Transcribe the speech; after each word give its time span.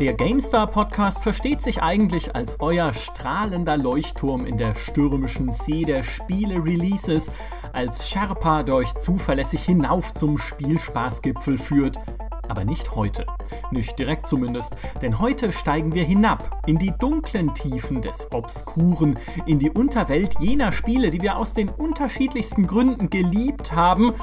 Der 0.00 0.14
GameStar 0.14 0.66
Podcast 0.66 1.22
versteht 1.22 1.60
sich 1.60 1.82
eigentlich 1.82 2.34
als 2.34 2.60
euer 2.60 2.94
strahlender 2.94 3.76
Leuchtturm 3.76 4.46
in 4.46 4.56
der 4.56 4.74
stürmischen 4.74 5.52
See 5.52 5.84
der 5.84 6.04
Spiele-Releases, 6.04 7.30
als 7.74 8.08
Sherpa, 8.08 8.62
der 8.62 8.76
euch 8.76 8.94
zuverlässig 8.94 9.62
hinauf 9.62 10.14
zum 10.14 10.38
Spielspaßgipfel 10.38 11.58
führt. 11.58 11.98
Aber 12.48 12.64
nicht 12.64 12.96
heute. 12.96 13.26
Nicht 13.72 13.98
direkt 13.98 14.26
zumindest, 14.26 14.78
denn 15.02 15.18
heute 15.18 15.52
steigen 15.52 15.92
wir 15.94 16.04
hinab 16.04 16.62
in 16.66 16.78
die 16.78 16.94
dunklen 16.98 17.54
Tiefen 17.54 18.00
des 18.00 18.32
Obskuren, 18.32 19.18
in 19.44 19.58
die 19.58 19.70
Unterwelt 19.70 20.40
jener 20.40 20.72
Spiele, 20.72 21.10
die 21.10 21.20
wir 21.20 21.36
aus 21.36 21.52
den 21.52 21.68
unterschiedlichsten 21.68 22.66
Gründen 22.66 23.10
geliebt 23.10 23.72
haben 23.72 24.14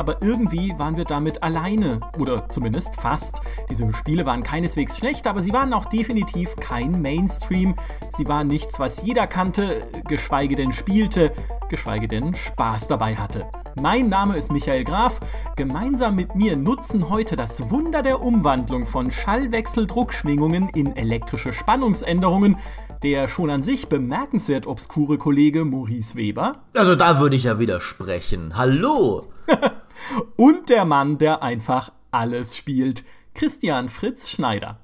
aber 0.00 0.22
irgendwie 0.22 0.72
waren 0.78 0.96
wir 0.96 1.04
damit 1.04 1.42
alleine. 1.42 2.00
Oder 2.18 2.48
zumindest 2.48 2.96
fast. 2.96 3.42
Diese 3.68 3.92
Spiele 3.92 4.24
waren 4.24 4.42
keineswegs 4.42 4.96
schlecht, 4.96 5.26
aber 5.26 5.42
sie 5.42 5.52
waren 5.52 5.74
auch 5.74 5.84
definitiv 5.84 6.56
kein 6.56 7.02
Mainstream. 7.02 7.74
Sie 8.08 8.26
waren 8.26 8.48
nichts, 8.48 8.80
was 8.80 9.02
jeder 9.02 9.26
kannte, 9.26 9.82
geschweige 10.08 10.56
denn 10.56 10.72
spielte, 10.72 11.32
geschweige 11.68 12.08
denn 12.08 12.34
Spaß 12.34 12.88
dabei 12.88 13.14
hatte. 13.16 13.44
Mein 13.78 14.08
Name 14.08 14.36
ist 14.36 14.50
Michael 14.50 14.84
Graf. 14.84 15.20
Gemeinsam 15.54 16.16
mit 16.16 16.34
mir 16.34 16.56
nutzen 16.56 17.10
heute 17.10 17.36
das 17.36 17.70
Wunder 17.70 18.00
der 18.00 18.22
Umwandlung 18.22 18.86
von 18.86 19.10
Schallwechseldruckschwingungen 19.10 20.70
in 20.70 20.96
elektrische 20.96 21.52
Spannungsänderungen 21.52 22.56
der 23.02 23.28
schon 23.28 23.50
an 23.50 23.62
sich 23.62 23.88
bemerkenswert 23.88 24.66
obskure 24.66 25.18
Kollege 25.18 25.64
Maurice 25.64 26.16
Weber. 26.16 26.62
Also 26.74 26.96
da 26.96 27.18
würde 27.20 27.36
ich 27.36 27.44
ja 27.44 27.58
widersprechen. 27.58 28.56
Hallo! 28.56 29.26
und 30.36 30.68
der 30.68 30.84
Mann, 30.84 31.18
der 31.18 31.42
einfach 31.42 31.92
alles 32.10 32.56
spielt, 32.56 33.04
Christian 33.34 33.88
Fritz 33.88 34.30
Schneider. 34.30 34.78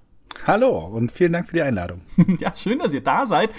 Hallo 0.46 0.86
und 0.86 1.10
vielen 1.12 1.32
Dank 1.32 1.46
für 1.46 1.54
die 1.54 1.62
Einladung. 1.62 2.02
ja, 2.38 2.54
schön, 2.54 2.78
dass 2.78 2.92
ihr 2.92 3.02
da 3.02 3.26
seid. 3.26 3.50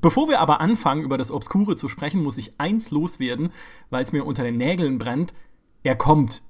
Bevor 0.00 0.28
wir 0.28 0.40
aber 0.40 0.60
anfangen, 0.60 1.02
über 1.02 1.18
das 1.18 1.30
Obskure 1.30 1.76
zu 1.76 1.88
sprechen, 1.88 2.22
muss 2.22 2.38
ich 2.38 2.58
eins 2.58 2.90
loswerden, 2.90 3.50
weil 3.90 4.02
es 4.02 4.12
mir 4.12 4.24
unter 4.24 4.44
den 4.44 4.56
Nägeln 4.56 4.98
brennt. 4.98 5.34
Er 5.82 5.96
kommt. 5.96 6.42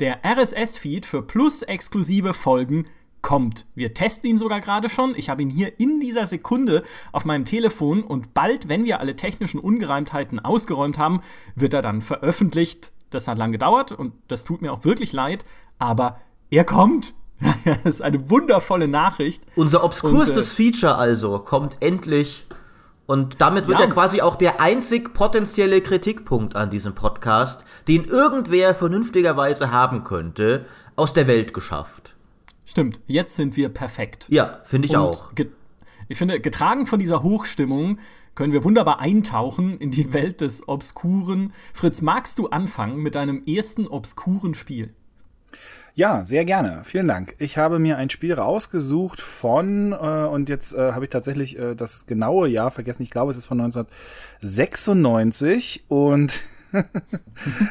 Der 0.00 0.20
RSS-Feed 0.24 1.06
für 1.06 1.22
plus-exklusive 1.22 2.34
Folgen 2.34 2.86
kommt. 3.22 3.66
Wir 3.74 3.94
testen 3.94 4.28
ihn 4.30 4.38
sogar 4.38 4.60
gerade 4.60 4.88
schon. 4.88 5.14
Ich 5.16 5.30
habe 5.30 5.42
ihn 5.42 5.48
hier 5.48 5.80
in 5.80 6.00
dieser 6.00 6.26
Sekunde 6.26 6.82
auf 7.12 7.24
meinem 7.24 7.44
Telefon 7.44 8.02
und 8.02 8.34
bald, 8.34 8.68
wenn 8.68 8.84
wir 8.84 9.00
alle 9.00 9.16
technischen 9.16 9.60
Ungereimtheiten 9.60 10.40
ausgeräumt 10.40 10.98
haben, 10.98 11.20
wird 11.54 11.72
er 11.72 11.82
dann 11.82 12.02
veröffentlicht. 12.02 12.92
Das 13.10 13.28
hat 13.28 13.38
lange 13.38 13.52
gedauert 13.52 13.92
und 13.92 14.12
das 14.28 14.44
tut 14.44 14.62
mir 14.62 14.72
auch 14.72 14.84
wirklich 14.84 15.12
leid, 15.12 15.44
aber 15.78 16.20
er 16.50 16.64
kommt. 16.64 17.14
das 17.64 17.84
ist 17.84 18.02
eine 18.02 18.30
wundervolle 18.30 18.88
Nachricht. 18.88 19.42
Unser 19.56 19.84
obskurstes 19.84 20.52
und, 20.52 20.58
äh, 20.58 20.70
Feature 20.72 20.96
also 20.96 21.38
kommt 21.38 21.76
endlich. 21.80 22.46
Und 23.06 23.40
damit 23.40 23.68
wird 23.68 23.80
ja. 23.80 23.86
ja 23.86 23.90
quasi 23.90 24.22
auch 24.22 24.36
der 24.36 24.60
einzig 24.60 25.12
potenzielle 25.12 25.80
Kritikpunkt 25.80 26.56
an 26.56 26.70
diesem 26.70 26.94
Podcast, 26.94 27.64
den 27.88 28.04
irgendwer 28.04 28.74
vernünftigerweise 28.74 29.72
haben 29.72 30.04
könnte, 30.04 30.66
aus 30.94 31.12
der 31.12 31.26
Welt 31.26 31.52
geschafft. 31.52 32.11
Stimmt, 32.72 33.00
jetzt 33.06 33.36
sind 33.36 33.56
wir 33.58 33.68
perfekt. 33.68 34.28
Ja, 34.30 34.60
finde 34.64 34.88
ich 34.88 34.96
und 34.96 35.00
auch. 35.00 35.30
Ich 36.08 36.16
finde, 36.16 36.40
getragen 36.40 36.86
von 36.86 36.98
dieser 36.98 37.22
Hochstimmung 37.22 37.98
können 38.34 38.54
wir 38.54 38.64
wunderbar 38.64 38.98
eintauchen 38.98 39.76
in 39.76 39.90
die 39.90 40.14
Welt 40.14 40.40
des 40.40 40.66
Obskuren. 40.68 41.52
Fritz, 41.74 42.00
magst 42.00 42.38
du 42.38 42.48
anfangen 42.48 43.02
mit 43.02 43.14
deinem 43.14 43.44
ersten 43.44 43.86
obskuren 43.86 44.54
Spiel? 44.54 44.94
Ja, 45.94 46.24
sehr 46.24 46.46
gerne. 46.46 46.80
Vielen 46.84 47.08
Dank. 47.08 47.34
Ich 47.38 47.58
habe 47.58 47.78
mir 47.78 47.98
ein 47.98 48.08
Spiel 48.08 48.32
rausgesucht 48.32 49.20
von, 49.20 49.92
äh, 49.92 49.96
und 49.96 50.48
jetzt 50.48 50.72
äh, 50.72 50.92
habe 50.92 51.04
ich 51.04 51.10
tatsächlich 51.10 51.58
äh, 51.58 51.74
das 51.74 52.06
genaue 52.06 52.48
Jahr 52.48 52.70
vergessen. 52.70 53.02
Ich 53.02 53.10
glaube, 53.10 53.32
es 53.32 53.36
ist 53.36 53.44
von 53.44 53.60
1996 53.60 55.84
und 55.88 56.40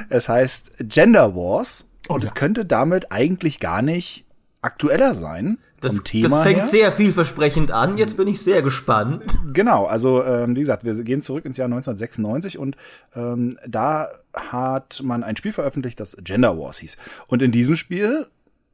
es 0.10 0.30
heißt 0.30 0.74
Gender 0.82 1.36
Wars. 1.36 1.90
Und 2.08 2.22
oh, 2.22 2.24
es 2.24 2.36
könnte 2.36 2.66
damit 2.66 3.12
eigentlich 3.12 3.60
gar 3.60 3.82
nicht 3.82 4.28
aktueller 4.62 5.14
sein. 5.14 5.58
Das, 5.80 6.04
Thema 6.04 6.30
das 6.30 6.44
fängt 6.44 6.58
her. 6.60 6.66
sehr 6.68 6.92
vielversprechend 6.92 7.72
an. 7.72 7.98
Jetzt 7.98 8.16
bin 8.16 8.28
ich 8.28 8.42
sehr 8.42 8.62
gespannt. 8.62 9.24
Genau, 9.52 9.86
also 9.86 10.24
ähm, 10.24 10.56
wie 10.56 10.60
gesagt, 10.60 10.84
wir 10.84 10.94
gehen 11.04 11.24
zurück 11.24 11.46
ins 11.46 11.58
Jahr 11.58 11.66
1996 11.66 12.60
und 12.60 12.78
ähm, 13.16 13.58
da 13.68 14.10
hat 14.34 15.02
man 15.04 15.24
ein 15.24 15.36
Spiel 15.36 15.54
veröffentlicht, 15.54 16.00
das 16.00 16.18
Gender 16.24 16.58
Wars 16.60 16.78
hieß. 16.78 16.98
Und 17.28 17.42
in 17.42 17.52
diesem 17.52 17.76
Spiel, 17.76 18.28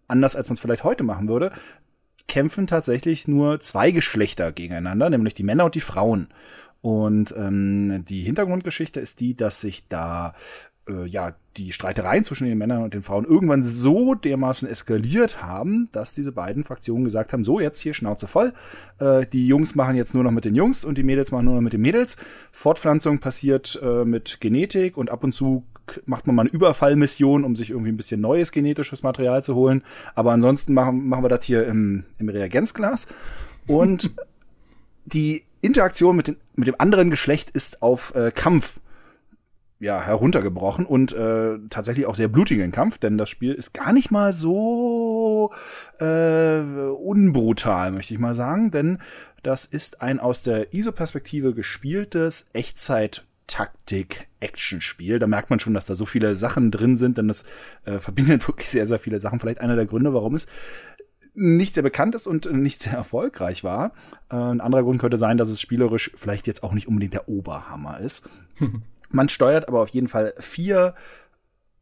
anders 0.09 0.35
als 0.35 0.49
man 0.49 0.55
es 0.55 0.59
vielleicht 0.59 0.83
heute 0.83 1.03
machen 1.03 1.29
würde, 1.29 1.53
kämpfen 2.27 2.67
tatsächlich 2.67 3.29
nur 3.29 3.61
zwei 3.61 3.91
Geschlechter 3.91 4.51
gegeneinander, 4.51 5.09
nämlich 5.09 5.33
die 5.33 5.43
Männer 5.43 5.63
und 5.65 5.75
die 5.75 5.81
Frauen. 5.81 6.27
Und 6.81 7.33
ähm, 7.37 8.05
die 8.05 8.21
Hintergrundgeschichte 8.21 8.99
ist 8.99 9.19
die, 9.19 9.35
dass 9.35 9.61
sich 9.61 9.87
da 9.87 10.33
äh, 10.87 11.05
ja, 11.05 11.35
die 11.57 11.71
Streitereien 11.71 12.23
zwischen 12.23 12.47
den 12.47 12.57
Männern 12.57 12.83
und 12.83 12.93
den 12.93 13.01
Frauen 13.01 13.25
irgendwann 13.25 13.63
so 13.63 14.13
dermaßen 14.13 14.69
eskaliert 14.69 15.41
haben, 15.41 15.89
dass 15.91 16.13
diese 16.13 16.31
beiden 16.31 16.63
Fraktionen 16.63 17.03
gesagt 17.03 17.33
haben, 17.33 17.43
so 17.43 17.59
jetzt 17.59 17.79
hier 17.79 17.93
Schnauze 17.93 18.27
voll, 18.27 18.53
äh, 18.99 19.25
die 19.25 19.47
Jungs 19.47 19.75
machen 19.75 19.95
jetzt 19.95 20.13
nur 20.13 20.23
noch 20.23 20.31
mit 20.31 20.45
den 20.45 20.55
Jungs 20.55 20.85
und 20.85 20.97
die 20.97 21.03
Mädels 21.03 21.31
machen 21.31 21.45
nur 21.45 21.55
noch 21.55 21.61
mit 21.61 21.73
den 21.73 21.81
Mädels. 21.81 22.17
Fortpflanzung 22.51 23.19
passiert 23.19 23.79
äh, 23.81 24.05
mit 24.05 24.39
Genetik 24.39 24.97
und 24.97 25.09
ab 25.09 25.23
und 25.23 25.33
zu 25.33 25.63
macht 26.05 26.27
man 26.27 26.35
mal 26.35 26.41
eine 26.41 26.51
Überfallmission, 26.51 27.43
um 27.43 27.55
sich 27.55 27.69
irgendwie 27.69 27.91
ein 27.91 27.97
bisschen 27.97 28.19
neues 28.21 28.51
genetisches 28.51 29.03
Material 29.03 29.43
zu 29.43 29.55
holen. 29.55 29.83
Aber 30.15 30.31
ansonsten 30.33 30.73
machen, 30.73 31.07
machen 31.07 31.23
wir 31.23 31.29
das 31.29 31.45
hier 31.45 31.65
im, 31.65 32.03
im 32.17 32.29
Reagenzglas. 32.29 33.07
Und 33.67 34.11
die 35.05 35.43
Interaktion 35.61 36.15
mit, 36.15 36.27
den, 36.27 36.37
mit 36.55 36.67
dem 36.67 36.75
anderen 36.77 37.09
Geschlecht 37.09 37.49
ist 37.51 37.81
auf 37.81 38.13
äh, 38.15 38.31
Kampf 38.31 38.79
ja, 39.79 40.01
heruntergebrochen 40.01 40.85
und 40.85 41.13
äh, 41.13 41.59
tatsächlich 41.69 42.07
auch 42.07 42.15
sehr 42.15 42.27
blutigen 42.27 42.71
Kampf, 42.71 42.97
denn 42.97 43.17
das 43.17 43.29
Spiel 43.29 43.53
ist 43.53 43.73
gar 43.73 43.93
nicht 43.93 44.09
mal 44.09 44.33
so 44.33 45.51
äh, 45.99 46.61
unbrutal, 46.61 47.91
möchte 47.91 48.13
ich 48.13 48.19
mal 48.19 48.33
sagen, 48.33 48.71
denn 48.71 48.99
das 49.43 49.65
ist 49.65 50.01
ein 50.01 50.19
aus 50.19 50.41
der 50.41 50.73
ISO-Perspektive 50.73 51.53
gespieltes 51.53 52.47
Echtzeit- 52.53 53.23
Taktik-Action-Spiel. 53.47 55.19
Da 55.19 55.27
merkt 55.27 55.49
man 55.49 55.59
schon, 55.59 55.73
dass 55.73 55.85
da 55.85 55.95
so 55.95 56.05
viele 56.05 56.35
Sachen 56.35 56.69
drin 56.69 56.97
sind, 56.97 57.17
denn 57.17 57.29
das 57.29 57.45
äh, 57.85 57.97
verbindet 57.97 58.45
wirklich 58.47 58.69
sehr, 58.69 58.85
sehr 58.85 58.99
viele 58.99 59.19
Sachen. 59.19 59.39
Vielleicht 59.39 59.61
einer 59.61 59.77
der 59.77 59.85
Gründe, 59.85 60.13
warum 60.13 60.35
es 60.35 60.47
nicht 61.33 61.75
sehr 61.75 61.83
bekannt 61.83 62.15
ist 62.15 62.27
und 62.27 62.51
nicht 62.51 62.81
sehr 62.81 62.93
erfolgreich 62.93 63.63
war. 63.63 63.93
Äh, 64.29 64.35
ein 64.35 64.59
anderer 64.59 64.83
Grund 64.83 64.99
könnte 64.99 65.17
sein, 65.17 65.37
dass 65.37 65.49
es 65.49 65.61
spielerisch 65.61 66.11
vielleicht 66.15 66.47
jetzt 66.47 66.63
auch 66.63 66.73
nicht 66.73 66.87
unbedingt 66.87 67.13
der 67.13 67.29
Oberhammer 67.29 67.99
ist. 67.99 68.29
Man 69.09 69.29
steuert 69.29 69.67
aber 69.67 69.81
auf 69.81 69.89
jeden 69.89 70.07
Fall 70.07 70.33
vier 70.39 70.93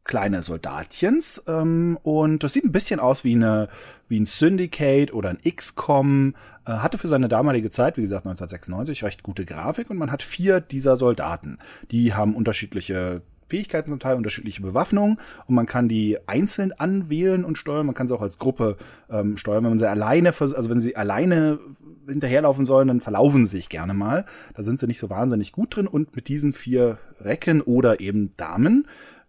kleine 0.06 0.42
Soldatchens 0.42 1.42
ähm, 1.48 1.98
und 2.02 2.44
das 2.44 2.52
sieht 2.52 2.64
ein 2.64 2.72
bisschen 2.72 3.00
aus 3.00 3.24
wie 3.24 3.34
eine 3.34 3.68
wie 4.08 4.20
ein 4.20 4.26
Syndicate 4.26 5.12
oder 5.12 5.30
ein 5.30 5.40
XCOM 5.42 6.34
äh, 6.64 6.70
hatte 6.70 6.96
für 6.96 7.08
seine 7.08 7.28
damalige 7.28 7.70
Zeit 7.70 7.96
wie 7.96 8.02
gesagt 8.02 8.24
1996 8.24 9.02
recht 9.02 9.22
gute 9.24 9.44
Grafik 9.44 9.90
und 9.90 9.96
man 9.96 10.12
hat 10.12 10.22
vier 10.22 10.60
dieser 10.60 10.96
Soldaten. 10.96 11.58
Die 11.90 12.14
haben 12.14 12.36
unterschiedliche 12.36 13.22
Fähigkeiten 13.48 13.90
zum 13.90 14.00
Teil, 14.00 14.16
unterschiedliche 14.16 14.62
Bewaffnungen 14.62 15.18
und 15.46 15.54
man 15.54 15.66
kann 15.66 15.88
die 15.88 16.18
einzeln 16.26 16.72
anwählen 16.72 17.44
und 17.44 17.58
steuern. 17.58 17.86
Man 17.86 17.94
kann 17.94 18.08
sie 18.08 18.14
auch 18.14 18.22
als 18.22 18.38
Gruppe 18.38 18.76
ähm, 19.10 19.36
steuern. 19.36 19.64
Wenn 19.64 19.70
man 19.70 19.78
sie 19.78 19.88
alleine, 19.88 20.28
also 20.28 20.70
wenn 20.70 20.80
sie 20.80 20.96
alleine 20.96 21.58
hinterherlaufen 22.08 22.66
sollen, 22.66 22.88
dann 22.88 23.00
verlaufen 23.00 23.44
sie 23.44 23.56
sich 23.56 23.68
gerne 23.68 23.94
mal. 23.94 24.26
Da 24.54 24.62
sind 24.62 24.78
sie 24.78 24.86
nicht 24.86 24.98
so 24.98 25.10
wahnsinnig 25.10 25.52
gut 25.52 25.76
drin 25.76 25.86
und 25.86 26.14
mit 26.16 26.28
diesen 26.28 26.52
vier 26.52 26.98
Recken 27.20 27.60
oder 27.60 28.00
eben 28.00 28.36
Damen 28.36 28.86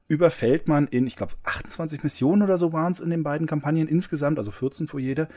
überfällt 0.07 0.67
man 0.67 0.87
in, 0.87 1.05
ich 1.05 1.15
glaube, 1.15 1.33
28 1.43 2.03
Missionen 2.03 2.41
oder 2.41 2.57
so 2.57 2.73
waren 2.73 2.93
es 2.93 2.99
in 2.99 3.09
den 3.09 3.23
beiden 3.23 3.47
Kampagnen 3.47 3.87
insgesamt, 3.87 4.37
also 4.37 4.51
14 4.51 4.87
vor 4.87 4.99
jede, 4.99 5.27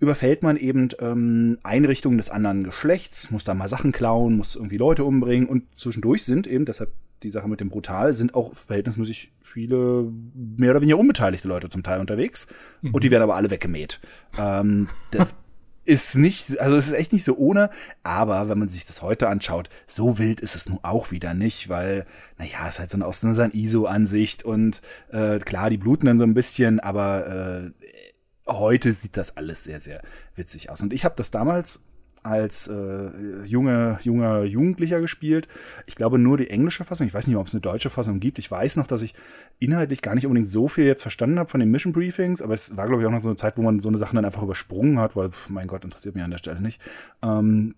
überfällt 0.00 0.42
man 0.42 0.56
eben 0.56 0.88
ähm, 0.98 1.58
Einrichtungen 1.62 2.18
des 2.18 2.30
anderen 2.30 2.64
Geschlechts, 2.64 3.30
muss 3.30 3.44
da 3.44 3.54
mal 3.54 3.68
Sachen 3.68 3.92
klauen, 3.92 4.36
muss 4.36 4.56
irgendwie 4.56 4.78
Leute 4.78 5.04
umbringen 5.04 5.48
und 5.48 5.64
zwischendurch 5.76 6.24
sind 6.24 6.46
eben, 6.46 6.64
deshalb 6.64 6.90
die 7.22 7.30
Sache 7.30 7.48
mit 7.48 7.60
dem 7.60 7.68
Brutal, 7.68 8.14
sind 8.14 8.34
auch 8.34 8.54
verhältnismäßig 8.54 9.32
viele 9.42 10.10
mehr 10.34 10.70
oder 10.70 10.80
weniger 10.80 10.98
unbeteiligte 10.98 11.48
Leute 11.48 11.68
zum 11.68 11.82
Teil 11.82 12.00
unterwegs. 12.00 12.48
Mhm. 12.80 12.94
Und 12.94 13.04
die 13.04 13.10
werden 13.10 13.22
aber 13.22 13.36
alle 13.36 13.50
weggemäht. 13.50 14.00
Ähm, 14.38 14.88
das 15.10 15.34
ist 15.84 16.16
nicht, 16.16 16.58
also 16.60 16.76
es 16.76 16.86
ist 16.86 16.92
echt 16.92 17.12
nicht 17.12 17.24
so 17.24 17.36
ohne, 17.36 17.70
aber 18.02 18.48
wenn 18.48 18.58
man 18.58 18.68
sich 18.68 18.86
das 18.86 19.02
heute 19.02 19.28
anschaut, 19.28 19.68
so 19.86 20.18
wild 20.18 20.40
ist 20.40 20.54
es 20.54 20.68
nun 20.68 20.78
auch 20.82 21.10
wieder 21.10 21.34
nicht, 21.34 21.68
weil, 21.68 22.06
naja, 22.38 22.68
es 22.68 22.74
ist 22.74 22.78
halt 22.78 22.90
so 22.90 22.96
eine, 22.96 23.06
aus 23.06 23.20
so 23.20 23.28
ISO-Ansicht 23.28 24.44
und 24.44 24.80
äh, 25.10 25.38
klar, 25.40 25.70
die 25.70 25.78
bluten 25.78 26.06
dann 26.06 26.18
so 26.18 26.24
ein 26.24 26.34
bisschen, 26.34 26.78
aber 26.78 27.72
äh, 27.76 27.88
heute 28.46 28.92
sieht 28.92 29.16
das 29.16 29.36
alles 29.36 29.64
sehr, 29.64 29.80
sehr 29.80 30.02
witzig 30.34 30.70
aus. 30.70 30.82
Und 30.82 30.92
ich 30.92 31.04
habe 31.04 31.14
das 31.16 31.30
damals 31.30 31.84
als 32.22 32.68
äh, 32.68 33.44
junge, 33.44 33.98
junger 34.02 34.44
Jugendlicher 34.44 35.00
gespielt. 35.00 35.48
Ich 35.86 35.96
glaube 35.96 36.18
nur 36.18 36.36
die 36.36 36.50
englische 36.50 36.84
Fassung. 36.84 37.06
Ich 37.06 37.14
weiß 37.14 37.26
nicht, 37.26 37.36
ob 37.36 37.46
es 37.46 37.54
eine 37.54 37.60
deutsche 37.60 37.90
Fassung 37.90 38.20
gibt. 38.20 38.38
Ich 38.38 38.50
weiß 38.50 38.76
noch, 38.76 38.86
dass 38.86 39.02
ich 39.02 39.14
inhaltlich 39.58 40.02
gar 40.02 40.14
nicht 40.14 40.26
unbedingt 40.26 40.48
so 40.48 40.68
viel 40.68 40.84
jetzt 40.84 41.02
verstanden 41.02 41.38
habe 41.38 41.50
von 41.50 41.60
den 41.60 41.70
Mission 41.70 41.92
Briefings, 41.92 42.42
aber 42.42 42.54
es 42.54 42.76
war, 42.76 42.86
glaube 42.86 43.02
ich, 43.02 43.06
auch 43.06 43.12
noch 43.12 43.20
so 43.20 43.28
eine 43.28 43.36
Zeit, 43.36 43.56
wo 43.56 43.62
man 43.62 43.80
so 43.80 43.88
eine 43.88 43.98
Sachen 43.98 44.16
dann 44.16 44.24
einfach 44.24 44.42
übersprungen 44.42 44.98
hat, 44.98 45.16
weil, 45.16 45.30
pf, 45.30 45.50
mein 45.50 45.66
Gott, 45.66 45.84
interessiert 45.84 46.14
mich 46.14 46.24
an 46.24 46.30
der 46.30 46.38
Stelle 46.38 46.60
nicht. 46.60 46.80
Ähm, 47.22 47.74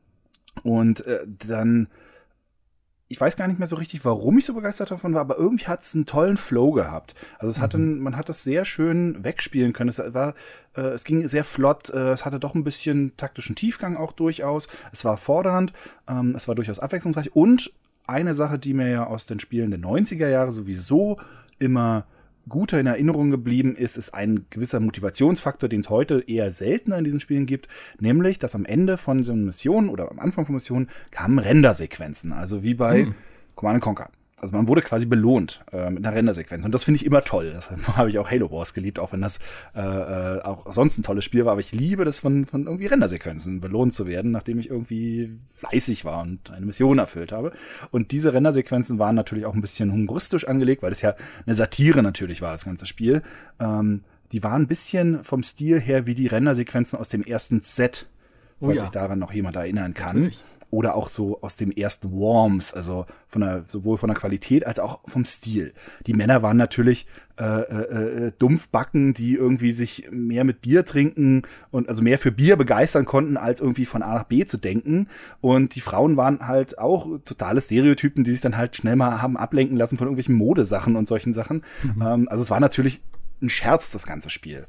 und 0.62 1.06
äh, 1.06 1.26
dann 1.46 1.88
ich 3.08 3.20
weiß 3.20 3.36
gar 3.36 3.46
nicht 3.46 3.58
mehr 3.58 3.68
so 3.68 3.76
richtig, 3.76 4.04
warum 4.04 4.38
ich 4.38 4.46
so 4.46 4.54
begeistert 4.54 4.90
davon 4.90 5.14
war, 5.14 5.20
aber 5.20 5.36
irgendwie 5.36 5.66
hat 5.66 5.82
es 5.82 5.94
einen 5.94 6.06
tollen 6.06 6.36
Flow 6.36 6.72
gehabt. 6.72 7.14
Also 7.38 7.50
es 7.50 7.60
hatte, 7.60 7.76
mhm. 7.78 8.00
man 8.00 8.16
hat 8.16 8.28
das 8.28 8.42
sehr 8.42 8.64
schön 8.64 9.22
wegspielen 9.22 9.72
können. 9.72 9.90
Es 9.90 9.98
war, 9.98 10.34
äh, 10.74 10.80
es 10.80 11.04
ging 11.04 11.26
sehr 11.28 11.44
flott. 11.44 11.90
Äh, 11.90 12.12
es 12.12 12.24
hatte 12.24 12.40
doch 12.40 12.54
ein 12.54 12.64
bisschen 12.64 13.16
taktischen 13.16 13.56
Tiefgang 13.56 13.96
auch 13.96 14.12
durchaus. 14.12 14.68
Es 14.90 15.04
war 15.04 15.18
fordernd. 15.18 15.72
Ähm, 16.08 16.34
es 16.34 16.48
war 16.48 16.54
durchaus 16.54 16.78
abwechslungsreich. 16.78 17.36
Und 17.36 17.72
eine 18.06 18.34
Sache, 18.34 18.58
die 18.58 18.74
mir 18.74 18.88
ja 18.88 19.06
aus 19.06 19.26
den 19.26 19.38
Spielen 19.38 19.70
der 19.70 19.80
90er 19.80 20.28
Jahre 20.28 20.50
sowieso 20.50 21.18
immer 21.58 22.06
guter 22.48 22.80
in 22.80 22.86
Erinnerung 22.86 23.30
geblieben 23.30 23.76
ist, 23.76 23.96
ist 23.96 24.14
ein 24.14 24.46
gewisser 24.50 24.80
Motivationsfaktor, 24.80 25.68
den 25.68 25.80
es 25.80 25.90
heute 25.90 26.24
eher 26.26 26.52
seltener 26.52 26.98
in 26.98 27.04
diesen 27.04 27.20
Spielen 27.20 27.46
gibt, 27.46 27.68
nämlich, 27.98 28.38
dass 28.38 28.54
am 28.54 28.64
Ende 28.64 28.96
von 28.96 29.24
so 29.24 29.32
einer 29.32 29.42
Mission 29.42 29.88
oder 29.88 30.10
am 30.10 30.18
Anfang 30.18 30.46
von 30.46 30.54
Missionen 30.54 30.88
kamen 31.10 31.38
Rendersequenzen, 31.38 32.32
also 32.32 32.62
wie 32.62 32.74
bei 32.74 33.04
hm. 33.04 33.14
Command 33.54 33.80
Conquer. 33.80 34.10
Also 34.40 34.56
man 34.56 34.68
wurde 34.68 34.82
quasi 34.82 35.06
belohnt 35.06 35.64
äh, 35.72 35.90
mit 35.90 36.04
einer 36.04 36.14
Rendersequenz. 36.14 36.64
Und 36.64 36.74
das 36.74 36.84
finde 36.84 37.00
ich 37.00 37.06
immer 37.06 37.22
toll. 37.22 37.52
Deshalb 37.54 37.86
habe 37.96 38.10
ich 38.10 38.18
auch 38.18 38.30
Halo 38.30 38.50
Wars 38.50 38.74
geliebt, 38.74 38.98
auch 38.98 39.12
wenn 39.12 39.20
das 39.20 39.38
äh, 39.74 39.80
äh, 39.80 40.42
auch 40.42 40.70
sonst 40.72 40.98
ein 40.98 41.02
tolles 41.02 41.24
Spiel 41.24 41.44
war. 41.44 41.52
Aber 41.52 41.60
ich 41.60 41.72
liebe 41.72 42.04
das 42.04 42.18
von, 42.18 42.44
von 42.44 42.66
irgendwie 42.66 42.86
Rendersequenzen 42.86 43.60
belohnt 43.60 43.94
zu 43.94 44.06
werden, 44.06 44.32
nachdem 44.32 44.58
ich 44.58 44.68
irgendwie 44.68 45.38
fleißig 45.48 46.04
war 46.04 46.22
und 46.22 46.50
eine 46.50 46.66
Mission 46.66 46.98
erfüllt 46.98 47.32
habe. 47.32 47.52
Und 47.90 48.12
diese 48.12 48.34
Rendersequenzen 48.34 48.98
waren 48.98 49.14
natürlich 49.14 49.46
auch 49.46 49.54
ein 49.54 49.60
bisschen 49.60 49.92
humoristisch 49.92 50.46
angelegt, 50.46 50.82
weil 50.82 50.92
es 50.92 51.00
ja 51.00 51.14
eine 51.46 51.54
Satire 51.54 52.02
natürlich 52.02 52.42
war, 52.42 52.52
das 52.52 52.64
ganze 52.64 52.86
Spiel. 52.86 53.22
Ähm, 53.60 54.02
die 54.32 54.42
waren 54.42 54.62
ein 54.62 54.68
bisschen 54.68 55.22
vom 55.22 55.42
Stil 55.42 55.80
her 55.80 56.06
wie 56.06 56.14
die 56.14 56.26
Rendersequenzen 56.26 56.98
aus 56.98 57.08
dem 57.08 57.22
ersten 57.22 57.60
Set, 57.60 58.08
oh, 58.58 58.66
falls 58.66 58.76
ja. 58.76 58.80
sich 58.82 58.90
daran 58.90 59.20
noch 59.20 59.32
jemand 59.32 59.56
erinnern 59.56 59.94
kann. 59.94 60.16
Natürlich 60.16 60.44
oder 60.70 60.94
auch 60.94 61.08
so 61.08 61.40
aus 61.42 61.56
dem 61.56 61.70
ersten 61.70 62.12
Worms, 62.12 62.74
also 62.74 63.06
von 63.28 63.42
der, 63.42 63.64
sowohl 63.64 63.98
von 63.98 64.08
der 64.08 64.16
Qualität 64.16 64.66
als 64.66 64.78
auch 64.78 65.00
vom 65.06 65.24
Stil. 65.24 65.72
Die 66.06 66.14
Männer 66.14 66.42
waren 66.42 66.56
natürlich 66.56 67.06
äh, 67.36 67.44
äh, 67.44 68.26
äh, 68.26 68.32
Dumpfbacken, 68.38 69.12
die 69.12 69.34
irgendwie 69.34 69.72
sich 69.72 70.08
mehr 70.12 70.44
mit 70.44 70.60
Bier 70.60 70.84
trinken 70.84 71.42
und 71.72 71.88
also 71.88 72.00
mehr 72.00 72.18
für 72.18 72.30
Bier 72.30 72.56
begeistern 72.56 73.06
konnten, 73.06 73.36
als 73.36 73.60
irgendwie 73.60 73.86
von 73.86 74.02
A 74.02 74.14
nach 74.14 74.24
B 74.24 74.44
zu 74.44 74.56
denken. 74.56 75.08
Und 75.40 75.74
die 75.74 75.80
Frauen 75.80 76.16
waren 76.16 76.46
halt 76.46 76.78
auch 76.78 77.08
totale 77.24 77.60
Stereotypen, 77.60 78.22
die 78.22 78.30
sich 78.30 78.40
dann 78.40 78.56
halt 78.56 78.76
schnell 78.76 78.94
mal 78.94 79.20
haben 79.20 79.36
ablenken 79.36 79.76
lassen 79.76 79.96
von 79.96 80.06
irgendwelchen 80.06 80.36
Modesachen 80.36 80.94
und 80.94 81.08
solchen 81.08 81.32
Sachen. 81.32 81.64
Mhm. 81.82 82.02
Ähm, 82.02 82.28
also 82.28 82.44
es 82.44 82.50
war 82.50 82.60
natürlich 82.60 83.02
ein 83.42 83.48
Scherz, 83.48 83.90
das 83.90 84.06
ganze 84.06 84.30
Spiel. 84.30 84.66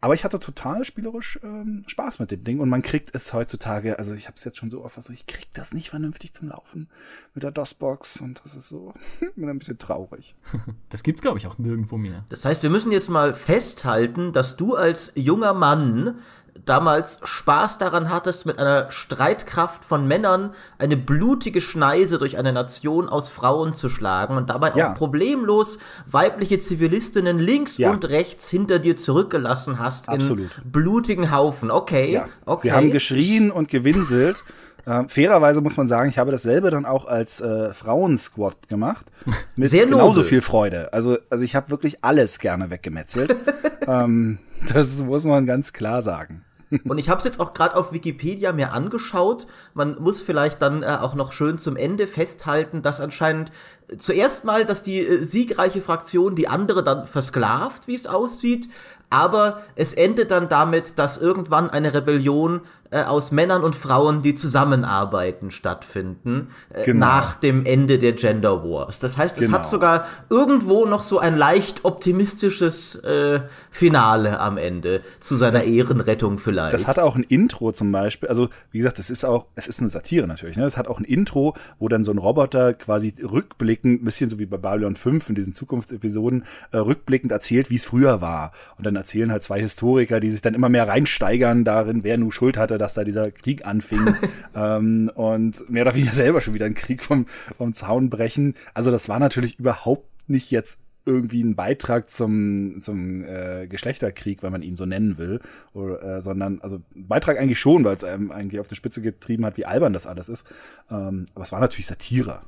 Aber 0.00 0.14
ich 0.14 0.22
hatte 0.22 0.38
total 0.38 0.84
spielerisch 0.84 1.40
ähm, 1.42 1.82
Spaß 1.88 2.20
mit 2.20 2.30
dem 2.30 2.44
Ding 2.44 2.60
und 2.60 2.68
man 2.68 2.82
kriegt 2.82 3.14
es 3.16 3.32
heutzutage, 3.32 3.98
also 3.98 4.14
ich 4.14 4.26
habe 4.26 4.36
es 4.36 4.44
jetzt 4.44 4.56
schon 4.56 4.70
so 4.70 4.84
oft, 4.84 4.96
also 4.96 5.12
ich 5.12 5.26
krieg 5.26 5.48
das 5.54 5.74
nicht 5.74 5.90
vernünftig 5.90 6.32
zum 6.32 6.48
Laufen 6.48 6.88
mit 7.34 7.42
der 7.42 7.50
DOS-Box 7.50 8.20
und 8.20 8.44
das 8.44 8.54
ist 8.54 8.68
so 8.68 8.92
bin 9.36 9.48
ein 9.48 9.58
bisschen 9.58 9.78
traurig. 9.78 10.36
Das 10.90 11.02
gibt's 11.02 11.22
glaube 11.22 11.38
ich 11.38 11.46
auch 11.46 11.58
nirgendwo 11.58 11.98
mehr. 11.98 12.24
Das 12.28 12.44
heißt, 12.44 12.62
wir 12.62 12.70
müssen 12.70 12.92
jetzt 12.92 13.10
mal 13.10 13.34
festhalten, 13.34 14.32
dass 14.32 14.56
du 14.56 14.74
als 14.74 15.12
junger 15.16 15.52
Mann 15.52 16.18
damals 16.64 17.20
Spaß 17.22 17.78
daran 17.78 18.10
hattest, 18.10 18.46
mit 18.46 18.58
einer 18.58 18.90
Streitkraft 18.90 19.84
von 19.84 20.06
Männern 20.06 20.52
eine 20.78 20.96
blutige 20.96 21.60
Schneise 21.60 22.18
durch 22.18 22.38
eine 22.38 22.52
Nation 22.52 23.08
aus 23.08 23.28
Frauen 23.28 23.74
zu 23.74 23.88
schlagen 23.88 24.36
und 24.36 24.50
dabei 24.50 24.72
ja. 24.74 24.92
auch 24.92 24.94
problemlos 24.96 25.78
weibliche 26.06 26.58
Zivilistinnen 26.58 27.38
links 27.38 27.78
ja. 27.78 27.90
und 27.90 28.04
rechts 28.04 28.48
hinter 28.48 28.78
dir 28.78 28.96
zurückgelassen 28.96 29.78
hast 29.78 30.08
Absolut. 30.08 30.58
in 30.62 30.70
blutigen 30.70 31.30
Haufen. 31.30 31.70
Okay, 31.70 32.12
ja. 32.12 32.28
okay. 32.46 32.60
Sie 32.62 32.72
haben 32.72 32.90
geschrien 32.90 33.50
und 33.50 33.68
gewinselt. 33.68 34.44
Äh, 34.88 35.06
fairerweise 35.06 35.60
muss 35.60 35.76
man 35.76 35.86
sagen, 35.86 36.08
ich 36.08 36.16
habe 36.16 36.30
dasselbe 36.30 36.70
dann 36.70 36.86
auch 36.86 37.04
als 37.06 37.42
äh, 37.42 37.74
Frauensquad 37.74 38.68
gemacht. 38.68 39.06
Mit 39.56 39.70
Sehr 39.70 39.84
genauso 39.84 40.22
viel 40.22 40.40
Freude. 40.40 40.92
Also, 40.94 41.18
also 41.28 41.44
ich 41.44 41.54
habe 41.54 41.68
wirklich 41.68 42.02
alles 42.02 42.38
gerne 42.38 42.70
weggemetzelt. 42.70 43.36
ähm, 43.86 44.38
das 44.72 45.02
muss 45.02 45.26
man 45.26 45.44
ganz 45.44 45.74
klar 45.74 46.02
sagen. 46.02 46.42
Und 46.84 46.98
ich 46.98 47.08
habe 47.08 47.18
es 47.18 47.24
jetzt 47.24 47.40
auch 47.40 47.54
gerade 47.54 47.76
auf 47.76 47.92
Wikipedia 47.92 48.52
mir 48.52 48.72
angeschaut. 48.72 49.46
Man 49.74 50.00
muss 50.00 50.22
vielleicht 50.22 50.60
dann 50.60 50.82
äh, 50.82 50.98
auch 51.00 51.14
noch 51.14 51.32
schön 51.32 51.58
zum 51.58 51.76
Ende 51.76 52.06
festhalten, 52.06 52.82
dass 52.82 53.00
anscheinend 53.00 53.50
zuerst 53.96 54.44
mal, 54.44 54.66
dass 54.66 54.82
die 54.82 55.00
äh, 55.00 55.24
siegreiche 55.24 55.80
Fraktion 55.80 56.36
die 56.36 56.48
andere 56.48 56.84
dann 56.84 57.06
versklavt, 57.06 57.88
wie 57.88 57.94
es 57.94 58.06
aussieht. 58.06 58.68
Aber 59.10 59.62
es 59.74 59.94
endet 59.94 60.30
dann 60.30 60.50
damit, 60.50 60.98
dass 60.98 61.16
irgendwann 61.16 61.70
eine 61.70 61.94
Rebellion 61.94 62.60
äh, 62.90 63.02
aus 63.02 63.32
Männern 63.32 63.62
und 63.64 63.76
Frauen, 63.76 64.22
die 64.22 64.34
zusammenarbeiten, 64.34 65.50
stattfinden, 65.50 66.48
äh, 66.70 66.84
genau. 66.84 67.06
nach 67.06 67.36
dem 67.36 67.66
Ende 67.66 67.98
der 67.98 68.12
Gender 68.12 68.64
Wars. 68.64 68.98
Das 68.98 69.16
heißt, 69.16 69.36
es 69.36 69.44
genau. 69.44 69.58
hat 69.58 69.66
sogar 69.66 70.06
irgendwo 70.30 70.86
noch 70.86 71.02
so 71.02 71.18
ein 71.18 71.36
leicht 71.36 71.84
optimistisches 71.84 72.96
äh, 72.96 73.40
Finale 73.70 74.40
am 74.40 74.56
Ende 74.56 75.02
zu 75.20 75.36
seiner 75.36 75.58
das, 75.58 75.68
Ehrenrettung 75.68 76.38
vielleicht. 76.38 76.72
Das 76.72 76.86
hat 76.86 76.98
auch 76.98 77.16
ein 77.16 77.24
Intro 77.24 77.72
zum 77.72 77.92
Beispiel. 77.92 78.28
Also, 78.28 78.48
wie 78.70 78.78
gesagt, 78.78 78.98
es 78.98 79.10
ist 79.10 79.24
auch, 79.24 79.48
es 79.54 79.68
ist 79.68 79.80
eine 79.80 79.90
Satire 79.90 80.26
natürlich. 80.26 80.56
Ne? 80.56 80.64
Es 80.64 80.78
hat 80.78 80.88
auch 80.88 80.98
ein 80.98 81.04
Intro, 81.04 81.54
wo 81.78 81.88
dann 81.88 82.04
so 82.04 82.12
ein 82.12 82.18
Roboter 82.18 82.72
quasi 82.72 83.14
rückblickend, 83.22 84.02
ein 84.02 84.04
bisschen 84.06 84.30
so 84.30 84.38
wie 84.38 84.46
bei 84.46 84.56
Babylon 84.56 84.96
5 84.96 85.28
in 85.28 85.34
diesen 85.34 85.52
Zukunftsepisoden, 85.52 86.44
äh, 86.72 86.78
rückblickend 86.78 87.32
erzählt, 87.32 87.68
wie 87.68 87.76
es 87.76 87.84
früher 87.84 88.22
war. 88.22 88.52
Und 88.78 88.86
dann 88.86 88.96
erzählen 88.96 89.30
halt 89.30 89.42
zwei 89.42 89.60
Historiker, 89.60 90.20
die 90.20 90.30
sich 90.30 90.40
dann 90.40 90.54
immer 90.54 90.70
mehr 90.70 90.88
reinsteigern 90.88 91.64
darin, 91.64 92.02
wer 92.02 92.16
nun 92.16 92.32
Schuld 92.32 92.56
hatte, 92.56 92.77
dass 92.78 92.94
da 92.94 93.04
dieser 93.04 93.30
Krieg 93.30 93.66
anfing 93.66 94.14
ähm, 94.54 95.10
und 95.14 95.68
mehr 95.68 95.82
oder 95.82 95.94
weniger 95.94 96.12
selber 96.12 96.40
schon 96.40 96.54
wieder 96.54 96.66
einen 96.66 96.74
Krieg 96.74 97.02
vom, 97.02 97.26
vom 97.26 97.72
Zaun 97.72 98.10
brechen. 98.10 98.54
Also 98.74 98.90
das 98.90 99.08
war 99.08 99.18
natürlich 99.18 99.58
überhaupt 99.58 100.06
nicht 100.28 100.50
jetzt 100.50 100.80
irgendwie 101.08 101.42
ein 101.42 101.56
Beitrag 101.56 102.10
zum, 102.10 102.76
zum 102.80 103.24
äh, 103.24 103.66
Geschlechterkrieg, 103.66 104.42
wenn 104.42 104.52
man 104.52 104.60
ihn 104.60 104.76
so 104.76 104.84
nennen 104.84 105.16
will, 105.16 105.40
oder, 105.72 106.02
äh, 106.02 106.20
sondern, 106.20 106.60
also 106.60 106.82
Beitrag 106.94 107.40
eigentlich 107.40 107.58
schon, 107.58 107.84
weil 107.84 107.96
es 107.96 108.04
einem 108.04 108.30
eigentlich 108.30 108.60
auf 108.60 108.68
die 108.68 108.74
Spitze 108.74 109.00
getrieben 109.00 109.46
hat, 109.46 109.56
wie 109.56 109.64
albern 109.64 109.94
das 109.94 110.06
alles 110.06 110.28
ist. 110.28 110.46
Ähm, 110.90 111.24
aber 111.34 111.42
es 111.42 111.52
war 111.52 111.60
natürlich 111.60 111.86
Satire. 111.86 112.42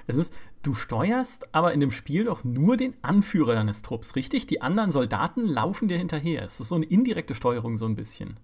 Es 0.07 0.15
ist, 0.15 0.33
du 0.63 0.73
steuerst 0.73 1.53
aber 1.53 1.73
in 1.73 1.79
dem 1.79 1.91
Spiel 1.91 2.23
doch 2.23 2.43
nur 2.43 2.75
den 2.75 2.95
Anführer 3.03 3.53
deines 3.53 3.83
Trupps, 3.83 4.15
richtig? 4.15 4.47
Die 4.47 4.61
anderen 4.61 4.89
Soldaten 4.89 5.45
laufen 5.45 5.87
dir 5.87 5.97
hinterher. 5.97 6.43
Es 6.43 6.59
ist 6.59 6.69
so 6.69 6.75
eine 6.75 6.85
indirekte 6.85 7.35
Steuerung, 7.35 7.77
so 7.77 7.85
ein 7.85 7.95
bisschen. 7.95 8.39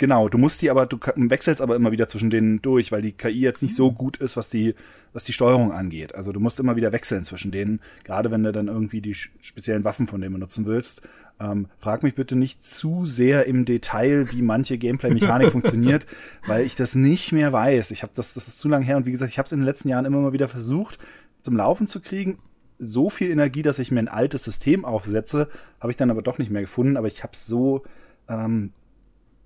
Genau, 0.00 0.30
du 0.30 0.38
musst 0.38 0.62
die 0.62 0.70
aber, 0.70 0.86
du 0.86 0.98
wechselst 1.14 1.60
aber 1.60 1.76
immer 1.76 1.92
wieder 1.92 2.08
zwischen 2.08 2.30
denen 2.30 2.62
durch, 2.62 2.90
weil 2.90 3.02
die 3.02 3.12
KI 3.12 3.40
jetzt 3.40 3.60
nicht 3.62 3.76
so 3.76 3.92
gut 3.92 4.16
ist, 4.16 4.34
was 4.34 4.48
die, 4.48 4.74
was 5.12 5.24
die 5.24 5.34
Steuerung 5.34 5.72
angeht. 5.72 6.14
Also 6.14 6.32
du 6.32 6.40
musst 6.40 6.58
immer 6.58 6.74
wieder 6.74 6.90
wechseln 6.92 7.22
zwischen 7.22 7.50
denen, 7.50 7.80
gerade 8.02 8.30
wenn 8.30 8.42
du 8.42 8.50
dann 8.50 8.68
irgendwie 8.68 9.02
die 9.02 9.12
speziellen 9.12 9.84
Waffen 9.84 10.06
von 10.06 10.22
denen 10.22 10.32
benutzen 10.32 10.64
willst. 10.64 11.02
Ähm, 11.38 11.66
frag 11.78 12.02
mich 12.02 12.14
bitte 12.14 12.34
nicht 12.34 12.64
zu 12.64 13.04
sehr 13.04 13.44
im 13.46 13.66
Detail, 13.66 14.32
wie 14.32 14.40
manche 14.40 14.78
Gameplay-Mechanik 14.78 15.50
funktioniert, 15.52 16.06
weil 16.46 16.64
ich 16.64 16.76
das 16.76 16.94
nicht 16.94 17.32
mehr 17.32 17.52
weiß. 17.52 17.90
Ich 17.90 18.02
habe 18.02 18.14
das, 18.16 18.32
das 18.32 18.48
ist 18.48 18.58
zu 18.58 18.70
lang 18.70 18.80
her 18.80 18.96
und 18.96 19.04
wie 19.04 19.10
gesagt, 19.10 19.30
ich 19.30 19.38
habe 19.38 19.44
es 19.44 19.52
in 19.52 19.58
den 19.58 19.66
letzten 19.66 19.90
Jahren 19.90 20.06
immer 20.06 20.20
mal 20.20 20.32
wieder 20.32 20.48
versucht, 20.48 20.98
zum 21.42 21.58
Laufen 21.58 21.86
zu 21.86 22.00
kriegen. 22.00 22.38
So 22.78 23.10
viel 23.10 23.30
Energie, 23.30 23.60
dass 23.60 23.78
ich 23.78 23.90
mir 23.90 24.00
ein 24.00 24.08
altes 24.08 24.44
System 24.44 24.86
aufsetze, 24.86 25.50
habe 25.78 25.90
ich 25.92 25.96
dann 25.96 26.10
aber 26.10 26.22
doch 26.22 26.38
nicht 26.38 26.50
mehr 26.50 26.62
gefunden. 26.62 26.96
Aber 26.96 27.06
ich 27.06 27.22
habe 27.22 27.34
es 27.34 27.46
so 27.46 27.82
ähm, 28.30 28.72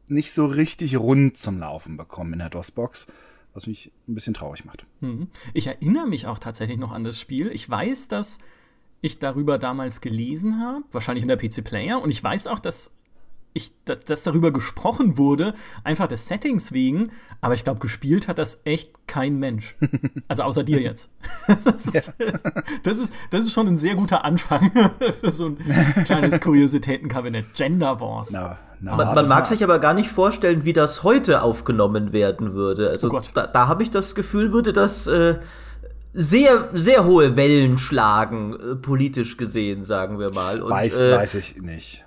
nicht 0.08 0.32
so 0.32 0.46
richtig 0.46 0.96
rund 0.96 1.37
zum 1.37 1.58
Laufen 1.58 1.96
bekommen 1.96 2.34
in 2.34 2.38
der 2.40 2.50
DOS-Box, 2.50 3.12
was 3.52 3.66
mich 3.66 3.92
ein 4.08 4.14
bisschen 4.14 4.34
traurig 4.34 4.64
macht. 4.64 4.84
Mhm. 5.00 5.28
Ich 5.52 5.66
erinnere 5.66 6.06
mich 6.06 6.26
auch 6.26 6.38
tatsächlich 6.38 6.78
noch 6.78 6.92
an 6.92 7.04
das 7.04 7.18
Spiel. 7.20 7.50
Ich 7.52 7.68
weiß, 7.68 8.08
dass 8.08 8.38
ich 9.00 9.18
darüber 9.18 9.58
damals 9.58 10.00
gelesen 10.00 10.61
habe, 10.61 10.84
wahrscheinlich 10.92 11.23
in 11.23 11.28
der 11.28 11.37
PC 11.37 11.62
Player, 11.62 12.00
und 12.00 12.11
ich 12.11 12.23
weiß 12.23 12.46
auch, 12.46 12.58
dass 12.58 12.94
ich, 13.54 13.73
dass, 13.84 14.00
dass, 14.00 14.25
darüber 14.25 14.52
gesprochen 14.52 15.16
wurde, 15.16 15.54
einfach 15.84 16.08
des 16.08 16.26
Settings 16.26 16.73
wegen, 16.73 17.12
aber 17.40 17.54
ich 17.54 17.62
glaube, 17.62 17.78
gespielt 17.78 18.26
hat 18.26 18.38
das 18.38 18.61
echt 18.64 19.06
kein 19.06 19.38
Mensch. 19.38 19.76
Also 20.26 20.42
außer 20.42 20.64
dir 20.64 20.80
jetzt. 20.80 21.11
Das 21.46 21.66
ist, 21.66 21.94
ja. 21.94 22.02
das 22.82 22.99
ist, 22.99 23.12
das 23.30 23.44
ist 23.44 23.52
schon 23.52 23.68
ein 23.68 23.78
sehr 23.78 23.94
guter 23.94 24.25
Anfang 24.25 24.70
für 25.20 25.30
so 25.30 25.46
ein 25.46 25.58
kleines 26.04 26.40
Kuriositätenkabinett. 26.40 27.54
Gender 27.54 28.00
Wars. 28.00 28.32
Na, 28.32 28.58
na, 28.80 28.96
man, 28.96 29.14
man 29.14 29.28
mag 29.28 29.46
sich 29.46 29.62
aber 29.62 29.78
gar 29.78 29.94
nicht 29.94 30.11
vorstellen, 30.11 30.64
wie 30.64 30.73
das 30.73 31.02
heute 31.02 31.42
aufgenommen 31.42 32.12
werden 32.12 32.54
würde. 32.54 32.88
Also 32.90 33.11
oh 33.11 33.20
da, 33.34 33.46
da 33.46 33.68
habe 33.68 33.82
ich 33.82 33.90
das 33.90 34.14
Gefühl, 34.14 34.52
würde 34.52 34.73
das 34.73 35.06
äh, 35.06 35.37
sehr, 36.12 36.70
sehr 36.73 37.04
hohe 37.04 37.37
Wellen 37.37 37.78
schlagen, 37.78 38.54
äh, 38.54 38.75
politisch 38.76 39.37
gesehen, 39.37 39.84
sagen 39.84 40.18
wir 40.18 40.32
mal. 40.32 40.62
Und, 40.62 40.70
weiß, 40.70 40.99
äh, 40.99 41.16
weiß 41.16 41.34
ich 41.34 41.61
nicht 41.61 42.03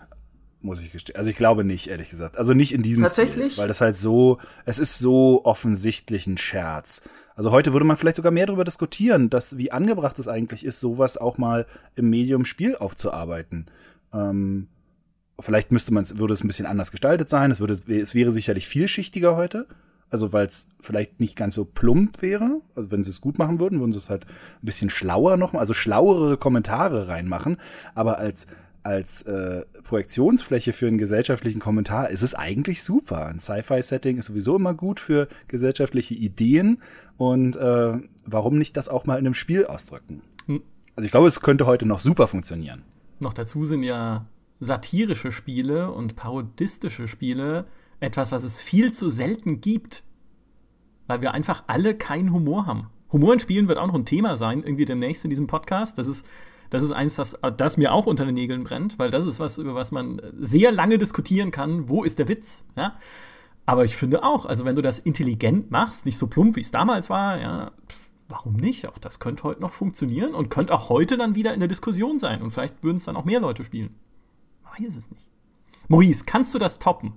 muss 0.67 0.81
ich 0.81 0.91
gestehen. 0.91 1.15
Also 1.15 1.31
ich 1.31 1.35
glaube 1.35 1.63
nicht, 1.63 1.87
ehrlich 1.87 2.09
gesagt. 2.09 2.37
Also 2.37 2.53
nicht 2.53 2.73
in 2.73 2.83
diesem 2.83 3.01
Tatsächlich? 3.01 3.53
Stil, 3.53 3.57
weil 3.61 3.67
das 3.67 3.81
halt 3.81 3.95
so, 3.95 4.37
es 4.65 4.77
ist 4.77 4.99
so 4.99 5.41
offensichtlich 5.43 6.27
ein 6.27 6.37
Scherz. 6.37 7.01
Also 7.35 7.51
heute 7.51 7.73
würde 7.73 7.85
man 7.85 7.97
vielleicht 7.97 8.17
sogar 8.17 8.31
mehr 8.31 8.45
darüber 8.45 8.63
diskutieren, 8.63 9.31
dass 9.31 9.57
wie 9.57 9.71
angebracht 9.71 10.19
es 10.19 10.27
eigentlich 10.27 10.63
ist, 10.63 10.79
sowas 10.79 11.17
auch 11.17 11.39
mal 11.39 11.65
im 11.95 12.09
Medium 12.11 12.45
Spiel 12.45 12.75
aufzuarbeiten. 12.75 13.65
Ähm, 14.13 14.67
vielleicht 15.39 15.71
müsste 15.71 15.93
man 15.93 16.07
würde 16.19 16.33
es 16.33 16.43
ein 16.43 16.47
bisschen 16.47 16.65
anders 16.67 16.91
gestaltet 16.91 17.29
sein. 17.29 17.49
Es 17.49 17.59
würde, 17.59 17.73
es 17.73 18.13
wäre 18.13 18.31
sicherlich 18.31 18.67
vielschichtiger 18.67 19.35
heute. 19.35 19.67
Also 20.09 20.31
weil 20.31 20.45
es 20.45 20.69
vielleicht 20.79 21.19
nicht 21.19 21.35
ganz 21.35 21.55
so 21.55 21.65
plump 21.65 22.21
wäre. 22.21 22.61
Also 22.75 22.91
wenn 22.91 23.03
sie 23.03 23.09
es 23.09 23.21
gut 23.21 23.39
machen 23.39 23.59
würden, 23.59 23.79
würden 23.79 23.91
sie 23.91 23.97
es 23.97 24.09
halt 24.09 24.25
ein 24.25 24.65
bisschen 24.65 24.89
schlauer 24.89 25.37
noch, 25.37 25.53
also 25.53 25.73
schlauere 25.73 26.37
Kommentare 26.37 27.07
reinmachen. 27.07 27.57
Aber 27.93 28.17
als 28.17 28.47
als 28.87 29.23
äh, 29.23 29.65
Projektionsfläche 29.83 30.71
für 30.71 30.87
einen 30.87 30.97
gesellschaftlichen 30.97 31.59
Kommentar 31.59 32.09
ist 32.09 32.21
es 32.21 32.33
eigentlich 32.33 32.83
super. 32.83 33.25
Ein 33.25 33.39
Sci-Fi-Setting 33.39 34.17
ist 34.17 34.27
sowieso 34.27 34.55
immer 34.55 34.73
gut 34.73 35.01
für 35.01 35.27
gesellschaftliche 35.49 36.13
Ideen 36.13 36.81
und 37.17 37.57
äh, 37.57 37.99
warum 38.25 38.57
nicht 38.57 38.77
das 38.77 38.87
auch 38.87 39.05
mal 39.05 39.15
in 39.15 39.25
einem 39.25 39.33
Spiel 39.33 39.65
ausdrücken? 39.65 40.21
Hm. 40.45 40.61
Also 40.95 41.05
ich 41.05 41.11
glaube, 41.11 41.27
es 41.27 41.41
könnte 41.41 41.65
heute 41.65 41.85
noch 41.85 41.99
super 41.99 42.27
funktionieren. 42.27 42.83
Noch 43.19 43.33
dazu 43.33 43.65
sind 43.65 43.83
ja 43.83 44.25
satirische 44.61 45.33
Spiele 45.33 45.91
und 45.91 46.15
parodistische 46.15 47.09
Spiele 47.09 47.65
etwas, 47.99 48.31
was 48.31 48.45
es 48.45 48.61
viel 48.61 48.93
zu 48.93 49.09
selten 49.09 49.59
gibt, 49.59 50.03
weil 51.07 51.21
wir 51.21 51.33
einfach 51.33 51.65
alle 51.67 51.93
keinen 51.93 52.31
Humor 52.31 52.65
haben. 52.65 52.89
Humor 53.11 53.33
in 53.33 53.39
Spielen 53.41 53.67
wird 53.67 53.79
auch 53.79 53.87
noch 53.87 53.95
ein 53.95 54.05
Thema 54.05 54.37
sein, 54.37 54.63
irgendwie 54.63 54.85
demnächst 54.85 55.25
in 55.25 55.29
diesem 55.29 55.47
Podcast. 55.47 55.97
Das 55.97 56.07
ist 56.07 56.25
das 56.69 56.83
ist 56.83 56.91
eins, 56.91 57.15
das, 57.15 57.39
das 57.57 57.77
mir 57.77 57.93
auch 57.93 58.05
unter 58.05 58.25
den 58.25 58.35
Nägeln 58.35 58.63
brennt, 58.63 58.99
weil 58.99 59.09
das 59.09 59.25
ist 59.25 59.39
was, 59.39 59.57
über 59.57 59.75
was 59.75 59.91
man 59.91 60.21
sehr 60.39 60.71
lange 60.71 60.97
diskutieren 60.97 61.51
kann. 61.51 61.89
Wo 61.89 62.03
ist 62.03 62.19
der 62.19 62.27
Witz? 62.27 62.63
Ja? 62.75 62.95
Aber 63.65 63.83
ich 63.83 63.95
finde 63.95 64.23
auch, 64.23 64.45
also 64.45 64.65
wenn 64.65 64.75
du 64.75 64.81
das 64.81 64.99
intelligent 64.99 65.71
machst, 65.71 66.05
nicht 66.05 66.17
so 66.17 66.27
plump, 66.27 66.55
wie 66.55 66.61
es 66.61 66.71
damals 66.71 67.09
war, 67.09 67.39
ja, 67.39 67.71
warum 68.29 68.53
nicht? 68.53 68.87
Auch 68.87 68.97
das 68.97 69.19
könnte 69.19 69.43
heute 69.43 69.61
noch 69.61 69.71
funktionieren 69.71 70.33
und 70.33 70.49
könnte 70.49 70.73
auch 70.73 70.89
heute 70.89 71.17
dann 71.17 71.35
wieder 71.35 71.53
in 71.53 71.59
der 71.59 71.67
Diskussion 71.67 72.19
sein. 72.19 72.41
Und 72.41 72.51
vielleicht 72.51 72.83
würden 72.83 72.97
es 72.97 73.03
dann 73.03 73.15
auch 73.15 73.25
mehr 73.25 73.39
Leute 73.39 73.63
spielen. 73.63 73.95
Weiß 74.79 74.95
es 74.95 75.09
nicht. 75.11 75.27
Maurice, 75.87 76.25
kannst 76.25 76.53
du 76.53 76.59
das 76.59 76.79
toppen? 76.79 77.13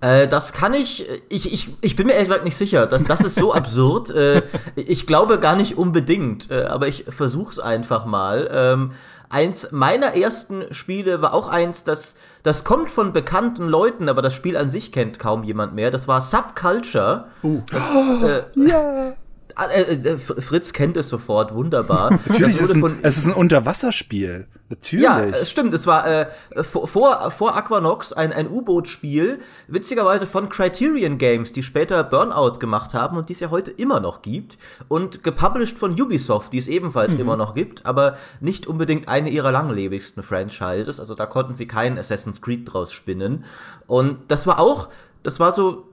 Äh, 0.00 0.28
das 0.28 0.52
kann 0.52 0.74
ich, 0.74 1.08
ich, 1.28 1.52
ich, 1.52 1.74
ich 1.80 1.96
bin 1.96 2.06
mir 2.06 2.12
ehrlich 2.12 2.28
gesagt 2.28 2.44
nicht 2.44 2.56
sicher. 2.56 2.86
Das, 2.86 3.04
das 3.04 3.20
ist 3.20 3.34
so 3.34 3.52
absurd. 3.54 4.10
Äh, 4.10 4.42
ich 4.76 5.06
glaube 5.06 5.38
gar 5.40 5.56
nicht 5.56 5.76
unbedingt, 5.76 6.50
äh, 6.50 6.62
aber 6.64 6.88
ich 6.88 7.04
versuch's 7.08 7.58
einfach 7.58 8.06
mal. 8.06 8.48
Ähm, 8.52 8.92
eins 9.28 9.72
meiner 9.72 10.14
ersten 10.14 10.72
Spiele 10.72 11.20
war 11.20 11.34
auch 11.34 11.48
eins, 11.48 11.84
das, 11.84 12.14
das 12.42 12.64
kommt 12.64 12.90
von 12.90 13.12
bekannten 13.12 13.66
Leuten, 13.66 14.08
aber 14.08 14.22
das 14.22 14.34
Spiel 14.34 14.56
an 14.56 14.70
sich 14.70 14.92
kennt 14.92 15.18
kaum 15.18 15.42
jemand 15.42 15.74
mehr. 15.74 15.90
Das 15.90 16.06
war 16.06 16.22
Subculture. 16.22 17.26
Uh. 17.42 17.62
Das, 17.70 17.82
äh, 18.22 18.42
ja. 18.54 19.12
Ah, 19.60 19.66
äh, 19.72 19.94
äh, 19.94 20.18
Fritz 20.18 20.72
kennt 20.72 20.96
es 20.96 21.08
sofort, 21.08 21.52
wunderbar. 21.52 22.12
Natürlich, 22.28 22.60
ist 22.60 22.76
ein, 22.76 23.00
es 23.02 23.16
ist 23.16 23.26
ein 23.26 23.34
Unterwasserspiel. 23.34 24.46
Natürlich. 24.68 25.04
Ja, 25.04 25.20
es 25.20 25.50
stimmt. 25.50 25.74
Es 25.74 25.84
war 25.88 26.06
äh, 26.06 26.26
vor, 26.62 27.32
vor 27.32 27.56
Aquanox 27.56 28.12
ein, 28.12 28.32
ein 28.32 28.48
U-Boot-Spiel, 28.48 29.40
witzigerweise 29.66 30.28
von 30.28 30.48
Criterion 30.48 31.18
Games, 31.18 31.50
die 31.50 31.64
später 31.64 32.04
Burnout 32.04 32.60
gemacht 32.60 32.94
haben 32.94 33.16
und 33.16 33.30
die 33.30 33.32
es 33.32 33.40
ja 33.40 33.50
heute 33.50 33.72
immer 33.72 33.98
noch 33.98 34.22
gibt. 34.22 34.58
Und 34.86 35.24
gepublished 35.24 35.76
von 35.76 36.00
Ubisoft, 36.00 36.52
die 36.52 36.58
es 36.58 36.68
ebenfalls 36.68 37.14
mhm. 37.14 37.20
immer 37.20 37.36
noch 37.36 37.56
gibt, 37.56 37.84
aber 37.84 38.16
nicht 38.38 38.68
unbedingt 38.68 39.08
eine 39.08 39.28
ihrer 39.28 39.50
langlebigsten 39.50 40.22
Franchises. 40.22 41.00
Also 41.00 41.16
da 41.16 41.26
konnten 41.26 41.54
sie 41.54 41.66
keinen 41.66 41.98
Assassin's 41.98 42.40
Creed 42.40 42.72
draus 42.72 42.92
spinnen. 42.92 43.44
Und 43.88 44.18
das 44.28 44.46
war 44.46 44.60
auch, 44.60 44.88
das 45.24 45.40
war 45.40 45.50
so 45.50 45.88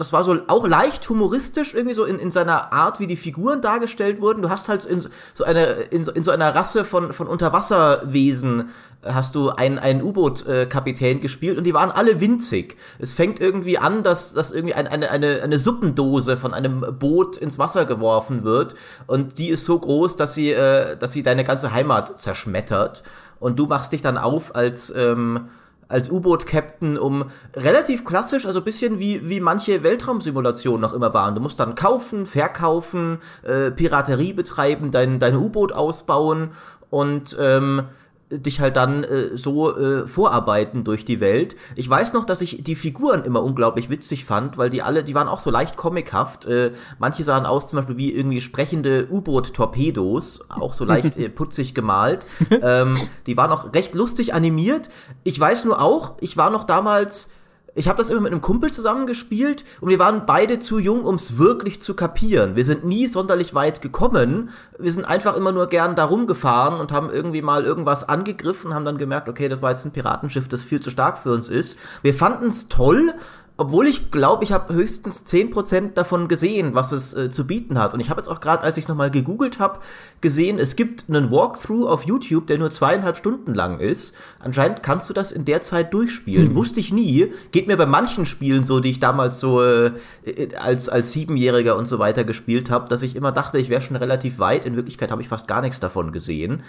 das 0.00 0.14
war 0.14 0.24
so 0.24 0.34
auch 0.46 0.66
leicht 0.66 1.06
humoristisch, 1.10 1.74
irgendwie 1.74 1.94
so 1.94 2.04
in, 2.04 2.18
in 2.18 2.30
seiner 2.30 2.72
Art, 2.72 3.00
wie 3.00 3.06
die 3.06 3.16
Figuren 3.16 3.60
dargestellt 3.60 4.22
wurden. 4.22 4.40
Du 4.40 4.48
hast 4.48 4.70
halt 4.70 4.86
in 4.86 4.98
so, 5.34 5.44
eine, 5.44 5.66
in, 5.66 6.04
so, 6.04 6.12
in 6.12 6.22
so 6.22 6.30
einer 6.30 6.54
Rasse 6.54 6.86
von, 6.86 7.12
von 7.12 7.26
Unterwasserwesen 7.26 8.70
äh, 9.02 9.12
hast 9.12 9.34
du 9.34 9.50
einen, 9.50 9.78
einen 9.78 10.02
U-Boot-Kapitän 10.02 11.20
gespielt 11.20 11.58
und 11.58 11.64
die 11.64 11.74
waren 11.74 11.90
alle 11.90 12.18
winzig. 12.18 12.78
Es 12.98 13.12
fängt 13.12 13.40
irgendwie 13.40 13.76
an, 13.76 14.02
dass, 14.02 14.32
dass 14.32 14.52
irgendwie 14.52 14.74
ein, 14.74 14.86
eine, 14.86 15.10
eine, 15.10 15.42
eine 15.42 15.58
Suppendose 15.58 16.38
von 16.38 16.54
einem 16.54 16.80
Boot 16.98 17.36
ins 17.36 17.58
Wasser 17.58 17.84
geworfen 17.84 18.42
wird 18.42 18.74
und 19.06 19.36
die 19.36 19.50
ist 19.50 19.66
so 19.66 19.78
groß, 19.78 20.16
dass 20.16 20.32
sie, 20.32 20.52
äh, 20.52 20.96
dass 20.96 21.12
sie 21.12 21.22
deine 21.22 21.44
ganze 21.44 21.72
Heimat 21.72 22.18
zerschmettert. 22.18 23.02
Und 23.38 23.58
du 23.58 23.66
machst 23.66 23.92
dich 23.92 24.00
dann 24.00 24.16
auf 24.16 24.54
als, 24.54 24.90
ähm, 24.96 25.50
als 25.90 26.10
U-Boot-Captain, 26.10 26.96
um 26.96 27.30
relativ 27.54 28.04
klassisch, 28.04 28.46
also 28.46 28.62
bisschen 28.62 28.98
wie, 28.98 29.28
wie 29.28 29.40
manche 29.40 29.82
Weltraumsimulationen 29.82 30.80
noch 30.80 30.94
immer 30.94 31.12
waren. 31.12 31.34
Du 31.34 31.40
musst 31.40 31.60
dann 31.60 31.74
kaufen, 31.74 32.26
verkaufen, 32.26 33.18
äh, 33.42 33.70
Piraterie 33.70 34.32
betreiben, 34.32 34.90
dein, 34.90 35.18
dein 35.18 35.36
U-Boot 35.36 35.72
ausbauen 35.72 36.52
und 36.90 37.36
ähm, 37.38 37.82
dich 38.30 38.60
halt 38.60 38.76
dann 38.76 39.04
äh, 39.04 39.36
so 39.36 39.76
äh, 39.76 40.06
vorarbeiten 40.06 40.84
durch 40.84 41.04
die 41.04 41.20
Welt. 41.20 41.56
Ich 41.74 41.88
weiß 41.88 42.12
noch, 42.12 42.24
dass 42.24 42.40
ich 42.40 42.62
die 42.62 42.76
Figuren 42.76 43.24
immer 43.24 43.42
unglaublich 43.42 43.90
witzig 43.90 44.24
fand, 44.24 44.56
weil 44.56 44.70
die 44.70 44.82
alle, 44.82 45.02
die 45.02 45.14
waren 45.14 45.28
auch 45.28 45.40
so 45.40 45.50
leicht 45.50 45.76
comichaft. 45.76 46.44
Äh, 46.44 46.72
manche 46.98 47.24
sahen 47.24 47.46
aus 47.46 47.68
zum 47.68 47.78
Beispiel 47.78 47.96
wie 47.96 48.12
irgendwie 48.12 48.40
sprechende 48.40 49.08
U-Boot-Torpedos, 49.10 50.44
auch 50.48 50.74
so 50.74 50.84
leicht 50.84 51.16
äh, 51.16 51.28
putzig 51.40 51.74
gemalt. 51.74 52.24
ähm, 52.50 52.96
die 53.26 53.36
waren 53.36 53.50
auch 53.50 53.74
recht 53.74 53.94
lustig 53.94 54.32
animiert. 54.32 54.88
Ich 55.24 55.38
weiß 55.38 55.64
nur 55.64 55.82
auch, 55.82 56.14
ich 56.20 56.36
war 56.36 56.50
noch 56.50 56.64
damals 56.64 57.30
ich 57.80 57.88
habe 57.88 57.96
das 57.96 58.10
immer 58.10 58.20
mit 58.20 58.30
einem 58.30 58.42
Kumpel 58.42 58.70
zusammengespielt 58.70 59.64
und 59.80 59.88
wir 59.88 59.98
waren 59.98 60.26
beide 60.26 60.58
zu 60.58 60.78
jung, 60.78 61.02
um 61.02 61.14
es 61.14 61.38
wirklich 61.38 61.80
zu 61.80 61.96
kapieren. 61.96 62.54
Wir 62.54 62.66
sind 62.66 62.84
nie 62.84 63.06
sonderlich 63.06 63.54
weit 63.54 63.80
gekommen. 63.80 64.50
Wir 64.78 64.92
sind 64.92 65.06
einfach 65.06 65.34
immer 65.34 65.50
nur 65.50 65.66
gern 65.66 65.96
da 65.96 66.04
rumgefahren 66.04 66.78
und 66.78 66.92
haben 66.92 67.08
irgendwie 67.08 67.40
mal 67.40 67.64
irgendwas 67.64 68.06
angegriffen, 68.06 68.74
haben 68.74 68.84
dann 68.84 68.98
gemerkt, 68.98 69.30
okay, 69.30 69.48
das 69.48 69.62
war 69.62 69.70
jetzt 69.70 69.86
ein 69.86 69.92
Piratenschiff, 69.92 70.46
das 70.46 70.62
viel 70.62 70.80
zu 70.80 70.90
stark 70.90 71.16
für 71.16 71.32
uns 71.32 71.48
ist. 71.48 71.78
Wir 72.02 72.12
fanden 72.12 72.48
es 72.48 72.68
toll, 72.68 73.14
obwohl 73.60 73.86
ich 73.86 74.10
glaube, 74.10 74.42
ich 74.42 74.52
habe 74.52 74.72
höchstens 74.72 75.26
10% 75.26 75.92
davon 75.92 76.28
gesehen, 76.28 76.74
was 76.74 76.92
es 76.92 77.12
äh, 77.12 77.30
zu 77.30 77.46
bieten 77.46 77.78
hat. 77.78 77.92
Und 77.92 78.00
ich 78.00 78.08
habe 78.08 78.18
jetzt 78.18 78.28
auch 78.28 78.40
gerade, 78.40 78.62
als 78.62 78.78
ich 78.78 78.84
es 78.84 78.88
nochmal 78.88 79.10
gegoogelt 79.10 79.58
habe, 79.58 79.80
gesehen, 80.22 80.58
es 80.58 80.76
gibt 80.76 81.04
einen 81.10 81.30
Walkthrough 81.30 81.86
auf 81.86 82.04
YouTube, 82.04 82.46
der 82.46 82.56
nur 82.56 82.70
zweieinhalb 82.70 83.18
Stunden 83.18 83.52
lang 83.52 83.78
ist. 83.78 84.14
Anscheinend 84.38 84.82
kannst 84.82 85.10
du 85.10 85.12
das 85.12 85.30
in 85.30 85.44
der 85.44 85.60
Zeit 85.60 85.92
durchspielen. 85.92 86.48
Hm. 86.48 86.54
Wusste 86.54 86.80
ich 86.80 86.90
nie. 86.90 87.34
Geht 87.52 87.66
mir 87.66 87.76
bei 87.76 87.84
manchen 87.84 88.24
Spielen 88.24 88.64
so, 88.64 88.80
die 88.80 88.92
ich 88.92 89.00
damals 89.00 89.40
so 89.40 89.62
äh, 89.62 89.92
als, 90.58 90.88
als 90.88 91.12
Siebenjähriger 91.12 91.76
und 91.76 91.84
so 91.84 91.98
weiter 91.98 92.24
gespielt 92.24 92.70
habe, 92.70 92.88
dass 92.88 93.02
ich 93.02 93.14
immer 93.14 93.30
dachte, 93.30 93.58
ich 93.58 93.68
wäre 93.68 93.82
schon 93.82 93.96
relativ 93.96 94.38
weit. 94.38 94.64
In 94.64 94.74
Wirklichkeit 94.74 95.10
habe 95.10 95.20
ich 95.20 95.28
fast 95.28 95.46
gar 95.48 95.60
nichts 95.60 95.80
davon 95.80 96.12
gesehen. 96.12 96.62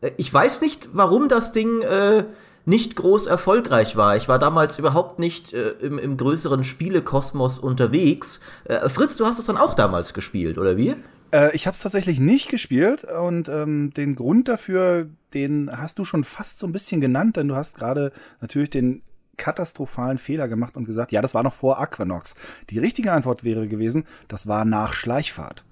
Äh, 0.00 0.10
ich 0.16 0.34
weiß 0.34 0.60
nicht, 0.60 0.88
warum 0.92 1.28
das 1.28 1.52
Ding 1.52 1.82
äh, 1.82 2.24
nicht 2.64 2.96
groß 2.96 3.26
erfolgreich 3.26 3.96
war. 3.96 4.16
Ich 4.16 4.28
war 4.28 4.38
damals 4.38 4.78
überhaupt 4.78 5.18
nicht 5.18 5.52
äh, 5.52 5.70
im, 5.80 5.98
im 5.98 6.16
größeren 6.16 6.64
Spielekosmos 6.64 7.58
unterwegs. 7.58 8.40
Äh, 8.64 8.88
Fritz, 8.88 9.16
du 9.16 9.26
hast 9.26 9.38
es 9.38 9.46
dann 9.46 9.56
auch 9.56 9.74
damals 9.74 10.14
gespielt, 10.14 10.58
oder 10.58 10.76
wie? 10.76 10.94
Äh, 11.32 11.54
ich 11.54 11.66
habe 11.66 11.74
es 11.74 11.80
tatsächlich 11.80 12.20
nicht 12.20 12.48
gespielt 12.48 13.04
und 13.04 13.48
ähm, 13.48 13.92
den 13.94 14.14
Grund 14.14 14.48
dafür, 14.48 15.08
den 15.34 15.70
hast 15.72 15.98
du 15.98 16.04
schon 16.04 16.24
fast 16.24 16.58
so 16.58 16.66
ein 16.66 16.72
bisschen 16.72 17.00
genannt, 17.00 17.36
denn 17.36 17.48
du 17.48 17.56
hast 17.56 17.76
gerade 17.76 18.12
natürlich 18.40 18.70
den 18.70 19.02
katastrophalen 19.38 20.18
Fehler 20.18 20.46
gemacht 20.46 20.76
und 20.76 20.84
gesagt, 20.84 21.10
ja, 21.10 21.22
das 21.22 21.34
war 21.34 21.42
noch 21.42 21.54
vor 21.54 21.80
Aquanox. 21.80 22.36
Die 22.70 22.78
richtige 22.78 23.12
Antwort 23.12 23.44
wäre 23.44 23.66
gewesen, 23.66 24.04
das 24.28 24.46
war 24.46 24.64
nach 24.64 24.92
Schleichfahrt. 24.94 25.64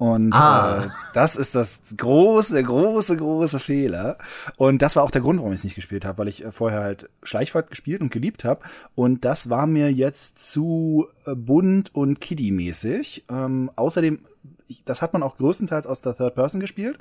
Und 0.00 0.32
ah. 0.32 0.86
äh, 0.86 0.88
das 1.12 1.36
ist 1.36 1.54
das 1.54 1.80
große, 1.94 2.64
große, 2.64 3.18
große 3.18 3.60
Fehler. 3.60 4.16
Und 4.56 4.80
das 4.80 4.96
war 4.96 5.02
auch 5.02 5.10
der 5.10 5.20
Grund, 5.20 5.38
warum 5.38 5.52
ich 5.52 5.58
es 5.58 5.64
nicht 5.64 5.74
gespielt 5.74 6.06
habe, 6.06 6.16
weil 6.16 6.28
ich 6.28 6.42
äh, 6.42 6.52
vorher 6.52 6.80
halt 6.80 7.10
Schleichfahrt 7.22 7.68
gespielt 7.68 8.00
und 8.00 8.10
geliebt 8.10 8.44
habe. 8.44 8.62
Und 8.94 9.26
das 9.26 9.50
war 9.50 9.66
mir 9.66 9.92
jetzt 9.92 10.38
zu 10.38 11.06
äh, 11.26 11.34
bunt 11.34 11.94
und 11.94 12.18
kiddie-mäßig. 12.18 13.26
Ähm, 13.28 13.70
außerdem, 13.76 14.20
ich, 14.68 14.82
das 14.84 15.02
hat 15.02 15.12
man 15.12 15.22
auch 15.22 15.36
größtenteils 15.36 15.86
aus 15.86 16.00
der 16.00 16.16
Third 16.16 16.34
Person 16.34 16.62
gespielt. 16.62 16.98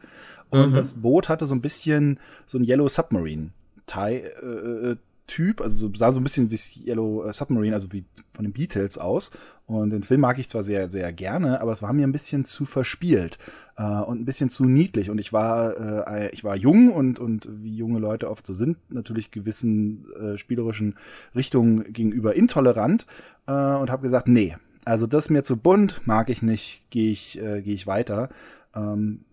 Und 0.49 0.71
mhm. 0.71 0.75
das 0.75 0.95
Boot 0.95 1.29
hatte 1.29 1.45
so 1.45 1.55
ein 1.55 1.61
bisschen 1.61 2.19
so 2.45 2.57
ein 2.57 2.65
Yellow 2.65 2.89
Submarine. 2.89 3.51
Teil, 3.85 4.97
äh, 4.97 5.08
Typ, 5.29 5.61
also 5.61 5.91
sah 5.93 6.11
so 6.11 6.19
ein 6.19 6.23
bisschen 6.23 6.49
wie 6.49 6.57
Yellow 6.87 7.23
äh, 7.23 7.33
Submarine, 7.33 7.75
also 7.75 7.93
wie 7.93 8.03
von 8.33 8.45
den 8.45 8.51
Beatles 8.51 8.97
aus. 8.97 9.29
Und 9.67 9.91
den 9.91 10.01
Film 10.01 10.21
mag 10.21 10.39
ich 10.39 10.49
zwar 10.49 10.63
sehr, 10.63 10.89
sehr 10.89 11.13
gerne, 11.13 11.61
aber 11.61 11.71
es 11.71 11.83
war 11.83 11.93
mir 11.93 12.07
ein 12.07 12.11
bisschen 12.11 12.45
zu 12.45 12.65
verspielt 12.65 13.37
äh, 13.77 13.83
und 13.83 14.19
ein 14.19 14.25
bisschen 14.25 14.49
zu 14.49 14.65
niedlich. 14.65 15.11
Und 15.11 15.19
ich 15.19 15.31
war, 15.31 16.07
äh, 16.07 16.29
ich 16.31 16.43
war 16.43 16.55
jung 16.55 16.91
und, 16.91 17.19
und 17.19 17.47
wie 17.61 17.75
junge 17.75 17.99
Leute 17.99 18.27
oft 18.31 18.47
so 18.47 18.53
sind, 18.53 18.77
natürlich 18.91 19.29
gewissen 19.29 20.07
äh, 20.19 20.37
spielerischen 20.37 20.95
Richtungen 21.35 21.93
gegenüber 21.93 22.35
intolerant 22.35 23.05
äh, 23.45 23.51
und 23.51 23.91
habe 23.91 24.01
gesagt, 24.01 24.27
nee, 24.27 24.57
also 24.83 25.05
das 25.05 25.25
ist 25.25 25.29
mir 25.29 25.43
zu 25.43 25.57
bunt, 25.57 26.01
mag 26.05 26.31
ich 26.31 26.41
nicht, 26.41 26.89
gehe 26.89 27.11
ich, 27.11 27.39
äh, 27.39 27.61
geh 27.61 27.75
ich 27.75 27.85
weiter. 27.85 28.29
Ähm, 28.73 29.25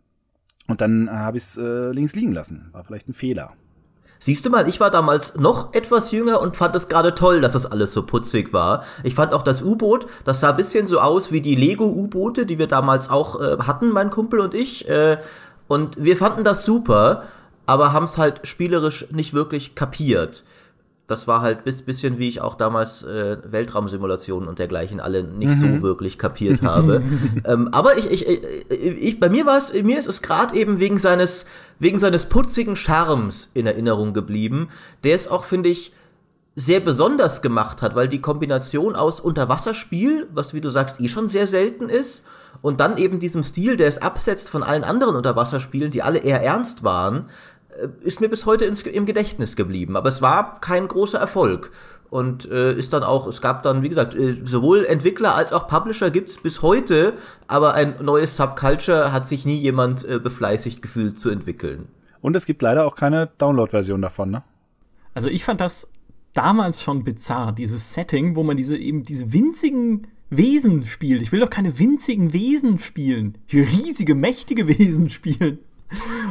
und 0.67 0.83
dann 0.83 1.11
habe 1.11 1.39
ich 1.39 1.45
es 1.45 1.57
äh, 1.57 1.91
links 1.93 2.15
liegen 2.15 2.35
lassen. 2.35 2.69
War 2.73 2.85
vielleicht 2.85 3.09
ein 3.09 3.15
Fehler. 3.15 3.55
Siehst 4.19 4.47
du 4.47 4.51
mal, 4.51 4.69
ich 4.69 4.81
war 4.81 4.91
damals 4.91 5.37
noch 5.37 5.75
etwas 5.75 6.11
jünger 6.11 6.41
und 6.41 6.57
fand 6.57 6.75
es 6.75 6.89
gerade 6.89 7.15
toll, 7.15 7.41
dass 7.41 7.53
das 7.53 7.71
alles 7.71 7.93
so 7.93 8.05
putzig 8.05 8.53
war. 8.53 8.85
Ich 9.03 9.15
fand 9.15 9.33
auch 9.33 9.43
das 9.43 9.63
U-Boot, 9.63 10.07
das 10.25 10.41
sah 10.41 10.51
ein 10.51 10.57
bisschen 10.57 10.87
so 10.87 11.01
aus 11.01 11.33
wie 11.33 11.41
die 11.41 11.55
Lego-U-Boote, 11.55 12.47
die 12.47 12.59
wir 12.59 12.67
damals 12.67 13.11
auch 13.11 13.41
äh, 13.41 13.59
hatten, 13.59 13.91
mein 13.91 14.11
Kumpel 14.11 14.41
und 14.41 14.55
ich. 14.55 14.89
Äh, 14.89 15.19
und 15.69 16.03
wir 16.03 16.17
fanden 16.17 16.45
das 16.45 16.65
super, 16.65 17.25
aber 17.67 17.93
haben 17.93 18.05
es 18.05 18.19
halt 18.19 18.47
spielerisch 18.47 19.07
nicht 19.11 19.35
wirklich 19.35 19.75
kapiert 19.75 20.45
das 21.07 21.29
war 21.29 21.41
halt 21.41 21.65
bis 21.65 21.83
bisschen 21.83 22.19
wie 22.19 22.29
ich 22.29 22.41
auch 22.41 22.57
damals 22.57 23.05
äh, 23.05 23.39
Weltraumsimulationen 23.45 24.49
und 24.49 24.59
dergleichen 24.59 24.99
alle 24.99 25.23
nicht 25.23 25.61
mhm. 25.63 25.77
so 25.77 25.83
wirklich 25.83 26.19
kapiert 26.19 26.63
habe. 26.63 27.03
ähm, 27.45 27.69
aber 27.73 27.97
ich, 27.97 28.11
ich, 28.11 28.27
ich, 28.29 28.43
ich, 28.71 29.21
bei 29.21 29.29
mir 29.29 29.47
war 29.47 29.57
es, 29.57 29.73
mir 29.73 29.99
ist 29.99 30.09
es 30.09 30.21
gerade 30.21 30.57
eben 30.57 30.81
wegen 30.81 30.99
seines, 30.99 31.47
wegen 31.79 31.99
seines 31.99 32.27
putzigen 32.27 32.75
Charmes 32.75 33.51
in 33.55 33.67
Erinnerung 33.67 34.15
geblieben, 34.15 34.69
der 35.05 35.15
es 35.15 35.29
auch, 35.29 35.45
finde 35.45 35.69
ich, 35.69 35.93
sehr 36.57 36.81
besonders 36.81 37.43
gemacht 37.43 37.83
hat, 37.83 37.95
weil 37.95 38.09
die 38.09 38.23
Kombination 38.23 38.97
aus 38.97 39.21
Unterwasserspiel, 39.21 40.27
was 40.33 40.55
wie 40.55 40.63
du 40.63 40.71
sagst, 40.71 41.01
eh 41.01 41.09
schon 41.09 41.29
sehr 41.29 41.47
selten 41.47 41.89
ist, 41.89 42.25
und 42.63 42.81
dann 42.81 42.97
eben 42.97 43.21
diesem 43.21 43.43
Stil, 43.43 43.77
der 43.77 43.89
es 43.89 43.99
absetzt 43.99 44.49
von 44.49 44.63
allen 44.63 44.83
anderen 44.83 45.15
Unterwasserspielen, 45.15 45.91
die 45.91 46.03
alle 46.03 46.19
eher 46.19 46.43
ernst 46.43 46.83
waren, 46.83 47.27
ist 48.03 48.21
mir 48.21 48.29
bis 48.29 48.47
heute 48.47 48.65
ins, 48.65 48.83
im 48.83 49.07
Gedächtnis 49.07 49.57
geblieben. 49.57 49.97
Aber 49.97 50.09
es 50.09 50.23
war 50.23 50.61
kein 50.61 50.89
großer 50.89 51.19
Erfolg. 51.19 51.71
Und 52.09 52.49
äh, 52.51 52.73
ist 52.73 52.93
dann 52.93 53.03
auch, 53.03 53.27
es 53.27 53.41
gab 53.41 53.65
dann, 53.65 53.83
wie 53.83 53.89
gesagt, 53.89 54.15
äh, 54.15 54.37
sowohl 54.45 54.85
Entwickler 54.85 55.35
als 55.35 55.53
auch 55.53 55.67
Publisher 55.67 56.11
gibt 56.11 56.31
es 56.31 56.39
bis 56.39 56.63
heute, 56.63 57.15
aber 57.49 57.75
ein 57.75 57.97
neues 58.01 58.37
Subculture 58.37 59.13
hat 59.13 59.27
sich 59.27 59.45
nie 59.45 59.59
jemand 59.59 60.09
äh, 60.09 60.21
befleißigt 60.21 60.83
gefühlt 60.83 61.19
zu 61.19 61.31
entwickeln. 61.31 61.89
Und 62.21 62.37
es 62.37 62.47
gibt 62.47 62.63
leider 62.63 62.87
auch 62.87 62.95
keine 62.95 63.29
Download-Version 63.39 64.03
davon, 64.03 64.31
ne? 64.31 64.43
Also 65.15 65.29
ich 65.29 65.45
fand 65.45 65.61
das 65.61 65.89
damals 66.33 66.83
schon 66.83 67.03
bizarr, 67.03 67.53
dieses 67.53 67.95
Setting, 67.95 68.37
wo 68.37 68.43
man 68.43 68.57
diese 68.57 68.77
eben 68.77 69.03
diese 69.03 69.33
winzigen 69.33 70.07
Wesen 70.29 70.87
spielt. 70.87 71.23
Ich 71.23 71.33
will 71.33 71.41
doch 71.41 71.51
keine 71.51 71.79
winzigen 71.79 72.33
Wesen 72.33 72.79
spielen. 72.79 73.39
Ich 73.47 73.55
will 73.55 73.65
riesige, 73.65 74.15
mächtige 74.15 74.69
Wesen 74.79 75.11
spielen. 75.11 75.59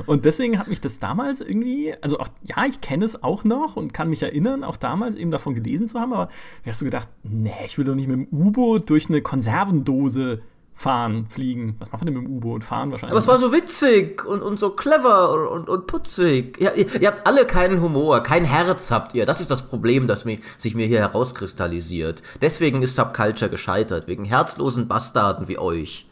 Und 0.05 0.25
deswegen 0.25 0.59
hat 0.59 0.67
mich 0.67 0.81
das 0.81 0.99
damals 0.99 1.41
irgendwie, 1.41 1.93
also 2.01 2.19
auch, 2.19 2.27
ja, 2.43 2.65
ich 2.65 2.81
kenne 2.81 3.05
es 3.05 3.23
auch 3.23 3.43
noch 3.43 3.75
und 3.75 3.93
kann 3.93 4.09
mich 4.09 4.21
erinnern, 4.21 4.63
auch 4.63 4.77
damals 4.77 5.15
eben 5.15 5.31
davon 5.31 5.55
gelesen 5.55 5.87
zu 5.87 5.99
haben, 5.99 6.13
aber 6.13 6.29
wie 6.63 6.69
hast 6.69 6.81
du 6.81 6.85
gedacht, 6.85 7.07
nee, 7.23 7.51
ich 7.65 7.77
will 7.77 7.85
doch 7.85 7.95
nicht 7.95 8.07
mit 8.07 8.17
dem 8.17 8.27
U-Boot 8.31 8.89
durch 8.89 9.09
eine 9.09 9.21
Konservendose 9.21 10.41
fahren, 10.75 11.27
fliegen. 11.29 11.75
Was 11.79 11.91
macht 11.91 12.03
man 12.03 12.13
denn 12.13 12.21
mit 12.21 12.27
dem 12.27 12.35
U-Boot? 12.35 12.63
Fahren 12.63 12.91
wahrscheinlich. 12.91 13.11
Aber 13.11 13.19
es 13.19 13.27
war 13.27 13.39
so 13.39 13.53
witzig 13.53 14.25
und, 14.25 14.41
und 14.41 14.59
so 14.59 14.71
clever 14.71 15.49
und, 15.49 15.69
und 15.69 15.87
putzig. 15.87 16.59
Ja, 16.59 16.71
ihr, 16.73 17.01
ihr, 17.01 17.07
habt 17.07 17.25
alle 17.25 17.45
keinen 17.45 17.81
Humor, 17.81 18.21
kein 18.21 18.43
Herz 18.43 18.91
habt 18.91 19.15
ihr. 19.15 19.25
Das 19.25 19.39
ist 19.39 19.49
das 19.49 19.67
Problem, 19.67 20.05
das 20.05 20.25
mich, 20.25 20.41
sich 20.57 20.75
mir 20.75 20.85
hier 20.85 20.99
herauskristallisiert. 20.99 22.21
Deswegen 22.41 22.81
ist 22.81 22.95
Subculture 22.95 23.49
gescheitert, 23.49 24.07
wegen 24.07 24.25
herzlosen 24.25 24.87
Bastarden 24.87 25.47
wie 25.47 25.57
euch. 25.57 26.07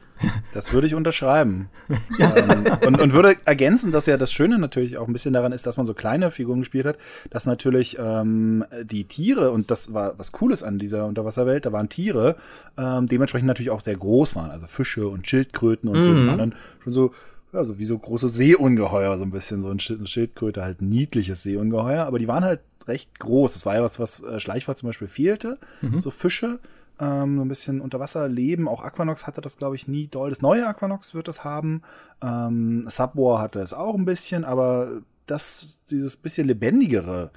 Das 0.54 0.72
würde 0.74 0.88
ich 0.88 0.96
unterschreiben. 0.96 1.70
ähm, 2.20 2.66
und, 2.86 3.02
und, 3.02 3.14
würde 3.14 3.36
ergänzen, 3.46 3.92
dass 3.92 4.06
ja 4.06 4.18
das 4.18 4.32
Schöne 4.32 4.60
natürlich 4.60 4.98
auch 4.98 5.08
ein 5.08 5.14
bisschen 5.14 5.34
daran 5.34 5.52
ist, 5.52 5.66
dass 5.66 5.78
man 5.78 5.86
so 5.86 5.94
kleine 5.94 6.32
Figuren 6.32 6.60
gespielt 6.60 6.86
hat, 6.86 6.98
dass 7.30 7.46
natürlich 7.46 7.98
ähm, 8.00 8.64
die 8.84 9.06
Tiere, 9.06 9.52
und 9.52 9.72
das 9.72 9.94
war 9.94 10.18
was 10.18 10.32
Cooles 10.32 10.64
an 10.64 10.80
dieser 10.80 11.06
Unterwasserwelt, 11.08 11.66
da 11.66 11.72
waren 11.72 11.90
Tiere, 11.90 12.36
ähm, 12.78 13.08
dementsprechend 13.08 13.48
natürlich 13.48 13.72
auch 13.72 13.82
sehr 13.82 13.96
groß 13.96 14.36
waren, 14.36 14.52
also 14.52 14.68
Fische 14.68 15.08
und 15.08 15.28
Schildkröten 15.28 15.90
und 15.90 15.98
mhm. 15.98 16.04
so, 16.04 16.14
die 16.14 16.28
waren 16.28 16.38
dann 16.38 16.56
schon 16.80 16.94
so, 16.94 17.14
ja, 17.52 17.64
so 17.64 17.78
wie 17.78 17.86
so 17.86 17.98
große 17.98 18.30
Seeungeheuer, 18.30 19.18
so 19.18 19.24
ein 19.24 19.32
bisschen, 19.32 19.62
so 19.62 19.70
ein 19.70 19.80
Schildkröte, 19.80 20.64
halt 20.64 20.82
niedliches 20.82 21.44
Seeungeheuer, 21.44 22.06
aber 22.06 22.20
die 22.20 22.28
waren 22.28 22.44
halt 22.44 22.62
recht 22.88 23.20
groß. 23.20 23.54
Das 23.54 23.66
war 23.66 23.76
ja 23.76 23.84
was, 23.84 24.00
was 24.00 24.22
äh, 24.24 24.40
Schleichfahrt 24.40 24.78
zum 24.78 24.90
Beispiel 24.90 25.08
fehlte, 25.08 25.58
mhm. 25.82 26.00
so 26.00 26.10
Fische 26.10 26.60
ähm, 27.00 27.38
so 27.38 27.46
ein 27.46 27.48
bisschen 27.48 27.82
unter 27.82 28.00
Wasser 28.00 28.28
leben. 28.28 28.68
Auch 28.68 28.84
Aquanox 28.84 29.28
hatte 29.28 29.42
das, 29.42 29.58
glaube 29.58 29.76
ich, 29.76 29.88
nie 29.88 30.08
doll. 30.08 30.30
Das 30.30 30.42
neue 30.42 30.68
Aquanox 30.68 31.14
wird 31.14 31.28
das 31.28 31.44
haben. 31.44 31.82
Ähm, 32.22 32.86
Subwar 32.88 33.42
hatte 33.42 33.60
es 33.60 33.74
auch 33.74 33.96
ein 33.96 34.06
bisschen, 34.06 34.44
aber 34.46 35.02
das, 35.26 35.80
dieses 35.90 36.18
bisschen 36.18 36.48
lebendigere 36.48 37.32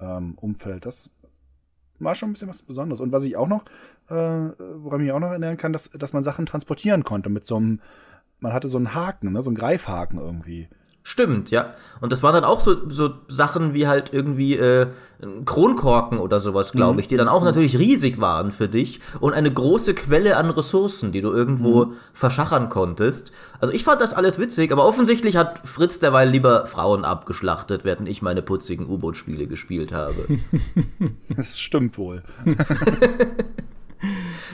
ähm, 0.00 0.34
Umfeld, 0.36 0.86
das 0.86 1.10
war 1.98 2.14
schon 2.14 2.30
ein 2.30 2.32
bisschen 2.32 2.48
was 2.48 2.62
Besonderes. 2.62 3.00
Und 3.00 3.12
was 3.12 3.24
ich 3.24 3.36
auch 3.36 3.48
noch, 3.48 3.64
äh, 4.08 4.14
woran 4.14 5.00
ich 5.00 5.06
mich 5.06 5.12
auch 5.12 5.20
noch 5.20 5.30
erinnern 5.30 5.56
kann, 5.56 5.72
dass, 5.72 5.90
dass 5.90 6.12
man 6.12 6.22
Sachen 6.22 6.46
transportieren 6.46 7.04
konnte 7.04 7.30
mit 7.30 7.46
so 7.46 7.56
einem, 7.56 7.80
man 8.40 8.52
hatte 8.52 8.68
so 8.68 8.78
einen 8.78 8.94
Haken, 8.94 9.32
ne, 9.32 9.42
so 9.42 9.50
einen 9.50 9.56
Greifhaken 9.56 10.18
irgendwie. 10.18 10.68
Stimmt, 11.04 11.50
ja. 11.50 11.74
Und 12.00 12.12
das 12.12 12.22
waren 12.22 12.34
dann 12.34 12.44
auch 12.44 12.60
so, 12.60 12.88
so 12.88 13.10
Sachen 13.26 13.74
wie 13.74 13.88
halt 13.88 14.12
irgendwie 14.12 14.56
äh, 14.56 14.86
Kronkorken 15.44 16.18
oder 16.18 16.38
sowas, 16.38 16.72
glaube 16.72 16.94
mhm. 16.94 16.98
ich, 17.00 17.08
die 17.08 17.16
dann 17.16 17.28
auch 17.28 17.42
natürlich 17.42 17.78
riesig 17.78 18.20
waren 18.20 18.52
für 18.52 18.68
dich 18.68 19.00
und 19.18 19.34
eine 19.34 19.52
große 19.52 19.94
Quelle 19.94 20.36
an 20.36 20.50
Ressourcen, 20.50 21.10
die 21.10 21.20
du 21.20 21.32
irgendwo 21.32 21.86
mhm. 21.86 21.92
verschachern 22.12 22.68
konntest. 22.68 23.32
Also 23.60 23.72
ich 23.72 23.82
fand 23.82 24.00
das 24.00 24.12
alles 24.12 24.38
witzig, 24.38 24.70
aber 24.70 24.84
offensichtlich 24.86 25.36
hat 25.36 25.60
Fritz 25.64 25.98
derweil 25.98 26.28
lieber 26.28 26.66
Frauen 26.66 27.04
abgeschlachtet, 27.04 27.84
während 27.84 28.08
ich 28.08 28.22
meine 28.22 28.42
putzigen 28.42 28.88
U-Boot-Spiele 28.88 29.46
gespielt 29.46 29.92
habe. 29.92 30.26
das 31.36 31.58
stimmt 31.58 31.98
wohl. 31.98 32.22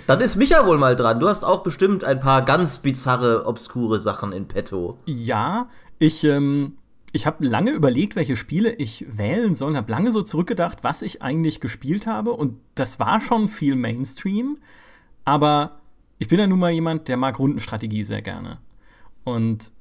Dann 0.07 0.21
ist 0.21 0.37
Micha 0.37 0.67
wohl 0.67 0.79
mal 0.79 0.97
dran. 0.97 1.21
Du 1.21 1.29
hast 1.29 1.45
auch 1.45 1.63
bestimmt 1.63 2.05
ein 2.05 2.21
paar 2.21 2.43
ganz 2.43 2.79
bizarre, 2.79 3.47
obskure 3.47 3.99
Sachen 3.99 4.33
in 4.33 4.49
petto. 4.49 4.99
Ja, 5.05 5.69
ich, 5.99 6.25
ähm, 6.25 6.79
ich 7.13 7.27
habe 7.27 7.45
lange 7.45 7.71
überlegt, 7.71 8.17
welche 8.17 8.37
Spiele 8.37 8.73
ich 8.75 9.05
wählen 9.09 9.55
soll, 9.55 9.77
habe 9.77 9.91
lange 9.91 10.13
so 10.13 10.23
zurückgedacht, 10.23 10.85
was 10.85 11.03
ich 11.03 11.23
eigentlich 11.23 11.61
gespielt 11.61 12.07
habe. 12.07 12.33
Und 12.33 12.59
das 12.75 13.01
war 13.01 13.21
schon 13.21 13.49
viel 13.49 13.77
Mainstream. 13.77 14.59
Aber 15.25 15.81
ich 16.19 16.29
bin 16.29 16.39
ja 16.39 16.47
nun 16.47 16.59
mal 16.59 16.71
jemand, 16.71 17.09
der 17.09 17.17
mag 17.17 17.39
Rundenstrategie 17.39 18.03
sehr 18.03 18.23
gerne. 18.23 18.59
Und 19.25 19.73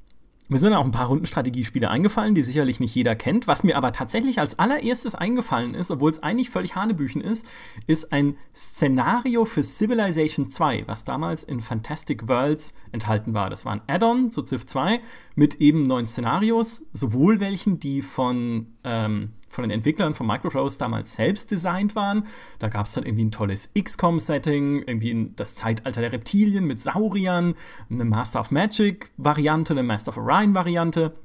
mir 0.50 0.60
sind 0.60 0.74
auch 0.74 0.86
ein 0.86 0.92
paar 0.92 1.08
Rundenstrategiespiele 1.08 1.90
eingefallen, 1.90 2.34
die 2.34 2.42
sicherlich 2.42 2.80
nicht 2.80 2.96
jeder 2.96 3.16
kennt. 3.16 3.48
Was 3.48 3.64
mir 3.64 3.76
aber 3.76 3.92
tatsächlich 3.92 4.40
als 4.40 4.58
allererstes 4.60 5.14
eingefallen 5.14 5.74
ist, 5.74 5.92
obwohl 5.92 6.10
es 6.10 6.24
eigentlich 6.24 6.50
völlig 6.50 6.76
Hanebüchen 6.76 7.22
ist, 7.22 7.48
ist 7.86 8.14
ein 8.14 8.38
Szenario 8.56 9.46
für 9.46 9.64
Civilization 9.64 10.50
2, 10.50 10.84
was 10.88 11.04
damals 11.04 11.44
in 11.44 11.60
Fantastic 11.60 12.28
Worlds 12.28 12.76
enthalten 12.92 13.34
war. 13.34 13.50
Das 13.50 13.66
war 13.66 13.74
ein 13.74 13.82
Add-on 13.88 14.32
zu 14.32 14.42
Civ 14.44 14.66
2 14.66 15.02
mit 15.36 15.56
eben 15.56 15.84
neuen 15.84 16.08
Szenarios, 16.08 16.88
sowohl 16.94 17.40
welchen, 17.40 17.80
die 17.80 18.02
von 18.02 18.68
ähm, 18.84 19.34
von 19.58 19.63
den 19.63 19.72
Entwicklern 19.72 20.13
von 20.13 20.28
Microprose 20.28 20.78
damals 20.78 21.15
selbst 21.15 21.50
designt 21.50 21.96
waren. 21.96 22.28
Da 22.60 22.70
gab 22.70 22.86
es 22.86 22.93
dann 22.93 23.06
irgendwie 23.06 23.26
ein 23.26 23.32
tolles 23.32 23.72
XCOM-Setting, 23.74 24.84
irgendwie 24.86 25.32
das 25.36 25.56
Zeitalter 25.56 26.00
der 26.00 26.12
Reptilien 26.12 26.65
mit 26.65 26.80
Sauriern, 26.80 27.56
eine 27.89 28.06
Master 28.06 28.39
of 28.39 28.52
Magic-Variante, 28.52 29.74
eine 29.74 29.82
Master 29.82 30.10
of 30.10 30.17
Orion-Variante 30.17 31.15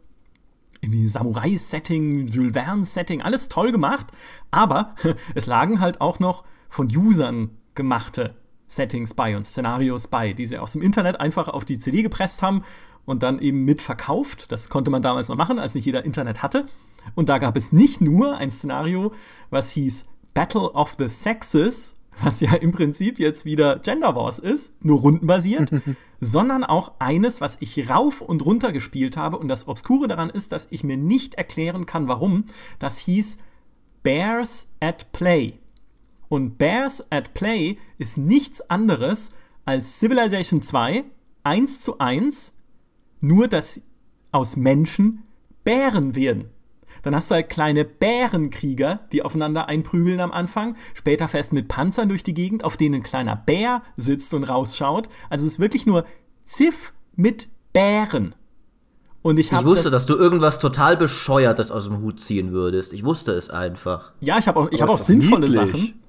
irgendwie 0.81 1.07
Samurai-Setting, 1.07 2.27
Jules 2.27 2.55
Verne-Setting, 2.55 3.21
alles 3.21 3.51
toll 3.51 3.71
gemacht, 3.71 4.09
aber 4.51 4.95
es 5.35 5.45
lagen 5.45 5.81
halt 5.81 6.01
auch 6.01 6.19
noch 6.19 6.43
von 6.71 6.87
Usern 6.87 7.51
gemachte 7.75 8.35
Settings 8.67 9.13
bei 9.13 9.37
und 9.37 9.47
Szenarios 9.47 10.09
bei, 10.09 10.33
die 10.33 10.47
sie 10.47 10.59
aus 10.59 10.73
dem 10.73 10.81
Internet 10.81 11.21
einfach 11.21 11.49
auf 11.49 11.67
die 11.67 11.79
CD 11.79 12.03
gepresst 12.03 12.43
haben 12.43 12.65
und 13.05 13.23
dann 13.23 13.41
eben 13.41 13.65
mitverkauft. 13.65 14.51
Das 14.51 14.71
konnte 14.71 14.91
man 14.91 15.03
damals 15.03 15.29
noch 15.29 15.37
machen, 15.37 15.59
als 15.59 15.75
nicht 15.75 15.85
jeder 15.85 16.05
Internet 16.07 16.43
hatte. 16.43 16.65
Und 17.15 17.29
da 17.29 17.39
gab 17.39 17.57
es 17.57 17.73
nicht 17.73 18.01
nur 18.01 18.37
ein 18.37 18.51
Szenario, 18.51 19.13
was 19.51 19.71
hieß 19.71 20.09
Battle 20.35 20.73
of 20.73 20.97
the 20.99 21.09
Sexes, 21.09 21.97
was 22.23 22.41
ja 22.41 22.55
im 22.55 22.73
Prinzip 22.73 23.19
jetzt 23.19 23.45
wieder 23.45 23.79
Gender 23.79 24.15
Wars 24.15 24.39
ist, 24.39 24.85
nur 24.85 25.01
rundenbasiert, 25.01 25.73
sondern 26.21 26.65
auch 26.65 26.93
eines, 26.99 27.41
was 27.41 27.59
ich 27.61 27.89
rauf 27.89 28.21
und 28.21 28.45
runter 28.45 28.73
gespielt 28.73 29.17
habe. 29.17 29.39
Und 29.39 29.49
das 29.49 29.69
Obskure 29.69 30.09
daran 30.09 30.31
ist, 30.31 30.53
dass 30.53 30.69
ich 30.71 30.85
mir 30.85 30.97
nicht 30.97 31.35
erklären 31.35 31.87
kann, 31.87 32.09
warum. 32.09 32.45
Das 32.79 32.99
hieß 32.99 33.39
Bears 34.03 34.73
at 34.81 35.13
Play. 35.13 35.55
Und 36.29 36.59
Bears 36.59 37.11
at 37.11 37.35
Play 37.35 37.79
ist 37.99 38.19
nichts 38.19 38.71
anderes 38.71 39.35
als 39.65 40.01
Civilization 40.01 40.63
2 40.63 41.05
1 41.45 41.81
zu 41.81 41.99
1, 41.99 42.57
nur 43.21 43.49
dass 43.49 43.83
aus 44.31 44.57
Menschen 44.57 45.25
Bären 45.65 46.15
werden. 46.15 46.51
Dann 47.03 47.15
hast 47.15 47.31
du 47.31 47.35
halt 47.35 47.49
kleine 47.49 47.85
Bärenkrieger, 47.85 49.01
die 49.13 49.23
aufeinander 49.23 49.69
einprügeln 49.69 50.21
am 50.21 50.33
Anfang. 50.33 50.77
Später 50.95 51.29
fährst 51.29 51.51
du 51.53 51.57
mit 51.57 51.69
Panzern 51.69 52.09
durch 52.09 52.23
die 52.23 52.35
Gegend, 52.35 52.65
auf 52.65 52.77
denen 52.77 52.97
ein 52.97 53.03
kleiner 53.03 53.37
Bär 53.37 53.83
sitzt 53.97 54.35
und 54.35 54.45
rausschaut. 54.45 55.09
Also 55.29 55.47
es 55.47 55.55
ist 55.55 55.61
wirklich 55.61 55.87
nur 55.87 56.05
Ziff 56.45 56.93
mit 57.17 57.49
Bären. 57.73 58.35
Und 59.23 59.39
ich, 59.39 59.53
ich 59.53 59.65
wusste, 59.65 59.85
das 59.85 59.93
dass 59.93 60.07
du 60.07 60.17
irgendwas 60.17 60.59
total 60.59 60.97
Bescheuertes 60.97 61.71
aus 61.71 61.85
dem 61.85 62.01
Hut 62.01 62.19
ziehen 62.19 62.53
würdest. 62.53 62.93
Ich 62.93 63.05
wusste 63.05 63.33
es 63.33 63.51
einfach. 63.51 64.13
Ja, 64.21 64.39
ich 64.39 64.49
habe 64.49 64.59
auch, 64.59 64.73
ich 64.73 64.83
hab 64.83 64.91
auch 64.91 64.99
sinnvolle 64.99 65.49
niedlich. 65.49 65.73
Sachen. 65.73 66.03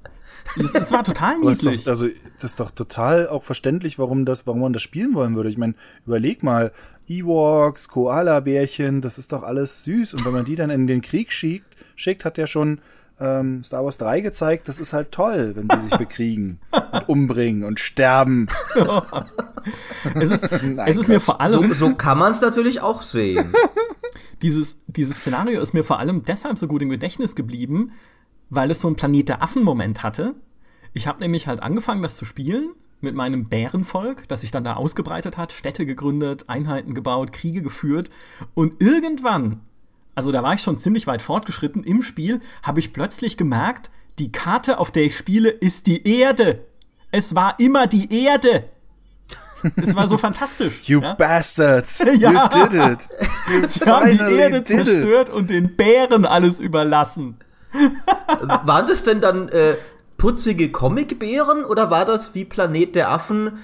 Es, 0.59 0.75
es, 0.75 0.91
war 0.91 1.03
total 1.03 1.39
niedlich. 1.39 1.83
Doch, 1.83 1.91
also, 1.91 2.07
das 2.39 2.51
ist 2.51 2.59
doch 2.59 2.71
total 2.71 3.27
auch 3.27 3.43
verständlich, 3.43 3.97
warum, 3.97 4.25
das, 4.25 4.45
warum 4.45 4.61
man 4.61 4.73
das 4.73 4.81
spielen 4.81 5.13
wollen 5.13 5.35
würde. 5.35 5.49
Ich 5.49 5.57
meine, 5.57 5.75
überleg 6.05 6.43
mal, 6.43 6.71
Ewoks, 7.07 7.87
Koala-Bärchen, 7.89 9.01
das 9.01 9.17
ist 9.17 9.31
doch 9.31 9.43
alles 9.43 9.83
süß. 9.83 10.13
Und 10.13 10.25
wenn 10.25 10.33
man 10.33 10.45
die 10.45 10.55
dann 10.55 10.69
in 10.69 10.87
den 10.87 11.01
Krieg 11.01 11.31
schickt, 11.31 11.75
schickt, 11.95 12.25
hat 12.25 12.37
ja 12.37 12.47
schon 12.47 12.79
ähm, 13.19 13.63
Star 13.63 13.83
Wars 13.83 13.97
3 13.97 14.21
gezeigt, 14.21 14.67
das 14.67 14.79
ist 14.79 14.93
halt 14.93 15.11
toll, 15.11 15.53
wenn 15.55 15.69
sie 15.69 15.87
sich 15.87 15.97
bekriegen 15.97 16.59
und 16.71 17.03
umbringen 17.09 17.63
und 17.63 17.79
sterben. 17.79 18.47
es 20.15 20.29
ist, 20.29 20.51
Nein, 20.63 20.87
es 20.87 20.97
ist 20.97 21.07
mir 21.07 21.19
vor 21.19 21.41
allem. 21.41 21.69
So, 21.69 21.87
so 21.87 21.95
kann 21.95 22.17
man 22.17 22.31
es 22.31 22.41
natürlich 22.41 22.81
auch 22.81 23.01
sehen. 23.01 23.53
dieses, 24.41 24.79
dieses 24.87 25.17
Szenario 25.17 25.61
ist 25.61 25.73
mir 25.73 25.83
vor 25.83 25.99
allem 25.99 26.25
deshalb 26.25 26.57
so 26.57 26.67
gut 26.67 26.81
im 26.81 26.89
Gedächtnis 26.89 27.35
geblieben, 27.35 27.91
weil 28.55 28.71
es 28.71 28.81
so 28.81 28.87
einen 28.87 28.95
Planet 28.95 29.29
der 29.29 29.41
Affen-Moment 29.41 30.03
hatte. 30.03 30.35
Ich 30.93 31.07
habe 31.07 31.19
nämlich 31.19 31.47
halt 31.47 31.61
angefangen, 31.63 32.03
das 32.03 32.17
zu 32.17 32.25
spielen 32.25 32.71
mit 33.01 33.15
meinem 33.15 33.49
Bärenvolk, 33.49 34.27
das 34.27 34.41
sich 34.41 34.51
dann 34.51 34.63
da 34.63 34.75
ausgebreitet 34.75 35.37
hat, 35.37 35.51
Städte 35.51 35.85
gegründet, 35.85 36.49
Einheiten 36.49 36.93
gebaut, 36.93 37.33
Kriege 37.33 37.61
geführt. 37.61 38.09
Und 38.53 38.81
irgendwann 38.81 39.61
also 40.15 40.31
da 40.31 40.43
war 40.43 40.53
ich 40.53 40.61
schon 40.61 40.79
ziemlich 40.79 41.07
weit 41.07 41.21
fortgeschritten 41.21 41.83
im 41.83 42.01
Spiel, 42.01 42.39
habe 42.61 42.79
ich 42.79 42.93
plötzlich 42.93 43.37
gemerkt, 43.37 43.89
die 44.19 44.31
Karte, 44.31 44.77
auf 44.77 44.91
der 44.91 45.03
ich 45.03 45.17
spiele, 45.17 45.49
ist 45.49 45.87
die 45.87 46.07
Erde. 46.19 46.65
Es 47.11 47.35
war 47.35 47.59
immer 47.59 47.87
die 47.87 48.23
Erde. 48.23 48.65
Es 49.75 49.95
war 49.95 50.07
so 50.07 50.17
fantastisch. 50.19 50.73
You 50.83 51.01
ja? 51.01 51.15
bastards! 51.15 52.03
ja. 52.19 52.31
You 52.31 52.67
did 52.67 52.73
it! 52.73 53.09
You 53.51 53.63
Sie 53.63 53.79
haben 53.85 54.09
die 54.11 54.35
Erde 54.35 54.63
zerstört 54.63 55.29
it. 55.29 55.35
und 55.35 55.49
den 55.49 55.75
Bären 55.75 56.25
alles 56.25 56.59
überlassen. 56.59 57.37
Waren 58.63 58.87
das 58.87 59.03
denn 59.03 59.21
dann 59.21 59.49
äh, 59.49 59.75
putzige 60.17 60.71
Comicbären 60.71 61.65
oder 61.65 61.91
war 61.91 62.05
das 62.05 62.33
wie 62.35 62.45
Planet 62.45 62.95
der 62.95 63.11
Affen 63.11 63.59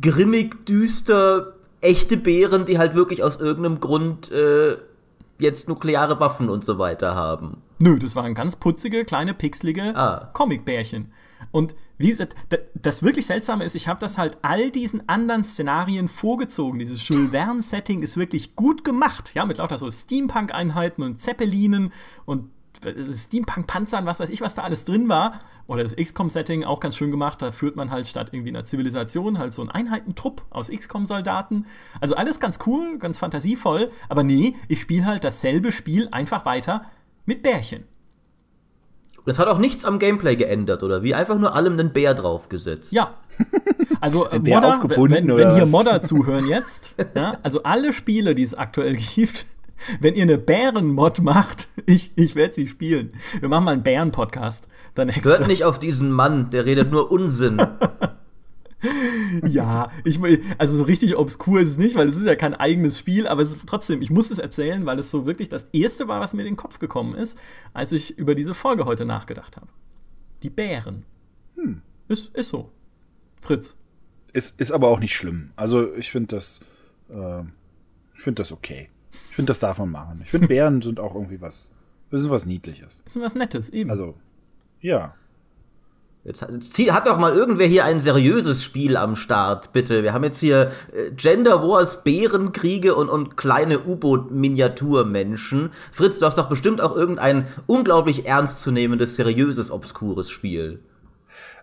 grimmig, 0.00 0.66
düster, 0.66 1.54
echte 1.80 2.16
Bären, 2.16 2.66
die 2.66 2.78
halt 2.78 2.94
wirklich 2.94 3.22
aus 3.22 3.40
irgendeinem 3.40 3.80
Grund 3.80 4.30
äh, 4.30 4.76
jetzt 5.38 5.68
nukleare 5.68 6.20
Waffen 6.20 6.48
und 6.48 6.64
so 6.64 6.78
weiter 6.78 7.14
haben. 7.14 7.62
Nö, 7.80 7.98
das 7.98 8.14
waren 8.14 8.34
ganz 8.34 8.56
putzige, 8.56 9.04
kleine, 9.04 9.32
pixelige 9.32 9.96
ah. 9.96 10.30
Comicbärchen. 10.34 11.12
Und 11.50 11.74
wie 11.96 12.08
gesagt, 12.08 12.36
das 12.74 13.02
wirklich 13.02 13.26
Seltsame 13.26 13.64
ist, 13.64 13.74
ich 13.74 13.88
habe 13.88 14.00
das 14.00 14.18
halt 14.18 14.38
all 14.42 14.70
diesen 14.70 15.08
anderen 15.08 15.44
Szenarien 15.44 16.08
vorgezogen. 16.08 16.78
Dieses 16.78 17.06
Jules 17.08 17.30
Verne-Setting 17.32 18.02
ist 18.02 18.16
wirklich 18.16 18.54
gut 18.54 18.84
gemacht, 18.84 19.32
ja, 19.34 19.46
mit 19.46 19.58
lauter 19.58 19.78
so 19.78 19.90
Steampunk-Einheiten 19.90 21.02
und 21.02 21.20
Zeppelinen 21.20 21.92
und 22.26 22.50
Steampunk-Panzern, 22.82 24.06
was 24.06 24.20
weiß 24.20 24.30
ich, 24.30 24.40
was 24.40 24.54
da 24.54 24.62
alles 24.62 24.84
drin 24.84 25.08
war. 25.08 25.40
Oder 25.66 25.82
das 25.82 25.94
XCOM-Setting 25.96 26.64
auch 26.64 26.80
ganz 26.80 26.96
schön 26.96 27.10
gemacht. 27.10 27.42
Da 27.42 27.52
führt 27.52 27.76
man 27.76 27.90
halt 27.90 28.08
statt 28.08 28.30
irgendwie 28.32 28.50
einer 28.50 28.64
Zivilisation 28.64 29.38
halt 29.38 29.52
so 29.52 29.62
einen 29.62 29.70
Einheitentrupp 29.70 30.42
aus 30.50 30.70
XCOM-Soldaten. 30.70 31.66
Also 32.00 32.16
alles 32.16 32.40
ganz 32.40 32.58
cool, 32.66 32.98
ganz 32.98 33.18
fantasievoll. 33.18 33.90
Aber 34.08 34.22
nee, 34.22 34.54
ich 34.68 34.80
spiele 34.80 35.04
halt 35.04 35.24
dasselbe 35.24 35.72
Spiel 35.72 36.08
einfach 36.10 36.46
weiter 36.46 36.86
mit 37.26 37.42
Bärchen. 37.42 37.84
Das 39.26 39.38
hat 39.38 39.48
auch 39.48 39.58
nichts 39.58 39.84
am 39.84 39.98
Gameplay 39.98 40.36
geändert, 40.36 40.82
oder 40.82 41.02
wie? 41.02 41.14
Einfach 41.14 41.38
nur 41.38 41.54
allem 41.54 41.74
einen 41.74 41.92
Bär 41.92 42.14
draufgesetzt. 42.14 42.92
Ja. 42.92 43.14
Also 44.00 44.20
Modder, 44.32 44.80
wenn, 44.82 45.36
wenn 45.36 45.54
hier 45.54 45.66
Modder 45.66 46.02
zuhören 46.02 46.46
jetzt, 46.46 46.94
ja, 47.14 47.38
also 47.42 47.62
alle 47.62 47.92
Spiele, 47.92 48.34
die 48.34 48.42
es 48.42 48.54
aktuell 48.54 48.96
gibt, 49.14 49.46
wenn 50.00 50.14
ihr 50.14 50.22
eine 50.22 50.38
Bären-Mod 50.38 51.22
macht, 51.22 51.68
ich, 51.86 52.12
ich 52.16 52.34
werde 52.34 52.54
sie 52.54 52.68
spielen. 52.68 53.12
Wir 53.40 53.48
machen 53.48 53.64
mal 53.64 53.72
einen 53.72 53.82
Bären-Podcast. 53.82 54.68
Dann 54.94 55.08
extra. 55.08 55.38
Hört 55.38 55.48
nicht 55.48 55.64
auf 55.64 55.78
diesen 55.78 56.10
Mann, 56.10 56.50
der 56.50 56.66
redet 56.66 56.90
nur 56.90 57.10
Unsinn. 57.10 57.60
ja, 59.44 59.90
ich 60.04 60.18
also 60.58 60.76
so 60.76 60.84
richtig 60.84 61.16
obskur 61.16 61.60
ist 61.60 61.68
es 61.68 61.78
nicht, 61.78 61.96
weil 61.96 62.08
es 62.08 62.16
ist 62.16 62.26
ja 62.26 62.34
kein 62.34 62.54
eigenes 62.54 62.98
Spiel, 62.98 63.26
aber 63.26 63.42
es 63.42 63.52
ist 63.52 63.66
trotzdem, 63.66 64.02
ich 64.02 64.10
muss 64.10 64.30
es 64.30 64.38
erzählen, 64.38 64.86
weil 64.86 64.98
es 64.98 65.10
so 65.10 65.26
wirklich 65.26 65.48
das 65.48 65.68
erste 65.72 66.08
war, 66.08 66.20
was 66.20 66.34
mir 66.34 66.42
in 66.42 66.48
den 66.48 66.56
Kopf 66.56 66.78
gekommen 66.78 67.14
ist, 67.14 67.38
als 67.72 67.92
ich 67.92 68.18
über 68.18 68.34
diese 68.34 68.54
Folge 68.54 68.86
heute 68.86 69.04
nachgedacht 69.04 69.56
habe. 69.56 69.68
Die 70.42 70.50
Bären. 70.50 71.04
Hm. 71.56 71.82
Ist, 72.08 72.34
ist 72.34 72.48
so. 72.48 72.70
Fritz. 73.40 73.76
Ist, 74.32 74.60
ist 74.60 74.72
aber 74.72 74.88
auch 74.88 75.00
nicht 75.00 75.14
schlimm. 75.14 75.50
Also 75.56 75.94
ich 75.94 76.10
finde 76.10 76.36
das, 76.36 76.60
äh, 77.10 77.42
ich 78.14 78.20
finde 78.20 78.42
das 78.42 78.52
okay. 78.52 78.88
Ich 79.30 79.36
finde, 79.36 79.50
das 79.50 79.60
darf 79.60 79.78
man 79.78 79.90
machen. 79.90 80.20
Ich 80.22 80.30
finde, 80.30 80.48
Bären 80.48 80.82
sind 80.82 80.98
auch 80.98 81.14
irgendwie 81.14 81.40
was, 81.40 81.72
das 82.10 82.22
ist 82.22 82.30
was 82.30 82.46
Niedliches. 82.46 83.02
Das 83.04 83.14
ist 83.16 83.22
was 83.22 83.34
Nettes, 83.36 83.70
eben. 83.70 83.88
Also, 83.88 84.14
ja. 84.80 85.14
Jetzt, 86.24 86.42
jetzt 86.50 86.78
hat 86.92 87.06
doch 87.06 87.16
mal 87.16 87.32
irgendwer 87.32 87.66
hier 87.66 87.84
ein 87.84 88.00
seriöses 88.00 88.62
Spiel 88.62 88.96
am 88.96 89.14
Start, 89.14 89.72
bitte. 89.72 90.02
Wir 90.02 90.12
haben 90.12 90.24
jetzt 90.24 90.40
hier 90.40 90.72
äh, 90.92 91.12
Gender 91.12 91.62
Wars, 91.62 92.02
Bärenkriege 92.04 92.94
und, 92.94 93.08
und 93.08 93.36
kleine 93.38 93.78
U-Boot-Miniaturmenschen. 93.86 95.70
Fritz, 95.92 96.18
du 96.18 96.26
hast 96.26 96.36
doch 96.36 96.48
bestimmt 96.48 96.82
auch 96.82 96.94
irgendein 96.94 97.46
unglaublich 97.66 98.26
ernstzunehmendes, 98.26 99.16
seriöses, 99.16 99.70
obskures 99.70 100.28
Spiel. 100.28 100.80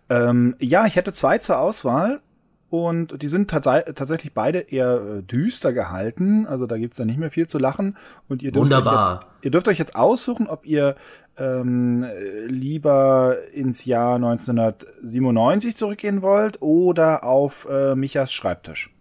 Ähm, 0.10 0.56
ja, 0.60 0.88
ich 0.88 0.96
hätte 0.96 1.14
zwei 1.14 1.38
zur 1.38 1.60
Auswahl. 1.60 2.22
Und 2.70 3.22
die 3.22 3.28
sind 3.30 3.50
tats 3.50 3.66
tatsächlich 3.66 4.34
beide 4.34 4.60
eher 4.60 5.20
äh, 5.20 5.24
düster 5.24 5.72
gehalten. 5.72 6.46
Also 6.46 6.68
da 6.68 6.78
gibt's 6.78 6.98
dann 6.98 7.08
nicht 7.08 7.20
mehr 7.20 7.32
viel 7.32 7.48
zu 7.48 7.60
lachen. 7.60 7.96
Und 8.28 8.44
ihr 8.44 8.52
dürft, 8.52 8.66
Wunderbar. 8.66 9.02
Euch, 9.02 9.14
jetzt, 9.14 9.28
ihr 9.44 9.52
dürft 9.52 9.68
euch 9.70 9.80
jetzt 9.80 9.96
aussuchen, 9.96 10.48
ob 10.48 10.66
ihr 10.66 10.96
ähm, 11.38 12.06
lieber 12.48 13.38
ins 13.54 13.86
Jahr 13.86 14.16
1997 14.16 15.78
zurückgehen 15.78 16.22
wollt 16.22 16.62
oder 16.62 17.24
auf 17.24 17.68
äh, 17.70 17.96
Michas 17.96 18.34
Schreibtisch. 18.34 18.94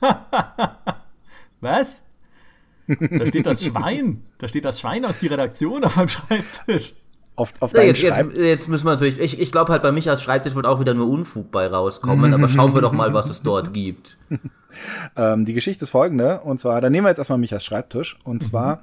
Was? 1.60 2.04
Da 2.86 3.26
steht 3.26 3.46
das 3.46 3.64
Schwein. 3.64 4.22
Da 4.38 4.48
steht 4.48 4.64
das 4.64 4.80
Schwein 4.80 5.04
aus 5.04 5.18
die 5.18 5.26
Redaktion 5.26 5.84
auf 5.84 5.96
meinem 5.96 6.08
Schreibtisch 6.08 6.94
auf, 7.36 7.52
auf 7.60 7.72
ja, 7.74 7.82
jetzt, 7.82 8.00
jetzt, 8.02 8.20
jetzt, 8.36 8.68
müssen 8.68 8.86
wir 8.86 8.92
natürlich, 8.92 9.18
ich, 9.18 9.40
ich 9.40 9.50
glaube 9.50 9.72
halt 9.72 9.82
bei 9.82 9.90
Michas 9.90 10.22
Schreibtisch 10.22 10.54
wird 10.54 10.66
auch 10.66 10.78
wieder 10.78 10.94
nur 10.94 11.08
Unfug 11.08 11.50
bei 11.50 11.66
rauskommen, 11.66 12.32
aber 12.32 12.48
schauen 12.48 12.74
wir 12.74 12.80
doch 12.80 12.92
mal, 12.92 13.12
was 13.12 13.28
es 13.28 13.42
dort 13.42 13.74
gibt. 13.74 14.18
ähm, 15.16 15.44
die 15.44 15.52
Geschichte 15.52 15.84
ist 15.84 15.90
folgende, 15.90 16.40
und 16.40 16.60
zwar, 16.60 16.80
da 16.80 16.90
nehmen 16.90 17.04
wir 17.04 17.08
jetzt 17.08 17.18
erstmal 17.18 17.38
Michas 17.38 17.64
Schreibtisch, 17.64 18.18
und 18.22 18.42
mhm. 18.42 18.46
zwar 18.46 18.82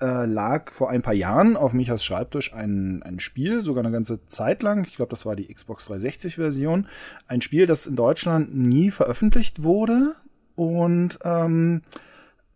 äh, 0.00 0.26
lag 0.26 0.70
vor 0.70 0.90
ein 0.90 1.02
paar 1.02 1.14
Jahren 1.14 1.56
auf 1.56 1.72
Michas 1.72 2.04
Schreibtisch 2.04 2.54
ein, 2.54 3.02
ein 3.02 3.18
Spiel, 3.18 3.62
sogar 3.62 3.82
eine 3.84 3.92
ganze 3.92 4.26
Zeit 4.28 4.62
lang, 4.62 4.84
ich 4.84 4.94
glaube, 4.94 5.10
das 5.10 5.26
war 5.26 5.34
die 5.34 5.52
Xbox 5.52 5.90
360-Version, 5.90 6.86
ein 7.26 7.40
Spiel, 7.40 7.66
das 7.66 7.88
in 7.88 7.96
Deutschland 7.96 8.54
nie 8.54 8.92
veröffentlicht 8.92 9.64
wurde 9.64 10.14
und 10.54 11.18
ähm, 11.24 11.82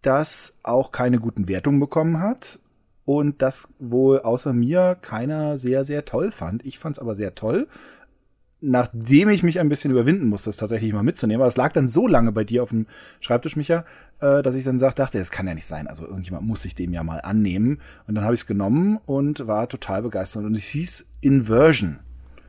das 0.03 0.59
auch 0.62 0.93
keine 0.93 1.19
guten 1.19 1.49
Wertungen 1.49 1.81
bekommen 1.81 2.21
hat 2.21 2.61
und 3.07 3.40
das 3.40 3.75
wohl 3.79 4.21
außer 4.21 4.53
mir 4.53 4.99
keiner 5.01 5.57
sehr, 5.57 5.85
sehr 5.85 6.05
toll 6.05 6.31
fand. 6.31 6.66
Ich 6.66 6.79
fand 6.79 6.97
es 6.97 7.01
aber 7.01 7.14
sehr 7.14 7.35
toll. 7.35 7.69
Nachdem 8.61 9.29
ich 9.29 9.42
mich 9.42 9.61
ein 9.61 9.69
bisschen 9.69 9.92
überwinden 9.92 10.27
musste, 10.29 10.49
das 10.49 10.57
tatsächlich 10.57 10.92
mal 10.92 11.05
mitzunehmen, 11.05 11.40
aber 11.40 11.49
es 11.49 11.57
lag 11.57 11.73
dann 11.73 11.88
so 11.88 12.09
lange 12.09 12.33
bei 12.33 12.42
dir 12.42 12.62
auf 12.62 12.71
dem 12.71 12.87
Schreibtisch, 13.21 13.55
Micha, 13.55 13.85
äh, 14.21 14.42
dass 14.42 14.57
ich 14.57 14.64
dann 14.64 14.79
sag, 14.79 14.95
dachte, 14.95 15.19
das 15.19 15.31
kann 15.31 15.47
ja 15.47 15.55
nicht 15.55 15.66
sein. 15.66 15.87
Also 15.87 16.05
irgendjemand 16.05 16.47
muss 16.47 16.62
sich 16.62 16.75
dem 16.75 16.92
ja 16.92 17.05
mal 17.05 17.21
annehmen. 17.21 17.81
Und 18.09 18.16
dann 18.16 18.25
habe 18.25 18.35
ich 18.35 18.40
es 18.40 18.47
genommen 18.47 18.99
und 19.07 19.47
war 19.47 19.69
total 19.69 20.03
begeistert. 20.03 20.45
Und 20.45 20.57
es 20.57 20.66
hieß 20.66 21.07
Inversion. 21.21 22.01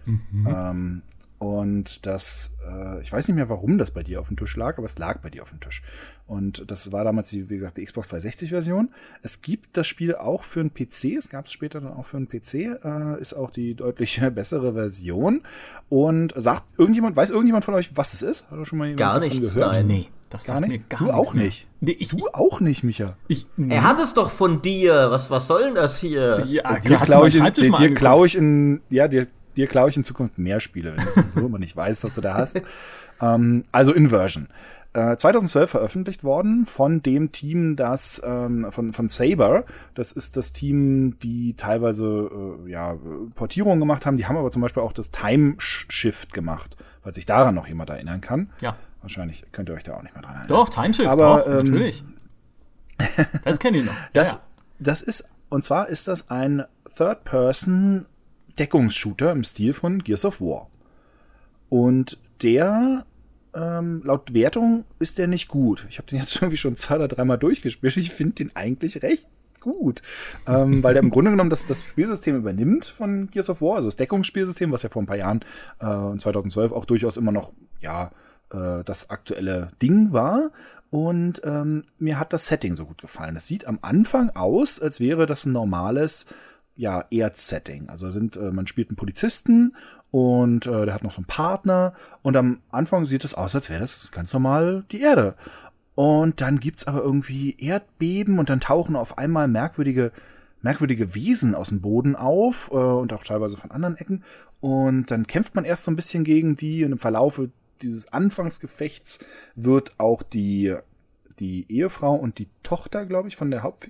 Mhm. 0.06 0.48
Ähm, 0.50 1.02
und 1.40 2.06
das, 2.08 2.56
äh, 2.68 3.02
ich 3.02 3.12
weiß 3.12 3.28
nicht 3.28 3.36
mehr, 3.36 3.50
warum 3.50 3.78
das 3.78 3.92
bei 3.92 4.02
dir 4.02 4.20
auf 4.20 4.28
dem 4.28 4.38
Tisch 4.38 4.56
lag, 4.56 4.78
aber 4.78 4.86
es 4.86 4.98
lag 4.98 5.20
bei 5.20 5.30
dir 5.30 5.44
auf 5.44 5.50
dem 5.50 5.60
Tisch. 5.60 5.84
Und 6.26 6.70
das 6.70 6.92
war 6.92 7.04
damals, 7.04 7.30
die, 7.30 7.50
wie 7.50 7.56
gesagt, 7.56 7.78
die 7.78 7.86
Xbox 7.86 8.14
360-Version. 8.14 8.90
Es 9.22 9.42
gibt 9.42 9.78
das 9.78 9.88
Spiel 9.88 10.16
auch 10.16 10.44
für 10.44 10.60
einen 10.60 10.74
PC. 10.74 11.16
Es 11.18 11.30
gab 11.30 11.46
es 11.46 11.52
später 11.52 11.80
dann 11.80 11.94
auch 11.94 12.06
für 12.06 12.18
einen 12.18 12.28
PC. 12.28 12.84
Äh, 12.84 13.22
ist 13.22 13.34
auch 13.34 13.52
die 13.52 13.76
deutlich 13.76 14.20
bessere 14.36 14.74
Version. 14.74 15.44
Und 15.90 16.34
sagt 16.36 16.74
irgendjemand, 16.78 17.16
weiß 17.16 17.30
irgendjemand 17.30 17.66
von 17.66 17.76
euch, 17.76 17.96
was 17.96 18.14
es 18.14 18.24
ist? 18.24 18.52
Hat 18.52 18.66
schon 18.68 18.80
mal 18.80 18.86
jemand 18.86 19.00
gar 19.00 19.20
nichts, 19.20 19.54
gehört? 19.54 19.76
Nein. 19.76 19.88
Nee. 19.88 20.08
Das 20.30 20.48
gar 20.48 20.60
nichts. 20.60 20.90
Gar 20.90 21.00
du 21.00 21.12
auch 21.12 21.34
mehr. 21.34 21.46
nicht. 21.46 21.68
Nee, 21.80 21.96
ich, 21.98 22.10
du 22.10 22.28
auch 22.34 22.60
nicht, 22.60 22.84
Micha. 22.84 23.16
Ich, 23.30 23.48
nee. 23.56 23.74
Er 23.74 23.84
hat 23.84 24.00
es 24.00 24.14
doch 24.14 24.30
von 24.30 24.62
dir. 24.62 25.10
Was, 25.10 25.30
was 25.30 25.48
soll 25.48 25.64
denn 25.64 25.76
das 25.76 26.00
hier? 26.00 26.44
Ja, 26.46 26.80
dir 26.80 26.98
klaue 26.98 27.30
ich, 27.30 27.38
in, 27.38 27.46
dir, 27.46 27.72
dir 27.72 27.94
klau 27.94 28.26
ich 28.26 28.36
in, 28.36 28.82
ja, 28.90 29.08
dir 29.08 29.28
dir 29.58 29.68
klaue 29.68 29.90
ich 29.90 29.98
in 29.98 30.04
Zukunft 30.04 30.38
mehr 30.38 30.60
Spiele, 30.60 30.96
wenn 30.96 31.04
du 31.04 31.12
sowieso 31.12 31.40
immer 31.42 31.60
nicht 31.60 31.76
weißt, 31.76 32.04
was 32.04 32.16
du 32.16 32.22
da 32.22 32.36
hast. 32.36 32.62
ähm, 33.22 33.64
also 33.72 33.94
Inversion. 33.94 34.48
Äh, 34.94 35.18
2012 35.18 35.70
veröffentlicht 35.70 36.24
worden 36.24 36.66
von 36.66 37.04
dem 37.04 37.32
Team, 37.32 37.76
das 37.76 38.22
ähm, 38.26 38.68
von, 38.72 38.94
von 38.94 39.10
Saber. 39.10 39.66
Das 39.94 40.12
ist 40.12 40.38
das 40.38 40.54
Team, 40.54 41.20
die 41.20 41.56
teilweise 41.56 42.32
äh, 42.66 42.72
ja, 42.72 42.96
Portierungen 43.36 43.80
gemacht 43.80 44.06
haben. 44.06 44.18
Die 44.18 44.26
haben 44.26 44.38
aber 44.38 44.50
zum 44.50 44.62
Beispiel 44.62 44.82
auch 44.82 44.94
das 44.94 45.12
Time 45.12 45.56
Shift 45.60 46.34
gemacht, 46.34 46.78
weil 47.04 47.14
sich 47.14 47.26
daran 47.26 47.54
noch 47.54 47.68
jemand 47.68 47.90
erinnern 47.90 48.22
kann. 48.22 48.50
Ja. 48.62 48.76
Wahrscheinlich 49.02 49.46
könnt 49.52 49.70
ihr 49.70 49.76
euch 49.76 49.84
da 49.84 49.96
auch 49.96 50.04
nicht 50.04 50.16
mehr 50.16 50.24
dran 50.24 50.34
erinnern. 50.34 50.50
Doch, 50.50 50.70
Time 50.70 50.94
Shift, 50.94 51.10
aber, 51.10 51.44
doch, 51.46 51.48
ähm, 51.48 51.66
natürlich. 51.66 52.04
Das 53.44 53.60
kenne 53.60 53.78
ich 53.78 53.86
noch. 53.86 53.94
Das, 54.14 54.34
ja. 54.34 54.42
das 54.80 55.02
ist, 55.04 55.30
und 55.50 55.64
zwar 55.64 55.90
ist 55.90 56.08
das 56.08 56.32
ein 56.32 56.64
Third-Person 56.96 58.08
Deckungsshooter 58.60 59.32
im 59.32 59.44
Stil 59.44 59.74
von 59.74 60.04
Gears 60.04 60.26
of 60.26 60.42
War. 60.42 60.70
Und 61.70 62.18
der, 62.42 63.06
ähm, 63.54 64.02
laut 64.04 64.34
Wertung, 64.34 64.86
ist 65.00 65.18
der 65.18 65.28
nicht 65.28 65.48
gut. 65.48 65.86
Ich 65.90 65.98
habe 65.98 66.08
den 66.08 66.20
jetzt 66.20 66.36
irgendwie 66.42 66.58
schon 66.58 66.78
zwei 66.78 66.96
oder 66.96 67.08
dreimal 67.08 67.38
durchgespielt. 67.38 67.98
Ich 67.98 68.12
finde 68.12 68.36
den 68.36 68.56
eigentlich 68.56 69.02
recht 69.02 69.28
gut, 69.60 70.02
ähm, 70.48 70.84
weil 70.84 70.94
der 70.94 71.04
im 71.04 71.10
Grunde 71.10 71.32
genommen 71.32 71.50
das, 71.50 71.66
das 71.66 71.84
Spielsystem 71.84 72.38
übernimmt 72.38 72.86
von 72.86 73.30
Gears 73.32 73.50
of 73.50 73.62
War, 73.62 73.78
also 73.78 73.88
das 73.88 73.98
Deckungsspielsystem, 73.98 74.72
was 74.72 74.84
ja 74.84 74.90
vor 74.90 75.02
ein 75.02 75.08
paar 75.08 75.18
Jahren, 75.18 75.42
äh, 75.80 76.18
2012 76.20 76.72
auch 76.72 76.86
durchaus 76.86 77.18
immer 77.18 77.32
noch, 77.32 77.54
ja, 77.82 78.12
äh, 78.52 78.84
das 78.86 79.10
aktuelle 79.10 79.72
Ding 79.82 80.14
war. 80.14 80.52
Und 80.90 81.42
ähm, 81.44 81.84
mir 82.00 82.18
hat 82.18 82.32
das 82.32 82.48
Setting 82.48 82.76
so 82.76 82.86
gut 82.86 83.02
gefallen. 83.02 83.36
Es 83.36 83.48
sieht 83.48 83.68
am 83.68 83.80
Anfang 83.82 84.30
aus, 84.30 84.80
als 84.80 85.02
wäre 85.02 85.26
das 85.26 85.46
ein 85.46 85.52
normales 85.52 86.28
ja, 86.78 87.06
Erd-Setting. 87.10 87.90
Also 87.90 88.10
sind, 88.10 88.38
äh, 88.38 88.52
man 88.52 88.68
spielt 88.68 88.90
einen 88.90 88.98
Polizisten 88.98 89.76
und 90.12 90.66
äh, 90.66 90.86
der 90.86 90.94
hat 90.94 91.04
noch 91.04 91.14
so 91.14 91.18
einen 91.18 91.26
Partner 91.26 91.94
und 92.22 92.38
am 92.38 92.62
Anfang 92.70 93.06
sieht 93.06 93.26
es 93.26 93.34
aus, 93.34 93.56
als 93.56 93.70
wäre 93.70 93.82
das 93.82 94.12
ganz 94.12 94.34
normal 94.34 94.86
die 94.92 95.02
Erde. 95.02 95.36
Und 95.96 96.42
dann 96.42 96.60
gibt's 96.60 96.88
aber 96.88 97.02
irgendwie 97.02 97.58
Erdbeben 97.60 98.40
und 98.40 98.50
dann 98.50 98.60
tauchen 98.60 98.96
auf 98.96 99.18
einmal 99.18 99.48
merkwürdige 99.48 100.12
merkwürdige 100.62 101.14
Wesen 101.16 101.56
aus 101.56 101.70
dem 101.70 101.82
Boden 101.82 102.16
auf 102.16 102.70
äh, 102.72 102.76
und 102.76 103.14
auch 103.14 103.24
teilweise 103.24 103.58
von 103.58 103.72
anderen 103.72 103.98
Ecken. 103.98 104.24
Und 104.60 105.12
dann 105.12 105.28
kämpft 105.28 105.56
man 105.56 105.66
erst 105.66 105.84
so 105.84 105.92
ein 105.92 105.96
bisschen 105.96 106.24
gegen 106.24 106.56
die 106.56 106.84
und 106.84 106.92
im 106.92 107.00
Verlaufe 107.00 107.52
dieses 107.82 108.12
Anfangsgefechts 108.12 109.20
wird 109.56 109.94
auch 110.00 110.24
die, 110.24 110.76
die 111.40 111.66
Ehefrau 111.70 112.16
und 112.16 112.40
die 112.40 112.50
Tochter, 112.64 113.06
glaube 113.06 113.28
ich, 113.28 113.36
von 113.36 113.52
der 113.52 113.64
Haupt 113.64 113.90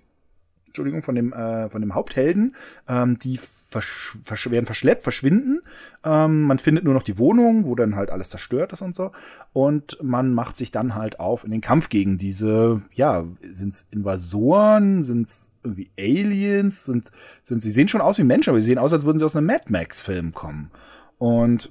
Entschuldigung, 0.67 1.01
von 1.01 1.15
dem, 1.15 1.33
äh, 1.33 1.69
von 1.69 1.81
dem 1.81 1.95
Haupthelden, 1.95 2.55
ähm, 2.87 3.17
die 3.19 3.37
versch 3.37 4.17
versch 4.23 4.49
werden 4.49 4.65
verschleppt, 4.65 5.03
verschwinden. 5.03 5.61
Ähm, 6.03 6.43
man 6.43 6.59
findet 6.59 6.83
nur 6.83 6.93
noch 6.93 7.03
die 7.03 7.17
Wohnung, 7.17 7.65
wo 7.65 7.75
dann 7.75 7.95
halt 7.95 8.09
alles 8.09 8.29
zerstört 8.29 8.73
ist 8.73 8.81
und 8.81 8.95
so. 8.95 9.11
Und 9.53 9.97
man 10.01 10.33
macht 10.33 10.57
sich 10.57 10.71
dann 10.71 10.95
halt 10.95 11.19
auf 11.19 11.43
in 11.43 11.51
den 11.51 11.61
Kampf 11.61 11.89
gegen 11.89 12.17
diese, 12.17 12.81
ja, 12.93 13.25
sind 13.51 13.73
es 13.73 13.87
Invasoren, 13.91 15.03
sind 15.03 15.27
es 15.27 15.51
irgendwie 15.63 15.89
Aliens, 15.97 16.85
sind, 16.85 17.11
sind, 17.43 17.61
sie 17.61 17.71
sehen 17.71 17.87
schon 17.87 18.01
aus 18.01 18.17
wie 18.17 18.23
Menschen, 18.23 18.51
aber 18.51 18.61
sie 18.61 18.67
sehen 18.67 18.77
aus, 18.77 18.93
als 18.93 19.05
würden 19.05 19.19
sie 19.19 19.25
aus 19.25 19.35
einem 19.35 19.47
Mad 19.47 19.65
Max-Film 19.69 20.33
kommen. 20.33 20.71
Und 21.17 21.69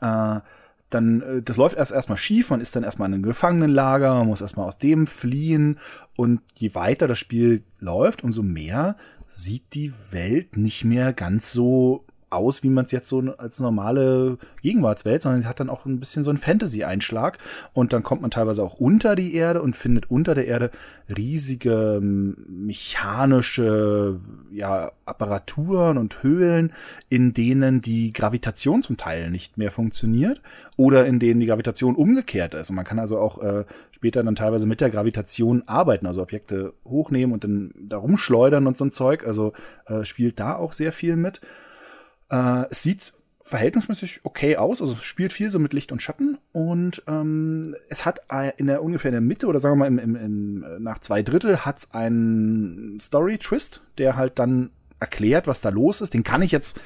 äh, 0.00 0.40
dann, 0.90 1.22
äh, 1.22 1.42
das 1.42 1.56
läuft 1.56 1.76
erst 1.76 1.92
erstmal 1.92 2.18
schief, 2.18 2.50
man 2.50 2.60
ist 2.60 2.74
dann 2.76 2.84
erstmal 2.84 3.08
in 3.08 3.14
einem 3.14 3.22
Gefangenenlager, 3.22 4.14
man 4.14 4.26
muss 4.26 4.40
erstmal 4.40 4.66
aus 4.66 4.78
dem 4.78 5.06
fliehen 5.06 5.78
und 6.16 6.40
je 6.56 6.74
weiter 6.74 7.06
das 7.06 7.18
Spiel 7.18 7.62
läuft, 7.80 8.24
umso 8.24 8.42
mehr 8.42 8.96
sieht 9.26 9.74
die 9.74 9.92
Welt 10.10 10.56
nicht 10.56 10.84
mehr 10.84 11.12
ganz 11.12 11.52
so 11.52 12.04
aus, 12.30 12.62
wie 12.62 12.68
man 12.68 12.84
es 12.84 12.92
jetzt 12.92 13.08
so 13.08 13.20
als 13.38 13.60
normale 13.60 14.38
Gegenwartswelt, 14.62 15.22
sondern 15.22 15.42
sie 15.42 15.48
hat 15.48 15.60
dann 15.60 15.70
auch 15.70 15.86
ein 15.86 15.98
bisschen 15.98 16.22
so 16.22 16.30
einen 16.30 16.38
Fantasy-Einschlag. 16.38 17.38
Und 17.72 17.92
dann 17.92 18.02
kommt 18.02 18.22
man 18.22 18.30
teilweise 18.30 18.62
auch 18.62 18.74
unter 18.74 19.16
die 19.16 19.34
Erde 19.34 19.62
und 19.62 19.76
findet 19.76 20.10
unter 20.10 20.34
der 20.34 20.46
Erde 20.46 20.70
riesige 21.14 22.00
mechanische 22.02 24.20
ja, 24.58 24.92
Apparaturen 25.06 25.98
und 25.98 26.22
Höhlen, 26.22 26.72
in 27.08 27.32
denen 27.32 27.80
die 27.80 28.12
Gravitation 28.12 28.82
zum 28.82 28.96
Teil 28.96 29.30
nicht 29.30 29.56
mehr 29.56 29.70
funktioniert 29.70 30.42
oder 30.76 31.06
in 31.06 31.18
denen 31.18 31.40
die 31.40 31.46
Gravitation 31.46 31.94
umgekehrt 31.94 32.54
ist. 32.54 32.70
Und 32.70 32.76
man 32.76 32.84
kann 32.84 32.98
also 32.98 33.18
auch 33.18 33.42
äh, 33.42 33.64
später 33.92 34.22
dann 34.22 34.34
teilweise 34.34 34.66
mit 34.66 34.80
der 34.80 34.90
Gravitation 34.90 35.62
arbeiten, 35.66 36.06
also 36.06 36.22
Objekte 36.22 36.74
hochnehmen 36.84 37.32
und 37.32 37.44
dann 37.44 37.72
da 37.78 37.98
rumschleudern 37.98 38.66
und 38.66 38.76
so 38.76 38.84
ein 38.84 38.92
Zeug. 38.92 39.26
Also 39.26 39.52
äh, 39.86 40.04
spielt 40.04 40.40
da 40.40 40.56
auch 40.56 40.72
sehr 40.72 40.92
viel 40.92 41.16
mit. 41.16 41.40
Äh, 42.30 42.64
es 42.70 42.82
sieht 42.82 43.12
verhältnismäßig 43.40 44.20
okay 44.24 44.56
aus, 44.56 44.80
also 44.80 44.96
spielt 44.96 45.32
viel 45.32 45.50
so 45.50 45.58
mit 45.58 45.72
Licht 45.72 45.92
und 45.92 46.02
Schatten. 46.02 46.38
Und 46.52 47.02
ähm, 47.06 47.74
es 47.88 48.04
hat 48.04 48.20
in 48.56 48.66
der 48.66 48.82
ungefähr 48.82 49.10
in 49.10 49.14
der 49.14 49.20
Mitte 49.20 49.46
oder 49.46 49.60
sagen 49.60 49.78
wir 49.78 49.78
mal 49.78 49.86
im, 49.86 49.98
im, 49.98 50.16
im, 50.16 50.82
nach 50.82 50.98
zwei 50.98 51.22
Drittel 51.22 51.64
hat 51.64 51.78
es 51.78 51.94
einen 51.94 53.00
Story-Twist, 53.00 53.82
der 53.96 54.16
halt 54.16 54.38
dann 54.38 54.70
erklärt, 55.00 55.46
was 55.46 55.60
da 55.60 55.70
los 55.70 56.00
ist. 56.00 56.14
Den 56.14 56.24
kann 56.24 56.42
ich 56.42 56.52
jetzt, 56.52 56.80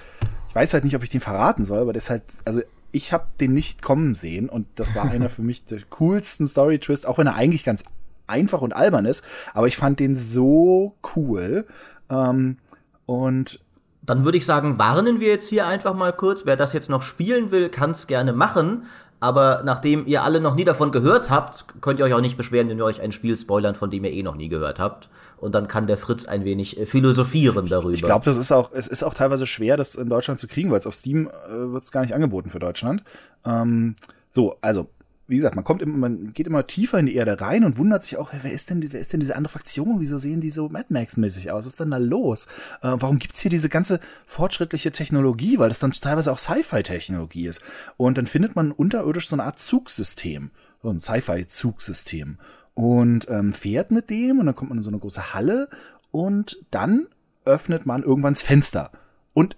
ich 0.48 0.54
weiß 0.54 0.74
halt 0.74 0.84
nicht, 0.84 0.94
ob 0.94 1.02
ich 1.02 1.10
den 1.10 1.20
verraten 1.20 1.64
soll, 1.64 1.80
aber 1.80 1.92
das 1.92 2.10
halt, 2.10 2.22
also 2.44 2.60
ich 2.92 3.12
habe 3.12 3.26
den 3.40 3.54
nicht 3.54 3.82
kommen 3.82 4.14
sehen. 4.14 4.48
Und 4.48 4.66
das 4.76 4.94
war 4.94 5.10
einer 5.10 5.28
für 5.28 5.42
mich 5.42 5.64
der 5.64 5.80
coolsten 5.90 6.46
Story-Twist, 6.46 7.06
auch 7.06 7.18
wenn 7.18 7.26
er 7.26 7.34
eigentlich 7.34 7.64
ganz 7.64 7.84
einfach 8.26 8.62
und 8.62 8.74
albern 8.74 9.04
ist, 9.04 9.24
aber 9.52 9.66
ich 9.66 9.76
fand 9.76 10.00
den 10.00 10.14
so 10.14 10.96
cool. 11.16 11.66
Ähm, 12.08 12.58
und 13.06 13.60
dann 14.02 14.24
würde 14.24 14.38
ich 14.38 14.44
sagen, 14.44 14.78
warnen 14.78 15.20
wir 15.20 15.28
jetzt 15.28 15.48
hier 15.48 15.66
einfach 15.66 15.94
mal 15.94 16.12
kurz. 16.12 16.44
Wer 16.44 16.56
das 16.56 16.72
jetzt 16.72 16.90
noch 16.90 17.02
spielen 17.02 17.50
will, 17.50 17.68
kann 17.68 17.92
es 17.92 18.06
gerne 18.06 18.32
machen. 18.32 18.84
Aber 19.20 19.62
nachdem 19.64 20.04
ihr 20.08 20.24
alle 20.24 20.40
noch 20.40 20.56
nie 20.56 20.64
davon 20.64 20.90
gehört 20.90 21.30
habt, 21.30 21.66
könnt 21.80 22.00
ihr 22.00 22.04
euch 22.04 22.12
auch 22.12 22.20
nicht 22.20 22.36
beschweren, 22.36 22.68
wenn 22.68 22.78
wir 22.78 22.84
euch 22.84 23.00
ein 23.00 23.12
Spiel 23.12 23.36
spoilern, 23.36 23.76
von 23.76 23.88
dem 23.88 24.04
ihr 24.04 24.10
eh 24.10 24.24
noch 24.24 24.34
nie 24.34 24.48
gehört 24.48 24.80
habt. 24.80 25.08
Und 25.36 25.54
dann 25.54 25.68
kann 25.68 25.86
der 25.86 25.96
Fritz 25.96 26.24
ein 26.24 26.44
wenig 26.44 26.78
äh, 26.78 26.86
philosophieren 26.86 27.66
darüber. 27.66 27.94
Ich 27.94 28.02
glaube, 28.02 28.24
das 28.24 28.36
ist 28.36 28.50
auch, 28.50 28.72
es 28.72 28.88
ist 28.88 29.04
auch 29.04 29.14
teilweise 29.14 29.46
schwer, 29.46 29.76
das 29.76 29.94
in 29.94 30.08
Deutschland 30.08 30.40
zu 30.40 30.48
kriegen, 30.48 30.72
weil 30.72 30.78
es 30.78 30.88
auf 30.88 30.94
Steam 30.94 31.28
äh, 31.28 31.72
wird 31.72 31.84
es 31.84 31.92
gar 31.92 32.00
nicht 32.00 32.14
angeboten 32.14 32.50
für 32.50 32.58
Deutschland. 32.58 33.04
Ähm, 33.44 33.94
so, 34.28 34.56
also 34.60 34.88
wie 35.32 35.36
gesagt, 35.36 35.56
man 35.56 35.64
kommt 35.64 35.80
immer, 35.80 35.96
man 35.96 36.34
geht 36.34 36.46
immer 36.46 36.66
tiefer 36.66 36.98
in 36.98 37.06
die 37.06 37.14
Erde 37.14 37.40
rein 37.40 37.64
und 37.64 37.78
wundert 37.78 38.02
sich 38.02 38.18
auch, 38.18 38.34
wer 38.38 38.52
ist 38.52 38.68
denn, 38.68 38.92
wer 38.92 39.00
ist 39.00 39.14
denn 39.14 39.20
diese 39.20 39.34
andere 39.34 39.50
Fraktion? 39.50 39.98
Wieso 39.98 40.18
sehen 40.18 40.42
die 40.42 40.50
so 40.50 40.68
Mad 40.68 40.88
Max-mäßig 40.90 41.50
aus? 41.50 41.64
Was 41.64 41.72
ist 41.72 41.80
denn 41.80 41.90
da 41.90 41.96
los? 41.96 42.48
Äh, 42.82 42.92
warum 42.96 43.18
gibt's 43.18 43.40
hier 43.40 43.50
diese 43.50 43.70
ganze 43.70 43.98
fortschrittliche 44.26 44.92
Technologie? 44.92 45.58
Weil 45.58 45.70
das 45.70 45.78
dann 45.78 45.92
teilweise 45.92 46.30
auch 46.30 46.38
Sci-Fi-Technologie 46.38 47.46
ist. 47.46 47.62
Und 47.96 48.18
dann 48.18 48.26
findet 48.26 48.56
man 48.56 48.72
unterirdisch 48.72 49.30
so 49.30 49.34
eine 49.34 49.44
Art 49.44 49.58
Zugsystem, 49.58 50.50
so 50.82 50.90
ein 50.90 51.00
Sci-Fi-Zugsystem. 51.00 52.36
Und 52.74 53.26
ähm, 53.30 53.54
fährt 53.54 53.90
mit 53.90 54.10
dem 54.10 54.38
und 54.38 54.44
dann 54.44 54.54
kommt 54.54 54.68
man 54.68 54.78
in 54.78 54.84
so 54.84 54.90
eine 54.90 54.98
große 54.98 55.32
Halle 55.32 55.70
und 56.10 56.58
dann 56.70 57.06
öffnet 57.46 57.86
man 57.86 58.02
irgendwann 58.02 58.34
das 58.34 58.42
Fenster. 58.42 58.90
Und 59.32 59.56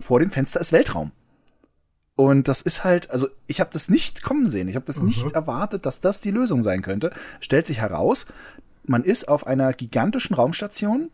vor 0.00 0.18
dem 0.18 0.32
Fenster 0.32 0.58
ist 0.60 0.72
Weltraum. 0.72 1.12
Und 2.14 2.48
das 2.48 2.62
ist 2.62 2.84
halt, 2.84 3.10
also 3.10 3.28
ich 3.46 3.60
habe 3.60 3.70
das 3.72 3.88
nicht 3.88 4.22
kommen 4.22 4.48
sehen. 4.48 4.68
Ich 4.68 4.76
habe 4.76 4.86
das 4.86 4.98
mhm. 4.98 5.06
nicht 5.06 5.32
erwartet, 5.32 5.86
dass 5.86 6.00
das 6.00 6.20
die 6.20 6.30
Lösung 6.30 6.62
sein 6.62 6.82
könnte. 6.82 7.10
Stellt 7.40 7.66
sich 7.66 7.80
heraus, 7.80 8.26
man 8.84 9.04
ist 9.04 9.28
auf 9.28 9.46
einer 9.46 9.72
gigantischen 9.72 10.34
Raumstation, 10.34 11.10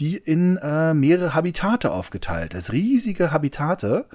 die 0.00 0.16
in 0.16 0.56
äh, 0.58 0.94
mehrere 0.94 1.34
Habitate 1.34 1.90
aufgeteilt 1.90 2.54
ist. 2.54 2.72
Riesige 2.72 3.32
Habitate. 3.32 4.06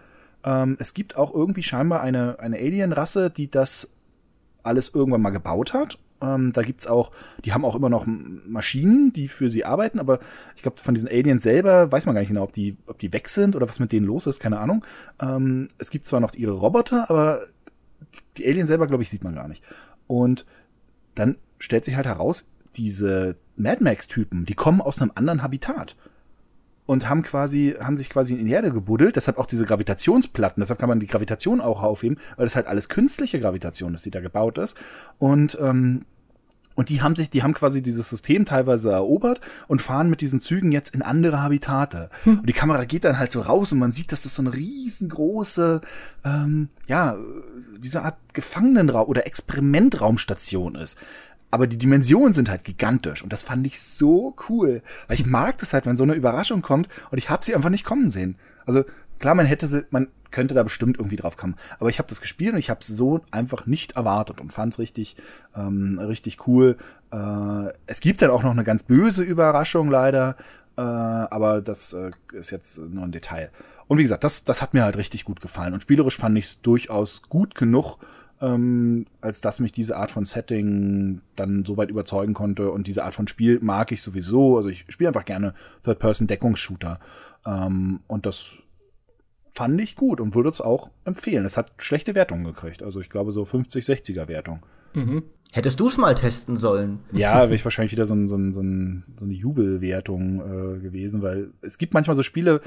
Ähm, 0.43 0.77
es 0.79 0.93
gibt 0.93 1.17
auch 1.17 1.33
irgendwie 1.33 1.63
scheinbar 1.63 2.01
eine, 2.01 2.39
eine 2.39 2.57
Alien-Rasse, 2.57 3.29
die 3.29 3.51
das 3.51 3.91
alles 4.63 4.89
irgendwann 4.93 5.21
mal 5.21 5.29
gebaut 5.29 5.73
hat 5.73 5.97
ähm, 6.23 6.53
da 6.53 6.61
gibt's 6.61 6.87
auch, 6.87 7.11
die 7.43 7.53
haben 7.53 7.65
auch 7.65 7.75
immer 7.75 7.89
noch 7.89 8.05
Maschinen, 8.07 9.11
die 9.13 9.27
für 9.27 9.49
sie 9.49 9.65
arbeiten, 9.65 9.99
aber 9.99 10.19
ich 10.55 10.61
glaube, 10.61 10.79
von 10.79 10.93
diesen 10.93 11.09
Aliens 11.09 11.43
selber 11.43 11.91
weiß 11.91 12.05
man 12.05 12.15
gar 12.15 12.21
nicht 12.21 12.29
genau, 12.29 12.43
ob 12.43 12.53
die, 12.53 12.77
ob 12.87 12.99
die 12.99 13.13
weg 13.13 13.27
sind 13.27 13.55
oder 13.55 13.67
was 13.67 13.79
mit 13.79 13.91
denen 13.91 14.05
los 14.05 14.27
ist, 14.27 14.39
keine 14.39 14.59
Ahnung. 14.59 14.85
Ähm, 15.19 15.69
es 15.77 15.89
gibt 15.89 16.07
zwar 16.07 16.19
noch 16.19 16.33
ihre 16.33 16.53
Roboter, 16.53 17.09
aber 17.09 17.41
die 18.37 18.47
Aliens 18.47 18.69
selber, 18.69 18.87
glaube 18.87 19.03
ich, 19.03 19.09
sieht 19.09 19.23
man 19.23 19.35
gar 19.35 19.47
nicht. 19.47 19.63
Und 20.07 20.45
dann 21.15 21.37
stellt 21.59 21.85
sich 21.85 21.95
halt 21.95 22.05
heraus, 22.05 22.49
diese 22.75 23.35
Mad 23.55 23.83
Max-Typen, 23.83 24.45
die 24.45 24.55
kommen 24.55 24.81
aus 24.81 25.01
einem 25.01 25.11
anderen 25.15 25.43
Habitat 25.43 25.95
und 26.85 27.09
haben 27.09 27.23
quasi, 27.23 27.75
haben 27.79 27.95
sich 27.95 28.09
quasi 28.09 28.33
in 28.33 28.45
die 28.45 28.51
Erde 28.51 28.71
gebuddelt. 28.71 29.15
Deshalb 29.15 29.37
auch 29.37 29.45
diese 29.45 29.65
Gravitationsplatten. 29.65 30.61
Deshalb 30.61 30.79
kann 30.79 30.89
man 30.89 30.99
die 30.99 31.07
Gravitation 31.07 31.61
auch 31.61 31.81
aufheben, 31.81 32.17
weil 32.35 32.45
das 32.45 32.55
halt 32.55 32.67
alles 32.67 32.89
künstliche 32.89 33.39
Gravitation 33.39 33.93
ist, 33.93 34.05
die 34.05 34.11
da 34.11 34.19
gebaut 34.19 34.57
ist. 34.57 34.77
Und 35.17 35.57
ähm, 35.61 36.05
und 36.75 36.89
die 36.89 37.01
haben 37.01 37.15
sich, 37.15 37.29
die 37.29 37.43
haben 37.43 37.53
quasi 37.53 37.81
dieses 37.81 38.09
System 38.09 38.45
teilweise 38.45 38.91
erobert 38.91 39.41
und 39.67 39.81
fahren 39.81 40.09
mit 40.09 40.21
diesen 40.21 40.39
Zügen 40.39 40.71
jetzt 40.71 40.95
in 40.95 41.01
andere 41.01 41.41
Habitate. 41.41 42.09
Hm. 42.23 42.39
Und 42.39 42.49
die 42.49 42.53
Kamera 42.53 42.85
geht 42.85 43.03
dann 43.03 43.19
halt 43.19 43.31
so 43.31 43.41
raus 43.41 43.71
und 43.71 43.79
man 43.79 43.91
sieht, 43.91 44.11
dass 44.11 44.23
das 44.23 44.35
so 44.35 44.41
eine 44.41 44.53
riesengroße, 44.53 45.81
ähm, 46.25 46.69
ja, 46.87 47.17
wie 47.79 47.87
so 47.87 47.99
eine 47.99 48.07
Art 48.07 48.17
Gefangenenraum 48.33 49.07
oder 49.07 49.27
Experimentraumstation 49.27 50.75
ist 50.75 50.97
aber 51.53 51.67
die 51.67 51.77
Dimensionen 51.77 52.33
sind 52.33 52.49
halt 52.49 52.63
gigantisch 52.63 53.21
und 53.21 53.31
das 53.31 53.43
fand 53.43 53.67
ich 53.67 53.79
so 53.79 54.35
cool, 54.49 54.81
weil 55.07 55.13
ich 55.13 55.27
mag 55.27 55.59
das 55.59 55.71
halt, 55.71 55.85
wenn 55.85 55.95
so 55.95 56.03
eine 56.03 56.15
Überraschung 56.15 56.63
kommt 56.63 56.87
und 57.11 57.19
ich 57.19 57.29
habe 57.29 57.45
sie 57.45 57.53
einfach 57.53 57.69
nicht 57.69 57.85
kommen 57.85 58.09
sehen. 58.09 58.37
Also 58.65 58.83
klar, 59.19 59.35
man 59.35 59.45
hätte 59.45 59.67
sie, 59.67 59.85
man 59.91 60.07
könnte 60.31 60.55
da 60.55 60.63
bestimmt 60.63 60.97
irgendwie 60.97 61.15
drauf 61.15 61.37
kommen, 61.37 61.53
aber 61.77 61.91
ich 61.91 61.99
habe 61.99 62.09
das 62.09 62.21
gespielt 62.21 62.53
und 62.53 62.57
ich 62.57 62.71
habe 62.71 62.79
es 62.79 62.87
so 62.87 63.21
einfach 63.29 63.67
nicht 63.67 63.91
erwartet 63.91 64.41
und 64.41 64.51
fand 64.51 64.73
es 64.73 64.79
richtig, 64.79 65.15
ähm, 65.55 65.99
richtig 65.99 66.47
cool. 66.47 66.75
Äh, 67.11 67.71
es 67.85 67.99
gibt 67.99 68.23
dann 68.23 68.31
auch 68.31 68.41
noch 68.41 68.49
eine 68.49 68.63
ganz 68.63 68.81
böse 68.81 69.21
Überraschung 69.21 69.91
leider, 69.91 70.35
äh, 70.75 70.81
aber 70.81 71.61
das 71.61 71.93
äh, 71.93 72.09
ist 72.31 72.49
jetzt 72.49 72.79
nur 72.79 73.03
ein 73.03 73.11
Detail. 73.11 73.51
Und 73.87 73.99
wie 73.99 74.03
gesagt, 74.03 74.23
das, 74.23 74.43
das 74.43 74.63
hat 74.63 74.73
mir 74.73 74.85
halt 74.85 74.97
richtig 74.97 75.23
gut 75.23 75.39
gefallen 75.39 75.75
und 75.75 75.83
spielerisch 75.83 76.17
fand 76.17 76.35
ich 76.35 76.45
es 76.45 76.61
durchaus 76.61 77.21
gut 77.29 77.53
genug 77.53 77.99
ähm, 78.43 79.05
als 79.21 79.39
dass 79.39 79.61
mich 79.61 79.71
diese 79.71 79.95
Art 79.95 80.11
von 80.11 80.25
Setting 80.25 81.21
dann 81.37 81.63
so 81.63 81.77
weit 81.77 81.89
überzeugen 81.89 82.33
konnte. 82.33 82.71
Und 82.71 82.87
diese 82.87 83.05
Art 83.05 83.15
von 83.15 83.27
Spiel 83.27 83.59
mag 83.61 83.91
ich 83.93 84.01
sowieso. 84.01 84.57
Also 84.57 84.67
ich 84.67 84.85
spiele 84.89 85.07
einfach 85.07 85.23
gerne 85.23 85.53
Third-Person-Deckungsshooter. 85.83 86.99
Ähm, 87.45 88.01
und 88.07 88.25
das 88.25 88.55
fand 89.55 89.79
ich 89.79 89.95
gut 89.95 90.19
und 90.19 90.35
würde 90.35 90.49
es 90.49 90.59
auch 90.59 90.91
empfehlen. 91.05 91.45
Es 91.45 91.55
hat 91.55 91.71
schlechte 91.77 92.15
Wertungen 92.15 92.43
gekriegt. 92.43 92.83
Also 92.83 92.99
ich 92.99 93.09
glaube 93.09 93.31
so 93.31 93.45
50, 93.45 93.85
60er 93.85 94.27
Wertung. 94.27 94.59
Mhm. 94.93 95.23
Hättest 95.53 95.79
du 95.79 95.87
es 95.87 95.97
mal 95.97 96.15
testen 96.15 96.57
sollen? 96.57 96.99
Ja, 97.13 97.43
wäre 97.43 97.55
ich 97.55 97.63
wahrscheinlich 97.63 97.93
wieder 97.93 98.05
so, 98.05 98.15
ein, 98.15 98.27
so, 98.27 98.35
ein, 98.35 98.51
so, 98.53 98.61
ein, 98.61 99.05
so 99.15 99.25
eine 99.25 99.33
Jubelwertung 99.33 100.41
äh, 100.41 100.79
gewesen, 100.79 101.21
weil 101.21 101.51
es 101.61 101.77
gibt 101.77 101.93
manchmal 101.93 102.15
so 102.17 102.23
Spiele, 102.23 102.59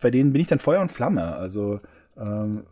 bei 0.00 0.10
denen 0.10 0.32
bin 0.32 0.40
ich 0.40 0.48
dann 0.48 0.60
Feuer 0.60 0.80
und 0.80 0.90
Flamme. 0.90 1.34
Also 1.34 1.80
ähm, 2.16 2.62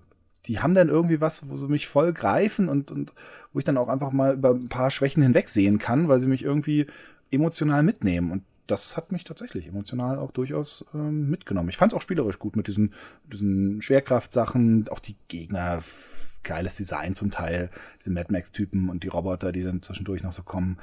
die 0.48 0.60
haben 0.60 0.74
dann 0.74 0.88
irgendwie 0.88 1.20
was, 1.20 1.48
wo 1.48 1.56
sie 1.56 1.68
mich 1.68 1.86
voll 1.86 2.12
greifen 2.12 2.68
und, 2.68 2.90
und 2.90 3.12
wo 3.52 3.58
ich 3.58 3.64
dann 3.64 3.76
auch 3.76 3.88
einfach 3.88 4.12
mal 4.12 4.34
über 4.34 4.50
ein 4.50 4.70
paar 4.70 4.90
Schwächen 4.90 5.22
hinwegsehen 5.22 5.78
kann, 5.78 6.08
weil 6.08 6.18
sie 6.20 6.26
mich 6.26 6.42
irgendwie 6.42 6.86
emotional 7.30 7.82
mitnehmen. 7.82 8.32
Und 8.32 8.44
das 8.66 8.96
hat 8.96 9.12
mich 9.12 9.24
tatsächlich 9.24 9.66
emotional 9.66 10.18
auch 10.18 10.32
durchaus 10.32 10.86
ähm, 10.94 11.28
mitgenommen. 11.28 11.68
Ich 11.68 11.76
fand 11.76 11.92
es 11.92 11.96
auch 11.96 12.02
spielerisch 12.02 12.38
gut 12.38 12.56
mit 12.56 12.66
diesen, 12.66 12.94
diesen 13.24 13.82
Schwerkraftsachen, 13.82 14.88
auch 14.88 15.00
die 15.00 15.16
Gegner 15.28 15.82
geiles 16.44 16.76
Design 16.76 17.14
zum 17.14 17.30
Teil, 17.30 17.70
diese 18.00 18.10
Mad 18.10 18.32
Max-Typen 18.32 18.88
und 18.88 19.04
die 19.04 19.08
Roboter, 19.08 19.52
die 19.52 19.62
dann 19.62 19.82
zwischendurch 19.82 20.22
noch 20.22 20.32
so 20.32 20.42
kommen. 20.42 20.78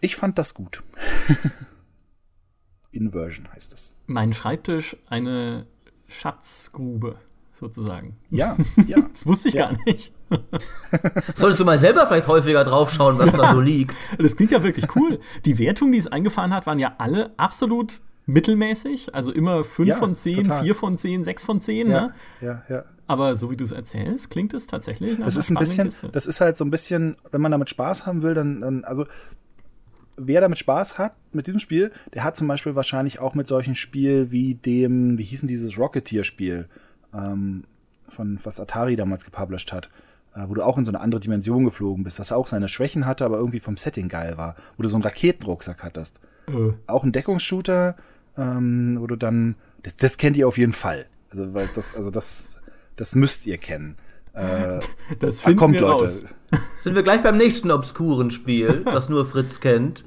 Ich 0.00 0.16
fand 0.16 0.38
das 0.38 0.54
gut. 0.54 0.82
Inversion 2.92 3.52
heißt 3.52 3.74
es. 3.74 4.00
Mein 4.06 4.32
Schreibtisch 4.32 4.96
eine 5.06 5.66
Schatzgrube 6.06 7.18
sozusagen. 7.58 8.16
Ja, 8.30 8.56
ja. 8.86 8.98
Das 9.12 9.26
wusste 9.26 9.48
ich 9.48 9.54
ja. 9.54 9.66
gar 9.66 9.76
nicht. 9.86 10.12
Solltest 11.34 11.60
du 11.60 11.64
mal 11.64 11.78
selber 11.78 12.06
vielleicht 12.06 12.28
häufiger 12.28 12.64
draufschauen, 12.64 13.18
was 13.18 13.32
ja. 13.32 13.38
da 13.38 13.52
so 13.52 13.60
liegt. 13.60 13.94
Das 14.18 14.36
klingt 14.36 14.52
ja 14.52 14.62
wirklich 14.62 14.86
cool. 14.96 15.18
Die 15.44 15.58
Wertungen, 15.58 15.92
die 15.92 15.98
es 15.98 16.06
eingefahren 16.06 16.54
hat, 16.54 16.66
waren 16.66 16.78
ja 16.78 16.94
alle 16.98 17.32
absolut 17.36 18.00
mittelmäßig. 18.26 19.14
Also 19.14 19.32
immer 19.32 19.64
5 19.64 19.88
ja, 19.88 19.96
von 19.96 20.14
10, 20.14 20.44
4 20.46 20.74
von 20.74 20.96
10, 20.96 21.24
6 21.24 21.44
von 21.44 21.60
10. 21.60 21.90
Ja, 21.90 22.00
ne? 22.00 22.14
ja, 22.40 22.62
ja. 22.68 22.84
Aber 23.06 23.34
so 23.34 23.50
wie 23.50 23.56
du 23.56 23.64
es 23.64 23.72
erzählst, 23.72 24.30
klingt 24.30 24.52
es 24.52 24.66
tatsächlich 24.66 25.18
nach 25.18 25.24
Das 25.24 25.36
ist 25.36 25.50
ein 25.50 25.56
bisschen, 25.56 25.84
Kiste. 25.84 26.10
das 26.10 26.26
ist 26.26 26.42
halt 26.42 26.58
so 26.58 26.64
ein 26.64 26.70
bisschen, 26.70 27.16
wenn 27.30 27.40
man 27.40 27.50
damit 27.50 27.70
Spaß 27.70 28.06
haben 28.06 28.20
will, 28.20 28.34
dann, 28.34 28.60
dann, 28.60 28.84
also 28.84 29.06
wer 30.18 30.42
damit 30.42 30.58
Spaß 30.58 30.98
hat 30.98 31.16
mit 31.32 31.46
diesem 31.46 31.58
Spiel, 31.58 31.90
der 32.12 32.24
hat 32.24 32.36
zum 32.36 32.48
Beispiel 32.48 32.74
wahrscheinlich 32.74 33.18
auch 33.18 33.34
mit 33.34 33.48
solchen 33.48 33.74
Spielen 33.74 34.30
wie 34.30 34.54
dem, 34.54 35.16
wie 35.16 35.22
hieß 35.22 35.40
denn 35.40 35.48
dieses 35.48 35.78
Rocketeer-Spiel, 35.78 36.68
ähm, 37.18 37.64
von 38.08 38.38
was 38.42 38.60
Atari 38.60 38.96
damals 38.96 39.24
gepublished 39.24 39.72
hat, 39.72 39.90
äh, 40.34 40.44
wo 40.46 40.54
du 40.54 40.62
auch 40.62 40.78
in 40.78 40.84
so 40.84 40.92
eine 40.92 41.00
andere 41.00 41.20
Dimension 41.20 41.64
geflogen 41.64 42.04
bist, 42.04 42.20
was 42.20 42.32
auch 42.32 42.46
seine 42.46 42.68
Schwächen 42.68 43.06
hatte, 43.06 43.24
aber 43.24 43.36
irgendwie 43.36 43.60
vom 43.60 43.76
Setting 43.76 44.08
geil 44.08 44.38
war, 44.38 44.54
wo 44.76 44.82
du 44.82 44.88
so 44.88 44.96
einen 44.96 45.04
Raketenrucksack 45.04 45.82
hattest. 45.82 46.20
Äh. 46.46 46.72
Auch 46.86 47.04
ein 47.04 47.12
Deckungsshooter, 47.12 47.96
ähm, 48.36 48.96
wo 49.00 49.06
du 49.06 49.16
dann, 49.16 49.56
das, 49.82 49.96
das 49.96 50.16
kennt 50.16 50.36
ihr 50.36 50.48
auf 50.48 50.58
jeden 50.58 50.72
Fall. 50.72 51.06
Also, 51.30 51.52
weil 51.52 51.68
das, 51.74 51.94
also 51.94 52.10
das 52.10 52.60
das 52.98 53.14
müsst 53.14 53.46
ihr 53.46 53.56
kennen. 53.56 53.96
Äh, 54.34 54.78
das 55.18 55.40
finden 55.40 55.58
kommt, 55.58 55.74
wir 55.74 55.80
Leute. 55.80 56.02
raus. 56.04 56.24
Sind 56.82 56.94
wir 56.94 57.02
gleich 57.02 57.22
beim 57.22 57.38
nächsten 57.38 57.70
obskuren 57.70 58.30
Spiel, 58.30 58.82
das 58.84 59.08
nur 59.08 59.24
Fritz 59.24 59.60
kennt? 59.60 60.04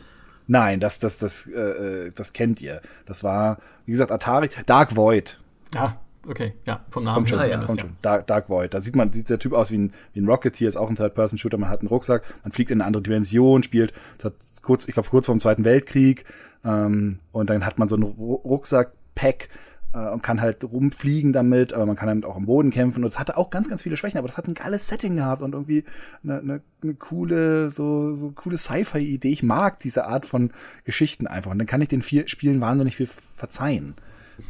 Nein, 0.48 0.80
das, 0.80 1.00
das, 1.00 1.18
das, 1.18 1.48
äh, 1.48 2.12
das 2.14 2.34
kennt 2.34 2.62
ihr. 2.62 2.82
Das 3.06 3.24
war, 3.24 3.58
wie 3.86 3.92
gesagt, 3.92 4.12
Atari. 4.12 4.50
Dark 4.66 4.96
Void. 4.96 5.40
Ah, 5.76 5.94
okay, 6.28 6.54
ja, 6.66 6.86
vom 6.90 7.04
Namen 7.04 7.16
kommt 7.16 7.30
schon. 7.30 7.40
Ah, 7.40 7.48
ja. 7.48 7.58
kommt 7.64 7.80
schon. 7.80 7.98
Dark, 8.02 8.28
Dark 8.28 8.50
Void. 8.50 8.74
Da 8.74 8.82
sieht 8.82 8.96
man, 8.96 9.12
sieht 9.12 9.30
der 9.30 9.40
Typ 9.40 9.54
aus 9.54 9.72
wie 9.72 9.78
ein, 9.78 9.94
wie 10.14 10.22
ein 10.22 10.28
Rocketeer, 10.28 10.68
ist 10.68 10.78
auch 10.78 10.90
ein 10.90 10.96
Third-Person-Shooter. 10.96 11.58
Man 11.58 11.70
hat 11.70 11.82
einen 11.82 11.90
Rucksack, 11.90 12.24
man 12.44 12.52
fliegt 12.52 12.72
in 12.72 12.82
eine 12.82 12.88
andere 12.88 13.04
Dimension, 13.04 13.64
spielt, 13.64 13.94
hat 14.24 14.34
kurz, 14.62 14.88
ich 14.88 14.94
glaube, 14.94 15.10
kurz 15.10 15.26
vor 15.26 15.36
dem 15.36 15.40
Zweiten 15.40 15.66
Weltkrieg. 15.66 16.26
Ähm, 16.64 17.20
und 17.32 17.50
dann 17.50 17.66
hat 17.66 17.80
man 17.80 17.88
so 17.88 17.96
einen 17.96 18.04
Rucksack-Pack 18.04 19.50
äh, 19.94 20.10
und 20.10 20.24
kann 20.24 20.42
halt 20.42 20.64
rumfliegen 20.64 21.34
damit, 21.34 21.74
aber 21.74 21.86
man 21.86 21.96
kann 21.96 22.08
damit 22.08 22.26
auch 22.26 22.36
am 22.36 22.46
Boden 22.46 22.70
kämpfen. 22.70 23.04
Und 23.04 23.08
es 23.08 23.20
hatte 23.20 23.38
auch 23.38 23.50
ganz, 23.50 23.70
ganz 23.70 23.82
viele 23.82 23.98
Schwächen, 23.98 24.18
aber 24.18 24.28
das 24.28 24.38
hat 24.38 24.48
ein 24.48 24.54
geiles 24.54 24.88
Setting 24.88 25.16
gehabt 25.16 25.42
und 25.42 25.54
irgendwie 25.54 25.84
eine, 26.24 26.40
eine, 26.40 26.62
eine 26.84 26.94
coole, 26.96 27.72
so, 27.72 28.14
so 28.14 28.32
coole 28.32 28.58
Sci-Fi-Idee. 28.58 29.30
Ich 29.30 29.44
mag 29.44 29.80
diese 29.80 30.06
Art 30.06 30.26
von 30.26 30.52
Geschichten 30.86 31.28
einfach. 31.28 31.52
Und 31.52 31.60
dann 31.60 31.68
kann 31.68 31.82
ich 31.82 31.88
den 31.88 32.02
vier 32.02 32.28
Spielen 32.28 32.62
wahnsinnig 32.62 32.96
viel 32.96 33.08
verzeihen. 33.08 33.96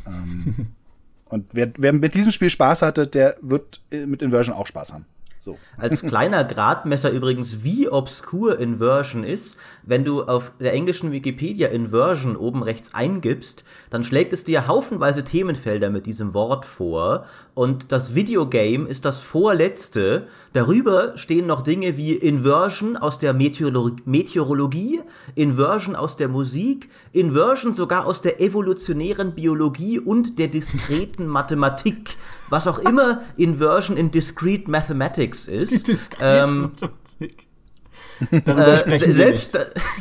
ähm, 0.06 0.68
und 1.32 1.46
wer, 1.54 1.72
wer 1.78 1.94
mit 1.94 2.14
diesem 2.14 2.32
Spiel 2.32 2.50
Spaß 2.50 2.82
hatte, 2.82 3.08
der 3.08 3.38
wird 3.42 3.82
mit 3.92 4.22
Inversion 4.22 4.56
auch 4.56 4.68
Spaß 4.68 4.94
haben. 4.94 5.06
So. 5.44 5.58
Als 5.76 6.04
kleiner 6.04 6.44
Gradmesser 6.44 7.10
übrigens, 7.10 7.64
wie 7.64 7.90
obskur 7.90 8.60
Inversion 8.60 9.24
ist, 9.24 9.58
wenn 9.82 10.06
du 10.06 10.22
auf 10.22 10.52
der 10.60 10.72
englischen 10.72 11.12
Wikipedia 11.12 11.70
Inversion 11.70 12.36
oben 12.36 12.62
rechts 12.62 12.94
eingibst, 12.94 13.64
dann 13.90 14.04
schlägt 14.04 14.34
es 14.34 14.44
dir 14.44 14.68
haufenweise 14.68 15.24
Themenfelder 15.24 15.90
mit 15.90 16.06
diesem 16.06 16.36
Wort 16.36 16.64
vor 16.66 17.26
und 17.56 17.92
das 17.92 18.14
Videogame 18.14 18.88
ist 18.88 19.04
das 19.04 19.20
vorletzte. 19.20 20.28
Darüber 20.54 21.18
stehen 21.18 21.48
noch 21.48 21.64
Dinge 21.64 21.98
wie 21.98 22.14
Inversion 22.14 22.96
aus 22.96 23.18
der 23.18 23.34
Meteorolo 23.34 23.96
Meteorologie, 24.06 25.02
Inversion 25.34 25.96
aus 25.96 26.18
der 26.18 26.28
Musik, 26.28 26.92
Inversion 27.14 27.74
sogar 27.74 28.06
aus 28.06 28.22
der 28.22 28.42
evolutionären 28.42 29.34
Biologie 29.34 29.98
und 29.98 30.38
der 30.38 30.50
diskreten 30.50 31.26
Mathematik 31.26 32.12
was 32.52 32.68
auch 32.68 32.80
immer 32.80 33.22
Inversion 33.38 33.98
in 33.98 34.12
Discrete 34.12 34.70
Mathematics 34.70 35.46
ist. 35.46 35.88
Discrete 35.88 36.46
ähm, 36.50 36.72
Mathematik. 36.74 37.48
Äh, 38.30 39.12
selbst, 39.12 39.58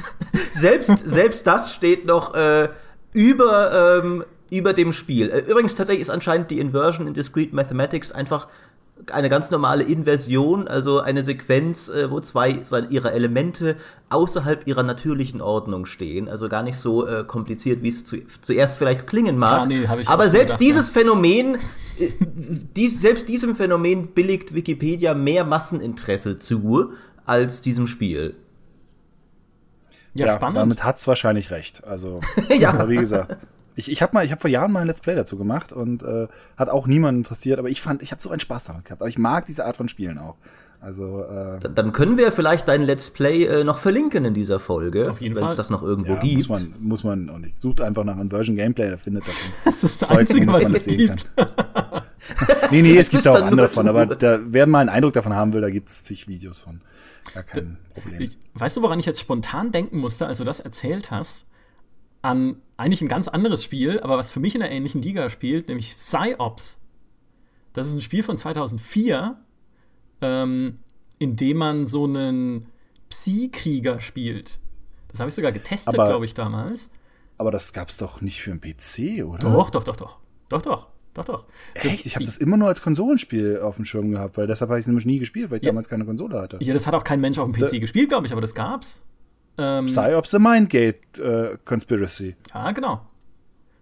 selbst, 0.53 1.09
selbst 1.09 1.47
das 1.47 1.73
steht 1.73 2.05
noch 2.05 2.35
äh, 2.35 2.69
über, 3.13 4.03
ähm, 4.03 4.25
über 4.51 4.73
dem 4.73 4.93
Spiel. 4.93 5.31
Äh, 5.31 5.51
übrigens, 5.51 5.75
tatsächlich 5.75 6.03
ist 6.03 6.11
anscheinend 6.11 6.51
die 6.51 6.59
Inversion 6.59 7.07
in 7.07 7.15
Discrete 7.15 7.55
Mathematics 7.55 8.13
einfach 8.13 8.49
eine 9.13 9.29
ganz 9.29 9.51
normale 9.51 9.83
Inversion, 9.83 10.69
also 10.69 11.01
eine 11.01 11.23
Sequenz, 11.23 11.89
äh, 11.89 12.11
wo 12.11 12.21
zwei 12.21 12.63
ihrer 12.91 13.13
Elemente 13.13 13.77
außerhalb 14.09 14.67
ihrer 14.67 14.83
natürlichen 14.83 15.41
Ordnung 15.41 15.87
stehen. 15.87 16.29
Also 16.29 16.49
gar 16.49 16.63
nicht 16.63 16.77
so 16.77 17.07
äh, 17.07 17.25
kompliziert, 17.25 17.83
wie 17.83 17.89
es 17.89 18.05
zu, 18.05 18.19
zuerst 18.41 18.77
vielleicht 18.77 19.07
klingen 19.07 19.39
mag. 19.39 19.71
Ja, 19.71 19.97
nee, 19.97 20.05
Aber 20.07 20.29
selbst 20.29 20.59
gedacht, 20.59 20.61
dieses 20.61 20.87
ja. 20.89 20.93
Phänomen, 20.95 21.57
äh, 21.99 22.09
dies, 22.77 23.01
selbst 23.01 23.29
diesem 23.29 23.57
Phänomen 23.57 24.09
billigt 24.09 24.55
Wikipedia 24.55 25.15
mehr 25.15 25.45
Masseninteresse 25.45 26.39
zu 26.39 26.93
als 27.25 27.61
diesem 27.61 27.87
Spiel. 27.87 28.35
Ja, 30.15 30.27
ja 30.27 30.35
spannend. 30.35 30.57
Damit 30.57 30.85
hat 30.85 30.99
es 30.99 31.07
wahrscheinlich 31.07 31.51
recht. 31.51 31.87
Also, 31.87 32.21
ja. 32.49 32.89
wie 32.89 32.97
gesagt. 32.97 33.39
Ich, 33.77 33.91
ich 33.91 34.03
habe 34.03 34.15
mal, 34.15 34.25
ich 34.25 34.31
habe 34.31 34.41
vor 34.41 34.51
Jahren 34.51 34.73
mal 34.73 34.81
ein 34.81 34.87
Let's 34.87 35.01
Play 35.01 35.15
dazu 35.15 35.37
gemacht 35.37 35.73
und 35.73 36.03
äh, 36.03 36.29
hat 36.57 36.69
auch 36.69 36.87
niemanden 36.87 37.21
interessiert, 37.21 37.59
aber 37.59 37.69
ich 37.69 37.81
fand, 37.81 38.03
ich 38.03 38.11
habe 38.11 38.21
so 38.21 38.31
einen 38.31 38.41
Spaß 38.41 38.65
daran 38.65 38.85
gehabt. 38.85 39.01
Aber 39.01 39.09
ich 39.09 39.19
mag 39.19 39.47
diese 39.47 39.65
Art 39.65 39.77
von 39.77 39.89
Spielen 39.89 40.19
auch. 40.19 40.37
Also 40.81 41.25
äh, 41.25 41.59
dann 41.75 41.93
können 41.93 42.17
wir 42.17 42.33
vielleicht 42.33 42.67
dein 42.67 42.83
Let's 42.83 43.11
Play 43.11 43.45
äh, 43.45 43.65
noch 43.65 43.79
verlinken 43.79 44.25
in 44.25 44.33
dieser 44.33 44.59
Folge, 44.61 45.13
wenn 45.21 45.37
es 45.45 45.55
das 45.55 45.69
noch 45.69 45.83
irgendwo 45.83 46.15
ja, 46.15 46.21
gibt. 46.21 46.49
Muss 46.49 46.49
man, 46.49 46.75
muss 46.81 47.05
man 47.05 47.29
und 47.29 47.45
ich 47.45 47.59
sucht 47.59 47.83
einfach 47.83 48.03
nach 48.03 48.19
Inversion 48.19 48.57
Gameplay, 48.57 48.91
da 48.91 48.97
findet 48.97 49.29
das. 49.29 49.53
Das 49.65 49.85
ist 49.85 50.03
das 50.03 50.09
Zeug, 50.09 50.19
Einzige, 50.21 50.47
was 50.47 50.69
es 50.71 50.87
gibt. 50.87 51.31
nee, 52.71 52.81
nee, 52.81 52.97
es 52.97 53.11
gibt 53.11 53.29
auch 53.29 53.43
andere 53.43 53.69
von, 53.69 53.87
aber 53.89 54.07
da, 54.07 54.41
wer 54.43 54.67
mal 54.67 54.81
einen 54.81 54.89
Eindruck 54.89 55.13
davon 55.13 55.35
haben 55.35 55.53
will, 55.53 55.61
da 55.61 55.69
gibt 55.69 55.91
es 55.91 56.05
zig 56.05 56.29
Videos 56.29 56.59
von. 56.59 56.81
Gar 57.35 57.43
kein 57.43 57.79
da, 57.95 58.01
Problem. 58.01 58.21
Ich, 58.23 58.39
weißt 58.55 58.79
du, 58.79 58.83
woran 58.83 58.99
ich 58.99 59.07
jetzt 59.07 59.21
spontan 59.21 59.73
denken 59.73 59.99
musste, 59.99 60.27
als 60.27 60.39
du 60.39 60.45
das 60.45 60.61
erzählt 60.61 61.11
hast? 61.11 61.47
An 62.23 62.57
eigentlich 62.81 63.03
ein 63.03 63.09
ganz 63.09 63.29
anderes 63.29 63.63
Spiel, 63.63 64.01
aber 64.01 64.17
was 64.17 64.31
für 64.31 64.41
mich 64.41 64.55
in 64.55 64.61
der 64.61 64.71
ähnlichen 64.71 65.03
Liga 65.03 65.29
spielt, 65.29 65.69
nämlich 65.69 65.97
PsyOps. 65.97 66.81
Das 67.73 67.89
ist 67.89 67.95
ein 67.95 68.01
Spiel 68.01 68.23
von 68.23 68.37
2004, 68.37 69.37
ähm, 70.23 70.79
in 71.19 71.37
dem 71.37 71.59
man 71.59 71.87
so 71.87 72.05
einen 72.05 72.67
Psy-Krieger 73.11 74.01
spielt. 74.01 74.59
Das 75.09 75.21
habe 75.21 75.29
ich 75.29 75.35
sogar 75.35 75.53
getestet, 75.53 75.95
glaube 75.95 76.25
ich, 76.25 76.35
damals. 76.35 76.91
Aber 77.39 77.51
das 77.51 77.73
gab 77.73 77.89
es 77.89 77.97
doch 77.97 78.21
nicht 78.21 78.41
für 78.41 78.51
einen 78.51 78.61
PC, 78.61 79.25
oder? 79.25 79.39
Doch, 79.39 79.71
doch, 79.71 79.85
doch, 79.85 79.97
doch. 79.97 80.19
Doch, 80.49 80.63
doch. 80.63 80.89
Doch, 81.15 81.25
doch. 81.25 81.45
Echt? 81.75 82.07
ich 82.07 82.15
habe 82.15 82.25
das 82.25 82.37
immer 82.37 82.57
nur 82.57 82.69
als 82.69 82.83
Konsolenspiel 82.83 83.59
auf 83.59 83.77
dem 83.77 83.85
Schirm 83.85 84.13
gehabt, 84.13 84.37
weil 84.37 84.47
deshalb 84.47 84.69
habe 84.71 84.79
ich 84.79 84.85
es 84.85 84.87
nämlich 84.87 85.07
nie 85.07 85.19
gespielt, 85.19 85.51
weil 85.51 85.59
ich 85.59 85.65
ja. 85.65 85.71
damals 85.71 85.89
keine 85.89 86.05
Konsole 86.05 86.41
hatte. 86.41 86.59
Ja, 86.61 86.73
das 86.73 86.87
hat 86.87 86.95
auch 86.95 87.03
kein 87.03 87.21
Mensch 87.21 87.39
auf 87.39 87.51
dem 87.51 87.53
PC 87.53 87.73
da 87.73 87.79
gespielt, 87.79 88.09
glaube 88.09 88.27
ich, 88.27 88.33
aber 88.33 88.41
das 88.41 88.55
gab's. 88.55 89.03
Ähm, 89.61 89.87
Psyops 89.87 90.31
the 90.31 90.39
Mindgate 90.39 91.19
äh, 91.19 91.59
Conspiracy. 91.65 92.35
Ja, 92.55 92.73
genau. 92.73 93.03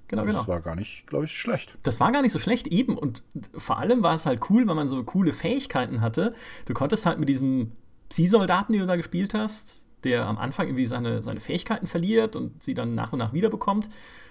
Genau, 0.08 0.24
das 0.24 0.36
genau. 0.36 0.48
war 0.48 0.60
gar 0.60 0.74
nicht, 0.74 1.06
glaube 1.06 1.26
ich, 1.26 1.38
schlecht. 1.38 1.74
Das 1.82 2.00
war 2.00 2.10
gar 2.12 2.22
nicht 2.22 2.32
so 2.32 2.38
schlecht, 2.38 2.66
eben. 2.66 2.96
Und 2.96 3.22
vor 3.56 3.78
allem 3.78 4.02
war 4.02 4.14
es 4.14 4.24
halt 4.24 4.40
cool, 4.50 4.66
weil 4.66 4.74
man 4.74 4.88
so 4.88 5.04
coole 5.04 5.32
Fähigkeiten 5.32 6.00
hatte. 6.00 6.34
Du 6.64 6.72
konntest 6.72 7.04
halt 7.04 7.18
mit 7.18 7.28
diesem 7.28 7.72
Psi-Soldaten, 8.08 8.72
den 8.72 8.80
du 8.80 8.86
da 8.86 8.96
gespielt 8.96 9.34
hast, 9.34 9.84
der 10.04 10.26
am 10.26 10.38
Anfang 10.38 10.66
irgendwie 10.66 10.86
seine, 10.86 11.22
seine 11.22 11.40
Fähigkeiten 11.40 11.86
verliert 11.86 12.36
und 12.36 12.62
sie 12.62 12.72
dann 12.72 12.94
nach 12.94 13.12
und 13.12 13.18
nach 13.18 13.34
wiederbekommt, 13.34 13.90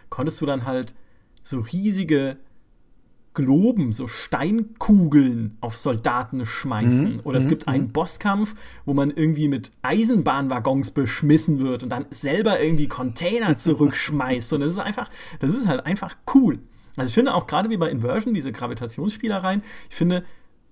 konntest 0.09 0.41
du 0.41 0.47
dann 0.47 0.65
halt 0.65 0.95
so 1.43 1.59
riesige 1.59 2.37
Globen, 3.37 3.91
so 3.91 4.07
Steinkugeln 4.07 5.59
auf 5.61 5.77
Soldaten 5.77 6.43
schmeißen. 6.43 7.17
Mhm. 7.17 7.19
Oder 7.23 7.37
es 7.37 7.45
mhm. 7.45 7.49
gibt 7.49 7.67
einen 7.67 7.83
mhm. 7.83 7.91
Bosskampf, 7.91 8.55
wo 8.83 8.95
man 8.95 9.11
irgendwie 9.11 9.47
mit 9.47 9.71
Eisenbahnwaggons 9.83 10.89
beschmissen 10.89 11.59
wird 11.59 11.83
und 11.83 11.89
dann 11.89 12.07
selber 12.09 12.59
irgendwie 12.59 12.87
Container 12.87 13.55
zurückschmeißt. 13.57 14.53
Und 14.53 14.61
das 14.61 14.73
ist 14.73 14.79
einfach, 14.79 15.11
das 15.37 15.53
ist 15.53 15.67
halt 15.67 15.85
einfach 15.85 16.17
cool. 16.33 16.57
Also 16.95 17.09
ich 17.09 17.13
finde 17.13 17.35
auch 17.35 17.45
gerade 17.45 17.69
wie 17.69 17.77
bei 17.77 17.91
Inversion, 17.91 18.33
diese 18.33 18.51
Gravitationsspielereien, 18.51 19.61
ich 19.87 19.95
finde, 19.95 20.23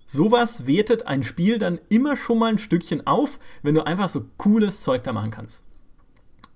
sowas 0.07 0.65
wertet 0.65 1.05
ein 1.05 1.21
Spiel 1.21 1.59
dann 1.59 1.77
immer 1.89 2.17
schon 2.17 2.39
mal 2.39 2.49
ein 2.51 2.57
Stückchen 2.57 3.05
auf, 3.05 3.39
wenn 3.61 3.75
du 3.75 3.85
einfach 3.85 4.09
so 4.09 4.25
cooles 4.37 4.81
Zeug 4.81 5.03
da 5.03 5.13
machen 5.13 5.29
kannst. 5.29 5.63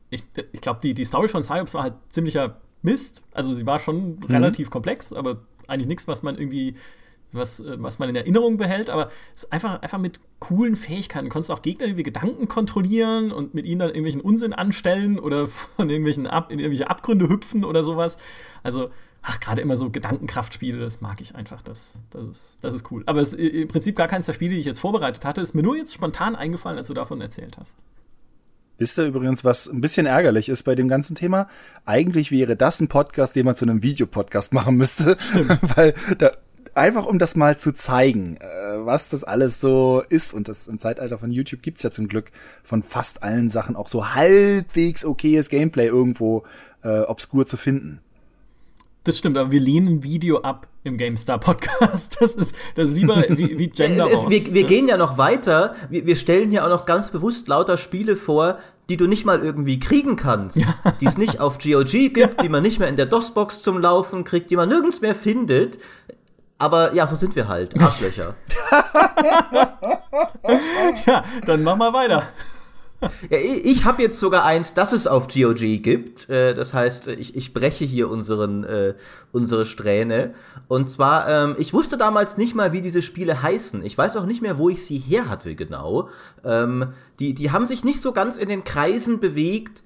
Ich, 0.10 0.24
ich 0.54 0.62
glaube, 0.62 0.80
die, 0.82 0.96
die 0.96 1.06
Story 1.06 1.28
von 1.28 1.44
Psyops 1.44 1.76
war 1.76 1.84
halt 1.84 1.94
ziemlicher 2.10 2.58
Mist. 2.82 3.22
Also 3.32 3.54
sie 3.54 3.68
war 3.68 3.78
schon 3.78 4.16
mhm. 4.16 4.24
relativ 4.24 4.72
komplex, 4.72 5.14
aber 5.14 5.38
eigentlich 5.70 5.88
nichts, 5.88 6.08
was 6.08 6.24
man 6.24 6.38
irgendwie, 6.38 6.76
was, 7.32 7.64
was 7.66 8.00
man 8.00 8.10
in 8.10 8.16
Erinnerung 8.16 8.58
behält. 8.58 8.90
Aber 8.90 9.10
es 9.36 9.44
ist 9.44 9.54
einfach, 9.54 9.82
einfach 9.82 9.98
mit 9.98 10.20
coolen 10.40 10.76
Fähigkeiten. 10.76 11.26
Du 11.26 11.32
konntest 11.32 11.52
auch 11.52 11.62
Gegner 11.62 11.86
irgendwie 11.86 12.04
Gedanken 12.04 12.48
kontrollieren 12.48 13.32
und 13.32 13.54
mit 13.54 13.66
ihnen 13.66 13.80
dann 13.80 13.90
irgendwelchen 13.90 14.22
Unsinn 14.22 14.54
anstellen 14.54 15.20
oder 15.20 15.48
von 15.48 15.90
irgendwelchen 15.90 16.28
Ab 16.28 16.52
in 16.52 16.60
irgendwelche 16.60 16.90
Abgründe 16.90 17.30
hüpfen 17.30 17.64
oder 17.64 17.84
sowas. 17.84 18.18
Also 18.64 18.90
ach, 19.22 19.40
gerade 19.40 19.62
immer 19.62 19.76
so 19.76 19.90
Gedankenkraftspiele, 19.90 20.80
das 20.80 21.02
mag 21.02 21.22
ich 21.22 21.36
einfach. 21.36 21.62
Das, 21.62 22.00
das, 22.10 22.24
ist, 22.24 22.58
das 22.62 22.74
ist 22.74 22.92
cool. 22.92 23.04
Aber 23.06 23.22
es 23.22 23.34
ist 23.34 23.54
im 23.54 23.68
Prinzip 23.68 23.96
gar 23.96 24.08
keins 24.08 24.26
der 24.26 24.34
Spiele, 24.34 24.54
die 24.54 24.60
ich 24.60 24.66
jetzt 24.66 24.80
vorbereitet 24.80 25.26
hatte. 25.26 25.42
Ist 25.42 25.54
mir 25.54 25.64
nur 25.64 25.76
jetzt 25.76 25.94
spontan 25.94 26.36
eingefallen, 26.36 26.78
als 26.78 26.88
du 26.88 26.94
davon 26.94 27.22
erzählt 27.22 27.58
hast. 27.58 27.78
Wisst 28.80 28.98
ihr 28.98 29.06
übrigens, 29.06 29.44
was 29.44 29.68
ein 29.68 29.82
bisschen 29.82 30.06
ärgerlich 30.06 30.48
ist 30.48 30.64
bei 30.64 30.74
dem 30.74 30.88
ganzen 30.88 31.14
Thema? 31.14 31.50
Eigentlich 31.86 32.32
wäre 32.32 32.56
das 32.56 32.80
ein 32.80 32.88
Podcast, 32.88 33.36
den 33.36 33.46
man 33.46 33.56
zu 33.56 33.66
einem 33.66 33.84
Videopodcast 33.84 34.54
machen 34.54 34.76
müsste. 34.76 35.18
Weil 35.76 35.94
da, 36.18 36.32
einfach 36.76 37.06
um 37.06 37.20
das 37.20 37.36
mal 37.36 37.58
zu 37.58 37.74
zeigen, 37.74 38.38
äh, 38.38 38.46
was 38.86 39.10
das 39.10 39.26
alles 39.26 39.60
so 39.60 40.02
ist. 40.08 40.34
Und 40.34 40.48
das 40.48 40.70
im 40.70 40.78
Zeitalter 40.78 41.18
von 41.18 41.30
YouTube 41.30 41.62
gibt's 41.62 41.84
ja 41.84 41.92
zum 41.92 42.08
Glück 42.08 42.32
von 42.64 42.82
fast 42.82 43.22
allen 43.22 43.50
Sachen 43.50 43.76
auch 43.76 43.90
so 43.90 44.16
halbwegs 44.16 45.04
okayes 45.04 45.50
Gameplay 45.50 45.88
irgendwo 45.88 46.44
äh, 46.82 47.02
obskur 47.02 47.46
zu 47.46 47.58
finden. 47.58 48.00
Das 49.06 49.18
stimmt, 49.18 49.38
aber 49.38 49.52
wir 49.52 49.62
lehnen 49.62 50.04
Video 50.04 50.42
ab 50.42 50.68
im 50.84 50.98
GameStar 50.98 51.40
Podcast. 51.40 52.18
Das 52.20 52.36
ist, 52.36 52.56
das 52.76 52.92
ist 52.92 52.96
wie, 52.96 53.06
bei, 53.06 53.28
wie, 53.30 53.58
wie 53.58 53.68
Gender 53.70 54.12
es, 54.12 54.30
wir, 54.30 54.54
wir, 54.54 54.66
gehen 54.66 54.90
ja 54.90 54.98
noch 54.98 55.18
weiter. 55.18 55.74
Wir, 55.90 56.06
wir, 56.06 56.18
stellen 56.18 56.52
ja 56.52 56.66
auch 56.66 56.70
noch 56.70 56.86
ganz 56.86 57.10
bewusst 57.10 57.48
lauter 57.48 57.78
Spiele 57.78 58.18
vor, 58.18 58.58
die 58.90 58.98
du 58.98 59.08
nicht 59.08 59.26
mal 59.26 59.40
irgendwie 59.40 59.80
kriegen 59.80 60.18
kannst. 60.18 60.58
Ja. 60.58 60.76
Die 61.00 61.06
es 61.06 61.18
nicht 61.18 61.40
auf 61.40 61.60
GOG 61.60 61.92
gibt, 61.92 62.18
ja. 62.18 62.28
die 62.28 62.50
man 62.50 62.62
nicht 62.62 62.80
mehr 62.80 62.90
in 62.90 62.98
der 62.98 63.06
DOS-Box 63.06 63.62
zum 63.62 63.80
Laufen 63.80 64.26
kriegt, 64.26 64.52
die 64.52 64.58
man 64.58 64.68
nirgends 64.68 65.00
mehr 65.00 65.16
findet. 65.16 65.80
Aber 66.58 66.94
ja, 66.94 67.08
so 67.08 67.16
sind 67.16 67.38
wir 67.38 67.48
halt. 67.48 67.82
Arschlöcher. 67.82 68.36
ja, 71.06 71.24
dann 71.46 71.64
mach 71.64 71.78
mal 71.78 71.94
weiter. 71.94 72.24
Ja, 73.02 73.38
ich 73.38 73.86
habe 73.86 74.02
jetzt 74.02 74.20
sogar 74.20 74.44
eins, 74.46 74.74
das 74.74 74.92
es 74.92 75.08
auf 75.08 75.28
GOG 75.28 75.82
gibt. 75.82 76.30
Äh, 76.30 76.54
das 76.54 76.74
heißt, 76.74 77.08
ich, 77.08 77.36
ich 77.36 77.54
breche 77.54 77.86
hier 77.86 78.10
unseren, 78.10 78.64
äh, 78.64 78.96
unsere 79.32 79.66
Strähne. 79.66 80.34
Und 80.68 80.90
zwar, 80.90 81.30
ähm, 81.30 81.56
ich 81.58 81.74
wusste 81.74 81.98
damals 81.98 82.38
nicht 82.38 82.56
mal, 82.56 82.74
wie 82.74 82.82
diese 82.82 83.02
Spiele 83.02 83.42
heißen. 83.42 83.84
Ich 83.86 83.98
weiß 83.98 84.18
auch 84.18 84.26
nicht 84.26 84.42
mehr, 84.42 84.58
wo 84.58 84.70
ich 84.70 84.86
sie 84.86 84.98
her 84.98 85.30
hatte 85.30 85.56
genau. 85.56 86.10
Ähm, 86.44 86.94
die, 87.20 87.34
die 87.34 87.52
haben 87.52 87.66
sich 87.66 87.84
nicht 87.84 88.02
so 88.02 88.12
ganz 88.12 88.38
in 88.38 88.50
den 88.50 88.64
Kreisen 88.64 89.20
bewegt, 89.20 89.84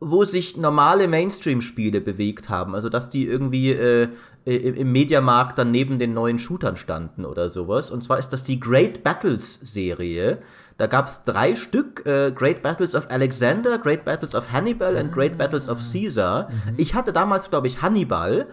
wo 0.00 0.24
sich 0.24 0.56
normale 0.56 1.08
Mainstream-Spiele 1.08 2.00
bewegt 2.00 2.48
haben. 2.48 2.74
Also, 2.74 2.88
dass 2.88 3.08
die 3.08 3.26
irgendwie 3.26 3.72
äh, 3.72 4.08
im 4.44 4.92
Mediamarkt 4.92 5.58
dann 5.58 5.70
neben 5.70 5.98
den 5.98 6.14
neuen 6.14 6.38
Shootern 6.38 6.76
standen 6.76 7.24
oder 7.24 7.48
sowas. 7.48 7.90
Und 7.90 8.02
zwar 8.02 8.18
ist 8.18 8.28
das 8.28 8.44
die 8.44 8.60
Great 8.60 9.02
Battles-Serie. 9.02 10.38
Da 10.78 10.86
gab 10.86 11.08
es 11.08 11.24
drei 11.24 11.54
Stück: 11.54 12.06
äh, 12.06 12.32
Great 12.32 12.62
Battles 12.62 12.94
of 12.94 13.10
Alexander, 13.10 13.78
Great 13.78 14.04
Battles 14.04 14.34
of 14.34 14.50
Hannibal 14.50 14.96
und 14.96 15.12
Great 15.12 15.36
Battles 15.36 15.68
of 15.68 15.80
Caesar. 15.92 16.48
Mhm. 16.48 16.74
Ich 16.78 16.94
hatte 16.94 17.12
damals, 17.12 17.50
glaube 17.50 17.66
ich, 17.66 17.82
Hannibal. 17.82 18.46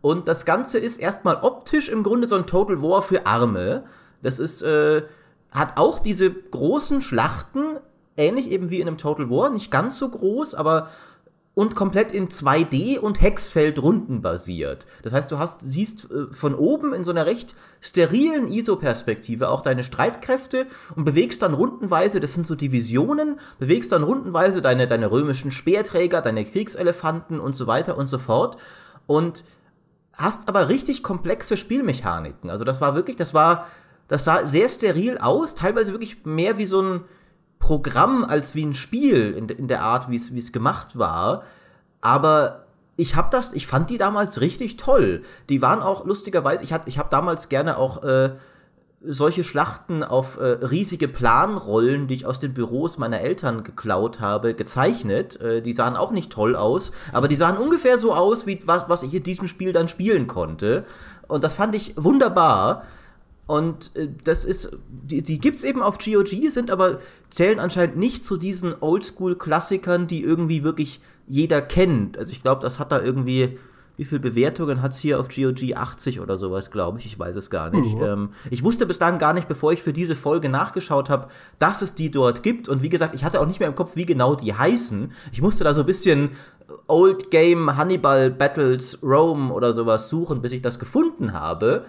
Und 0.00 0.26
das 0.26 0.44
Ganze 0.44 0.78
ist 0.78 0.98
erstmal 0.98 1.36
optisch 1.42 1.88
im 1.88 2.02
Grunde 2.02 2.26
so 2.26 2.36
ein 2.36 2.46
Total 2.46 2.80
War 2.82 3.02
für 3.02 3.26
Arme. 3.26 3.84
Das 4.22 4.38
ist, 4.38 4.62
äh, 4.62 5.02
hat 5.50 5.76
auch 5.76 6.00
diese 6.00 6.30
großen 6.30 7.00
Schlachten, 7.00 7.78
ähnlich 8.16 8.50
eben 8.50 8.70
wie 8.70 8.80
in 8.80 8.88
einem 8.88 8.98
Total 8.98 9.28
War, 9.30 9.50
nicht 9.50 9.70
ganz 9.70 9.98
so 9.98 10.08
groß, 10.08 10.54
aber 10.54 10.88
und 11.54 11.74
komplett 11.74 12.12
in 12.12 12.28
2D 12.28 12.98
und 12.98 13.20
Hexfeld-Runden 13.20 14.22
basiert. 14.22 14.86
Das 15.02 15.12
heißt, 15.12 15.30
du 15.30 15.38
hast, 15.38 15.60
siehst 15.60 16.10
äh, 16.10 16.32
von 16.32 16.54
oben 16.54 16.94
in 16.94 17.04
so 17.04 17.10
einer 17.10 17.26
recht 17.26 17.54
sterilen 17.80 18.48
ISO-Perspektive 18.48 19.50
auch 19.50 19.60
deine 19.60 19.84
Streitkräfte 19.84 20.66
und 20.96 21.04
bewegst 21.04 21.42
dann 21.42 21.52
rundenweise, 21.52 22.20
das 22.20 22.32
sind 22.32 22.46
so 22.46 22.54
Divisionen, 22.54 23.38
bewegst 23.58 23.92
dann 23.92 24.02
rundenweise 24.02 24.62
deine, 24.62 24.86
deine 24.86 25.10
römischen 25.10 25.50
Speerträger, 25.50 26.22
deine 26.22 26.44
Kriegselefanten 26.46 27.38
und 27.38 27.54
so 27.54 27.66
weiter 27.66 27.98
und 27.98 28.06
so 28.06 28.18
fort. 28.18 28.56
Und 29.06 29.44
hast 30.14 30.48
aber 30.48 30.68
richtig 30.70 31.02
komplexe 31.02 31.58
Spielmechaniken. 31.58 32.48
Also 32.48 32.64
das 32.64 32.80
war 32.80 32.94
wirklich, 32.94 33.16
das 33.16 33.34
war, 33.34 33.66
das 34.08 34.24
sah 34.24 34.46
sehr 34.46 34.70
steril 34.70 35.18
aus, 35.18 35.54
teilweise 35.54 35.92
wirklich 35.92 36.24
mehr 36.24 36.56
wie 36.56 36.66
so 36.66 36.80
ein, 36.80 37.00
Programm 37.62 38.24
als 38.24 38.56
wie 38.56 38.66
ein 38.66 38.74
Spiel 38.74 39.30
in, 39.30 39.48
in 39.48 39.68
der 39.68 39.82
Art, 39.82 40.10
wie 40.10 40.16
es 40.16 40.52
gemacht 40.52 40.98
war. 40.98 41.44
Aber 42.00 42.66
ich 42.96 43.14
habe 43.14 43.28
das, 43.30 43.52
ich 43.52 43.68
fand 43.68 43.88
die 43.88 43.98
damals 43.98 44.40
richtig 44.40 44.76
toll. 44.76 45.22
Die 45.48 45.62
waren 45.62 45.80
auch 45.80 46.04
lustigerweise, 46.04 46.64
ich, 46.64 46.74
ich 46.86 46.98
habe 46.98 47.08
damals 47.08 47.48
gerne 47.48 47.78
auch 47.78 48.02
äh, 48.02 48.30
solche 49.04 49.44
Schlachten 49.44 50.02
auf 50.02 50.38
äh, 50.38 50.44
riesige 50.44 51.06
Planrollen, 51.06 52.08
die 52.08 52.14
ich 52.14 52.26
aus 52.26 52.40
den 52.40 52.52
Büros 52.52 52.98
meiner 52.98 53.20
Eltern 53.20 53.62
geklaut 53.62 54.18
habe, 54.18 54.54
gezeichnet. 54.54 55.40
Äh, 55.40 55.62
die 55.62 55.72
sahen 55.72 55.96
auch 55.96 56.10
nicht 56.10 56.32
toll 56.32 56.56
aus, 56.56 56.90
aber 57.12 57.28
die 57.28 57.36
sahen 57.36 57.58
ungefähr 57.58 57.96
so 57.96 58.12
aus, 58.12 58.44
wie 58.44 58.58
was, 58.66 58.88
was 58.88 59.04
ich 59.04 59.14
in 59.14 59.22
diesem 59.22 59.46
Spiel 59.46 59.72
dann 59.72 59.86
spielen 59.86 60.26
konnte. 60.26 60.84
Und 61.28 61.44
das 61.44 61.54
fand 61.54 61.76
ich 61.76 61.94
wunderbar. 61.96 62.82
Und 63.46 63.94
äh, 63.96 64.08
das 64.24 64.44
ist, 64.44 64.76
die, 64.90 65.22
die 65.22 65.38
gibt 65.38 65.58
es 65.58 65.64
eben 65.64 65.82
auf 65.82 65.98
GOG, 65.98 66.28
sind 66.48 66.70
aber, 66.70 67.00
zählen 67.30 67.58
anscheinend 67.58 67.96
nicht 67.96 68.24
zu 68.24 68.36
diesen 68.36 68.74
Oldschool-Klassikern, 68.80 70.06
die 70.06 70.22
irgendwie 70.22 70.62
wirklich 70.62 71.00
jeder 71.26 71.60
kennt. 71.60 72.18
Also 72.18 72.32
ich 72.32 72.42
glaube, 72.42 72.62
das 72.62 72.78
hat 72.78 72.92
da 72.92 73.00
irgendwie, 73.00 73.58
wie 73.96 74.04
viele 74.04 74.20
Bewertungen 74.20 74.80
hat 74.80 74.92
es 74.92 74.98
hier 74.98 75.18
auf 75.18 75.28
GOG? 75.28 75.74
80 75.74 76.20
oder 76.20 76.38
sowas, 76.38 76.70
glaube 76.70 76.98
ich. 76.98 77.06
Ich 77.06 77.18
weiß 77.18 77.36
es 77.36 77.50
gar 77.50 77.70
nicht. 77.70 77.96
Mhm. 77.96 78.02
Ähm, 78.02 78.28
ich 78.50 78.62
wusste 78.62 78.86
bis 78.86 78.98
dann 78.98 79.18
gar 79.18 79.32
nicht, 79.32 79.48
bevor 79.48 79.72
ich 79.72 79.82
für 79.82 79.92
diese 79.92 80.14
Folge 80.14 80.48
nachgeschaut 80.48 81.10
habe, 81.10 81.28
dass 81.58 81.82
es 81.82 81.94
die 81.94 82.10
dort 82.10 82.42
gibt. 82.42 82.68
Und 82.68 82.82
wie 82.82 82.88
gesagt, 82.88 83.14
ich 83.14 83.24
hatte 83.24 83.40
auch 83.40 83.46
nicht 83.46 83.60
mehr 83.60 83.68
im 83.68 83.74
Kopf, 83.74 83.96
wie 83.96 84.06
genau 84.06 84.34
die 84.34 84.54
heißen. 84.54 85.10
Ich 85.32 85.42
musste 85.42 85.64
da 85.64 85.74
so 85.74 85.82
ein 85.82 85.86
bisschen 85.86 86.30
Old 86.86 87.30
Game 87.30 87.76
Hannibal 87.76 88.30
Battles 88.30 89.02
Rome 89.02 89.52
oder 89.52 89.72
sowas 89.72 90.08
suchen, 90.08 90.42
bis 90.42 90.52
ich 90.52 90.62
das 90.62 90.78
gefunden 90.78 91.32
habe. 91.32 91.84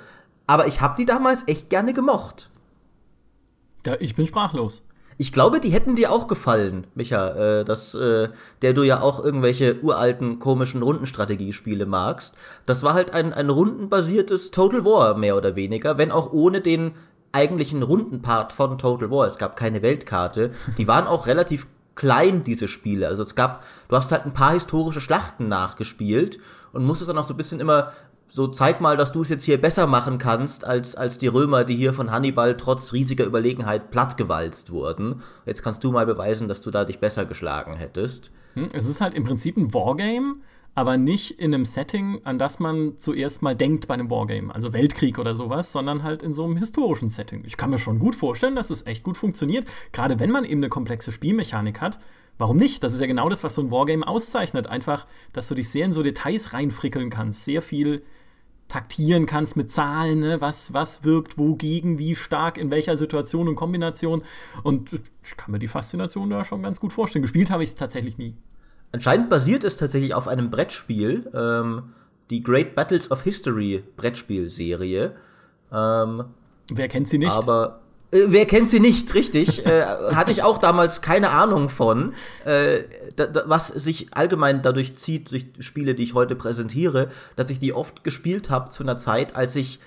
Aber 0.48 0.68
ich 0.68 0.82
habe 0.82 0.96
die 0.98 1.06
damals 1.06 1.48
echt 1.48 1.70
gerne 1.70 1.94
gemocht. 1.94 2.50
Ja, 3.86 3.96
ich 4.00 4.16
bin 4.16 4.28
sprachlos. 4.28 4.88
Ich 5.18 5.32
glaube, 5.32 5.60
die 5.60 5.70
hätten 5.70 5.96
dir 5.96 6.12
auch 6.12 6.28
gefallen, 6.28 6.88
Micha, 6.96 7.60
äh, 7.60 7.66
dass, 7.66 7.94
äh, 7.94 8.30
der 8.62 8.74
du 8.74 8.84
ja 8.84 9.02
auch 9.02 9.24
irgendwelche 9.24 9.80
uralten, 9.82 10.40
komischen 10.40 10.82
Rundenstrategiespiele 10.82 11.86
magst. 11.86 12.36
Das 12.66 12.84
war 12.84 12.94
halt 12.94 13.14
ein, 13.14 13.32
ein 13.32 13.50
rundenbasiertes 13.50 14.52
Total 14.52 14.84
War, 14.86 15.16
mehr 15.16 15.38
oder 15.38 15.56
weniger, 15.56 15.98
wenn 15.98 16.12
auch 16.12 16.34
ohne 16.34 16.62
den 16.62 16.94
eigentlichen 17.32 17.84
Rundenpart 17.84 18.54
von 18.54 18.78
Total 18.78 19.12
War. 19.12 19.28
Es 19.28 19.38
gab 19.38 19.56
keine 19.56 19.82
Weltkarte. 19.82 20.52
Die 20.78 20.88
waren 20.88 21.08
auch 21.08 21.28
relativ 21.28 21.68
klein, 21.96 22.44
diese 22.44 22.68
Spiele. 22.68 23.08
Also 23.08 23.24
es 23.24 23.36
gab, 23.36 23.64
du 23.90 23.96
hast 23.96 24.12
halt 24.12 24.26
ein 24.26 24.34
paar 24.34 24.54
historische 24.54 25.02
Schlachten 25.02 25.48
nachgespielt 25.48 26.40
und 26.72 26.86
musstest 26.86 27.10
dann 27.10 27.18
auch 27.18 27.24
so 27.24 27.34
ein 27.34 27.38
bisschen 27.38 27.60
immer 27.60 27.94
so 28.34 28.48
zeig 28.48 28.82
mal, 28.82 28.98
dass 28.98 29.12
du 29.12 29.22
es 29.22 29.30
jetzt 29.30 29.44
hier 29.44 29.62
besser 29.62 29.86
machen 29.86 30.18
kannst 30.18 30.66
als, 30.66 30.96
als 30.96 31.20
die 31.20 31.28
Römer, 31.28 31.66
die 31.66 31.76
hier 31.76 31.94
von 31.94 32.10
Hannibal 32.10 32.58
trotz 32.58 32.92
riesiger 32.92 33.26
Überlegenheit 33.26 33.92
plattgewalzt 33.92 34.72
wurden. 34.72 35.22
Jetzt 35.46 35.62
kannst 35.62 35.84
du 35.84 35.92
mal 35.92 36.08
beweisen, 36.08 36.48
dass 36.48 36.64
du 36.64 36.72
da 36.72 36.84
dich 36.84 36.98
besser 36.98 37.26
geschlagen 37.26 37.76
hättest. 37.76 38.32
Hm, 38.56 38.70
es 38.74 38.88
ist 38.88 39.02
halt 39.02 39.14
im 39.14 39.24
Prinzip 39.24 39.56
ein 39.56 39.72
Wargame, 39.76 40.38
aber 40.74 40.98
nicht 40.98 41.40
in 41.40 41.54
einem 41.54 41.66
Setting, 41.66 42.22
an 42.24 42.40
das 42.40 42.58
man 42.58 42.98
zuerst 42.98 43.44
mal 43.44 43.56
denkt 43.56 43.88
bei 43.88 43.94
einem 43.94 44.10
Wargame, 44.10 44.52
also 44.52 44.74
Weltkrieg 44.74 45.20
oder 45.20 45.36
sowas, 45.36 45.72
sondern 45.72 46.02
halt 46.02 46.24
in 46.24 46.34
so 46.34 46.46
einem 46.46 46.58
historischen 46.58 47.10
Setting. 47.10 47.44
Ich 47.46 47.56
kann 47.56 47.70
mir 47.70 47.78
schon 47.78 48.00
gut 48.00 48.16
vorstellen, 48.16 48.56
dass 48.56 48.72
es 48.72 48.88
echt 48.88 49.04
gut 49.04 49.16
funktioniert, 49.16 49.66
gerade 49.92 50.20
wenn 50.20 50.32
man 50.32 50.44
eben 50.44 50.62
eine 50.62 50.70
komplexe 50.70 51.12
Spielmechanik 51.12 51.82
hat. 51.82 52.00
Warum 52.40 52.58
nicht? 52.58 52.84
Das 52.84 52.96
ist 52.96 53.00
ja 53.00 53.06
genau 53.06 53.30
das, 53.30 53.44
was 53.44 53.54
so 53.54 53.62
ein 53.62 53.70
Wargame 53.70 54.08
auszeichnet. 54.08 54.66
Einfach, 54.66 55.06
dass 55.34 55.48
du 55.50 55.54
dich 55.54 55.70
sehr 55.70 55.86
in 55.86 55.94
so 55.94 56.02
Details 56.02 56.54
reinfrickeln 56.54 57.12
kannst, 57.12 57.44
sehr 57.44 57.62
viel 57.62 58.02
taktieren 58.68 59.26
kannst 59.26 59.56
mit 59.56 59.72
Zahlen, 59.72 60.20
ne? 60.20 60.42
was, 60.42 60.74
was 60.74 61.04
wirkt 61.04 61.38
wogegen, 61.38 62.00
wie 62.00 62.16
stark, 62.16 62.58
in 62.58 62.72
welcher 62.72 62.98
Situation 62.98 63.48
und 63.48 63.56
Kombination. 63.56 64.24
Und 64.64 64.94
ich 64.94 65.38
kann 65.38 65.52
mir 65.52 65.60
die 65.60 65.68
Faszination 65.68 66.30
da 66.30 66.44
schon 66.44 66.64
ganz 66.64 66.80
gut 66.80 66.92
vorstellen. 66.92 67.22
Gespielt 67.22 67.52
habe 67.52 67.64
ich 67.64 67.70
es 67.70 67.76
tatsächlich 67.76 68.18
nie. 68.18 68.36
Anscheinend 68.92 69.30
basiert 69.30 69.64
es 69.64 69.78
tatsächlich 69.78 70.14
auf 70.14 70.28
einem 70.28 70.50
Brettspiel, 70.50 71.30
ähm, 71.34 71.94
die 72.30 72.42
Great 72.42 72.76
Battles 72.76 73.12
of 73.12 73.24
History 73.24 73.84
Brettspielserie. 73.96 75.16
Ähm, 75.72 76.24
Wer 76.72 76.88
kennt 76.88 77.10
sie 77.10 77.18
nicht? 77.18 77.32
Aber 77.32 77.83
wer 78.14 78.46
kennt 78.46 78.70
sie 78.70 78.80
nicht, 78.80 79.14
richtig? 79.14 79.66
äh, 79.66 79.84
hatte 80.14 80.32
ich 80.32 80.44
auch 80.44 80.58
damals 80.58 81.02
keine 81.02 81.32
Ahnung 81.32 81.70
von. 81.70 82.14
Äh, 82.46 82.84
da, 83.16 83.26
da, 83.26 83.44
was 83.48 83.68
sich 83.68 84.14
allgemein 84.14 84.62
dadurch 84.62 84.96
zieht, 84.96 85.32
durch 85.32 85.48
Spiele, 85.60 85.96
die 85.96 86.04
ich 86.04 86.14
heute 86.14 86.36
präsentiere, 86.36 87.10
dass 87.36 87.50
ich 87.50 87.60
die 87.60 87.74
oft 87.74 88.04
gespielt 88.04 88.50
habe 88.50 88.70
zu 88.70 88.84
einer 88.84 88.98
Zeit, 88.98 89.36
als 89.36 89.56
ich 89.56 89.80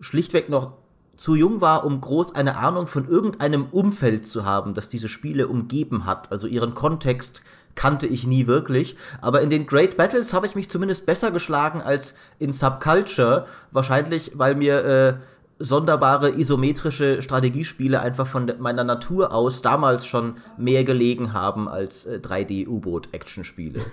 schlichtweg 0.00 0.48
noch 0.48 0.72
zu 1.16 1.34
jung 1.34 1.60
war, 1.60 1.84
um 1.84 2.00
groß 2.00 2.34
eine 2.34 2.56
Ahnung 2.56 2.86
von 2.86 3.06
irgendeinem 3.06 3.66
Umfeld 3.66 4.26
zu 4.26 4.44
haben, 4.44 4.74
das 4.74 4.88
diese 4.88 5.08
Spiele 5.08 5.48
umgeben 5.48 6.06
hat. 6.06 6.32
Also 6.32 6.46
ihren 6.46 6.74
Kontext 6.74 7.42
kannte 7.74 8.06
ich 8.06 8.26
nie 8.26 8.46
wirklich. 8.46 8.96
Aber 9.20 9.42
in 9.42 9.50
den 9.50 9.66
Great 9.66 9.96
Battles 9.96 10.32
habe 10.32 10.46
ich 10.46 10.54
mich 10.54 10.70
zumindest 10.70 11.06
besser 11.06 11.30
geschlagen 11.30 11.82
als 11.82 12.14
in 12.38 12.52
Subculture. 12.52 13.46
Wahrscheinlich, 13.70 14.32
weil 14.34 14.54
mir 14.54 14.84
äh, 14.84 15.14
sonderbare 15.60 16.38
isometrische 16.38 17.22
Strategiespiele 17.22 18.00
einfach 18.00 18.26
von 18.26 18.50
meiner 18.58 18.82
Natur 18.82 19.32
aus 19.32 19.62
damals 19.62 20.06
schon 20.06 20.38
mehr 20.56 20.84
gelegen 20.84 21.32
haben 21.32 21.68
als 21.68 22.06
äh, 22.06 22.18
3D-U-Boot-Actionspiele. 22.22 23.80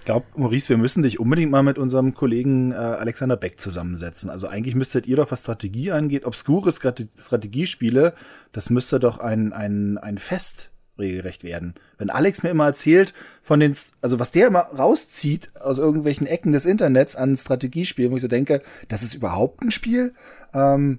Ich 0.00 0.06
glaube, 0.06 0.24
Maurice, 0.34 0.70
wir 0.70 0.78
müssen 0.78 1.02
dich 1.02 1.20
unbedingt 1.20 1.52
mal 1.52 1.62
mit 1.62 1.76
unserem 1.76 2.14
Kollegen 2.14 2.72
äh, 2.72 2.76
Alexander 2.76 3.36
Beck 3.36 3.60
zusammensetzen. 3.60 4.30
Also 4.30 4.48
eigentlich 4.48 4.74
müsstet 4.74 5.06
ihr 5.06 5.16
doch, 5.16 5.30
was 5.30 5.40
Strategie 5.40 5.92
angeht, 5.92 6.24
obskure 6.24 6.72
Strategiespiele, 6.72 8.14
das 8.52 8.70
müsste 8.70 8.98
doch 8.98 9.18
ein, 9.18 9.52
ein, 9.52 9.98
ein 9.98 10.16
Fest 10.16 10.70
regelrecht 10.98 11.44
werden. 11.44 11.74
Wenn 11.98 12.10
Alex 12.10 12.42
mir 12.42 12.50
immer 12.50 12.66
erzählt 12.66 13.14
von 13.42 13.60
den, 13.60 13.76
also 14.02 14.18
was 14.18 14.30
der 14.30 14.48
immer 14.48 14.60
rauszieht 14.60 15.50
aus 15.60 15.78
irgendwelchen 15.78 16.26
Ecken 16.26 16.52
des 16.52 16.66
Internets 16.66 17.16
an 17.16 17.36
Strategiespielen, 17.36 18.12
wo 18.12 18.16
ich 18.16 18.22
so 18.22 18.28
denke, 18.28 18.62
das 18.88 19.02
ist 19.02 19.14
überhaupt 19.14 19.62
ein 19.62 19.70
Spiel, 19.70 20.12
ähm, 20.52 20.98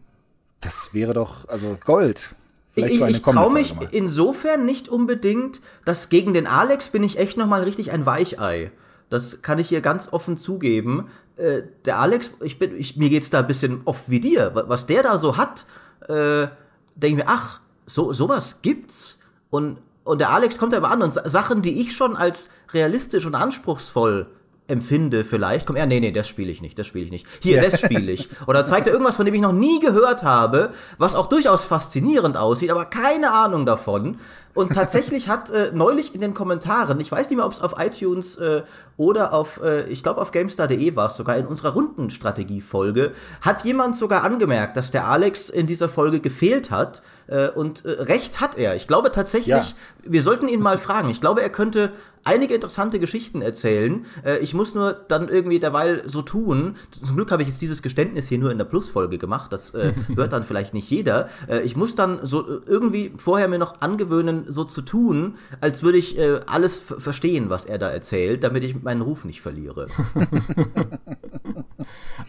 das 0.62 0.94
wäre 0.94 1.14
doch, 1.14 1.48
also 1.50 1.78
Gold. 1.84 2.36
Vielleicht 2.68 2.96
ich, 2.96 3.02
ich 3.02 3.22
traue 3.22 3.52
mich 3.52 3.76
insofern 3.92 4.66
nicht 4.66 4.88
unbedingt, 4.88 5.60
dass 5.84 6.08
gegen 6.08 6.34
den 6.34 6.48
Alex 6.48 6.90
bin 6.90 7.04
ich 7.04 7.18
echt 7.18 7.38
noch 7.38 7.48
mal 7.48 7.64
richtig 7.64 7.92
ein 7.92 8.06
Weichei. 8.06 8.72
Das 9.10 9.42
kann 9.42 9.60
ich 9.60 9.68
hier 9.68 9.82
ganz 9.82 10.14
offen 10.14 10.38
zugeben. 10.38 11.10
Äh, 11.36 11.64
der 11.84 12.00
Alex, 12.00 12.32
ich 12.40 12.60
bin, 12.60 12.78
ich, 12.78 12.96
mir 12.96 13.10
geht's 13.10 13.30
da 13.30 13.40
ein 13.40 13.48
bisschen 13.48 13.82
oft 13.84 14.10
wie 14.10 14.22
dir. 14.22 14.52
Was 14.68 14.86
der 14.86 15.04
da 15.04 15.18
so 15.18 15.36
hat, 15.36 15.66
äh, 16.08 16.48
denke 16.96 17.08
ich 17.08 17.16
mir, 17.16 17.28
ach, 17.28 17.60
so 17.86 18.14
sowas 18.14 18.60
gibt's. 18.62 19.20
Und 19.52 19.78
und 20.04 20.20
der 20.20 20.32
Alex 20.32 20.58
kommt 20.58 20.74
da 20.74 20.78
immer 20.78 20.92
an 20.92 21.04
und 21.04 21.12
Sachen, 21.12 21.62
die 21.62 21.80
ich 21.80 21.96
schon 21.96 22.16
als 22.16 22.50
realistisch 22.74 23.26
und 23.26 23.36
anspruchsvoll 23.36 24.28
empfinde 24.68 25.24
vielleicht, 25.26 25.66
komm, 25.66 25.76
ja, 25.76 25.86
nee, 25.86 26.00
nee, 26.00 26.12
das 26.12 26.28
spiele 26.30 26.50
ich 26.50 26.62
nicht, 26.62 26.80
das 26.80 26.88
spiele 26.88 27.06
ich 27.06 27.12
nicht. 27.12 27.28
Hier, 27.42 27.62
das 27.62 27.82
spiele 27.82 28.12
ich. 28.12 28.30
Oder 28.48 28.64
zeigt 28.64 28.88
er 28.88 28.94
irgendwas, 28.94 29.18
von 29.18 29.26
dem 29.26 29.36
ich 29.36 29.42
noch 29.42 29.52
nie 29.52 29.80
gehört 29.82 30.24
habe, 30.24 30.72
was 30.98 31.14
auch 31.14 31.28
durchaus 31.28 31.66
faszinierend 31.66 32.38
aussieht, 32.38 32.72
aber 32.72 32.86
keine 32.86 33.34
Ahnung 33.34 33.66
davon. 33.66 34.18
Und 34.54 34.74
tatsächlich 34.74 35.28
hat 35.28 35.50
äh, 35.50 35.72
neulich 35.74 36.14
in 36.14 36.22
den 36.22 36.34
Kommentaren, 36.34 37.00
ich 37.00 37.12
weiß 37.12 37.30
nicht 37.30 37.38
mehr, 37.38 37.46
ob 37.46 37.54
es 37.54 37.62
auf 37.62 37.76
iTunes 37.78 38.38
äh, 38.38 38.64
oder 38.98 39.34
auf, 39.34 39.62
äh, 39.64 39.88
ich 39.90 40.04
glaube 40.04 40.22
auf 40.22 40.32
GameStar.de 40.32 40.96
war 40.96 41.08
es 41.08 41.16
sogar, 41.16 41.38
in 41.38 41.48
unserer 41.48 41.74
Rundenstrategie-Folge, 41.74 43.14
hat 43.42 43.64
jemand 43.64 43.96
sogar 43.96 44.24
angemerkt, 44.24 44.76
dass 44.78 44.92
der 44.92 45.08
Alex 45.08 45.50
in 45.50 45.68
dieser 45.68 45.90
Folge 45.90 46.20
gefehlt 46.20 46.72
hat. 46.72 47.02
Äh, 47.28 47.50
und 47.50 47.86
äh, 47.86 47.92
recht 47.92 48.42
hat 48.42 48.58
er. 48.58 48.76
Ich 48.76 48.88
glaube 48.88 49.12
tatsächlich, 49.12 49.48
ja. 49.48 49.66
wir 50.04 50.22
sollten 50.22 50.48
ihn 50.48 50.60
mal 50.60 50.78
fragen. 50.78 51.10
Ich 51.10 51.22
glaube, 51.22 51.42
er 51.42 51.50
könnte 51.50 51.94
einige 52.24 52.54
interessante 52.54 53.00
Geschichten 53.00 53.42
erzählen. 53.42 54.06
Äh, 54.24 54.38
ich 54.40 54.54
muss 54.54 54.76
nur 54.76 54.94
dann 54.94 55.30
irgendwie 55.30 55.60
derweil 55.60 56.04
so 56.08 56.22
tun. 56.22 56.76
Zum 56.92 57.16
Glück 57.16 57.32
habe 57.32 57.42
ich 57.42 57.50
jetzt 57.50 57.62
dieses 57.62 57.82
Geständnis 57.82 58.28
hier 58.28 58.38
nur 58.38 58.52
in 58.52 58.58
der 58.58 58.66
Plusfolge 58.66 59.18
gemacht. 59.18 59.52
Das 59.52 59.74
äh, 59.74 59.94
hört 60.16 60.34
dann 60.34 60.44
vielleicht 60.44 60.74
nicht 60.74 60.90
jeder. 60.90 61.30
Äh, 61.48 61.62
ich 61.62 61.76
muss 61.76 61.96
dann 61.96 62.20
so 62.26 62.48
äh, 62.48 62.62
irgendwie 62.66 63.14
vorher 63.18 63.48
mir 63.48 63.60
noch 63.60 63.82
angewöhnen, 63.82 64.46
so 64.48 64.64
zu 64.64 64.82
tun, 64.82 65.36
als 65.60 65.84
würde 65.84 65.98
ich 65.98 66.18
äh, 66.18 66.42
alles 66.46 66.80
verstehen, 66.80 67.50
was 67.50 67.66
er 67.66 67.78
da 67.78 67.90
erzählt, 67.90 68.44
damit 68.44 68.64
ich 68.64 68.82
meinen 68.82 69.02
Ruf 69.02 69.26
nicht 69.26 69.42
verliere. 69.42 69.88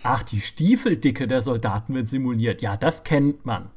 Ach, 0.03 0.23
die 0.23 0.41
Stiefeldicke 0.41 1.27
der 1.27 1.43
Soldaten 1.43 1.95
wird 1.95 2.09
simuliert. 2.09 2.63
Ja, 2.63 2.77
das 2.77 3.05
kennt 3.05 3.45
man. 3.45 3.71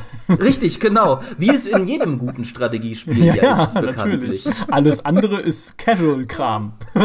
Richtig, 0.40 0.80
genau. 0.80 1.20
Wie 1.38 1.50
es 1.50 1.66
in 1.66 1.86
jedem 1.86 2.18
guten 2.18 2.44
Strategiespiel 2.44 3.24
ja, 3.24 3.34
ja 3.34 3.62
ist, 3.64 3.74
bekanntlich. 3.74 4.44
Natürlich. 4.44 4.72
Alles 4.72 5.04
andere 5.04 5.40
ist 5.40 5.78
Casual-Kram. 5.78 6.72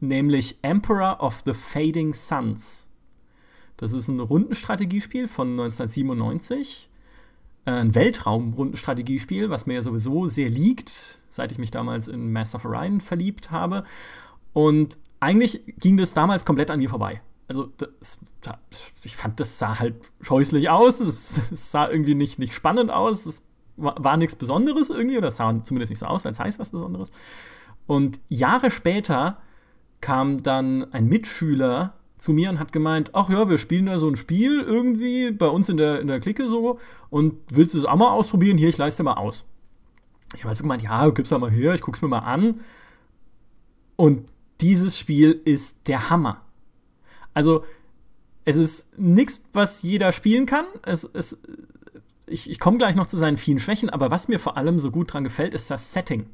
nämlich 0.00 0.58
Emperor 0.62 1.20
of 1.20 1.42
the 1.44 1.54
Fading 1.54 2.14
Suns. 2.14 2.88
Das 3.76 3.92
ist 3.92 4.08
ein 4.08 4.18
Rundenstrategiespiel 4.20 5.28
von 5.28 5.50
1997 5.52 6.86
äh, 6.86 6.89
ein 7.64 7.94
Weltraumrundenstrategiespiel, 7.94 9.50
was 9.50 9.66
mir 9.66 9.74
ja 9.74 9.82
sowieso 9.82 10.26
sehr 10.26 10.48
liegt, 10.48 11.20
seit 11.28 11.52
ich 11.52 11.58
mich 11.58 11.70
damals 11.70 12.08
in 12.08 12.32
Master 12.32 12.56
of 12.56 12.64
Orion 12.64 13.00
verliebt 13.00 13.50
habe. 13.50 13.84
Und 14.52 14.98
eigentlich 15.20 15.62
ging 15.78 15.96
das 15.96 16.14
damals 16.14 16.44
komplett 16.44 16.70
an 16.70 16.78
mir 16.78 16.88
vorbei. 16.88 17.20
Also, 17.48 17.70
das, 17.76 18.18
ich 19.02 19.16
fand, 19.16 19.40
das 19.40 19.58
sah 19.58 19.78
halt 19.78 20.12
scheußlich 20.20 20.70
aus, 20.70 21.00
es, 21.00 21.40
es 21.50 21.72
sah 21.72 21.88
irgendwie 21.88 22.14
nicht, 22.14 22.38
nicht 22.38 22.54
spannend 22.54 22.90
aus, 22.90 23.26
es 23.26 23.42
war, 23.76 23.96
war 24.02 24.16
nichts 24.16 24.36
Besonderes 24.36 24.88
irgendwie, 24.90 25.18
oder 25.18 25.28
es 25.28 25.36
sah 25.36 25.62
zumindest 25.64 25.90
nicht 25.90 25.98
so 25.98 26.06
aus, 26.06 26.24
als 26.26 26.38
heißt 26.38 26.58
was 26.58 26.70
Besonderes. 26.70 27.10
Und 27.86 28.20
Jahre 28.28 28.70
später 28.70 29.38
kam 30.00 30.42
dann 30.42 30.92
ein 30.92 31.06
Mitschüler 31.06 31.94
zu 32.20 32.32
mir 32.32 32.50
und 32.50 32.58
hat 32.58 32.72
gemeint, 32.72 33.14
ach 33.14 33.28
ja, 33.30 33.48
wir 33.48 33.58
spielen 33.58 33.86
da 33.86 33.98
so 33.98 34.08
ein 34.08 34.16
Spiel 34.16 34.60
irgendwie 34.60 35.30
bei 35.30 35.48
uns 35.48 35.68
in 35.68 35.76
der, 35.76 36.00
in 36.00 36.08
der 36.08 36.20
Clique 36.20 36.48
so 36.48 36.78
und 37.08 37.34
willst 37.52 37.74
du 37.74 37.78
es 37.78 37.84
auch 37.84 37.96
mal 37.96 38.10
ausprobieren? 38.10 38.58
Hier, 38.58 38.68
ich 38.68 38.78
leiste 38.78 39.02
mal 39.02 39.14
aus. 39.14 39.46
Ich 40.34 40.40
habe 40.40 40.50
also 40.50 40.62
gemeint, 40.62 40.82
ja, 40.82 41.08
gib's 41.10 41.30
da 41.30 41.38
mal 41.38 41.50
her, 41.50 41.74
ich 41.74 41.80
guck's 41.80 42.02
mir 42.02 42.08
mal 42.08 42.20
an. 42.20 42.60
Und 43.96 44.28
dieses 44.60 44.98
Spiel 44.98 45.40
ist 45.44 45.88
der 45.88 46.10
Hammer. 46.10 46.42
Also, 47.34 47.64
es 48.44 48.56
ist 48.56 48.98
nichts, 48.98 49.42
was 49.52 49.82
jeder 49.82 50.12
spielen 50.12 50.46
kann. 50.46 50.66
Es, 50.84 51.08
es, 51.12 51.40
ich 52.26 52.48
ich 52.48 52.58
komme 52.58 52.78
gleich 52.78 52.94
noch 52.94 53.06
zu 53.06 53.16
seinen 53.16 53.36
vielen 53.36 53.58
Schwächen, 53.58 53.90
aber 53.90 54.10
was 54.10 54.28
mir 54.28 54.38
vor 54.38 54.56
allem 54.56 54.78
so 54.78 54.90
gut 54.90 55.12
dran 55.12 55.24
gefällt, 55.24 55.54
ist 55.54 55.70
das 55.70 55.92
Setting. 55.92 56.26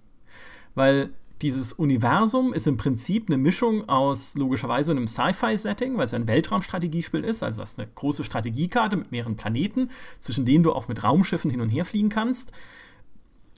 Weil 0.74 1.10
dieses 1.42 1.72
Universum 1.74 2.54
ist 2.54 2.66
im 2.66 2.76
Prinzip 2.76 3.28
eine 3.28 3.36
Mischung 3.36 3.88
aus 3.88 4.34
logischerweise 4.36 4.92
einem 4.92 5.06
Sci-Fi-Setting, 5.06 5.98
weil 5.98 6.06
es 6.06 6.14
ein 6.14 6.28
Weltraumstrategiespiel 6.28 7.24
ist, 7.24 7.42
also 7.42 7.60
das 7.60 7.72
ist 7.72 7.78
eine 7.78 7.88
große 7.94 8.24
Strategiekarte 8.24 8.96
mit 8.96 9.12
mehreren 9.12 9.36
Planeten, 9.36 9.90
zwischen 10.18 10.44
denen 10.44 10.64
du 10.64 10.72
auch 10.72 10.88
mit 10.88 11.04
Raumschiffen 11.04 11.50
hin 11.50 11.60
und 11.60 11.68
her 11.68 11.84
fliegen 11.84 12.08
kannst. 12.08 12.52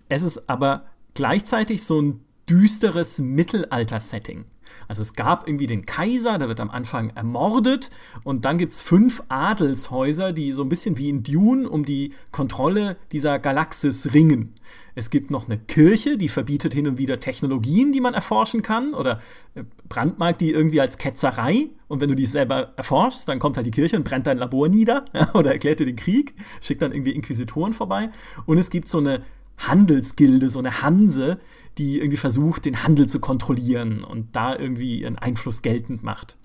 Es 0.08 0.22
ist 0.22 0.48
aber 0.48 0.86
gleichzeitig 1.14 1.84
so 1.84 2.00
ein 2.00 2.20
düsteres 2.48 3.18
Mittelalter-Setting. 3.18 4.44
Also 4.86 5.02
es 5.02 5.14
gab 5.14 5.46
irgendwie 5.46 5.66
den 5.66 5.86
Kaiser, 5.86 6.38
der 6.38 6.48
wird 6.48 6.60
am 6.60 6.70
Anfang 6.70 7.10
ermordet 7.10 7.90
und 8.24 8.44
dann 8.44 8.58
gibt 8.58 8.72
es 8.72 8.80
fünf 8.80 9.22
Adelshäuser, 9.28 10.32
die 10.32 10.52
so 10.52 10.62
ein 10.62 10.68
bisschen 10.68 10.98
wie 10.98 11.08
in 11.08 11.22
Dune 11.22 11.68
um 11.68 11.84
die 11.84 12.14
Kontrolle 12.32 12.96
dieser 13.12 13.38
Galaxis 13.38 14.12
ringen. 14.14 14.54
Es 14.98 15.10
gibt 15.10 15.30
noch 15.30 15.46
eine 15.46 15.58
Kirche, 15.58 16.18
die 16.18 16.28
verbietet 16.28 16.74
hin 16.74 16.88
und 16.88 16.98
wieder 16.98 17.20
Technologien, 17.20 17.92
die 17.92 18.00
man 18.00 18.14
erforschen 18.14 18.62
kann 18.62 18.94
oder 18.94 19.20
äh, 19.54 19.62
brandmarkt 19.88 20.40
die 20.40 20.50
irgendwie 20.50 20.80
als 20.80 20.98
Ketzerei 20.98 21.68
und 21.86 22.00
wenn 22.00 22.08
du 22.08 22.16
die 22.16 22.26
selber 22.26 22.72
erforschst, 22.76 23.28
dann 23.28 23.38
kommt 23.38 23.56
halt 23.56 23.64
die 23.64 23.70
Kirche 23.70 23.96
und 23.96 24.02
brennt 24.02 24.26
dein 24.26 24.38
Labor 24.38 24.68
nieder 24.68 25.04
ja, 25.14 25.32
oder 25.36 25.52
erklärt 25.52 25.78
dir 25.78 25.86
den 25.86 25.94
Krieg, 25.94 26.34
schickt 26.60 26.82
dann 26.82 26.90
irgendwie 26.90 27.12
Inquisitoren 27.12 27.74
vorbei 27.74 28.10
und 28.44 28.58
es 28.58 28.70
gibt 28.70 28.88
so 28.88 28.98
eine 28.98 29.22
Handelsgilde, 29.56 30.50
so 30.50 30.58
eine 30.58 30.82
Hanse, 30.82 31.38
die 31.78 31.98
irgendwie 31.98 32.16
versucht, 32.16 32.64
den 32.64 32.82
Handel 32.82 33.08
zu 33.08 33.20
kontrollieren 33.20 34.02
und 34.02 34.34
da 34.34 34.58
irgendwie 34.58 35.02
ihren 35.02 35.16
Einfluss 35.16 35.62
geltend 35.62 36.02
macht. 36.02 36.36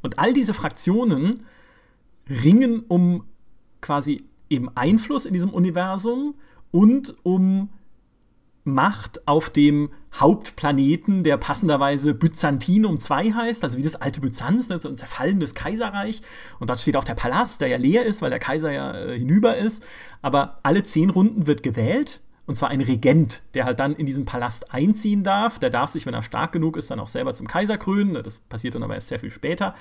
Und 0.00 0.18
all 0.18 0.32
diese 0.32 0.54
Fraktionen 0.54 1.42
ringen 2.30 2.82
um 2.88 3.24
quasi 3.82 4.22
eben 4.48 4.74
Einfluss 4.74 5.26
in 5.26 5.34
diesem 5.34 5.50
Universum 5.50 6.34
und 6.72 7.14
um 7.22 7.68
Macht 8.64 9.26
auf 9.26 9.50
dem 9.50 9.90
Hauptplaneten, 10.14 11.24
der 11.24 11.36
passenderweise 11.36 12.14
Byzantinum 12.14 12.98
II 12.98 13.32
heißt, 13.32 13.64
also 13.64 13.76
wie 13.76 13.82
das 13.82 13.96
alte 13.96 14.20
Byzanz, 14.20 14.68
ne, 14.68 14.80
so 14.80 14.88
ein 14.88 14.96
zerfallendes 14.96 15.54
Kaiserreich. 15.54 16.22
Und 16.60 16.70
dort 16.70 16.78
steht 16.78 16.96
auch 16.96 17.04
der 17.04 17.14
Palast, 17.14 17.60
der 17.60 17.68
ja 17.68 17.76
leer 17.76 18.04
ist, 18.04 18.22
weil 18.22 18.30
der 18.30 18.38
Kaiser 18.38 18.70
ja 18.70 18.94
äh, 18.94 19.18
hinüber 19.18 19.56
ist. 19.56 19.84
Aber 20.20 20.60
alle 20.62 20.84
zehn 20.84 21.10
Runden 21.10 21.48
wird 21.48 21.62
gewählt 21.62 22.22
und 22.46 22.56
zwar 22.56 22.68
ein 22.68 22.80
Regent, 22.80 23.42
der 23.54 23.64
halt 23.64 23.80
dann 23.80 23.96
in 23.96 24.06
diesen 24.06 24.26
Palast 24.26 24.72
einziehen 24.72 25.24
darf. 25.24 25.58
Der 25.58 25.70
darf 25.70 25.90
sich, 25.90 26.06
wenn 26.06 26.14
er 26.14 26.22
stark 26.22 26.52
genug 26.52 26.76
ist, 26.76 26.90
dann 26.90 27.00
auch 27.00 27.08
selber 27.08 27.34
zum 27.34 27.46
Kaiser 27.48 27.78
krönen. 27.78 28.14
Das 28.22 28.40
passiert 28.40 28.74
dann 28.74 28.82
aber 28.82 28.94
erst 28.94 29.08
sehr 29.08 29.18
viel 29.18 29.30
später. 29.30 29.74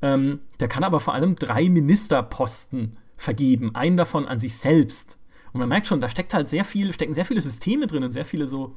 Ähm, 0.00 0.40
der 0.58 0.68
kann 0.68 0.84
aber 0.84 1.00
vor 1.00 1.14
allem 1.14 1.36
drei 1.36 1.68
Ministerposten 1.68 2.96
vergeben, 3.16 3.74
einen 3.74 3.96
davon 3.96 4.26
an 4.26 4.40
sich 4.40 4.56
selbst. 4.56 5.18
Und 5.52 5.60
man 5.60 5.68
merkt 5.68 5.86
schon, 5.86 6.00
da 6.00 6.08
steckt 6.08 6.34
halt 6.34 6.48
sehr 6.48 6.64
viel, 6.64 6.92
stecken 6.92 7.14
sehr 7.14 7.24
viele 7.24 7.42
Systeme 7.42 7.86
drin 7.86 8.04
und 8.04 8.12
sehr 8.12 8.24
viele 8.24 8.46
so 8.46 8.76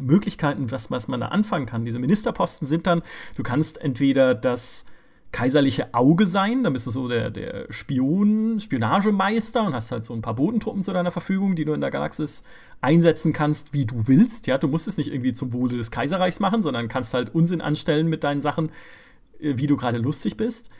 Möglichkeiten, 0.00 0.70
was, 0.70 0.90
was 0.90 1.08
man 1.08 1.20
da 1.20 1.28
anfangen 1.28 1.66
kann. 1.66 1.84
Diese 1.84 1.98
Ministerposten 1.98 2.66
sind 2.66 2.86
dann, 2.86 3.02
du 3.36 3.42
kannst 3.42 3.80
entweder 3.80 4.34
das 4.34 4.86
kaiserliche 5.32 5.94
Auge 5.94 6.26
sein, 6.26 6.62
dann 6.62 6.74
bist 6.74 6.86
du 6.86 6.90
so 6.90 7.08
der, 7.08 7.30
der 7.30 7.66
Spion, 7.70 8.60
Spionagemeister 8.60 9.64
und 9.64 9.74
hast 9.74 9.90
halt 9.90 10.04
so 10.04 10.12
ein 10.12 10.20
paar 10.20 10.34
Bodentruppen 10.34 10.82
zu 10.82 10.92
deiner 10.92 11.10
Verfügung, 11.10 11.56
die 11.56 11.64
du 11.64 11.72
in 11.72 11.80
der 11.80 11.90
Galaxis 11.90 12.44
einsetzen 12.82 13.32
kannst, 13.32 13.72
wie 13.72 13.86
du 13.86 14.06
willst. 14.06 14.46
Ja, 14.46 14.58
du 14.58 14.68
musst 14.68 14.88
es 14.88 14.98
nicht 14.98 15.10
irgendwie 15.10 15.32
zum 15.32 15.54
Wohle 15.54 15.76
des 15.78 15.90
Kaiserreichs 15.90 16.38
machen, 16.38 16.62
sondern 16.62 16.88
kannst 16.88 17.14
halt 17.14 17.34
Unsinn 17.34 17.62
anstellen 17.62 18.08
mit 18.08 18.24
deinen 18.24 18.42
Sachen, 18.42 18.70
äh, 19.40 19.54
wie 19.56 19.66
du 19.66 19.76
gerade 19.76 19.98
lustig 19.98 20.36
bist. 20.36 20.70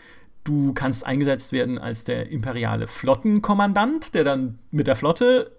Du 0.45 0.73
kannst 0.73 1.07
eingesetzt 1.07 1.53
werden 1.53 1.79
als 1.79 2.05
der 2.05 2.31
imperiale 2.31 2.87
Flottenkommandant, 2.87 4.15
der 4.15 4.25
dann 4.25 4.59
mit 4.71 4.87
der 4.87 4.97
Flotte 4.97 5.53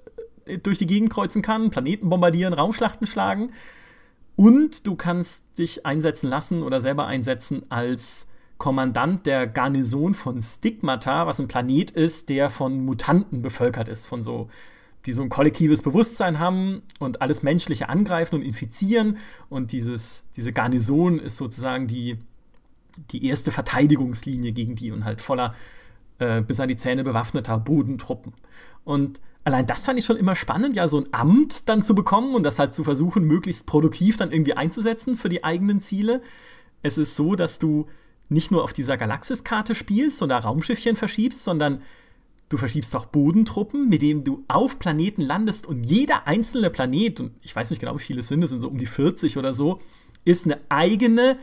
äh, 0.45 0.57
durch 0.57 0.77
die 0.77 0.88
Gegend 0.88 1.11
kreuzen 1.11 1.41
kann, 1.41 1.69
Planeten 1.69 2.09
bombardieren, 2.09 2.53
Raumschlachten 2.53 3.07
schlagen. 3.07 3.53
Und 4.36 4.88
du 4.88 4.95
kannst 4.95 5.57
dich 5.57 5.86
einsetzen 5.86 6.29
lassen 6.29 6.63
oder 6.63 6.81
selber 6.81 7.05
einsetzen 7.05 7.63
als 7.69 8.27
Kommandant 8.57 9.25
der 9.25 9.47
Garnison 9.47 10.13
von 10.13 10.41
Stigmata, 10.41 11.27
was 11.27 11.39
ein 11.39 11.47
Planet 11.47 11.91
ist, 11.91 12.29
der 12.29 12.49
von 12.49 12.84
Mutanten 12.84 13.41
bevölkert 13.41 13.89
ist, 13.89 14.05
von 14.05 14.21
so, 14.21 14.49
die 15.05 15.11
so 15.11 15.21
ein 15.21 15.29
kollektives 15.29 15.81
Bewusstsein 15.81 16.39
haben 16.39 16.81
und 16.99 17.21
alles 17.21 17.43
Menschliche 17.43 17.89
angreifen 17.89 18.36
und 18.36 18.41
infizieren. 18.41 19.17
Und 19.49 19.71
dieses, 19.71 20.29
diese 20.36 20.53
Garnison 20.53 21.19
ist 21.19 21.38
sozusagen 21.38 21.88
die, 21.88 22.17
die 23.11 23.25
erste 23.25 23.51
Verteidigungslinie 23.51 24.51
gegen 24.51 24.75
die 24.75 24.91
und 24.91 25.05
halt 25.05 25.21
voller 25.21 25.53
äh, 26.19 26.41
bis 26.41 26.59
an 26.59 26.69
die 26.69 26.75
Zähne 26.75 27.03
bewaffneter 27.03 27.57
Bodentruppen. 27.57 28.33
Und 28.83 29.21
allein 29.43 29.65
das 29.65 29.85
fand 29.85 29.99
ich 29.99 30.05
schon 30.05 30.17
immer 30.17 30.35
spannend, 30.35 30.75
ja, 30.75 30.87
so 30.87 30.99
ein 30.99 31.07
Amt 31.11 31.67
dann 31.69 31.83
zu 31.83 31.95
bekommen 31.95 32.35
und 32.35 32.43
das 32.43 32.59
halt 32.59 32.73
zu 32.73 32.83
versuchen, 32.83 33.23
möglichst 33.25 33.65
produktiv 33.65 34.17
dann 34.17 34.31
irgendwie 34.31 34.53
einzusetzen 34.53 35.15
für 35.15 35.29
die 35.29 35.43
eigenen 35.43 35.81
Ziele. 35.81 36.21
Es 36.81 36.97
ist 36.97 37.15
so, 37.15 37.35
dass 37.35 37.59
du 37.59 37.87
nicht 38.29 38.51
nur 38.51 38.63
auf 38.63 38.73
dieser 38.73 38.97
Galaxiskarte 38.97 39.75
spielst 39.75 40.21
und 40.21 40.29
da 40.29 40.39
Raumschiffchen 40.39 40.95
verschiebst, 40.95 41.43
sondern 41.43 41.81
du 42.49 42.57
verschiebst 42.57 42.95
auch 42.95 43.05
Bodentruppen, 43.05 43.89
mit 43.89 44.01
denen 44.01 44.23
du 44.23 44.43
auf 44.47 44.79
Planeten 44.79 45.21
landest 45.21 45.67
und 45.67 45.83
jeder 45.83 46.27
einzelne 46.27 46.69
Planet, 46.69 47.19
und 47.19 47.31
ich 47.41 47.55
weiß 47.55 47.69
nicht 47.69 47.79
genau, 47.79 47.95
wie 47.95 48.03
viele 48.03 48.19
es 48.19 48.27
sind, 48.27 48.43
es 48.43 48.49
sind 48.49 48.61
so 48.61 48.69
um 48.69 48.77
die 48.77 48.85
40 48.85 49.37
oder 49.37 49.53
so, 49.53 49.81
ist 50.25 50.45
eine 50.45 50.59
eigene 50.69 51.37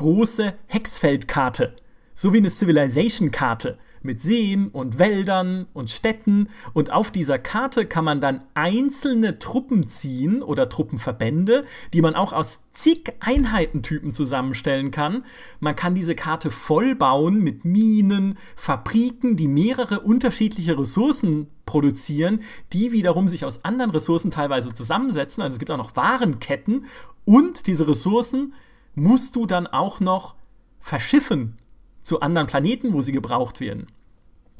große 0.00 0.54
Hexfeldkarte. 0.66 1.76
So 2.14 2.32
wie 2.32 2.38
eine 2.38 2.48
Civilization-Karte 2.48 3.76
mit 4.02 4.18
Seen 4.22 4.68
und 4.68 4.98
Wäldern 4.98 5.66
und 5.74 5.90
Städten. 5.90 6.48
Und 6.72 6.90
auf 6.90 7.10
dieser 7.10 7.38
Karte 7.38 7.84
kann 7.84 8.06
man 8.06 8.22
dann 8.22 8.42
einzelne 8.54 9.38
Truppen 9.38 9.90
ziehen 9.90 10.42
oder 10.42 10.70
Truppenverbände, 10.70 11.66
die 11.92 12.00
man 12.00 12.14
auch 12.14 12.32
aus 12.32 12.70
zig 12.72 13.12
Einheitentypen 13.20 14.14
zusammenstellen 14.14 14.90
kann. 14.90 15.22
Man 15.60 15.76
kann 15.76 15.94
diese 15.94 16.14
Karte 16.14 16.50
vollbauen 16.50 17.42
mit 17.42 17.66
Minen, 17.66 18.38
Fabriken, 18.56 19.36
die 19.36 19.48
mehrere 19.48 20.00
unterschiedliche 20.00 20.78
Ressourcen 20.78 21.48
produzieren, 21.66 22.40
die 22.72 22.92
wiederum 22.92 23.28
sich 23.28 23.44
aus 23.44 23.66
anderen 23.66 23.90
Ressourcen 23.90 24.30
teilweise 24.30 24.72
zusammensetzen. 24.72 25.42
Also 25.42 25.56
es 25.56 25.58
gibt 25.58 25.70
auch 25.70 25.76
noch 25.76 25.94
Warenketten 25.94 26.86
und 27.26 27.66
diese 27.66 27.86
Ressourcen 27.86 28.54
musst 28.94 29.36
du 29.36 29.46
dann 29.46 29.66
auch 29.66 30.00
noch 30.00 30.34
verschiffen 30.78 31.58
zu 32.02 32.20
anderen 32.20 32.46
Planeten, 32.46 32.92
wo 32.92 33.00
sie 33.00 33.12
gebraucht 33.12 33.60
werden. 33.60 33.86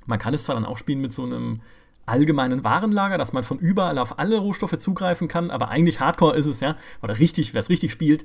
Man 0.07 0.19
kann 0.19 0.35
es 0.35 0.45
zwar 0.45 0.55
dann 0.55 0.65
auch 0.65 0.79
spielen 0.79 1.01
mit 1.01 1.13
so 1.13 1.25
einem 1.25 1.61
allgemeinen 2.07 2.65
Warenlager, 2.65 3.19
dass 3.19 3.33
man 3.33 3.45
von 3.45 3.59
überall 3.59 3.99
auf 3.99 4.19
alle 4.19 4.39
Rohstoffe 4.39 4.79
zugreifen 4.79 5.29
kann, 5.29 5.51
aber 5.51 5.69
eigentlich 5.69 6.01
Hardcore 6.01 6.37
ist 6.37 6.47
es 6.47 6.61
ja, 6.61 6.77
oder 7.03 7.19
richtig, 7.19 7.55
wer 7.55 7.61
es 7.61 7.71
richtig 7.71 7.93
spielt, 7.93 8.25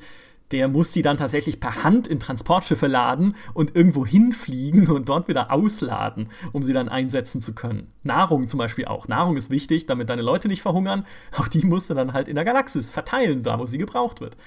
der 0.51 0.67
muss 0.67 0.91
die 0.91 1.01
dann 1.01 1.17
tatsächlich 1.17 1.59
per 1.59 1.83
Hand 1.83 2.05
in 2.05 2.19
Transportschiffe 2.19 2.87
laden 2.87 3.35
und 3.53 3.75
irgendwo 3.75 4.05
hinfliegen 4.05 4.87
und 4.89 5.09
dort 5.09 5.27
wieder 5.27 5.51
ausladen, 5.51 6.29
um 6.51 6.61
sie 6.61 6.73
dann 6.73 6.87
einsetzen 6.87 7.41
zu 7.41 7.55
können. 7.55 7.91
Nahrung 8.03 8.47
zum 8.47 8.59
Beispiel 8.59 8.85
auch. 8.85 9.07
Nahrung 9.07 9.37
ist 9.37 9.49
wichtig, 9.49 9.87
damit 9.87 10.09
deine 10.09 10.21
Leute 10.21 10.47
nicht 10.47 10.61
verhungern. 10.61 11.05
Auch 11.35 11.47
die 11.47 11.65
musst 11.65 11.89
du 11.89 11.95
dann 11.95 12.13
halt 12.13 12.27
in 12.27 12.35
der 12.35 12.45
Galaxis 12.45 12.91
verteilen, 12.91 13.41
da 13.41 13.57
wo 13.57 13.65
sie 13.65 13.79
gebraucht 13.79 14.21
wird. 14.21 14.37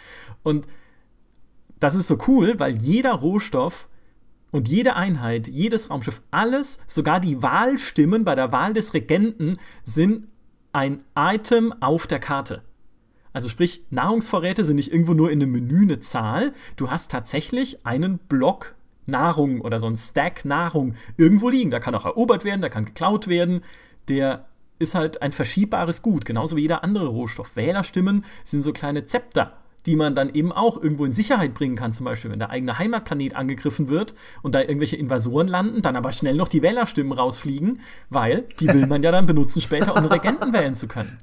Und 0.45 0.69
das 1.81 1.95
ist 1.95 2.07
so 2.07 2.19
cool, 2.27 2.59
weil 2.59 2.77
jeder 2.77 3.13
Rohstoff 3.13 3.89
und 4.51 4.69
jede 4.69 4.97
Einheit, 4.97 5.49
jedes 5.49 5.91
Raumschiff, 5.91 6.23
alles, 6.31 6.81
sogar 6.87 7.21
die 7.21 7.43
Wahlstimmen 7.43 8.25
bei 8.25 8.35
der 8.35 8.53
Wahl 8.53 8.73
des 8.73 8.95
Regenten 8.95 9.59
sind 9.85 10.29
ein 10.73 11.05
Item 11.17 11.75
auf 11.81 12.07
der 12.07 12.19
Karte. 12.19 12.63
Also 13.33 13.49
sprich, 13.49 13.85
Nahrungsvorräte 13.91 14.65
sind 14.65 14.77
nicht 14.77 14.93
irgendwo 14.93 15.15
nur 15.15 15.31
in 15.31 15.43
einem 15.43 15.53
Menü 15.53 15.83
eine 15.83 16.01
Zahl. 16.01 16.53
Du 16.77 16.91
hast 16.91 17.11
tatsächlich 17.11 17.87
einen 17.87 18.19
Block 18.19 18.75
Nahrung 19.07 19.61
oder 19.61 19.79
so 19.79 19.87
einen 19.87 19.97
Stack 19.97 20.45
Nahrung 20.45 20.95
irgendwo 21.17 21.49
liegen. 21.49 21.71
Da 21.71 21.79
kann 21.79 21.95
auch 21.95 22.05
erobert 22.05 22.45
werden, 22.45 22.63
da 22.63 22.69
kann 22.69 22.85
geklaut 22.85 23.29
werden. 23.29 23.63
Der 24.09 24.47
ist 24.79 24.95
halt 24.95 25.23
ein 25.23 25.33
verschiebbares 25.33 26.03
Gut, 26.03 26.25
genauso 26.25 26.57
wie 26.57 26.63
jeder 26.63 26.85
andere 26.85 27.09
Rohstoff. 27.09 27.57
Wählerstimmen 27.57 28.25
sind 28.45 28.63
so 28.63 28.73
kleine 28.73 29.05
Zepter 29.05 29.59
die 29.89 29.97
man 29.97 30.15
dann 30.15 30.35
eben 30.35 30.53
auch 30.53 30.77
irgendwo 30.81 31.07
in 31.07 31.13
Sicherheit 31.13 31.55
bringen 31.55 31.75
kann. 31.75 31.95
Zum 31.95 32.05
Beispiel, 32.05 32.31
wenn 32.31 32.39
der 32.39 32.51
eigene 32.51 32.79
Heimatplanet 32.79 33.35
angegriffen 33.35 33.89
wird 33.89 34.15
und 34.43 34.55
da 34.55 34.61
irgendwelche 34.61 34.97
Invasoren 34.97 35.49
landen, 35.49 35.81
dann 35.81 35.97
aber 35.97 36.13
schnell 36.13 36.35
noch 36.35 36.49
die 36.49 36.61
Wählerstimmen 36.61 37.13
rausfliegen, 37.13 37.81
weil 38.11 38.43
die 38.61 38.69
will 38.69 38.87
man 38.87 39.03
ja 39.03 39.11
dann 39.13 39.25
benutzen 39.25 39.63
später, 39.63 39.97
um 39.97 40.05
Regenten 40.05 40.53
wählen 40.53 40.75
zu 40.75 40.89
können. 40.89 41.21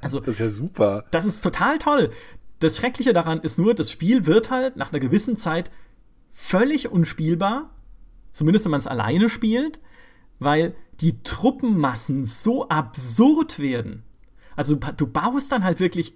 Also, 0.00 0.18
das 0.20 0.36
ist 0.36 0.40
ja 0.40 0.48
super. 0.48 1.04
Das 1.10 1.26
ist 1.26 1.42
total 1.42 1.78
toll. 1.78 2.10
Das 2.60 2.78
Schreckliche 2.78 3.12
daran 3.12 3.40
ist 3.40 3.58
nur, 3.58 3.74
das 3.74 3.90
Spiel 3.90 4.24
wird 4.24 4.50
halt 4.50 4.76
nach 4.76 4.90
einer 4.90 5.00
gewissen 5.00 5.36
Zeit 5.36 5.70
völlig 6.32 6.90
unspielbar, 6.90 7.68
zumindest 8.30 8.64
wenn 8.64 8.70
man 8.70 8.80
es 8.80 8.86
alleine 8.86 9.28
spielt, 9.28 9.78
weil 10.38 10.74
die 11.00 11.22
Truppenmassen 11.22 12.24
so 12.24 12.66
absurd 12.70 13.58
werden. 13.58 14.04
Also 14.56 14.74
du 14.74 15.06
baust 15.06 15.52
dann 15.52 15.64
halt 15.64 15.80
wirklich 15.80 16.14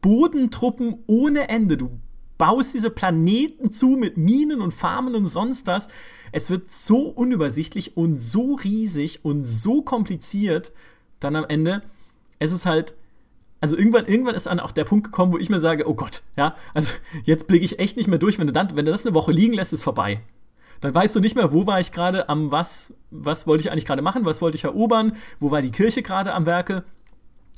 Bodentruppen 0.00 1.02
ohne 1.06 1.48
Ende. 1.48 1.76
Du 1.76 1.98
baust 2.38 2.74
diese 2.74 2.90
Planeten 2.90 3.70
zu 3.70 3.88
mit 3.88 4.16
Minen 4.16 4.60
und 4.60 4.72
Farmen 4.72 5.14
und 5.14 5.26
sonst 5.26 5.66
was. 5.66 5.88
Es 6.32 6.50
wird 6.50 6.70
so 6.70 7.08
unübersichtlich 7.08 7.96
und 7.96 8.18
so 8.18 8.54
riesig 8.54 9.24
und 9.24 9.44
so 9.44 9.82
kompliziert 9.82 10.72
dann 11.20 11.36
am 11.36 11.44
Ende. 11.48 11.82
Es 12.38 12.52
ist 12.52 12.66
halt, 12.66 12.94
also 13.60 13.76
irgendwann, 13.76 14.06
irgendwann 14.06 14.34
ist 14.34 14.46
dann 14.46 14.60
auch 14.60 14.72
der 14.72 14.84
Punkt 14.84 15.04
gekommen, 15.04 15.32
wo 15.32 15.38
ich 15.38 15.48
mir 15.48 15.60
sage, 15.60 15.88
oh 15.88 15.94
Gott, 15.94 16.22
ja, 16.36 16.56
also 16.74 16.92
jetzt 17.22 17.46
blicke 17.46 17.64
ich 17.64 17.78
echt 17.78 17.96
nicht 17.96 18.08
mehr 18.08 18.18
durch. 18.18 18.38
Wenn 18.38 18.46
du, 18.46 18.52
dann, 18.52 18.76
wenn 18.76 18.84
du 18.84 18.90
das 18.90 19.06
eine 19.06 19.14
Woche 19.14 19.32
liegen 19.32 19.54
lässt, 19.54 19.72
ist 19.72 19.84
vorbei. 19.84 20.20
Dann 20.80 20.94
weißt 20.94 21.16
du 21.16 21.20
nicht 21.20 21.36
mehr, 21.36 21.52
wo 21.52 21.66
war 21.66 21.80
ich 21.80 21.92
gerade 21.92 22.28
am 22.28 22.50
was, 22.50 22.94
was 23.10 23.46
wollte 23.46 23.62
ich 23.62 23.70
eigentlich 23.70 23.86
gerade 23.86 24.02
machen, 24.02 24.24
was 24.24 24.42
wollte 24.42 24.56
ich 24.56 24.64
erobern, 24.64 25.16
wo 25.40 25.50
war 25.50 25.62
die 25.62 25.70
Kirche 25.70 26.02
gerade 26.02 26.34
am 26.34 26.46
Werke. 26.46 26.84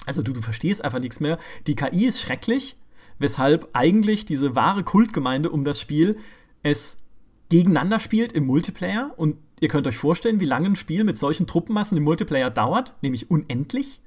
Also 0.05 0.23
du, 0.23 0.33
du 0.33 0.43
verstehst 0.43 0.85
einfach 0.85 1.01
nichts 1.01 1.21
mehr. 1.21 1.39
Die 1.67 1.75
KI 1.75 2.07
ist 2.07 2.21
schrecklich, 2.21 2.77
weshalb 3.19 3.69
eigentlich 3.73 4.25
diese 4.25 4.55
wahre 4.55 4.85
Kultgemeinde 4.85 5.51
um 5.51 5.65
das 5.65 5.81
Spiel 5.81 6.19
es 6.63 7.03
gegeneinander 7.49 8.01
spielt 8.01 8.33
im 8.33 8.47
Multiplayer. 8.47 9.13
Und 9.17 9.37
ihr 9.61 9.69
könnt 9.69 9.87
euch 9.87 9.99
vorstellen, 9.99 10.41
wie 10.41 10.47
lange 10.47 10.67
ein 10.67 10.77
Spiel 10.77 11.05
mit 11.05 11.17
solchen 11.17 11.47
Truppenmassen 11.47 11.97
im 11.97 12.05
Multiplayer 12.05 12.51
dauert, 12.51 12.95
nämlich 13.03 13.31
unendlich. 13.31 14.01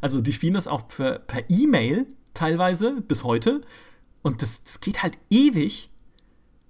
Also 0.00 0.20
die 0.20 0.32
spielen 0.32 0.54
das 0.54 0.68
auch 0.68 0.88
per, 0.88 1.22
E-Mail 1.48 2.06
teilweise 2.34 3.00
bis 3.00 3.24
heute. 3.24 3.62
Und 4.22 4.42
das, 4.42 4.62
das 4.62 4.80
geht 4.80 5.02
halt 5.02 5.18
ewig 5.30 5.90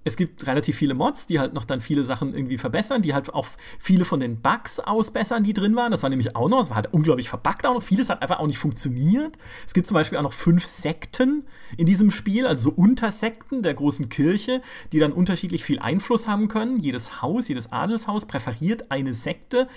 es 0.04 0.16
gibt 0.16 0.46
relativ 0.46 0.76
viele 0.76 0.94
Mods, 0.94 1.26
die 1.26 1.38
halt 1.38 1.54
noch 1.54 1.64
dann 1.64 1.80
viele 1.80 2.04
Sachen 2.04 2.34
irgendwie 2.34 2.58
verbessern, 2.58 3.02
die 3.02 3.14
halt 3.14 3.32
auch 3.32 3.46
viele 3.78 4.04
von 4.04 4.20
den 4.20 4.40
Bugs 4.40 4.80
ausbessern, 4.80 5.44
die 5.44 5.52
drin 5.52 5.76
waren. 5.76 5.90
Das 5.90 6.02
war 6.02 6.10
nämlich 6.10 6.34
auch 6.34 6.48
noch, 6.48 6.60
es 6.60 6.70
war 6.70 6.76
halt 6.76 6.92
unglaublich 6.92 7.28
verbuggt 7.28 7.66
auch 7.66 7.74
noch. 7.74 7.82
Vieles 7.82 8.10
hat 8.10 8.22
einfach 8.22 8.38
auch 8.38 8.46
nicht 8.46 8.58
funktioniert. 8.58 9.36
Es 9.64 9.74
gibt 9.74 9.86
zum 9.86 9.94
Beispiel 9.94 10.18
auch 10.18 10.22
noch 10.22 10.32
fünf 10.32 10.64
Sekten 10.64 11.44
in 11.76 11.86
diesem 11.86 12.10
Spiel, 12.10 12.46
also 12.46 12.70
so 12.70 12.76
Untersekten 12.76 13.62
der 13.62 13.74
großen 13.74 14.08
Kirche, 14.08 14.62
die 14.92 14.98
dann 14.98 15.12
unterschiedlich 15.12 15.64
viel 15.64 15.78
Einfluss 15.78 16.26
haben 16.26 16.48
können. 16.48 16.76
Jedes 16.76 17.22
Haus, 17.22 17.48
jedes 17.48 17.72
Adelshaus 17.72 18.26
präferiert 18.26 18.90
eine 18.90 19.14
Sekte, 19.14 19.68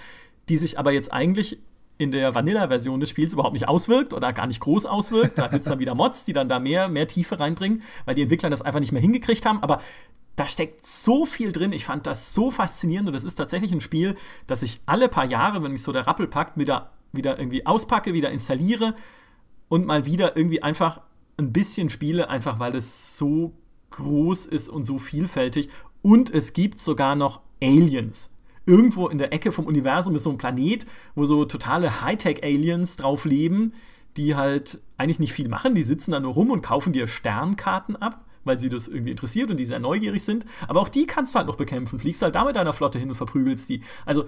die 0.49 0.57
sich 0.57 0.79
aber 0.79 0.91
jetzt 0.91 1.13
eigentlich 1.13 1.59
in 1.97 2.11
der 2.11 2.35
Vanilla-Version 2.35 2.99
des 2.99 3.09
Spiels 3.09 3.33
überhaupt 3.33 3.53
nicht 3.53 3.67
auswirkt 3.67 4.13
oder 4.13 4.33
gar 4.33 4.47
nicht 4.47 4.59
groß 4.59 4.85
auswirkt. 4.85 5.37
Da 5.37 5.47
gibt 5.47 5.63
es 5.63 5.69
dann 5.69 5.79
wieder 5.79 5.95
Mods, 5.95 6.25
die 6.25 6.33
dann 6.33 6.49
da 6.49 6.59
mehr, 6.59 6.89
mehr 6.89 7.07
Tiefe 7.07 7.39
reinbringen, 7.39 7.83
weil 8.05 8.15
die 8.15 8.21
Entwickler 8.23 8.49
das 8.49 8.61
einfach 8.61 8.79
nicht 8.79 8.91
mehr 8.91 9.01
hingekriegt 9.01 9.45
haben. 9.45 9.63
Aber 9.63 9.81
da 10.35 10.47
steckt 10.47 10.85
so 10.85 11.25
viel 11.25 11.51
drin. 11.51 11.71
Ich 11.71 11.85
fand 11.85 12.05
das 12.05 12.33
so 12.33 12.51
faszinierend 12.51 13.07
und 13.07 13.15
es 13.15 13.23
ist 13.23 13.35
tatsächlich 13.35 13.71
ein 13.71 13.81
Spiel, 13.81 14.15
das 14.47 14.61
ich 14.61 14.81
alle 14.85 15.07
paar 15.07 15.25
Jahre, 15.25 15.63
wenn 15.63 15.71
mich 15.71 15.83
so 15.83 15.93
der 15.93 16.05
Rappel 16.05 16.27
packt, 16.27 16.57
wieder, 16.57 16.91
wieder 17.13 17.39
irgendwie 17.39 17.65
auspacke, 17.65 18.13
wieder 18.13 18.31
installiere 18.31 18.95
und 19.69 19.85
mal 19.85 20.05
wieder 20.05 20.35
irgendwie 20.35 20.61
einfach 20.61 21.01
ein 21.37 21.53
bisschen 21.53 21.89
spiele, 21.89 22.29
einfach 22.29 22.59
weil 22.59 22.75
es 22.75 23.17
so 23.17 23.53
groß 23.91 24.45
ist 24.47 24.67
und 24.67 24.83
so 24.83 24.97
vielfältig. 24.97 25.69
Und 26.01 26.29
es 26.29 26.51
gibt 26.51 26.79
sogar 26.81 27.15
noch 27.15 27.41
Aliens. 27.61 28.34
Irgendwo 28.65 29.07
in 29.07 29.17
der 29.17 29.31
Ecke 29.31 29.51
vom 29.51 29.65
Universum 29.65 30.15
ist 30.15 30.23
so 30.23 30.31
ein 30.31 30.37
Planet, 30.37 30.85
wo 31.13 31.25
so 31.25 31.45
totale 31.45 32.01
Hightech-Aliens 32.01 32.97
drauf 32.97 33.25
leben, 33.25 33.73
die 34.17 34.35
halt 34.35 34.79
eigentlich 34.97 35.19
nicht 35.19 35.33
viel 35.33 35.49
machen. 35.49 35.75
Die 35.75 35.83
sitzen 35.83 36.11
da 36.11 36.19
nur 36.19 36.33
rum 36.33 36.51
und 36.51 36.61
kaufen 36.61 36.93
dir 36.93 37.07
Sternkarten 37.07 37.95
ab, 37.95 38.25
weil 38.43 38.57
sie 38.57 38.69
das 38.69 38.87
irgendwie 38.87 39.11
interessiert 39.11 39.51
und 39.51 39.57
die 39.57 39.65
sehr 39.65 39.79
neugierig 39.79 40.23
sind. 40.23 40.45
Aber 40.67 40.81
auch 40.81 40.89
die 40.89 41.05
kannst 41.05 41.35
du 41.35 41.39
halt 41.39 41.47
noch 41.47 41.57
bekämpfen. 41.57 41.99
Fliegst 41.99 42.21
halt 42.21 42.35
da 42.35 42.45
mit 42.45 42.55
deiner 42.55 42.73
Flotte 42.73 42.97
hin 42.97 43.09
und 43.09 43.15
verprügelst 43.15 43.69
die. 43.69 43.81
Also, 44.05 44.27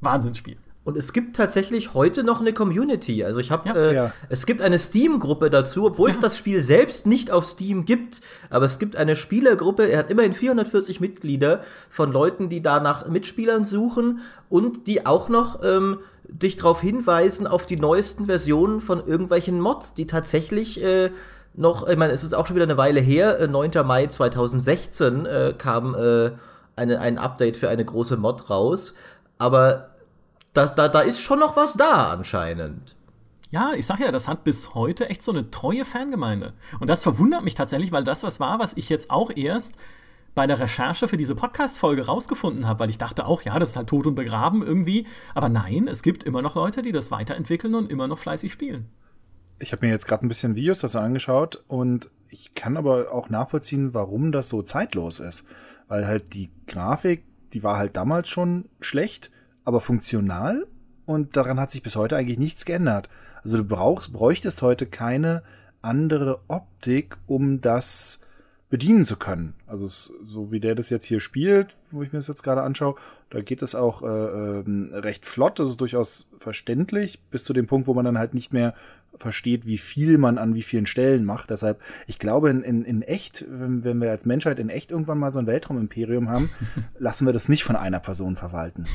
Wahnsinnsspiel. 0.00 0.56
Und 0.88 0.96
es 0.96 1.12
gibt 1.12 1.36
tatsächlich 1.36 1.92
heute 1.92 2.24
noch 2.24 2.40
eine 2.40 2.54
Community. 2.54 3.22
Also 3.22 3.40
ich 3.40 3.50
habe, 3.50 3.68
ja. 3.68 3.74
äh, 3.74 3.94
ja. 3.94 4.12
es 4.30 4.46
gibt 4.46 4.62
eine 4.62 4.78
Steam-Gruppe 4.78 5.50
dazu, 5.50 5.84
obwohl 5.84 6.08
ja. 6.08 6.14
es 6.14 6.20
das 6.22 6.38
Spiel 6.38 6.62
selbst 6.62 7.06
nicht 7.06 7.30
auf 7.30 7.44
Steam 7.44 7.84
gibt. 7.84 8.22
Aber 8.48 8.64
es 8.64 8.78
gibt 8.78 8.96
eine 8.96 9.14
Spielergruppe, 9.14 9.86
er 9.86 9.98
hat 9.98 10.08
immerhin 10.08 10.32
440 10.32 10.98
Mitglieder 11.00 11.60
von 11.90 12.10
Leuten, 12.10 12.48
die 12.48 12.62
da 12.62 12.80
nach 12.80 13.06
Mitspielern 13.06 13.64
suchen 13.64 14.20
und 14.48 14.86
die 14.86 15.04
auch 15.04 15.28
noch 15.28 15.62
ähm, 15.62 15.98
dich 16.24 16.56
darauf 16.56 16.80
hinweisen 16.80 17.46
auf 17.46 17.66
die 17.66 17.76
neuesten 17.76 18.24
Versionen 18.24 18.80
von 18.80 19.06
irgendwelchen 19.06 19.60
Mods, 19.60 19.92
die 19.92 20.06
tatsächlich 20.06 20.82
äh, 20.82 21.10
noch, 21.52 21.86
ich 21.86 21.98
meine, 21.98 22.14
es 22.14 22.24
ist 22.24 22.32
auch 22.32 22.46
schon 22.46 22.56
wieder 22.56 22.64
eine 22.64 22.78
Weile 22.78 23.00
her, 23.00 23.46
9. 23.46 23.72
Äh, 23.72 23.82
Mai 23.82 24.06
2016 24.06 25.26
äh, 25.26 25.54
kam 25.58 25.94
äh, 25.94 26.30
eine, 26.76 26.98
ein 27.00 27.18
Update 27.18 27.58
für 27.58 27.68
eine 27.68 27.84
große 27.84 28.16
Mod 28.16 28.48
raus. 28.48 28.94
Aber 29.36 29.90
da, 30.58 30.66
da, 30.66 30.88
da 30.88 31.00
ist 31.00 31.20
schon 31.20 31.38
noch 31.38 31.56
was 31.56 31.74
da 31.74 32.10
anscheinend. 32.10 32.96
Ja, 33.50 33.72
ich 33.74 33.86
sag 33.86 34.00
ja, 34.00 34.10
das 34.10 34.26
hat 34.28 34.44
bis 34.44 34.74
heute 34.74 35.08
echt 35.08 35.22
so 35.22 35.30
eine 35.30 35.50
treue 35.50 35.84
Fangemeinde. 35.84 36.52
Und 36.80 36.90
das 36.90 37.02
verwundert 37.02 37.44
mich 37.44 37.54
tatsächlich, 37.54 37.92
weil 37.92 38.04
das 38.04 38.24
was 38.24 38.40
war, 38.40 38.58
was 38.58 38.76
ich 38.76 38.88
jetzt 38.88 39.10
auch 39.10 39.30
erst 39.34 39.76
bei 40.34 40.46
der 40.46 40.58
Recherche 40.58 41.08
für 41.08 41.16
diese 41.16 41.34
Podcast-Folge 41.34 42.06
rausgefunden 42.06 42.66
habe, 42.66 42.80
weil 42.80 42.90
ich 42.90 42.98
dachte 42.98 43.24
auch, 43.24 43.42
ja, 43.42 43.58
das 43.58 43.70
ist 43.70 43.76
halt 43.76 43.88
tot 43.88 44.06
und 44.06 44.16
begraben 44.16 44.62
irgendwie. 44.62 45.06
Aber 45.34 45.48
nein, 45.48 45.88
es 45.88 46.02
gibt 46.02 46.24
immer 46.24 46.42
noch 46.42 46.56
Leute, 46.56 46.82
die 46.82 46.92
das 46.92 47.10
weiterentwickeln 47.10 47.74
und 47.74 47.90
immer 47.90 48.08
noch 48.08 48.18
fleißig 48.18 48.52
spielen. 48.52 48.88
Ich 49.60 49.72
habe 49.72 49.86
mir 49.86 49.92
jetzt 49.92 50.06
gerade 50.06 50.26
ein 50.26 50.28
bisschen 50.28 50.56
Videos 50.56 50.80
dazu 50.80 50.98
angeschaut 50.98 51.64
und 51.68 52.10
ich 52.30 52.54
kann 52.54 52.76
aber 52.76 53.12
auch 53.12 53.30
nachvollziehen, 53.30 53.94
warum 53.94 54.30
das 54.32 54.48
so 54.48 54.62
zeitlos 54.62 55.20
ist. 55.20 55.46
Weil 55.88 56.06
halt 56.06 56.34
die 56.34 56.50
Grafik, 56.66 57.24
die 57.52 57.62
war 57.62 57.78
halt 57.78 57.96
damals 57.96 58.28
schon 58.28 58.68
schlecht 58.80 59.30
aber 59.68 59.82
funktional 59.82 60.66
und 61.04 61.36
daran 61.36 61.60
hat 61.60 61.70
sich 61.70 61.82
bis 61.82 61.94
heute 61.94 62.16
eigentlich 62.16 62.38
nichts 62.38 62.64
geändert. 62.64 63.10
Also 63.44 63.58
du 63.58 63.64
brauchst, 63.64 64.14
bräuchtest 64.14 64.62
heute 64.62 64.86
keine 64.86 65.42
andere 65.82 66.40
Optik, 66.48 67.18
um 67.26 67.60
das 67.60 68.20
bedienen 68.70 69.04
zu 69.04 69.16
können. 69.16 69.52
Also 69.66 69.84
es, 69.84 70.10
so 70.24 70.52
wie 70.52 70.60
der 70.60 70.74
das 70.74 70.88
jetzt 70.88 71.04
hier 71.04 71.20
spielt, 71.20 71.76
wo 71.90 72.02
ich 72.02 72.14
mir 72.14 72.18
das 72.18 72.28
jetzt 72.28 72.42
gerade 72.42 72.62
anschaue, 72.62 72.94
da 73.28 73.42
geht 73.42 73.60
es 73.60 73.74
auch 73.74 74.02
äh, 74.02 74.06
äh, 74.06 74.64
recht 74.94 75.26
flott, 75.26 75.58
das 75.58 75.68
ist 75.68 75.82
durchaus 75.82 76.28
verständlich, 76.38 77.20
bis 77.30 77.44
zu 77.44 77.52
dem 77.52 77.66
Punkt, 77.66 77.88
wo 77.88 77.92
man 77.92 78.06
dann 78.06 78.18
halt 78.18 78.32
nicht 78.32 78.54
mehr 78.54 78.72
versteht, 79.16 79.66
wie 79.66 79.78
viel 79.78 80.16
man 80.16 80.38
an 80.38 80.54
wie 80.54 80.62
vielen 80.62 80.86
Stellen 80.86 81.26
macht. 81.26 81.50
Deshalb, 81.50 81.82
ich 82.06 82.18
glaube, 82.18 82.48
in, 82.48 82.62
in, 82.62 82.84
in 82.86 83.02
echt, 83.02 83.44
wenn, 83.50 83.84
wenn 83.84 84.00
wir 84.00 84.10
als 84.10 84.24
Menschheit 84.24 84.58
in 84.58 84.70
echt 84.70 84.90
irgendwann 84.90 85.18
mal 85.18 85.30
so 85.30 85.38
ein 85.38 85.46
Weltraumimperium 85.46 86.30
haben, 86.30 86.48
lassen 86.98 87.26
wir 87.26 87.34
das 87.34 87.50
nicht 87.50 87.64
von 87.64 87.76
einer 87.76 88.00
Person 88.00 88.34
verwalten 88.34 88.86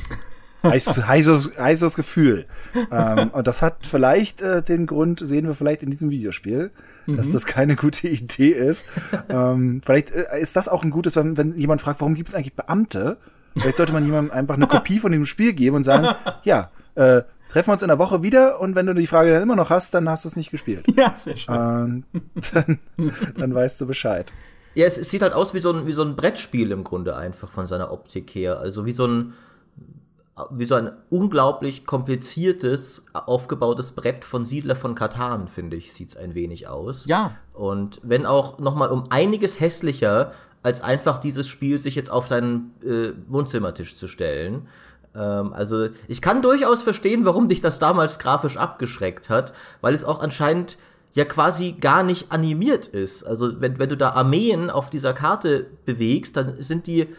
heißes, 0.63 1.07
heißes, 1.07 1.51
heißes 1.57 1.95
Gefühl. 1.95 2.45
ähm, 2.91 3.29
und 3.31 3.47
das 3.47 3.61
hat 3.61 3.85
vielleicht 3.85 4.41
äh, 4.41 4.61
den 4.61 4.85
Grund, 4.85 5.19
sehen 5.19 5.45
wir 5.45 5.53
vielleicht 5.53 5.83
in 5.83 5.91
diesem 5.91 6.09
Videospiel, 6.09 6.71
mhm. 7.05 7.17
dass 7.17 7.29
das 7.31 7.45
keine 7.45 7.75
gute 7.75 8.07
Idee 8.07 8.49
ist. 8.49 8.87
ähm, 9.29 9.81
vielleicht 9.83 10.11
äh, 10.11 10.39
ist 10.39 10.55
das 10.55 10.69
auch 10.69 10.83
ein 10.83 10.91
gutes, 10.91 11.15
wenn, 11.15 11.37
wenn 11.37 11.55
jemand 11.55 11.81
fragt, 11.81 12.01
warum 12.01 12.15
gibt 12.15 12.29
es 12.29 12.35
eigentlich 12.35 12.55
Beamte? 12.55 13.17
Vielleicht 13.55 13.77
sollte 13.77 13.93
man 13.93 14.05
jemandem 14.05 14.31
einfach 14.31 14.55
eine 14.55 14.67
Kopie 14.67 14.99
von 14.99 15.11
dem 15.11 15.25
Spiel 15.25 15.53
geben 15.53 15.75
und 15.75 15.83
sagen, 15.83 16.07
ja, 16.43 16.71
äh, 16.95 17.21
treffen 17.49 17.67
wir 17.67 17.73
uns 17.73 17.83
in 17.83 17.89
der 17.89 17.99
Woche 17.99 18.23
wieder 18.23 18.59
und 18.59 18.75
wenn 18.75 18.87
du 18.87 18.95
die 18.95 19.05
Frage 19.05 19.31
dann 19.31 19.43
immer 19.43 19.55
noch 19.55 19.69
hast, 19.69 19.93
dann 19.93 20.09
hast 20.09 20.25
du 20.25 20.29
es 20.29 20.35
nicht 20.35 20.49
gespielt. 20.49 20.85
Ja, 20.95 21.13
sehr 21.15 21.37
schön. 21.37 21.53
Ähm, 21.55 22.03
dann, 22.53 22.79
dann 23.37 23.53
weißt 23.53 23.79
du 23.79 23.85
Bescheid. 23.85 24.31
Ja, 24.75 24.87
es, 24.87 24.97
es, 24.97 25.09
sieht 25.09 25.21
halt 25.21 25.33
aus 25.33 25.53
wie 25.53 25.59
so, 25.59 25.71
ein, 25.71 25.85
wie 25.85 25.93
so 25.93 26.03
ein 26.03 26.15
Brettspiel 26.15 26.71
im 26.71 26.83
Grunde 26.83 27.15
einfach 27.15 27.49
von 27.49 27.67
seiner 27.67 27.91
Optik 27.91 28.33
her. 28.33 28.59
Also 28.59 28.85
wie 28.85 28.91
so 28.91 29.05
ein, 29.05 29.33
wie 30.49 30.65
so 30.65 30.75
ein 30.75 30.91
unglaublich 31.09 31.85
kompliziertes, 31.85 33.05
aufgebautes 33.13 33.91
Brett 33.91 34.25
von 34.25 34.45
Siedler 34.45 34.75
von 34.75 34.95
Katan, 34.95 35.47
finde 35.47 35.77
ich, 35.77 35.93
sieht 35.93 36.09
es 36.09 36.17
ein 36.17 36.33
wenig 36.33 36.67
aus. 36.67 37.05
Ja. 37.05 37.35
Und 37.53 38.01
wenn 38.03 38.25
auch 38.25 38.57
noch 38.57 38.73
mal 38.75 38.89
um 38.89 39.11
einiges 39.11 39.59
hässlicher, 39.59 40.31
als 40.63 40.81
einfach 40.81 41.19
dieses 41.19 41.47
Spiel 41.47 41.77
sich 41.77 41.93
jetzt 41.95 42.09
auf 42.09 42.25
seinen 42.25 42.71
äh, 42.83 43.11
Wohnzimmertisch 43.27 43.95
zu 43.95 44.07
stellen. 44.07 44.67
Ähm, 45.13 45.53
also 45.53 45.89
ich 46.07 46.21
kann 46.21 46.41
durchaus 46.41 46.81
verstehen, 46.81 47.25
warum 47.25 47.49
dich 47.49 47.61
das 47.61 47.79
damals 47.79 48.17
grafisch 48.17 48.57
abgeschreckt 48.57 49.29
hat, 49.29 49.53
weil 49.81 49.93
es 49.93 50.05
auch 50.05 50.21
anscheinend 50.21 50.77
ja 51.11 51.25
quasi 51.25 51.73
gar 51.73 52.01
nicht 52.01 52.31
animiert 52.31 52.87
ist. 52.87 53.23
Also 53.23 53.61
wenn, 53.61 53.77
wenn 53.77 53.89
du 53.89 53.97
da 53.97 54.11
Armeen 54.11 54.69
auf 54.69 54.89
dieser 54.89 55.13
Karte 55.13 55.67
bewegst, 55.85 56.37
dann 56.37 56.61
sind 56.61 56.87
die 56.87 57.09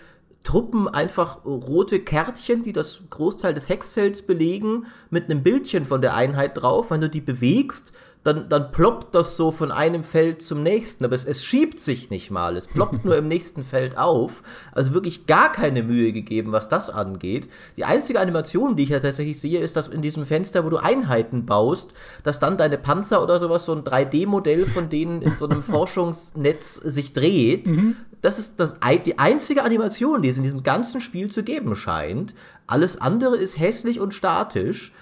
Truppen 0.45 0.87
einfach 0.89 1.45
rote 1.45 2.01
Kärtchen, 2.01 2.63
die 2.63 2.73
das 2.73 3.03
Großteil 3.11 3.55
des 3.55 3.69
Hexfelds 3.69 4.23
belegen, 4.23 4.87
mit 5.11 5.25
einem 5.25 5.43
Bildchen 5.43 5.87
von 5.87 6.03
der 6.03 6.15
Einheit 6.15 6.57
drauf. 6.57 6.91
Wenn 6.91 7.01
du 7.01 7.09
die 7.09 7.23
bewegst, 7.23 7.95
dann, 8.25 8.49
dann 8.49 8.73
ploppt 8.73 9.15
das 9.15 9.37
so 9.37 9.53
von 9.53 9.71
einem 9.71 10.03
Feld 10.03 10.41
zum 10.41 10.63
nächsten. 10.63 11.05
Aber 11.05 11.15
es, 11.15 11.27
es 11.27 11.45
schiebt 11.45 11.79
sich 11.79 12.09
nicht 12.09 12.31
mal. 12.31 12.57
Es 12.57 12.67
ploppt 12.67 13.05
nur 13.05 13.17
im 13.19 13.29
nächsten 13.29 13.63
Feld 13.63 13.99
auf. 13.99 14.43
Also 14.73 14.95
wirklich 14.95 15.27
gar 15.27 15.53
keine 15.53 15.83
Mühe 15.83 16.11
gegeben, 16.13 16.51
was 16.51 16.71
das 16.71 16.89
angeht. 16.89 17.49
Die 17.77 17.85
einzige 17.85 18.21
Animation, 18.21 18.77
die 18.77 18.85
ich 18.85 18.89
ja 18.89 18.99
tatsächlich 18.99 19.39
sehe, 19.39 19.61
ist, 19.61 19.77
dass 19.77 19.89
in 19.89 20.01
diesem 20.01 20.25
Fenster, 20.25 20.65
wo 20.65 20.71
du 20.71 20.79
Einheiten 20.79 21.45
baust, 21.45 21.93
dass 22.23 22.41
dann 22.41 22.57
deine 22.57 22.79
Panzer 22.79 23.23
oder 23.23 23.39
sowas, 23.39 23.67
so 23.67 23.73
ein 23.73 23.85
3D-Modell 23.85 24.65
von 24.65 24.89
denen 24.89 25.21
in 25.21 25.33
so 25.33 25.47
einem 25.47 25.63
Forschungsnetz 25.63 26.77
sich 26.77 27.13
dreht. 27.13 27.69
Mhm. 27.69 27.97
Das 28.23 28.39
ist 28.39 28.59
das, 28.59 28.77
die 29.05 29.19
einzige 29.19 29.65
Animation, 29.65 30.23
die 30.23 30.31
es 30.31 30.39
in 30.39 30.45
diesem 30.45 30.63
ganzen 30.63 31.03
Spiel 31.03 31.31
zu 31.31 31.43
geben 31.43 31.77
scheint. 31.77 32.35
Alles 32.67 32.99
andere 32.99 33.37
ist 33.37 33.59
hässlich 33.59 34.01
und 34.01 34.15
statisch. 34.15 34.93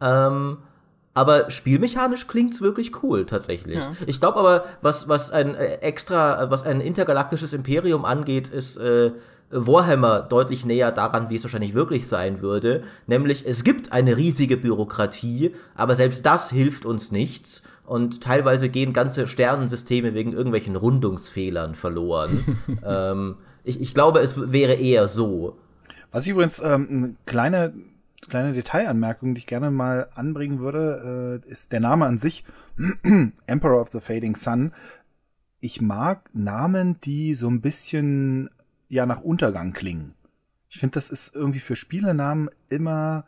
Ähm, 0.00 0.58
aber 1.14 1.50
spielmechanisch 1.50 2.26
klingt 2.26 2.54
es 2.54 2.60
wirklich 2.60 3.02
cool, 3.02 3.26
tatsächlich. 3.26 3.78
Ja. 3.78 3.92
Ich 4.06 4.20
glaube 4.20 4.38
aber, 4.38 4.64
was, 4.82 5.08
was 5.08 5.30
ein 5.30 5.54
äh, 5.54 5.76
extra, 5.76 6.50
was 6.50 6.62
ein 6.62 6.80
intergalaktisches 6.80 7.52
Imperium 7.52 8.04
angeht, 8.04 8.48
ist 8.48 8.76
äh, 8.76 9.12
Warhammer 9.50 10.20
deutlich 10.20 10.64
näher 10.64 10.92
daran, 10.92 11.30
wie 11.30 11.36
es 11.36 11.42
wahrscheinlich 11.42 11.74
wirklich 11.74 12.06
sein 12.06 12.40
würde. 12.40 12.82
Nämlich, 13.06 13.46
es 13.46 13.64
gibt 13.64 13.92
eine 13.92 14.16
riesige 14.16 14.56
Bürokratie, 14.56 15.52
aber 15.74 15.96
selbst 15.96 16.26
das 16.26 16.50
hilft 16.50 16.84
uns 16.84 17.10
nichts. 17.10 17.62
Und 17.86 18.22
teilweise 18.22 18.68
gehen 18.68 18.92
ganze 18.92 19.26
Sternensysteme 19.26 20.12
wegen 20.12 20.34
irgendwelchen 20.34 20.76
Rundungsfehlern 20.76 21.74
verloren. 21.74 22.58
ähm, 22.84 23.36
ich, 23.64 23.80
ich 23.80 23.94
glaube, 23.94 24.20
es 24.20 24.52
wäre 24.52 24.74
eher 24.74 25.08
so. 25.08 25.56
Was 26.12 26.26
ich 26.26 26.32
übrigens 26.32 26.60
ähm, 26.60 26.88
eine 26.90 27.14
kleine 27.24 27.72
kleine 28.28 28.52
Detailanmerkung, 28.52 29.34
die 29.34 29.40
ich 29.40 29.46
gerne 29.46 29.70
mal 29.70 30.08
anbringen 30.14 30.58
würde, 30.58 31.42
äh, 31.46 31.50
ist 31.50 31.72
der 31.72 31.80
Name 31.80 32.06
an 32.06 32.18
sich, 32.18 32.44
Emperor 33.46 33.80
of 33.80 33.90
the 33.92 34.00
Fading 34.00 34.34
Sun. 34.34 34.72
Ich 35.60 35.80
mag 35.80 36.28
Namen, 36.34 37.00
die 37.00 37.34
so 37.34 37.48
ein 37.48 37.60
bisschen 37.60 38.50
ja 38.88 39.06
nach 39.06 39.20
Untergang 39.20 39.72
klingen. 39.72 40.14
Ich 40.68 40.78
finde, 40.78 40.94
das 40.94 41.10
ist 41.10 41.34
irgendwie 41.34 41.60
für 41.60 41.76
Spielenamen 41.76 42.50
immer 42.68 43.24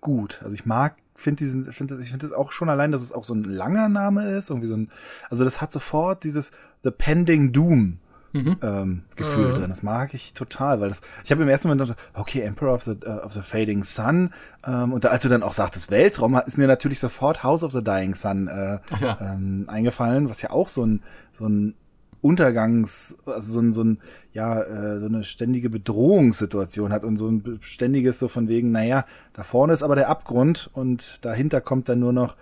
gut. 0.00 0.40
Also 0.42 0.54
ich 0.54 0.66
mag, 0.66 0.96
finde 1.14 1.38
diesen, 1.38 1.64
finde 1.64 1.98
ich 2.00 2.10
finde 2.10 2.26
das 2.26 2.36
auch 2.36 2.52
schon 2.52 2.68
allein, 2.68 2.92
dass 2.92 3.02
es 3.02 3.12
auch 3.12 3.24
so 3.24 3.34
ein 3.34 3.44
langer 3.44 3.88
Name 3.88 4.30
ist, 4.30 4.50
irgendwie 4.50 4.68
so 4.68 4.76
ein, 4.76 4.90
also 5.30 5.44
das 5.44 5.60
hat 5.60 5.72
sofort 5.72 6.24
dieses 6.24 6.52
The 6.82 6.90
Pending 6.90 7.52
Doom 7.52 7.98
mhm. 8.34 8.56
ähm, 8.60 9.02
Gefühl 9.16 9.48
mhm. 9.48 9.54
drin. 9.54 9.68
Das 9.68 9.82
mag 9.82 10.12
ich 10.12 10.34
total, 10.34 10.80
weil 10.80 10.90
das, 10.90 11.00
ich 11.24 11.30
habe 11.30 11.42
im 11.42 11.48
ersten 11.48 11.68
Moment 11.68 11.88
gedacht, 11.88 11.98
okay, 12.12 12.40
Emperor 12.40 12.74
of 12.74 12.82
the, 12.82 12.96
uh, 13.06 13.24
of 13.24 13.32
the 13.32 13.40
Fading 13.40 13.84
Sun, 13.84 14.30
ähm, 14.66 14.92
und 14.92 15.04
da, 15.04 15.08
als 15.08 15.22
du 15.22 15.28
dann 15.28 15.42
auch 15.42 15.54
sagtest 15.54 15.90
Weltraum, 15.90 16.38
ist 16.44 16.58
mir 16.58 16.66
natürlich 16.66 17.00
sofort 17.00 17.42
House 17.42 17.64
of 17.64 17.72
the 17.72 17.82
Dying 17.82 18.14
Sun 18.14 18.48
äh, 18.48 18.78
ja. 19.00 19.18
ähm, 19.20 19.64
eingefallen, 19.68 20.28
was 20.28 20.42
ja 20.42 20.50
auch 20.50 20.68
so 20.68 20.84
ein, 20.84 21.02
so 21.32 21.46
ein 21.46 21.74
Untergangs, 22.20 23.18
also 23.26 23.52
so 23.52 23.60
ein, 23.60 23.72
so 23.72 23.84
ein, 23.84 23.98
ja, 24.32 24.62
äh, 24.62 24.98
so 24.98 25.06
eine 25.06 25.24
ständige 25.24 25.68
Bedrohungssituation 25.68 26.90
hat 26.90 27.04
und 27.04 27.18
so 27.18 27.28
ein 27.28 27.58
ständiges 27.60 28.18
so 28.18 28.28
von 28.28 28.48
wegen, 28.48 28.72
naja, 28.72 29.04
da 29.34 29.42
vorne 29.42 29.74
ist 29.74 29.82
aber 29.82 29.94
der 29.94 30.08
Abgrund 30.08 30.70
und 30.72 31.22
dahinter 31.22 31.60
kommt 31.60 31.90
dann 31.90 31.98
nur 31.98 32.14
noch 32.14 32.36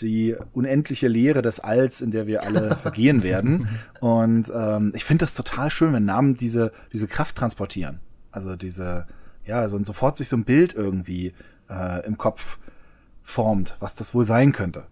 die 0.00 0.36
unendliche 0.52 1.08
Leere 1.08 1.42
des 1.42 1.60
Alls, 1.60 2.00
in 2.00 2.10
der 2.10 2.26
wir 2.26 2.44
alle 2.44 2.76
vergehen 2.82 3.22
werden. 3.22 3.68
Und 4.00 4.50
ähm, 4.54 4.92
ich 4.94 5.04
finde 5.04 5.24
das 5.24 5.34
total 5.34 5.70
schön, 5.70 5.92
wenn 5.92 6.04
Namen 6.04 6.36
diese, 6.36 6.72
diese 6.92 7.08
Kraft 7.08 7.36
transportieren. 7.36 8.00
Also 8.30 8.56
diese, 8.56 9.06
ja, 9.44 9.66
so, 9.68 9.76
und 9.76 9.84
sofort 9.84 10.16
sich 10.16 10.28
so 10.28 10.36
ein 10.36 10.44
Bild 10.44 10.74
irgendwie 10.74 11.34
äh, 11.70 12.04
im 12.06 12.18
Kopf 12.18 12.58
formt, 13.22 13.74
was 13.80 13.94
das 13.94 14.14
wohl 14.14 14.24
sein 14.24 14.52
könnte. 14.52 14.84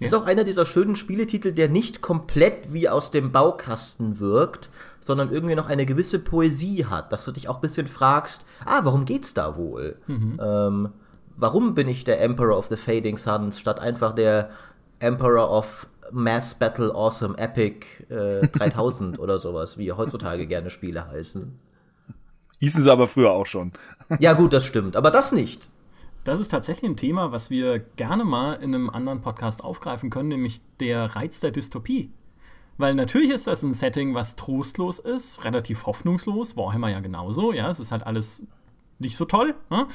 Ja. 0.00 0.06
Ist 0.06 0.14
auch 0.14 0.24
einer 0.24 0.44
dieser 0.44 0.64
schönen 0.64 0.96
Spieletitel, 0.96 1.52
der 1.52 1.68
nicht 1.68 2.00
komplett 2.00 2.72
wie 2.72 2.88
aus 2.88 3.10
dem 3.10 3.32
Baukasten 3.32 4.18
wirkt, 4.18 4.70
sondern 4.98 5.30
irgendwie 5.30 5.54
noch 5.54 5.66
eine 5.66 5.84
gewisse 5.84 6.18
Poesie 6.18 6.86
hat, 6.86 7.12
dass 7.12 7.26
du 7.26 7.32
dich 7.32 7.48
auch 7.48 7.56
ein 7.56 7.60
bisschen 7.60 7.86
fragst, 7.86 8.46
ah, 8.64 8.80
warum 8.82 9.04
geht's 9.04 9.34
da 9.34 9.56
wohl? 9.56 9.96
Mhm. 10.06 10.40
Ähm, 10.42 10.88
warum 11.40 11.74
bin 11.74 11.88
ich 11.88 12.04
der 12.04 12.20
Emperor 12.20 12.56
of 12.56 12.66
the 12.66 12.76
Fading 12.76 13.16
Suns 13.16 13.58
statt 13.58 13.80
einfach 13.80 14.14
der 14.14 14.50
Emperor 15.00 15.50
of 15.50 15.88
Mass 16.12 16.54
Battle 16.54 16.94
Awesome 16.94 17.36
Epic 17.38 17.86
äh, 18.08 18.46
3000 18.48 19.18
oder 19.18 19.38
sowas, 19.38 19.78
wie 19.78 19.92
heutzutage 19.92 20.46
gerne 20.46 20.70
Spiele 20.70 21.08
heißen. 21.08 21.58
Hießen 22.58 22.82
sie 22.82 22.92
aber 22.92 23.06
früher 23.06 23.30
auch 23.30 23.46
schon. 23.46 23.72
ja, 24.18 24.34
gut, 24.34 24.52
das 24.52 24.66
stimmt, 24.66 24.96
aber 24.96 25.10
das 25.10 25.32
nicht. 25.32 25.70
Das 26.24 26.38
ist 26.38 26.50
tatsächlich 26.50 26.90
ein 26.90 26.96
Thema, 26.96 27.32
was 27.32 27.48
wir 27.48 27.78
gerne 27.78 28.24
mal 28.24 28.54
in 28.54 28.74
einem 28.74 28.90
anderen 28.90 29.22
Podcast 29.22 29.64
aufgreifen 29.64 30.10
können, 30.10 30.28
nämlich 30.28 30.60
der 30.78 31.16
Reiz 31.16 31.40
der 31.40 31.50
Dystopie. 31.50 32.12
Weil 32.76 32.94
natürlich 32.94 33.30
ist 33.30 33.46
das 33.46 33.62
ein 33.62 33.72
Setting, 33.72 34.14
was 34.14 34.36
trostlos 34.36 34.98
ist, 34.98 35.44
relativ 35.44 35.86
hoffnungslos, 35.86 36.56
Warhammer 36.56 36.90
ja 36.90 37.00
genauso, 37.00 37.52
ja, 37.52 37.68
es 37.70 37.80
ist 37.80 37.92
halt 37.92 38.06
alles 38.06 38.46
nicht 38.98 39.16
so 39.16 39.24
toll. 39.24 39.54
Ne? 39.70 39.86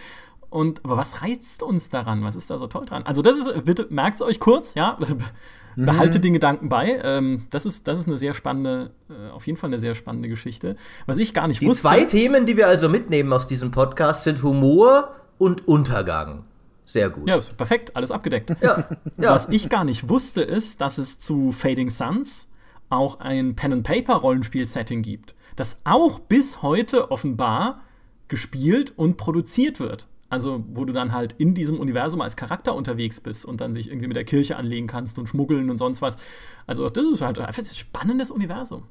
Und 0.50 0.84
aber 0.86 0.98
was 0.98 1.22
reizt 1.22 1.64
uns 1.64 1.90
daran? 1.90 2.24
Was 2.24 2.36
ist 2.36 2.50
da 2.50 2.58
so 2.58 2.68
toll 2.68 2.86
dran? 2.86 3.04
Also, 3.04 3.22
das 3.22 3.38
ist, 3.38 3.66
bitte 3.66 3.88
merkt 3.90 4.16
es 4.16 4.22
euch 4.22 4.40
kurz, 4.40 4.74
ja. 4.76 4.98
Behalte 5.76 6.20
mhm. 6.20 6.22
den 6.22 6.34
Gedanken 6.34 6.70
bei. 6.70 7.02
Ähm, 7.04 7.48
das, 7.50 7.66
ist, 7.66 7.88
das 7.88 8.00
ist 8.00 8.08
eine 8.08 8.18
sehr 8.18 8.34
spannende, 8.34 8.92
äh, 9.10 9.32
auf 9.32 9.46
jeden 9.46 9.58
Fall 9.58 9.70
eine 9.70 9.80
sehr 9.80 9.94
spannende 9.94 10.30
Geschichte. 10.30 10.78
Was 11.06 11.18
ich 11.18 11.34
gar 11.34 11.48
nicht 11.48 11.62
die 11.62 11.68
wusste. 11.68 11.90
Die 11.90 11.96
zwei 11.96 12.06
Themen, 12.06 12.46
die 12.46 12.56
wir 12.56 12.68
also 12.68 12.88
mitnehmen 12.88 13.34
aus 13.34 13.46
diesem 13.46 13.72
Podcast, 13.72 14.24
sind 14.24 14.42
Humor 14.42 15.14
und 15.38 15.68
Untergang. 15.68 16.46
Sehr 16.86 17.10
gut. 17.10 17.28
Ja, 17.28 17.40
perfekt, 17.40 17.96
alles 17.96 18.12
abgedeckt. 18.12 18.52
Ja, 18.62 18.88
ja. 19.18 19.32
Was 19.32 19.50
ich 19.50 19.70
gar 19.70 19.84
nicht 19.84 20.08
wusste, 20.08 20.42
ist, 20.42 20.82
dass 20.82 20.98
es 20.98 21.20
zu 21.20 21.52
Fading 21.52 21.90
Suns 21.90 22.52
auch 22.90 23.20
ein 23.20 23.56
Pen-and-Paper-Rollenspiel-Setting 23.56 25.02
gibt, 25.02 25.36
das 25.56 25.82
auch 25.84 26.20
bis 26.20 26.62
heute 26.62 27.12
offenbar 27.12 27.82
gespielt 28.28 28.94
und 28.96 29.18
produziert 29.18 29.80
wird. 29.80 30.08
Also, 30.30 30.64
wo 30.68 30.86
du 30.86 30.94
dann 30.94 31.14
halt 31.14 31.34
in 31.38 31.54
diesem 31.54 31.80
Universum 31.80 32.22
als 32.22 32.36
Charakter 32.36 32.76
unterwegs 32.76 33.22
bist 33.22 33.46
und 33.46 33.62
dann 33.62 33.74
sich 33.74 33.88
irgendwie 33.90 34.08
mit 34.08 34.16
der 34.16 34.26
Kirche 34.26 34.58
anlegen 34.58 34.88
kannst 34.88 35.20
und 35.20 35.28
schmuggeln 35.28 35.70
und 35.70 35.78
sonst 35.78 36.02
was. 36.02 36.18
Also, 36.66 36.88
das 36.90 37.06
ist 37.06 37.22
halt 37.22 37.40
einfach 37.40 37.62
ein 37.62 37.66
spannendes 37.66 38.32
Universum. 38.32 38.84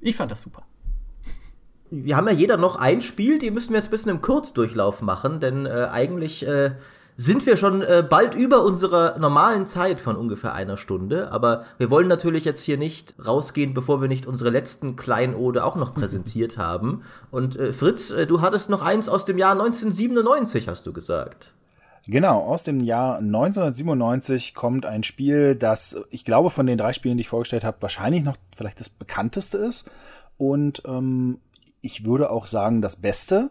Ich 0.00 0.16
fand 0.16 0.30
das 0.30 0.40
super 0.40 0.66
wir 1.90 2.16
haben 2.16 2.28
ja 2.28 2.32
jeder 2.32 2.56
noch 2.56 2.76
ein 2.76 3.00
Spiel, 3.00 3.38
die 3.38 3.50
müssen 3.50 3.70
wir 3.70 3.78
jetzt 3.78 3.88
ein 3.88 3.90
bisschen 3.90 4.12
im 4.12 4.20
Kurzdurchlauf 4.20 5.02
machen, 5.02 5.40
denn 5.40 5.66
äh, 5.66 5.88
eigentlich 5.90 6.46
äh, 6.46 6.72
sind 7.20 7.44
wir 7.44 7.58
schon 7.58 7.82
äh, 7.82 8.02
bald 8.08 8.34
über 8.34 8.64
unserer 8.64 9.18
normalen 9.18 9.66
Zeit 9.66 10.00
von 10.00 10.16
ungefähr 10.16 10.54
einer 10.54 10.78
Stunde. 10.78 11.30
Aber 11.32 11.66
wir 11.76 11.90
wollen 11.90 12.08
natürlich 12.08 12.46
jetzt 12.46 12.62
hier 12.62 12.78
nicht 12.78 13.14
rausgehen, 13.26 13.74
bevor 13.74 14.00
wir 14.00 14.08
nicht 14.08 14.26
unsere 14.26 14.48
letzten 14.48 14.96
Kleinode 14.96 15.62
auch 15.64 15.76
noch 15.76 15.92
präsentiert 15.92 16.56
haben. 16.56 17.02
Und 17.30 17.56
äh, 17.56 17.74
Fritz, 17.74 18.10
äh, 18.10 18.26
du 18.26 18.40
hattest 18.40 18.70
noch 18.70 18.80
eins 18.80 19.10
aus 19.10 19.26
dem 19.26 19.36
Jahr 19.36 19.52
1997, 19.52 20.66
hast 20.66 20.86
du 20.86 20.94
gesagt. 20.94 21.52
Genau, 22.06 22.40
aus 22.40 22.62
dem 22.62 22.80
Jahr 22.80 23.18
1997 23.18 24.54
kommt 24.54 24.86
ein 24.86 25.02
Spiel, 25.02 25.56
das 25.56 26.00
ich 26.08 26.24
glaube 26.24 26.48
von 26.48 26.66
den 26.66 26.78
drei 26.78 26.94
Spielen, 26.94 27.18
die 27.18 27.20
ich 27.20 27.28
vorgestellt 27.28 27.64
habe, 27.64 27.82
wahrscheinlich 27.82 28.24
noch 28.24 28.38
vielleicht 28.56 28.80
das 28.80 28.88
bekannteste 28.88 29.58
ist. 29.58 29.90
Und 30.38 30.82
ähm, 30.86 31.38
ich 31.82 32.06
würde 32.06 32.30
auch 32.30 32.46
sagen, 32.46 32.80
das 32.80 32.96
Beste, 32.96 33.50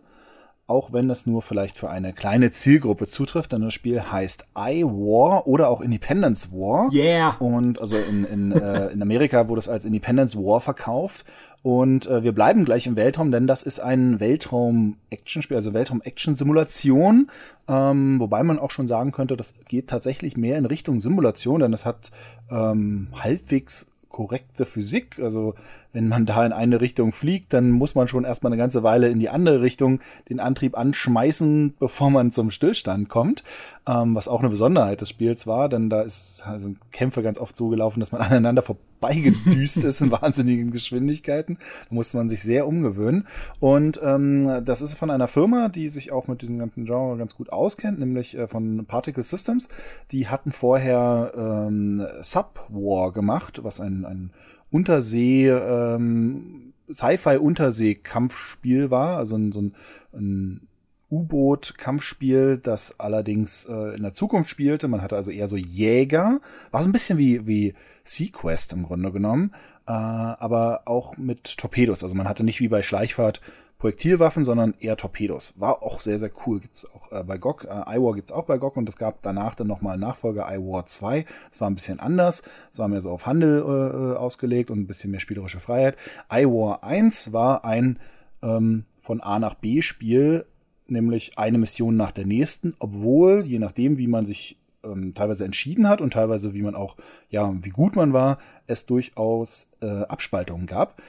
auch 0.69 0.93
wenn 0.93 1.07
das 1.07 1.25
nur 1.25 1.41
vielleicht 1.41 1.77
für 1.77 1.89
eine 1.89 2.13
kleine 2.13 2.51
Zielgruppe 2.51 3.07
zutrifft, 3.07 3.51
denn 3.53 3.61
das 3.61 3.73
Spiel 3.73 4.01
heißt 4.01 4.47
I 4.57 4.83
War 4.83 5.47
oder 5.47 5.69
auch 5.69 5.81
Independence 5.81 6.51
War. 6.51 6.93
Yeah. 6.93 7.35
Und 7.39 7.81
also 7.81 7.97
in, 7.97 8.23
in, 8.25 8.51
äh, 8.51 8.87
in 8.87 9.01
Amerika 9.01 9.47
wurde 9.47 9.59
es 9.59 9.67
als 9.67 9.85
Independence 9.85 10.35
War 10.35 10.61
verkauft. 10.61 11.25
Und 11.61 12.05
äh, 12.07 12.23
wir 12.23 12.31
bleiben 12.31 12.63
gleich 12.65 12.87
im 12.87 12.95
Weltraum, 12.95 13.31
denn 13.31 13.47
das 13.47 13.63
ist 13.63 13.79
ein 13.79 14.19
Weltraum-Action-Spiel, 14.19 15.57
also 15.57 15.73
Weltraum-Action-Simulation. 15.73 17.29
Ähm, 17.67 18.19
wobei 18.19 18.43
man 18.43 18.59
auch 18.59 18.71
schon 18.71 18.87
sagen 18.87 19.11
könnte, 19.11 19.35
das 19.35 19.55
geht 19.67 19.87
tatsächlich 19.87 20.37
mehr 20.37 20.57
in 20.57 20.65
Richtung 20.65 21.01
Simulation, 21.01 21.59
denn 21.59 21.73
es 21.73 21.85
hat 21.85 22.11
ähm, 22.49 23.07
halbwegs 23.13 23.87
korrekte 24.09 24.65
Physik. 24.65 25.19
Also 25.19 25.55
wenn 25.91 26.07
man 26.07 26.25
da 26.25 26.45
in 26.45 26.53
eine 26.53 26.81
Richtung 26.81 27.11
fliegt, 27.11 27.53
dann 27.53 27.71
muss 27.71 27.95
man 27.95 28.07
schon 28.07 28.23
erstmal 28.23 28.51
eine 28.51 28.61
ganze 28.61 28.83
Weile 28.83 29.09
in 29.09 29.19
die 29.19 29.29
andere 29.29 29.61
Richtung 29.61 29.99
den 30.29 30.39
Antrieb 30.39 30.77
anschmeißen, 30.77 31.73
bevor 31.79 32.09
man 32.11 32.31
zum 32.31 32.51
Stillstand 32.51 33.09
kommt. 33.09 33.43
Ähm, 33.87 34.15
was 34.15 34.27
auch 34.27 34.39
eine 34.39 34.49
Besonderheit 34.49 35.01
des 35.01 35.09
Spiels 35.09 35.47
war, 35.47 35.67
denn 35.67 35.89
da 35.89 36.01
ist, 36.01 36.43
sind 36.57 36.91
Kämpfe 36.91 37.23
ganz 37.23 37.39
oft 37.39 37.57
so 37.57 37.69
gelaufen, 37.69 37.99
dass 37.99 38.11
man 38.11 38.21
aneinander 38.29 38.61
vorbeigedüst 38.61 39.83
ist 39.83 40.01
in 40.01 40.11
wahnsinnigen 40.21 40.71
Geschwindigkeiten. 40.71 41.57
Da 41.89 41.95
musste 41.95 42.17
man 42.17 42.29
sich 42.29 42.43
sehr 42.43 42.67
umgewöhnen. 42.67 43.25
Und 43.59 43.99
ähm, 44.03 44.63
das 44.63 44.81
ist 44.81 44.93
von 44.93 45.09
einer 45.09 45.27
Firma, 45.27 45.69
die 45.69 45.89
sich 45.89 46.11
auch 46.11 46.27
mit 46.27 46.41
diesem 46.43 46.59
ganzen 46.59 46.85
Genre 46.85 47.17
ganz 47.17 47.35
gut 47.35 47.51
auskennt, 47.51 47.99
nämlich 47.99 48.37
äh, 48.37 48.47
von 48.47 48.85
Particle 48.85 49.23
Systems. 49.23 49.69
Die 50.11 50.27
hatten 50.27 50.51
vorher 50.51 51.31
ähm, 51.35 52.05
Subwar 52.21 53.11
gemacht, 53.11 53.63
was 53.63 53.79
ein, 53.79 54.05
ein 54.05 54.31
Untersee, 54.71 55.49
ähm, 55.49 56.73
Sci-Fi-Untersee-Kampfspiel 56.91 58.91
war, 58.91 59.17
also 59.17 59.35
ein, 59.35 59.51
so 59.51 59.61
ein, 59.61 59.75
ein 60.13 60.67
U-Boot-Kampfspiel, 61.11 62.57
das 62.57 62.99
allerdings 62.99 63.65
äh, 63.65 63.95
in 63.95 64.03
der 64.03 64.13
Zukunft 64.13 64.49
spielte. 64.49 64.87
Man 64.87 65.01
hatte 65.01 65.15
also 65.15 65.31
eher 65.31 65.47
so 65.47 65.57
Jäger. 65.57 66.39
War 66.71 66.83
so 66.83 66.89
ein 66.89 66.91
bisschen 66.91 67.17
wie, 67.17 67.47
wie 67.47 67.73
Sequest 68.03 68.73
im 68.73 68.83
Grunde 68.83 69.11
genommen, 69.11 69.53
äh, 69.87 69.91
aber 69.91 70.83
auch 70.85 71.17
mit 71.17 71.57
Torpedos. 71.57 72.03
Also 72.03 72.15
man 72.15 72.27
hatte 72.27 72.43
nicht 72.43 72.59
wie 72.59 72.67
bei 72.67 72.81
Schleichfahrt 72.81 73.41
Projektilwaffen, 73.79 74.43
sondern 74.43 74.75
eher 74.79 74.97
Torpedos. 74.97 75.53
War 75.55 75.81
auch 75.83 76.01
sehr, 76.01 76.19
sehr 76.19 76.31
cool. 76.45 76.59
Gibt's 76.59 76.85
auch 76.93 77.11
äh, 77.13 77.23
bei 77.23 77.37
GOG. 77.37 77.63
Äh, 77.63 77.95
iWar 77.95 78.13
gibt's 78.13 78.33
auch 78.33 78.43
bei 78.43 78.57
GOG 78.57 78.75
und 78.75 78.89
es 78.89 78.97
gab 78.97 79.23
danach 79.23 79.55
dann 79.55 79.67
nochmal 79.67 79.97
Nachfolger 79.97 80.53
iWar 80.53 80.85
2. 80.85 81.25
Das 81.49 81.61
war 81.61 81.69
ein 81.69 81.75
bisschen 81.75 82.01
anders. 82.01 82.43
Das 82.69 82.79
war 82.79 82.89
mehr 82.89 82.99
so 82.99 83.09
auf 83.09 83.25
Handel 83.25 83.61
äh, 83.61 84.17
ausgelegt 84.17 84.69
und 84.69 84.79
ein 84.79 84.87
bisschen 84.87 85.11
mehr 85.11 85.21
spielerische 85.21 85.61
Freiheit. 85.61 85.95
iWar 86.29 86.83
1 86.83 87.31
war 87.31 87.63
ein 87.63 87.99
ähm, 88.43 88.83
von 88.99 89.21
A 89.21 89.39
nach 89.39 89.55
B 89.55 89.81
Spiel, 89.81 90.45
nämlich 90.87 91.37
eine 91.37 91.57
Mission 91.57 91.95
nach 91.95 92.11
der 92.11 92.25
nächsten, 92.25 92.75
obwohl, 92.79 93.45
je 93.45 93.59
nachdem, 93.59 93.97
wie 93.97 94.07
man 94.07 94.25
sich 94.25 94.59
ähm, 94.83 95.13
teilweise 95.13 95.45
entschieden 95.45 95.87
hat 95.87 96.01
und 96.01 96.11
teilweise, 96.11 96.53
wie 96.53 96.63
man 96.63 96.75
auch, 96.75 96.97
ja, 97.29 97.53
wie 97.63 97.69
gut 97.69 97.95
man 97.95 98.11
war, 98.11 98.39
es 98.67 98.85
durchaus 98.85 99.69
äh, 99.81 99.85
Abspaltungen 99.85 100.65
gab. 100.65 101.01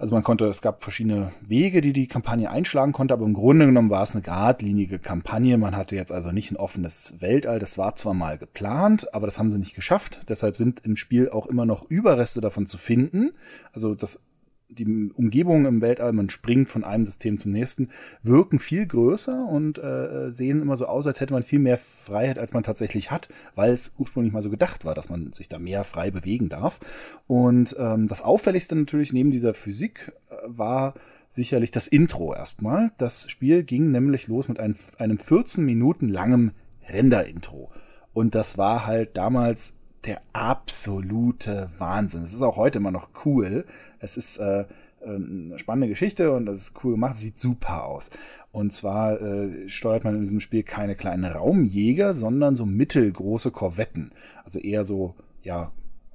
Also 0.00 0.14
man 0.14 0.24
konnte, 0.24 0.46
es 0.46 0.62
gab 0.62 0.82
verschiedene 0.82 1.30
Wege, 1.42 1.82
die 1.82 1.92
die 1.92 2.06
Kampagne 2.06 2.50
einschlagen 2.50 2.92
konnte, 2.92 3.12
aber 3.12 3.26
im 3.26 3.34
Grunde 3.34 3.66
genommen 3.66 3.90
war 3.90 4.02
es 4.02 4.14
eine 4.14 4.22
geradlinige 4.22 4.98
Kampagne. 4.98 5.58
Man 5.58 5.76
hatte 5.76 5.94
jetzt 5.94 6.10
also 6.10 6.32
nicht 6.32 6.50
ein 6.50 6.56
offenes 6.56 7.16
Weltall. 7.20 7.58
Das 7.58 7.76
war 7.76 7.94
zwar 7.96 8.14
mal 8.14 8.38
geplant, 8.38 9.12
aber 9.12 9.26
das 9.26 9.38
haben 9.38 9.50
sie 9.50 9.58
nicht 9.58 9.74
geschafft. 9.74 10.20
Deshalb 10.30 10.56
sind 10.56 10.80
im 10.86 10.96
Spiel 10.96 11.28
auch 11.28 11.46
immer 11.46 11.66
noch 11.66 11.84
Überreste 11.90 12.40
davon 12.40 12.66
zu 12.66 12.78
finden. 12.78 13.32
Also 13.74 13.94
das 13.94 14.22
die 14.70 15.10
Umgebungen 15.14 15.66
im 15.66 15.82
Weltall, 15.82 16.12
man 16.12 16.30
springt 16.30 16.68
von 16.68 16.84
einem 16.84 17.04
System 17.04 17.38
zum 17.38 17.52
nächsten, 17.52 17.88
wirken 18.22 18.58
viel 18.58 18.86
größer 18.86 19.46
und 19.46 19.78
äh, 19.78 20.30
sehen 20.30 20.62
immer 20.62 20.76
so 20.76 20.86
aus, 20.86 21.06
als 21.06 21.20
hätte 21.20 21.32
man 21.32 21.42
viel 21.42 21.58
mehr 21.58 21.76
Freiheit, 21.76 22.38
als 22.38 22.52
man 22.52 22.62
tatsächlich 22.62 23.10
hat, 23.10 23.28
weil 23.54 23.72
es 23.72 23.94
ursprünglich 23.98 24.32
mal 24.32 24.42
so 24.42 24.50
gedacht 24.50 24.84
war, 24.84 24.94
dass 24.94 25.08
man 25.08 25.32
sich 25.32 25.48
da 25.48 25.58
mehr 25.58 25.84
frei 25.84 26.10
bewegen 26.10 26.48
darf. 26.48 26.80
Und 27.26 27.76
ähm, 27.78 28.06
das 28.06 28.22
Auffälligste 28.22 28.76
natürlich 28.76 29.12
neben 29.12 29.30
dieser 29.30 29.54
Physik 29.54 30.12
äh, 30.30 30.34
war 30.46 30.94
sicherlich 31.28 31.70
das 31.70 31.86
Intro 31.86 32.34
erstmal. 32.34 32.90
Das 32.98 33.30
Spiel 33.30 33.64
ging 33.64 33.90
nämlich 33.90 34.28
los 34.28 34.48
mit 34.48 34.60
einem, 34.60 34.74
einem 34.98 35.18
14 35.18 35.64
Minuten 35.64 36.08
langem 36.08 36.52
Render-Intro. 36.88 37.70
Und 38.12 38.34
das 38.34 38.58
war 38.58 38.86
halt 38.86 39.16
damals 39.16 39.79
der 40.04 40.20
absolute 40.32 41.68
Wahnsinn. 41.78 42.22
Es 42.22 42.32
ist 42.32 42.42
auch 42.42 42.56
heute 42.56 42.78
immer 42.78 42.90
noch 42.90 43.10
cool. 43.24 43.66
Es 43.98 44.16
ist 44.16 44.38
äh, 44.38 44.64
eine 45.02 45.58
spannende 45.58 45.88
Geschichte 45.88 46.32
und 46.32 46.46
das 46.46 46.58
ist 46.58 46.84
cool 46.84 46.92
gemacht, 46.92 47.16
sieht 47.16 47.38
super 47.38 47.84
aus. 47.84 48.10
Und 48.52 48.72
zwar 48.72 49.20
äh, 49.20 49.68
steuert 49.68 50.04
man 50.04 50.14
in 50.14 50.20
diesem 50.20 50.40
Spiel 50.40 50.62
keine 50.62 50.94
kleinen 50.94 51.24
Raumjäger, 51.24 52.14
sondern 52.14 52.54
so 52.54 52.66
mittelgroße 52.66 53.50
Korvetten. 53.50 54.10
Also 54.44 54.58
eher 54.58 54.84
so, 54.84 55.14
ja, 55.42 55.72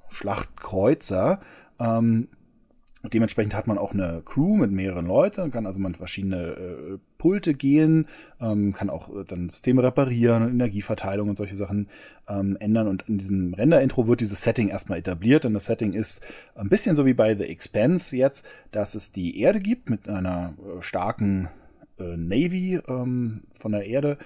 Schlachtkreuzer, 0.09 1.39
ähm, 1.79 2.27
dementsprechend 3.13 3.55
hat 3.55 3.67
man 3.67 3.77
auch 3.77 3.93
eine 3.93 4.21
Crew 4.23 4.55
mit 4.55 4.71
mehreren 4.71 5.05
Leuten, 5.05 5.51
kann 5.51 5.65
also 5.65 5.79
man 5.79 5.95
verschiedene 5.95 6.37
äh, 6.37 6.97
Pulte 7.25 7.55
gehen, 7.55 8.05
ähm, 8.39 8.73
kann 8.73 8.91
auch 8.91 9.09
äh, 9.09 9.23
dann 9.25 9.49
Systeme 9.49 9.81
reparieren, 9.81 10.47
Energieverteilung 10.47 11.29
und 11.29 11.37
solche 11.37 11.57
Sachen 11.57 11.87
ähm, 12.29 12.55
ändern. 12.59 12.87
Und 12.87 13.09
in 13.09 13.17
diesem 13.17 13.55
Render-Intro 13.55 14.07
wird 14.07 14.19
dieses 14.21 14.43
Setting 14.43 14.67
erstmal 14.67 14.99
etabliert. 14.99 15.43
Denn 15.43 15.55
das 15.55 15.65
Setting 15.65 15.93
ist 15.93 16.23
ein 16.53 16.69
bisschen 16.69 16.95
so 16.95 17.07
wie 17.07 17.15
bei 17.15 17.35
The 17.35 17.45
Expanse 17.45 18.15
jetzt, 18.15 18.45
dass 18.69 18.93
es 18.93 19.11
die 19.11 19.39
Erde 19.39 19.59
gibt 19.59 19.89
mit 19.89 20.07
einer 20.07 20.53
äh, 20.59 20.81
starken 20.83 21.49
äh, 21.97 22.15
Navy 22.15 22.79
ähm, 22.87 23.41
von 23.59 23.71
der 23.71 23.85
Erde 23.87 24.17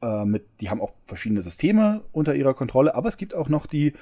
Äh, 0.00 0.24
mit, 0.24 0.44
die 0.60 0.70
haben 0.70 0.80
auch 0.80 0.92
verschiedene 1.06 1.42
Systeme 1.42 2.02
unter 2.12 2.34
ihrer 2.34 2.54
Kontrolle, 2.54 2.94
aber 2.94 3.08
es 3.08 3.16
gibt 3.16 3.34
auch 3.34 3.48
noch 3.48 3.66
die 3.66 3.94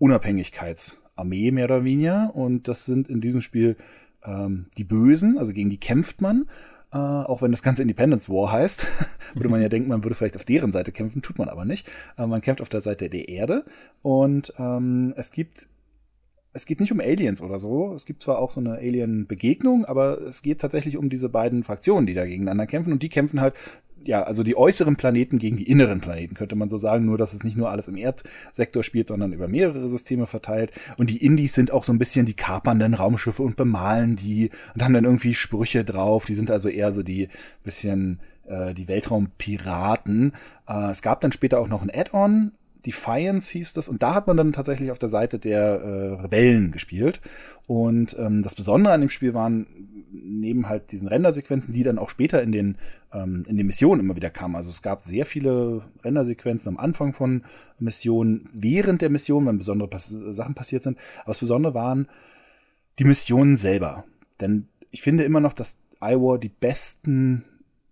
Unabhängigkeitsarmee 0.00 1.52
mehr 1.52 1.66
oder 1.66 1.84
weniger. 1.84 2.34
Und 2.34 2.66
das 2.66 2.86
sind 2.86 3.08
in 3.08 3.20
diesem 3.20 3.40
Spiel 3.40 3.76
ähm, 4.24 4.66
die 4.76 4.84
Bösen, 4.84 5.38
also 5.38 5.52
gegen 5.52 5.70
die 5.70 5.78
kämpft 5.78 6.20
man. 6.20 6.46
Äh, 6.94 6.98
auch 6.98 7.42
wenn 7.42 7.50
das 7.50 7.64
ganze 7.64 7.82
Independence 7.82 8.28
War 8.30 8.52
heißt, 8.52 8.86
würde 9.34 9.48
man 9.48 9.60
ja 9.60 9.68
denken, 9.68 9.88
man 9.88 10.04
würde 10.04 10.14
vielleicht 10.14 10.36
auf 10.36 10.44
deren 10.44 10.70
Seite 10.70 10.92
kämpfen, 10.92 11.22
tut 11.22 11.38
man 11.38 11.48
aber 11.48 11.64
nicht. 11.64 11.88
Äh, 12.16 12.26
man 12.26 12.40
kämpft 12.40 12.62
auf 12.62 12.68
der 12.68 12.80
Seite 12.80 13.10
der 13.10 13.28
Erde. 13.28 13.64
Und 14.02 14.54
ähm, 14.58 15.12
es 15.16 15.32
gibt 15.32 15.68
es 16.56 16.66
geht 16.66 16.78
nicht 16.78 16.92
um 16.92 17.00
Aliens 17.00 17.42
oder 17.42 17.58
so. 17.58 17.94
Es 17.94 18.06
gibt 18.06 18.22
zwar 18.22 18.38
auch 18.38 18.52
so 18.52 18.60
eine 18.60 18.74
Alien-Begegnung, 18.74 19.84
aber 19.84 20.20
es 20.22 20.40
geht 20.40 20.60
tatsächlich 20.60 20.96
um 20.96 21.10
diese 21.10 21.28
beiden 21.28 21.64
Fraktionen, 21.64 22.06
die 22.06 22.14
da 22.14 22.24
gegeneinander 22.24 22.68
kämpfen. 22.68 22.92
Und 22.92 23.02
die 23.02 23.08
kämpfen 23.08 23.40
halt, 23.40 23.54
ja, 24.04 24.22
also 24.22 24.42
die 24.42 24.56
äußeren 24.56 24.96
Planeten 24.96 25.38
gegen 25.38 25.56
die 25.56 25.70
inneren 25.70 26.00
Planeten, 26.00 26.34
könnte 26.34 26.56
man 26.56 26.68
so 26.68 26.78
sagen. 26.78 27.04
Nur, 27.04 27.18
dass 27.18 27.32
es 27.32 27.44
nicht 27.44 27.56
nur 27.56 27.70
alles 27.70 27.88
im 27.88 27.96
Erdsektor 27.96 28.82
spielt, 28.82 29.08
sondern 29.08 29.32
über 29.32 29.48
mehrere 29.48 29.88
Systeme 29.88 30.26
verteilt. 30.26 30.72
Und 30.96 31.10
die 31.10 31.24
Indies 31.24 31.54
sind 31.54 31.70
auch 31.70 31.84
so 31.84 31.92
ein 31.92 31.98
bisschen 31.98 32.26
die 32.26 32.34
kapernden 32.34 32.94
Raumschiffe 32.94 33.42
und 33.42 33.56
bemalen 33.56 34.16
die 34.16 34.50
und 34.74 34.82
haben 34.82 34.94
dann 34.94 35.04
irgendwie 35.04 35.34
Sprüche 35.34 35.84
drauf. 35.84 36.24
Die 36.24 36.34
sind 36.34 36.50
also 36.50 36.68
eher 36.68 36.92
so 36.92 37.02
die 37.02 37.28
bisschen 37.62 38.20
äh, 38.46 38.74
die 38.74 38.88
Weltraumpiraten. 38.88 40.32
Äh, 40.68 40.90
es 40.90 41.02
gab 41.02 41.20
dann 41.20 41.32
später 41.32 41.58
auch 41.58 41.68
noch 41.68 41.82
ein 41.82 41.90
Add-on 41.92 42.52
Defiance 42.86 43.52
hieß 43.52 43.72
das. 43.72 43.88
Und 43.88 44.02
da 44.02 44.14
hat 44.14 44.26
man 44.26 44.36
dann 44.36 44.52
tatsächlich 44.52 44.90
auf 44.90 44.98
der 44.98 45.08
Seite 45.08 45.38
der 45.38 45.80
äh, 45.80 46.20
Rebellen 46.22 46.70
gespielt. 46.70 47.20
Und 47.66 48.16
ähm, 48.18 48.42
das 48.42 48.54
Besondere 48.54 48.92
an 48.92 49.00
dem 49.00 49.10
Spiel 49.10 49.34
waren 49.34 49.66
neben 50.12 50.68
halt 50.68 50.92
diesen 50.92 51.08
Rendersequenzen, 51.08 51.74
die 51.74 51.82
dann 51.82 51.98
auch 51.98 52.10
später 52.10 52.42
in 52.42 52.52
den, 52.52 52.76
ähm, 53.12 53.44
in 53.48 53.56
den 53.56 53.66
Missionen 53.66 54.00
immer 54.00 54.16
wieder 54.16 54.30
kamen. 54.30 54.56
Also 54.56 54.70
es 54.70 54.82
gab 54.82 55.00
sehr 55.00 55.26
viele 55.26 55.82
Rendersequenzen 56.04 56.68
am 56.68 56.76
Anfang 56.78 57.12
von 57.12 57.44
Missionen, 57.78 58.48
während 58.52 59.02
der 59.02 59.10
Mission, 59.10 59.46
wenn 59.46 59.58
besondere 59.58 59.88
Pass 59.88 60.08
Sachen 60.08 60.54
passiert 60.54 60.82
sind. 60.82 60.98
Aber 61.20 61.30
das 61.30 61.40
Besondere 61.40 61.74
waren 61.74 62.08
die 62.98 63.04
Missionen 63.04 63.56
selber. 63.56 64.04
Denn 64.40 64.68
ich 64.90 65.02
finde 65.02 65.24
immer 65.24 65.40
noch, 65.40 65.52
dass 65.52 65.78
iWar 66.00 66.38
die 66.38 66.48
besten 66.48 67.44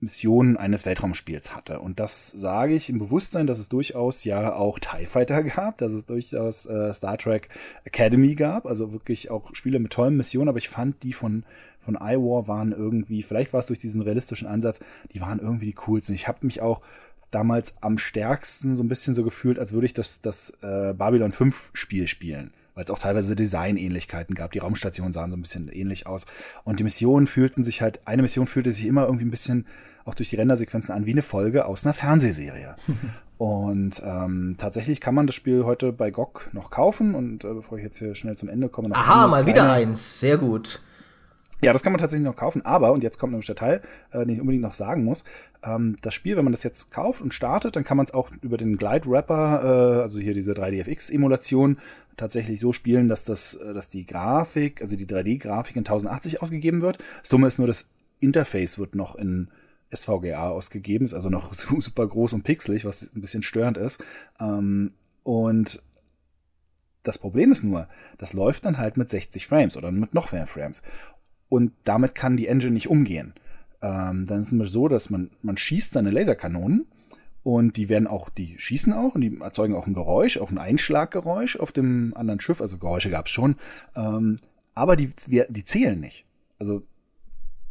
Missionen 0.03 0.57
eines 0.57 0.84
Weltraumspiels 0.84 1.55
hatte. 1.55 1.78
Und 1.80 2.00
das 2.00 2.28
sage 2.28 2.74
ich 2.74 2.90
im 2.90 2.98
Bewusstsein, 2.98 3.46
dass 3.46 3.59
es 3.59 3.68
durchaus 3.68 4.24
ja 4.24 4.55
auch 4.55 4.78
TIE 4.78 5.07
Fighter 5.07 5.42
gab, 5.42 5.78
dass 5.78 5.92
es 5.92 6.07
durchaus 6.07 6.66
äh, 6.66 6.92
Star 6.92 7.16
Trek 7.16 7.48
Academy 7.84 8.34
gab, 8.34 8.66
also 8.66 8.92
wirklich 8.92 9.30
auch 9.30 9.55
Spiele 9.55 9.78
mit 9.78 9.92
tollen 9.92 10.16
Missionen, 10.16 10.48
aber 10.48 10.59
ich 10.59 10.68
fand 10.68 11.03
die 11.05 11.12
von, 11.12 11.44
von 11.80 11.94
iWar 11.94 12.48
waren 12.48 12.72
irgendwie, 12.72 13.22
vielleicht 13.22 13.53
war 13.53 13.61
es 13.61 13.66
durch 13.66 13.78
diesen 13.78 14.03
realistischen 14.03 14.48
Ansatz, 14.48 14.80
die 15.12 15.20
waren 15.20 15.38
irgendwie 15.38 15.66
die 15.66 15.74
coolsten. 15.74 16.14
Ich 16.14 16.28
habe 16.28 16.38
mich 16.42 16.61
auch 16.61 16.82
damals 17.30 17.76
am 17.80 17.96
stärksten 17.96 18.76
so 18.76 18.82
ein 18.82 18.88
bisschen 18.88 19.14
so 19.14 19.24
gefühlt, 19.24 19.59
als 19.59 19.72
würde 19.72 19.86
ich 19.86 19.94
das, 19.94 20.20
das 20.20 20.50
äh, 20.62 20.92
Babylon 20.92 21.32
5 21.32 21.70
Spiel 21.72 22.09
spielen 22.09 22.53
weil 22.74 22.84
es 22.84 22.90
auch 22.90 22.98
teilweise 22.98 23.36
Designähnlichkeiten 23.36 24.34
gab. 24.34 24.53
Die 24.53 24.59
Raumstationen 24.59 25.12
sahen 25.12 25.30
so 25.30 25.36
ein 25.36 25.42
bisschen 25.42 25.68
ähnlich 25.68 26.07
aus. 26.07 26.26
Und 26.64 26.80
die 26.80 26.84
Missionen 26.84 27.26
fühlten 27.26 27.62
sich 27.62 27.82
halt, 27.82 28.00
eine 28.07 28.22
Mission 28.22 28.46
fühlte 28.46 28.72
sich 28.72 28.86
immer 28.86 29.05
irgendwie 29.05 29.26
ein 29.26 29.30
bisschen 29.30 29.66
auch 30.05 30.14
durch 30.14 30.30
die 30.30 30.36
Rendersequenzen 30.36 30.94
an 30.94 31.07
wie 31.07 31.12
eine 31.12 31.22
Folge 31.22 31.66
aus 31.66 31.84
einer 31.84 31.94
Fernsehserie. 31.94 32.76
und 33.38 34.03
ähm, 34.05 34.57
tatsächlich 34.59 35.00
kann 35.00 35.14
man 35.14 35.26
das 35.26 35.34
Spiel 35.34 35.64
heute 35.64 35.92
bei 35.92 36.11
GOG 36.11 36.50
noch 36.53 36.70
kaufen. 36.70 37.14
Und 37.14 37.44
äh, 37.44 37.55
bevor 37.55 37.78
ich 37.78 37.84
jetzt 37.84 37.98
hier 37.98 38.14
schnell 38.14 38.36
zum 38.36 38.48
Ende 38.48 38.68
komme, 38.68 38.88
noch 38.88 38.96
Aha, 38.96 39.26
mal 39.26 39.46
wieder 39.46 39.70
eins. 39.70 40.20
Sehr 40.20 40.38
gut. 40.38 40.80
Ja, 41.64 41.72
das 41.72 41.84
kann 41.84 41.92
man 41.92 42.00
tatsächlich 42.00 42.26
noch 42.26 42.34
kaufen, 42.34 42.66
aber, 42.66 42.90
und 42.90 43.05
jetzt 43.05 43.18
kommt 43.18 43.32
nämlich 43.32 43.46
der 43.46 43.55
Teil, 43.55 43.82
äh, 44.11 44.26
den 44.26 44.30
ich 44.30 44.40
unbedingt 44.40 44.64
noch 44.64 44.74
sagen 44.74 45.05
muss, 45.05 45.24
ähm, 45.62 45.94
das 46.03 46.12
Spiel, 46.12 46.36
wenn 46.36 46.44
man 46.44 46.53
das 46.53 46.64
jetzt 46.64 46.90
kauft 46.90 47.22
und 47.22 47.32
startet, 47.32 47.76
dann 47.76 47.84
kann 47.84 47.96
man 47.96 48.05
es 48.05 48.12
auch 48.12 48.30
über 48.40 48.57
den 48.57 48.76
Glide 48.76 49.07
Wrapper, 49.07 49.98
äh, 49.98 50.03
also 50.03 50.18
hier 50.18 50.34
diese 50.34 50.55
3DFX-Emulation, 50.55 51.78
tatsächlich 52.16 52.59
so 52.59 52.72
spielen, 52.72 53.09
dass 53.09 53.22
das, 53.22 53.55
äh, 53.55 53.72
dass 53.72 53.88
die 53.88 54.07
Grafik, 54.07 54.80
also 54.80 54.96
die 54.96 55.07
3D-Grafik 55.07 55.76
in 55.76 55.84
1080 55.84 56.42
ausgegeben 56.42 56.80
wird. 56.80 56.98
Das 57.20 57.28
Dumme 57.28 57.46
ist 57.46 57.59
nur, 57.59 57.68
das 57.68 57.90
Interface 58.18 58.80
wird 58.80 58.96
noch 58.96 59.14
in 59.14 59.48
SVGA 59.95 60.51
ausgegeben, 60.51 61.05
ist 61.05 61.14
also 61.14 61.30
noch 61.30 61.55
super 61.55 62.07
groß 62.07 62.32
und 62.32 62.45
pixelig, 62.45 62.84
was 62.84 63.14
ein 63.14 63.20
bisschen 63.20 63.43
störend 63.43 63.76
ist. 63.76 64.03
Ähm, 64.40 64.93
und 65.22 65.82
das 67.03 67.18
Problem 67.18 67.53
ist 67.53 67.64
nur, 67.64 67.88
das 68.18 68.32
läuft 68.32 68.64
dann 68.64 68.78
halt 68.78 68.97
mit 68.97 69.11
60 69.11 69.47
Frames 69.47 69.76
oder 69.76 69.90
mit 69.90 70.14
noch 70.14 70.32
mehr 70.32 70.47
Frames 70.47 70.82
und 71.49 71.72
damit 71.84 72.14
kann 72.14 72.36
die 72.36 72.47
Engine 72.47 72.72
nicht 72.72 72.88
umgehen. 72.88 73.34
Ähm, 73.82 74.24
dann 74.26 74.40
ist 74.40 74.47
es 74.47 74.53
immer 74.53 74.66
so, 74.66 74.88
dass 74.88 75.11
man, 75.11 75.30
man 75.43 75.57
schießt 75.57 75.93
seine 75.93 76.11
Laserkanonen 76.11 76.86
und 77.43 77.76
die 77.76 77.88
werden 77.88 78.07
auch, 78.07 78.30
die 78.30 78.59
schießen 78.59 78.93
auch 78.93 79.16
und 79.16 79.20
die 79.20 79.38
erzeugen 79.40 79.74
auch 79.74 79.86
ein 79.86 79.95
Geräusch, 79.95 80.38
auch 80.38 80.51
ein 80.51 80.59
Einschlaggeräusch 80.59 81.57
auf 81.57 81.72
dem 81.72 82.14
anderen 82.16 82.40
Schiff. 82.40 82.61
Also 82.61 82.78
Geräusche 82.78 83.11
gab 83.11 83.26
es 83.26 83.32
schon, 83.32 83.57
ähm, 83.97 84.38
aber 84.74 84.97
die, 84.97 85.11
die 85.26 85.64
zählen 85.64 86.01
nicht. 86.01 86.24
Also 86.59 86.82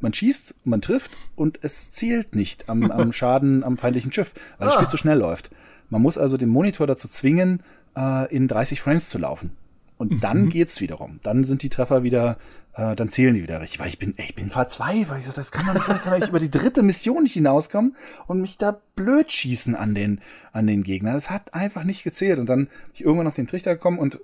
man 0.01 0.13
schießt, 0.13 0.65
man 0.65 0.81
trifft 0.81 1.11
und 1.35 1.59
es 1.61 1.91
zählt 1.91 2.35
nicht 2.35 2.69
am, 2.69 2.89
am 2.91 3.13
Schaden 3.13 3.63
am 3.63 3.77
feindlichen 3.77 4.11
Schiff, 4.11 4.33
weil 4.57 4.65
das 4.65 4.75
Spiel 4.75 4.87
ah. 4.87 4.89
zu 4.89 4.97
schnell 4.97 5.17
läuft. 5.17 5.51
Man 5.89 6.01
muss 6.01 6.17
also 6.17 6.37
den 6.37 6.49
Monitor 6.49 6.87
dazu 6.87 7.07
zwingen, 7.07 7.61
äh, 7.95 8.33
in 8.33 8.47
30 8.47 8.81
Frames 8.81 9.09
zu 9.09 9.17
laufen. 9.17 9.51
Und 9.97 10.23
dann 10.23 10.43
mhm. 10.45 10.49
geht's 10.49 10.81
wiederum. 10.81 11.19
Dann 11.21 11.43
sind 11.43 11.61
die 11.61 11.69
Treffer 11.69 12.01
wieder 12.01 12.37
äh, 12.73 12.95
dann 12.95 13.09
zählen 13.09 13.33
die 13.33 13.43
wieder 13.43 13.61
richtig. 13.61 13.79
Weil 13.79 13.89
ich 13.89 13.99
bin, 13.99 14.13
ich 14.17 14.35
bin 14.35 14.49
verzweifelt. 14.49 15.19
Ich 15.19 15.25
so, 15.25 15.31
das 15.33 15.51
kann 15.51 15.65
man 15.65 15.75
nicht 15.75 15.85
sagen, 15.85 15.99
kann 16.03 16.21
ich 16.21 16.29
über 16.29 16.39
die 16.39 16.51
dritte 16.51 16.83
Mission 16.83 17.23
nicht 17.23 17.33
hinauskommen 17.33 17.95
und 18.27 18.41
mich 18.41 18.57
da 18.57 18.79
blöd 18.95 19.31
schießen 19.31 19.75
an 19.75 19.93
den, 19.93 20.21
an 20.53 20.67
den 20.67 20.83
Gegner. 20.83 21.13
Das 21.13 21.29
hat 21.29 21.53
einfach 21.53 21.83
nicht 21.83 22.03
gezählt. 22.03 22.39
Und 22.39 22.47
dann 22.47 22.65
bin 22.65 22.93
ich 22.93 23.03
irgendwann 23.03 23.27
auf 23.27 23.33
den 23.33 23.47
Trichter 23.47 23.75
gekommen 23.75 23.99
und 23.99 24.19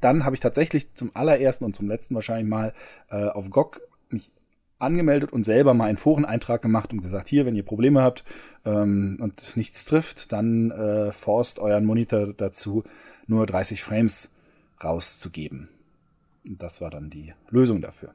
dann 0.00 0.24
habe 0.24 0.34
ich 0.34 0.40
tatsächlich 0.40 0.94
zum 0.94 1.10
allerersten 1.14 1.64
und 1.64 1.76
zum 1.76 1.88
letzten 1.88 2.14
wahrscheinlich 2.14 2.48
mal 2.48 2.72
äh, 3.10 3.26
auf 3.26 3.50
GOG 3.50 3.80
mich 4.08 4.30
angemeldet 4.80 5.32
und 5.32 5.44
selber 5.44 5.74
mal 5.74 5.86
einen 5.86 5.96
Foreneintrag 5.96 6.62
gemacht 6.62 6.92
und 6.92 7.02
gesagt, 7.02 7.28
hier, 7.28 7.46
wenn 7.46 7.56
ihr 7.56 7.64
Probleme 7.64 8.02
habt 8.02 8.24
ähm, 8.64 9.18
und 9.20 9.56
nichts 9.56 9.84
trifft, 9.84 10.32
dann 10.32 10.70
äh, 10.70 11.12
forst 11.12 11.58
euren 11.58 11.84
Monitor 11.84 12.32
dazu, 12.32 12.84
nur 13.26 13.46
30 13.46 13.82
Frames 13.82 14.32
rauszugeben. 14.82 15.68
Und 16.48 16.62
das 16.62 16.80
war 16.80 16.90
dann 16.90 17.10
die 17.10 17.34
Lösung 17.50 17.80
dafür. 17.80 18.12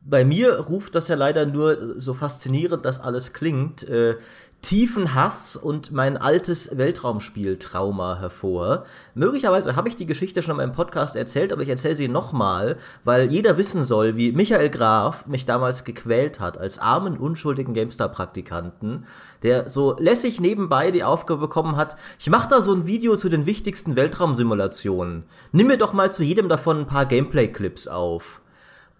Bei 0.00 0.24
mir 0.24 0.60
ruft 0.60 0.94
das 0.94 1.08
ja 1.08 1.16
leider 1.16 1.44
nur 1.44 2.00
so 2.00 2.14
faszinierend, 2.14 2.84
dass 2.84 3.00
alles 3.00 3.32
klingt, 3.32 3.82
äh, 3.82 4.16
tiefen 4.62 5.14
Hass 5.14 5.56
und 5.56 5.92
mein 5.92 6.16
altes 6.16 6.76
Weltraumspiel-Trauma 6.76 8.18
hervor. 8.18 8.84
Möglicherweise 9.14 9.76
habe 9.76 9.88
ich 9.88 9.96
die 9.96 10.06
Geschichte 10.06 10.42
schon 10.42 10.52
in 10.52 10.56
meinem 10.58 10.72
Podcast 10.72 11.16
erzählt, 11.16 11.52
aber 11.52 11.62
ich 11.62 11.68
erzähle 11.68 11.96
sie 11.96 12.08
nochmal, 12.08 12.76
weil 13.04 13.30
jeder 13.30 13.56
wissen 13.56 13.84
soll, 13.84 14.16
wie 14.16 14.32
Michael 14.32 14.68
Graf 14.68 15.26
mich 15.26 15.46
damals 15.46 15.84
gequält 15.84 16.40
hat 16.40 16.58
als 16.58 16.78
armen, 16.78 17.16
unschuldigen 17.16 17.72
GameStar-Praktikanten, 17.72 19.06
der 19.42 19.70
so 19.70 19.96
lässig 19.98 20.40
nebenbei 20.40 20.90
die 20.90 21.04
Aufgabe 21.04 21.40
bekommen 21.40 21.76
hat, 21.76 21.96
ich 22.18 22.28
mache 22.28 22.48
da 22.48 22.60
so 22.60 22.74
ein 22.74 22.86
Video 22.86 23.16
zu 23.16 23.28
den 23.28 23.46
wichtigsten 23.46 23.94
Weltraumsimulationen. 23.94 25.24
Nimm 25.52 25.68
mir 25.68 25.78
doch 25.78 25.92
mal 25.92 26.12
zu 26.12 26.24
jedem 26.24 26.48
davon 26.48 26.80
ein 26.80 26.86
paar 26.86 27.06
Gameplay-Clips 27.06 27.86
auf. 27.86 28.40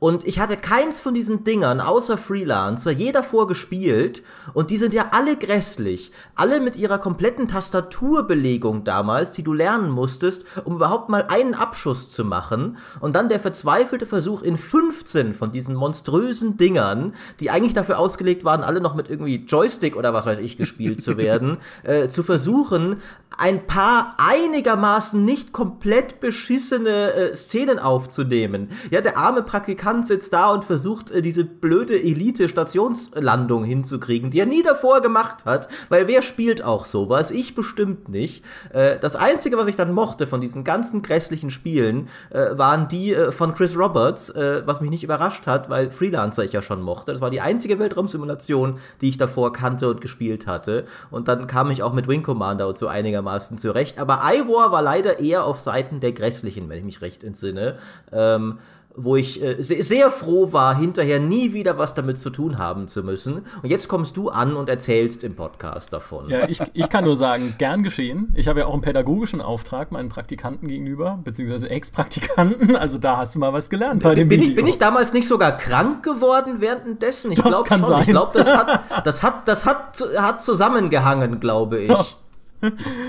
Und 0.00 0.24
ich 0.24 0.38
hatte 0.38 0.56
keins 0.56 1.00
von 1.00 1.12
diesen 1.12 1.42
Dingern 1.42 1.80
außer 1.80 2.16
Freelancer, 2.16 2.92
jeder 2.92 3.24
vorgespielt. 3.24 4.22
Und 4.54 4.70
die 4.70 4.78
sind 4.78 4.94
ja 4.94 5.08
alle 5.10 5.36
grässlich. 5.36 6.12
Alle 6.36 6.60
mit 6.60 6.76
ihrer 6.76 6.98
kompletten 6.98 7.48
Tastaturbelegung 7.48 8.84
damals, 8.84 9.32
die 9.32 9.42
du 9.42 9.52
lernen 9.52 9.90
musstest, 9.90 10.44
um 10.64 10.76
überhaupt 10.76 11.08
mal 11.08 11.26
einen 11.28 11.54
Abschuss 11.54 12.10
zu 12.10 12.24
machen. 12.24 12.78
Und 13.00 13.16
dann 13.16 13.28
der 13.28 13.40
verzweifelte 13.40 14.06
Versuch 14.06 14.42
in 14.42 14.56
15 14.56 15.34
von 15.34 15.50
diesen 15.50 15.74
monströsen 15.74 16.56
Dingern, 16.56 17.14
die 17.40 17.50
eigentlich 17.50 17.74
dafür 17.74 17.98
ausgelegt 17.98 18.44
waren, 18.44 18.62
alle 18.62 18.80
noch 18.80 18.94
mit 18.94 19.10
irgendwie 19.10 19.44
Joystick 19.46 19.96
oder 19.96 20.14
was 20.14 20.26
weiß 20.26 20.38
ich 20.38 20.56
gespielt 20.56 21.02
zu 21.02 21.16
werden, 21.16 21.56
äh, 21.82 22.06
zu 22.06 22.22
versuchen, 22.22 23.02
ein 23.36 23.66
paar 23.66 24.16
einigermaßen 24.18 25.24
nicht 25.24 25.52
komplett 25.52 26.20
beschissene 26.20 27.12
äh, 27.12 27.36
Szenen 27.36 27.78
aufzunehmen. 27.78 28.70
Ja, 28.90 29.00
der 29.00 29.16
arme 29.16 29.42
Praktikant 29.42 29.87
sitzt 30.02 30.32
da 30.32 30.52
und 30.52 30.64
versucht, 30.64 31.10
äh, 31.10 31.22
diese 31.22 31.44
blöde 31.44 32.00
Elite-Stationslandung 32.00 33.64
hinzukriegen, 33.64 34.30
die 34.30 34.40
er 34.40 34.46
nie 34.46 34.62
davor 34.62 35.00
gemacht 35.00 35.44
hat, 35.44 35.68
weil 35.88 36.06
wer 36.06 36.22
spielt 36.22 36.62
auch 36.62 36.84
sowas? 36.84 37.30
Ich 37.30 37.54
bestimmt 37.54 38.08
nicht. 38.08 38.44
Äh, 38.72 38.98
das 38.98 39.16
Einzige, 39.16 39.56
was 39.56 39.68
ich 39.68 39.76
dann 39.76 39.92
mochte 39.92 40.26
von 40.26 40.40
diesen 40.40 40.64
ganzen 40.64 41.02
grässlichen 41.02 41.50
Spielen, 41.50 42.08
äh, 42.30 42.58
waren 42.58 42.88
die 42.88 43.14
von 43.30 43.54
Chris 43.54 43.76
Roberts, 43.76 44.32
was 44.34 44.80
mich 44.80 44.90
nicht 44.90 45.04
überrascht 45.04 45.46
hat, 45.46 45.70
weil 45.70 45.90
Freelancer 45.90 46.44
ich 46.44 46.52
ja 46.52 46.62
schon 46.62 46.82
mochte. 46.82 47.12
Das 47.12 47.20
war 47.20 47.30
die 47.30 47.40
einzige 47.40 47.78
Weltraumsimulation, 47.78 48.78
die 49.00 49.08
ich 49.08 49.16
davor 49.16 49.52
kannte 49.52 49.88
und 49.88 50.00
gespielt 50.00 50.46
hatte. 50.46 50.84
Und 51.10 51.28
dann 51.28 51.46
kam 51.46 51.70
ich 51.70 51.82
auch 51.82 51.92
mit 51.92 52.08
Wing 52.08 52.22
Commander 52.22 52.68
und 52.68 52.78
so 52.78 52.86
einigermaßen 52.88 53.58
zurecht. 53.58 53.98
Aber 53.98 54.20
iWar 54.24 54.72
war 54.72 54.82
leider 54.82 55.18
eher 55.20 55.44
auf 55.44 55.58
Seiten 55.58 56.00
der 56.00 56.12
Grässlichen, 56.12 56.68
wenn 56.68 56.78
ich 56.78 56.84
mich 56.84 57.00
recht 57.00 57.24
entsinne. 57.24 57.78
Ähm, 58.12 58.58
wo 58.98 59.16
ich 59.16 59.42
äh, 59.42 59.56
sehr, 59.62 60.10
froh 60.10 60.52
war, 60.52 60.76
hinterher 60.76 61.20
nie 61.20 61.52
wieder 61.52 61.78
was 61.78 61.94
damit 61.94 62.18
zu 62.18 62.30
tun 62.30 62.58
haben 62.58 62.88
zu 62.88 63.02
müssen. 63.02 63.44
Und 63.62 63.70
jetzt 63.70 63.88
kommst 63.88 64.16
du 64.16 64.28
an 64.28 64.56
und 64.56 64.68
erzählst 64.68 65.22
im 65.24 65.36
Podcast 65.36 65.92
davon. 65.92 66.28
Ja, 66.28 66.48
ich, 66.48 66.60
ich 66.72 66.90
kann 66.90 67.04
nur 67.04 67.16
sagen, 67.16 67.54
gern 67.58 67.82
geschehen. 67.82 68.32
Ich 68.34 68.48
habe 68.48 68.60
ja 68.60 68.66
auch 68.66 68.72
einen 68.72 68.82
pädagogischen 68.82 69.40
Auftrag 69.40 69.92
meinen 69.92 70.08
Praktikanten 70.08 70.66
gegenüber, 70.66 71.20
beziehungsweise 71.22 71.70
Ex-Praktikanten. 71.70 72.76
Also 72.76 72.98
da 72.98 73.18
hast 73.18 73.34
du 73.34 73.38
mal 73.38 73.52
was 73.52 73.70
gelernt 73.70 74.02
bei 74.02 74.14
dem 74.14 74.28
bin 74.28 74.40
Video. 74.40 74.50
Ich, 74.50 74.56
bin 74.56 74.66
ich 74.66 74.78
damals 74.78 75.12
nicht 75.12 75.28
sogar 75.28 75.56
krank 75.56 76.02
geworden 76.02 76.60
währenddessen? 76.60 77.32
Ich 77.32 77.42
glaube 77.42 77.68
schon. 77.68 77.84
Sein. 77.84 78.02
Ich 78.02 78.08
glaube, 78.08 78.32
das, 78.34 78.52
hat, 78.52 78.80
das, 79.04 79.22
hat, 79.22 79.48
das 79.48 79.64
hat, 79.64 80.02
hat 80.18 80.42
zusammengehangen, 80.42 81.40
glaube 81.40 81.78
ich. 81.80 81.88
Doch. 81.88 82.16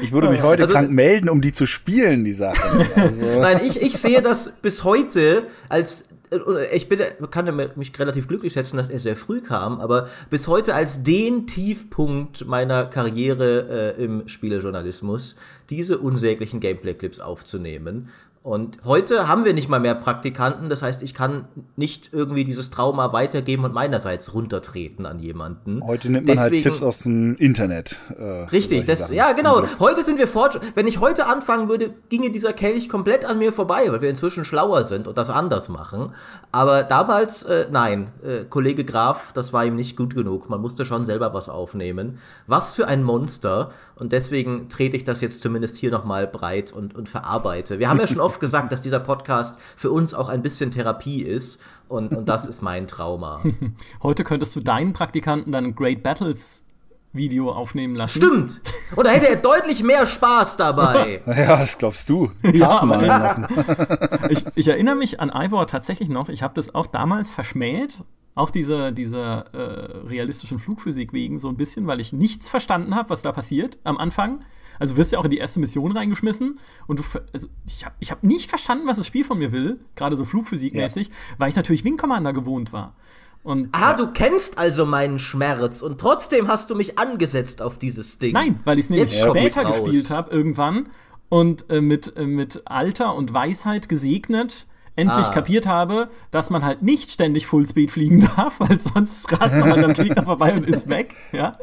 Ich 0.01 0.11
würde 0.11 0.29
mich 0.29 0.41
heute 0.41 0.63
also, 0.63 0.73
krank 0.73 0.91
melden, 0.91 1.29
um 1.29 1.41
die 1.41 1.53
zu 1.53 1.65
spielen, 1.65 2.23
die 2.23 2.31
Sache. 2.31 2.85
Also. 2.95 3.25
Nein, 3.39 3.61
ich, 3.65 3.81
ich 3.81 3.97
sehe 3.97 4.21
das 4.21 4.51
bis 4.61 4.83
heute 4.83 5.47
als 5.69 6.09
äh, 6.31 6.75
ich 6.75 6.89
bin, 6.89 6.99
kann 7.31 7.71
mich 7.75 7.97
relativ 7.99 8.27
glücklich 8.27 8.53
schätzen, 8.53 8.77
dass 8.77 8.89
er 8.89 8.99
sehr 8.99 9.15
früh 9.15 9.41
kam, 9.41 9.79
aber 9.79 10.09
bis 10.29 10.47
heute 10.47 10.75
als 10.75 11.03
den 11.03 11.47
Tiefpunkt 11.47 12.45
meiner 12.45 12.85
Karriere 12.85 13.95
äh, 13.97 14.03
im 14.03 14.27
Spielejournalismus, 14.27 15.35
diese 15.69 15.99
unsäglichen 15.99 16.59
Gameplay-Clips 16.59 17.19
aufzunehmen. 17.19 18.09
Und 18.49 18.79
heute 18.83 19.27
haben 19.27 19.45
wir 19.45 19.53
nicht 19.53 19.69
mal 19.69 19.79
mehr 19.79 19.93
Praktikanten, 19.93 20.69
das 20.69 20.81
heißt, 20.81 21.03
ich 21.03 21.13
kann 21.13 21.45
nicht 21.75 22.09
irgendwie 22.11 22.43
dieses 22.43 22.71
Trauma 22.71 23.13
weitergeben 23.13 23.63
und 23.63 23.75
meinerseits 23.75 24.33
runtertreten 24.33 25.05
an 25.05 25.19
jemanden. 25.19 25.83
Heute 25.85 26.11
nimmt 26.11 26.25
man 26.25 26.39
halt 26.39 26.47
Deswegen, 26.47 26.65
halt 26.65 26.73
Tipps 26.73 26.81
aus 26.81 27.03
dem 27.03 27.35
Internet. 27.35 27.99
Äh, 28.17 28.23
richtig, 28.23 28.85
das, 28.85 29.11
ja 29.11 29.33
genau. 29.33 29.61
Heute 29.77 30.01
sind 30.01 30.17
wir 30.17 30.27
fort. 30.27 30.59
Wenn 30.73 30.87
ich 30.87 30.99
heute 30.99 31.27
anfangen 31.27 31.69
würde, 31.69 31.93
ginge 32.09 32.31
dieser 32.31 32.51
Kelch 32.51 32.89
komplett 32.89 33.23
an 33.23 33.37
mir 33.37 33.53
vorbei, 33.53 33.83
weil 33.91 34.01
wir 34.01 34.09
inzwischen 34.09 34.43
schlauer 34.43 34.81
sind 34.81 35.07
und 35.07 35.19
das 35.19 35.29
anders 35.29 35.69
machen. 35.69 36.13
Aber 36.51 36.81
damals, 36.81 37.43
äh, 37.43 37.67
nein, 37.69 38.07
äh, 38.23 38.45
Kollege 38.45 38.83
Graf, 38.83 39.31
das 39.31 39.53
war 39.53 39.63
ihm 39.63 39.75
nicht 39.75 39.95
gut 39.95 40.15
genug. 40.15 40.49
Man 40.49 40.59
musste 40.59 40.85
schon 40.85 41.03
selber 41.03 41.35
was 41.35 41.49
aufnehmen. 41.49 42.17
Was 42.47 42.73
für 42.73 42.87
ein 42.87 43.03
Monster. 43.03 43.69
Und 43.99 44.13
deswegen 44.13 44.69
trete 44.69 44.95
ich 44.95 45.03
das 45.03 45.21
jetzt 45.21 45.41
zumindest 45.41 45.77
hier 45.77 45.91
nochmal 45.91 46.25
breit 46.25 46.71
und, 46.71 46.95
und 46.95 47.09
verarbeite. 47.09 47.79
Wir 47.79 47.89
haben 47.89 47.99
ja 47.99 48.07
schon 48.07 48.19
oft 48.21 48.39
gesagt, 48.39 48.71
dass 48.71 48.81
dieser 48.81 48.99
Podcast 48.99 49.59
für 49.75 49.91
uns 49.91 50.13
auch 50.13 50.29
ein 50.29 50.41
bisschen 50.41 50.71
Therapie 50.71 51.21
ist. 51.21 51.59
Und, 51.87 52.11
und 52.11 52.29
das 52.29 52.45
ist 52.45 52.61
mein 52.61 52.87
Trauma. 52.87 53.43
Heute 54.03 54.23
könntest 54.23 54.55
du 54.55 54.61
deinen 54.61 54.93
Praktikanten 54.93 55.51
dann 55.51 55.75
Great 55.75 56.01
Battles 56.03 56.63
Video 57.11 57.51
aufnehmen 57.51 57.95
lassen. 57.95 58.19
Stimmt. 58.19 58.61
Und 58.95 59.07
da 59.07 59.11
hätte 59.11 59.27
er 59.27 59.37
deutlich 59.37 59.83
mehr 59.83 60.05
Spaß 60.05 60.57
dabei. 60.57 61.21
ja, 61.27 61.57
das 61.57 61.77
glaubst 61.77 62.07
du. 62.09 62.31
ja, 62.53 62.79
aber 62.79 63.01
lassen. 63.01 63.47
ich, 64.29 64.45
ich, 64.55 64.67
erinnere 64.67 64.95
mich 64.95 65.19
an 65.19 65.31
Ivor 65.33 65.65
tatsächlich 65.67 66.09
noch. 66.09 66.29
Ich 66.29 66.43
habe 66.43 66.53
das 66.53 66.75
auch 66.75 66.87
damals 66.87 67.29
verschmäht 67.29 68.03
auch 68.35 68.51
diese, 68.51 68.93
diese 68.93 69.45
äh, 69.51 70.07
realistischen 70.07 70.59
Flugphysik 70.59 71.11
wegen 71.11 71.39
so 71.39 71.49
ein 71.49 71.57
bisschen, 71.57 71.87
weil 71.87 71.99
ich 71.99 72.13
nichts 72.13 72.47
verstanden 72.47 72.95
habe, 72.95 73.09
was 73.09 73.21
da 73.21 73.33
passiert 73.33 73.77
am 73.83 73.97
Anfang. 73.97 74.45
Also 74.79 74.95
wirst 74.95 75.11
du 75.11 75.15
ja 75.15 75.19
auch 75.19 75.25
in 75.25 75.31
die 75.31 75.39
erste 75.39 75.59
Mission 75.59 75.91
reingeschmissen 75.91 76.57
und 76.87 76.99
du, 76.99 77.03
also 77.33 77.49
ich 77.65 77.85
habe 77.85 77.95
ich 77.99 78.11
hab 78.11 78.23
nicht 78.23 78.49
verstanden, 78.49 78.87
was 78.87 78.95
das 78.95 79.07
Spiel 79.07 79.25
von 79.25 79.37
mir 79.37 79.51
will, 79.51 79.81
gerade 79.95 80.15
so 80.15 80.23
flugphysikmäßig, 80.23 81.07
ja. 81.07 81.13
weil 81.37 81.49
ich 81.49 81.57
natürlich 81.57 81.83
Wing 81.83 81.97
Commander 81.97 82.31
gewohnt 82.31 82.71
war. 82.71 82.95
Und, 83.43 83.69
ah, 83.71 83.93
du 83.93 84.07
kennst 84.11 84.57
also 84.57 84.85
meinen 84.85 85.17
Schmerz 85.17 85.81
und 85.81 85.99
trotzdem 85.99 86.47
hast 86.47 86.69
du 86.69 86.75
mich 86.75 86.99
angesetzt 86.99 87.61
auf 87.61 87.77
dieses 87.77 88.19
Ding. 88.19 88.33
Nein, 88.33 88.59
weil 88.65 88.77
ich 88.77 88.85
es 88.85 88.89
nämlich 88.89 89.11
Jetzt 89.13 89.29
später 89.29 89.63
gespielt 89.65 90.09
habe 90.09 90.29
irgendwann 90.31 90.89
und 91.29 91.69
äh, 91.69 91.79
mit, 91.81 92.15
äh, 92.17 92.25
mit 92.25 92.63
Alter 92.65 93.15
und 93.15 93.33
Weisheit 93.33 93.87
gesegnet 93.87 94.67
endlich 94.99 95.27
ah. 95.27 95.31
kapiert 95.31 95.65
habe, 95.65 96.09
dass 96.31 96.49
man 96.49 96.63
halt 96.63 96.81
nicht 96.81 97.11
ständig 97.11 97.47
Fullspeed 97.47 97.89
fliegen 97.89 98.19
darf, 98.35 98.59
weil 98.59 98.79
sonst 98.79 99.31
rast 99.39 99.55
man 99.55 99.71
halt 99.71 99.85
am 99.85 99.93
Gegner 99.93 100.23
vorbei 100.23 100.53
und 100.53 100.67
ist 100.67 100.89
weg. 100.89 101.15
Ja? 101.31 101.57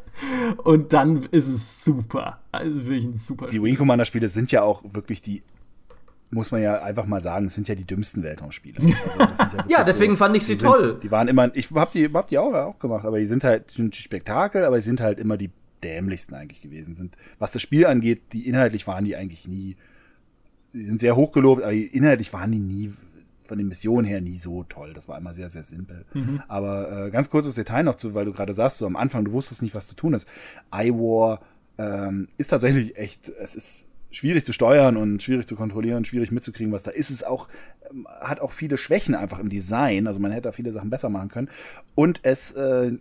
Und 0.64 0.92
dann 0.92 1.18
ist 1.30 1.48
es 1.48 1.84
super. 1.84 2.40
Also 2.52 2.86
wirklich 2.86 3.04
ein 3.04 3.16
super. 3.16 3.46
Die 3.48 3.62
Wing 3.62 3.76
Commander 3.76 4.06
Spiele 4.06 4.28
sind 4.28 4.50
ja 4.52 4.62
auch 4.62 4.82
wirklich 4.92 5.20
die 5.20 5.42
muss 6.36 6.52
man 6.52 6.62
ja 6.62 6.82
einfach 6.82 7.06
mal 7.06 7.20
sagen, 7.20 7.46
es 7.46 7.54
sind 7.54 7.66
ja 7.66 7.74
die 7.74 7.84
dümmsten 7.84 8.22
Weltraumspiele. 8.22 8.78
Also 9.18 9.56
ja, 9.56 9.64
ja, 9.68 9.84
deswegen 9.84 10.12
so, 10.12 10.18
fand 10.18 10.36
ich 10.36 10.44
sie 10.44 10.54
die 10.54 10.62
toll. 10.62 10.92
Sind, 10.92 11.02
die 11.02 11.10
waren 11.10 11.26
immer, 11.26 11.54
ich 11.56 11.70
hab 11.72 11.90
die, 11.92 12.08
hab 12.12 12.28
die 12.28 12.38
auch, 12.38 12.52
auch 12.54 12.78
gemacht, 12.78 13.04
aber 13.04 13.18
die 13.18 13.26
sind 13.26 13.42
halt 13.42 13.72
sind 13.72 13.96
Spektakel, 13.96 14.64
aber 14.64 14.80
sie 14.80 14.86
sind 14.86 15.00
halt 15.00 15.18
immer 15.18 15.36
die 15.36 15.50
dämlichsten 15.82 16.34
eigentlich 16.34 16.60
gewesen. 16.60 16.94
Sind, 16.94 17.16
was 17.38 17.50
das 17.50 17.62
Spiel 17.62 17.86
angeht, 17.86 18.32
die 18.32 18.46
inhaltlich 18.46 18.86
waren 18.86 19.04
die 19.04 19.16
eigentlich 19.16 19.48
nie, 19.48 19.76
die 20.72 20.84
sind 20.84 21.00
sehr 21.00 21.16
hochgelobt, 21.16 21.62
aber 21.62 21.72
inhaltlich 21.72 22.32
waren 22.32 22.52
die 22.52 22.58
nie 22.58 22.92
von 23.46 23.58
den 23.58 23.68
Missionen 23.68 24.06
her 24.06 24.20
nie 24.20 24.36
so 24.36 24.64
toll. 24.64 24.92
Das 24.92 25.08
war 25.08 25.16
immer 25.18 25.32
sehr, 25.32 25.48
sehr 25.48 25.64
simpel. 25.64 26.04
Mhm. 26.14 26.42
Aber 26.48 27.06
äh, 27.06 27.10
ganz 27.10 27.30
kurzes 27.30 27.54
Detail 27.54 27.84
noch 27.84 27.94
zu, 27.94 28.14
weil 28.14 28.24
du 28.24 28.32
gerade 28.32 28.52
sagst, 28.52 28.78
so 28.78 28.86
am 28.86 28.96
Anfang, 28.96 29.24
du 29.24 29.32
wusstest 29.32 29.62
nicht, 29.62 29.74
was 29.74 29.86
zu 29.86 29.96
tun 29.96 30.14
ist. 30.14 30.28
iWar 30.74 31.40
ähm, 31.78 32.26
ist 32.38 32.48
tatsächlich 32.48 32.96
echt, 32.96 33.28
es 33.28 33.54
ist 33.54 33.90
schwierig 34.16 34.44
zu 34.44 34.52
steuern 34.52 34.96
und 34.96 35.22
schwierig 35.22 35.46
zu 35.46 35.56
kontrollieren, 35.56 36.04
schwierig 36.04 36.32
mitzukriegen, 36.32 36.72
was 36.72 36.82
da 36.82 36.90
ist. 36.90 37.10
Es 37.10 37.22
auch, 37.22 37.48
ähm, 37.90 38.06
hat 38.20 38.40
auch 38.40 38.52
viele 38.52 38.76
Schwächen 38.76 39.14
einfach 39.14 39.38
im 39.38 39.48
Design. 39.48 40.06
Also 40.06 40.20
man 40.20 40.32
hätte 40.32 40.42
da 40.42 40.52
viele 40.52 40.72
Sachen 40.72 40.90
besser 40.90 41.08
machen 41.10 41.28
können. 41.28 41.50
Und 41.94 42.20
es, 42.22 42.52
äh, 42.52 42.92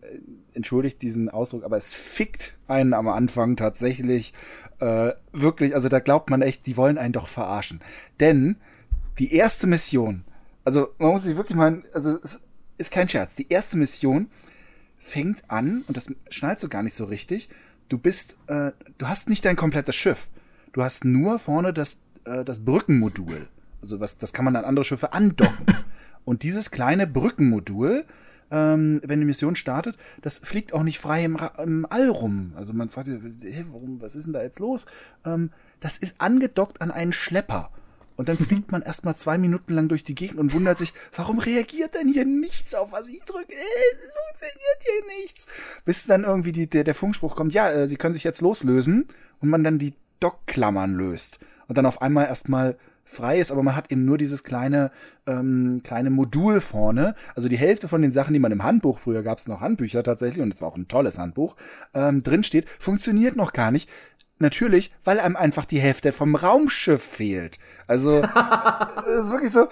entschuldigt 0.54 1.02
diesen 1.02 1.30
Ausdruck, 1.30 1.64
aber 1.64 1.78
es 1.78 1.94
fickt 1.94 2.56
einen 2.68 2.94
am 2.94 3.08
Anfang 3.08 3.56
tatsächlich 3.56 4.34
äh, 4.80 5.12
wirklich. 5.32 5.74
Also 5.74 5.90
da 5.90 6.00
glaubt 6.00 6.30
man 6.30 6.42
echt, 6.42 6.66
die 6.66 6.78
wollen 6.78 6.98
einen 6.98 7.14
doch 7.14 7.28
verarschen. 7.28 7.82
Denn 8.20 8.58
die 9.20 9.34
erste 9.34 9.68
Mission, 9.68 10.24
also 10.64 10.90
man 10.98 11.12
muss 11.12 11.24
sich 11.24 11.38
wirklich 11.38 11.58
mal, 11.58 11.82
also 11.94 12.18
es 12.24 12.42
ist 12.78 12.92
kein 12.92 13.08
Scherz. 13.08 13.36
Die 13.36 13.50
erste 13.50 13.78
Mission 13.78 14.30
fängt 14.98 15.50
an, 15.50 15.84
und 15.88 15.96
das 15.96 16.08
schnallst 16.30 16.64
du 16.64 16.70
gar 16.70 16.84
nicht 16.84 16.96
so 16.96 17.06
richtig, 17.06 17.50
du 17.90 17.98
bist, 17.98 18.38
äh, 18.48 18.72
du 18.98 19.08
hast 19.08 19.30
nicht 19.30 19.46
dein 19.46 19.56
komplettes 19.56 19.96
Schiff. 19.96 20.30
Du 20.76 20.84
hast 20.84 21.06
nur 21.06 21.40
vorne 21.40 21.72
das, 21.72 22.00
äh, 22.26 22.44
das 22.44 22.66
Brückenmodul. 22.66 23.48
Also 23.82 24.02
was, 24.02 24.18
das 24.18 24.34
kann 24.34 24.44
man 24.44 24.58
an 24.58 24.66
andere 24.66 24.84
Schiffe 24.84 25.14
andocken. 25.14 25.66
und 26.26 26.44
dieses 26.44 26.70
kleine 26.70 27.08
Brückenmodul, 27.08 28.04
ähm, 28.52 29.00
wenn 29.06 29.22
die 29.22 29.26
Mission 29.26 29.56
startet, 29.56 29.96
das 30.22 30.40
fliegt 30.40 30.74
auch 30.74 30.84
nicht 30.84 31.00
frei 31.00 31.24
im, 31.24 31.40
im 31.64 31.88
All 31.90 32.10
rum. 32.10 32.52
Also 32.58 32.74
man 32.74 32.90
fragt 32.90 33.08
sich, 33.08 33.22
hey, 33.54 33.64
warum, 33.70 34.02
was 34.02 34.18
ist 34.18 34.26
denn 34.26 34.34
da 34.34 34.44
jetzt 34.44 34.60
los? 34.60 34.86
Ähm, 35.26 35.50
das 35.80 35.98
ist 35.98 36.20
angedockt 36.20 36.82
an 36.82 36.92
einen 36.92 37.14
Schlepper. 37.14 37.72
Und 38.18 38.28
dann 38.28 38.38
fliegt 38.38 38.74
man 38.74 38.82
erstmal 38.82 39.16
zwei 39.16 39.38
Minuten 39.38 39.74
lang 39.74 39.88
durch 39.88 40.04
die 40.04 40.16
Gegend 40.16 40.40
und 40.40 40.52
wundert 40.52 40.78
sich, 40.78 40.94
warum 41.16 41.40
reagiert 41.40 41.96
denn 41.96 42.10
hier 42.10 42.26
nichts 42.26 42.76
auf 42.76 42.92
was 42.92 43.08
ich 43.08 43.24
drücke? 43.24 43.54
Äh, 43.54 43.96
es 43.98 44.14
funktioniert 44.14 44.82
hier 44.82 45.22
nichts. 45.22 45.48
Bis 45.86 46.06
dann 46.06 46.26
irgendwie 46.26 46.52
die, 46.52 46.70
der, 46.70 46.84
der 46.84 46.96
Funkspruch 46.96 47.38
kommt, 47.38 47.54
ja, 47.54 47.72
äh, 47.72 47.88
sie 47.88 47.96
können 47.96 48.14
sich 48.14 48.26
jetzt 48.26 48.42
loslösen 48.42 49.08
und 49.40 49.50
man 49.50 49.64
dann 49.64 49.80
die 49.80 49.94
Dockklammern 50.20 50.94
löst. 50.94 51.40
Und 51.68 51.78
dann 51.78 51.86
auf 51.86 52.02
einmal 52.02 52.26
erstmal 52.26 52.78
frei 53.06 53.40
ist, 53.40 53.52
aber 53.52 53.62
man 53.62 53.76
hat 53.76 53.92
eben 53.92 54.04
nur 54.04 54.18
dieses 54.18 54.44
kleine, 54.44 54.92
ähm, 55.28 55.82
kleine 55.84 56.10
Modul 56.10 56.60
vorne. 56.60 57.14
Also 57.36 57.48
die 57.48 57.58
Hälfte 57.58 57.88
von 57.88 58.02
den 58.02 58.12
Sachen, 58.12 58.34
die 58.34 58.40
man 58.40 58.52
im 58.52 58.64
Handbuch, 58.64 59.00
früher 59.00 59.22
gab 59.22 59.38
es 59.38 59.48
noch 59.48 59.62
Handbücher 59.62 60.04
tatsächlich, 60.04 60.42
und 60.42 60.54
es 60.54 60.62
war 60.62 60.70
auch 60.70 60.78
ein 60.78 60.88
tolles 60.88 61.20
Handbuch, 61.20 61.56
ähm, 61.94 62.24
drin 62.24 62.44
steht, 62.44 62.68
funktioniert 62.68 63.36
noch 63.36 63.54
gar 63.54 63.72
nicht. 63.72 63.90
Natürlich, 64.38 64.92
weil 65.06 65.22
einem 65.22 65.38
einfach 65.38 65.64
die 65.64 65.80
Hälfte 65.80 66.12
vom 66.12 66.36
Raumschiff 66.36 67.02
fehlt. 67.02 67.58
Also, 67.88 68.18
es 68.98 69.06
ist 69.06 69.32
wirklich 69.32 69.54
so, 69.54 69.68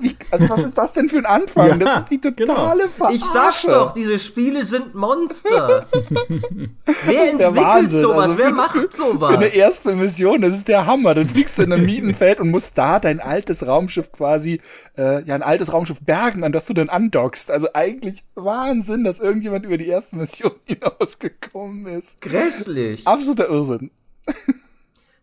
wie, 0.00 0.16
also 0.32 0.48
was 0.48 0.64
ist 0.64 0.76
das 0.76 0.92
denn 0.92 1.08
für 1.08 1.18
ein 1.18 1.26
Anfang? 1.26 1.68
Ja, 1.68 1.76
das 1.76 2.02
ist 2.02 2.10
die 2.10 2.20
genau. 2.20 2.54
totale 2.54 2.82
genau. 2.82 2.92
Verarsche. 2.94 3.16
Ich 3.16 3.24
sag's 3.24 3.62
doch, 3.62 3.92
diese 3.92 4.18
Spiele 4.18 4.64
sind 4.64 4.96
Monster. 4.96 5.86
Wer 5.92 7.14
das 7.14 7.26
ist 7.28 7.38
der 7.38 7.54
Wahnsinn. 7.54 8.00
sowas? 8.00 8.24
Also 8.24 8.38
Wer 8.38 8.50
macht 8.50 8.92
sowas? 8.92 9.30
Für 9.30 9.36
eine 9.36 9.54
erste 9.54 9.94
Mission, 9.94 10.42
das 10.42 10.56
ist 10.56 10.66
der 10.66 10.84
Hammer. 10.86 11.14
Du 11.14 11.24
fliegst 11.24 11.60
in 11.60 11.72
ein 11.72 11.84
Mietenfeld 11.84 12.40
und 12.40 12.50
musst 12.50 12.76
da 12.76 12.98
dein 12.98 13.20
altes 13.20 13.68
Raumschiff 13.68 14.10
quasi, 14.10 14.60
äh, 14.96 15.22
ja, 15.22 15.36
ein 15.36 15.44
altes 15.44 15.72
Raumschiff 15.72 16.00
bergen, 16.00 16.42
an 16.42 16.50
das 16.50 16.64
du 16.64 16.74
dann 16.74 16.88
andockst. 16.88 17.52
Also 17.52 17.68
eigentlich 17.72 18.24
Wahnsinn, 18.34 19.04
dass 19.04 19.20
irgendjemand 19.20 19.64
über 19.64 19.76
die 19.76 19.86
erste 19.86 20.16
Mission 20.16 20.54
hinausgekommen 20.64 21.86
ist. 21.86 22.20
Grässlich. 22.20 23.06
Absoluter 23.06 23.48
Irrsinn. 23.48 23.92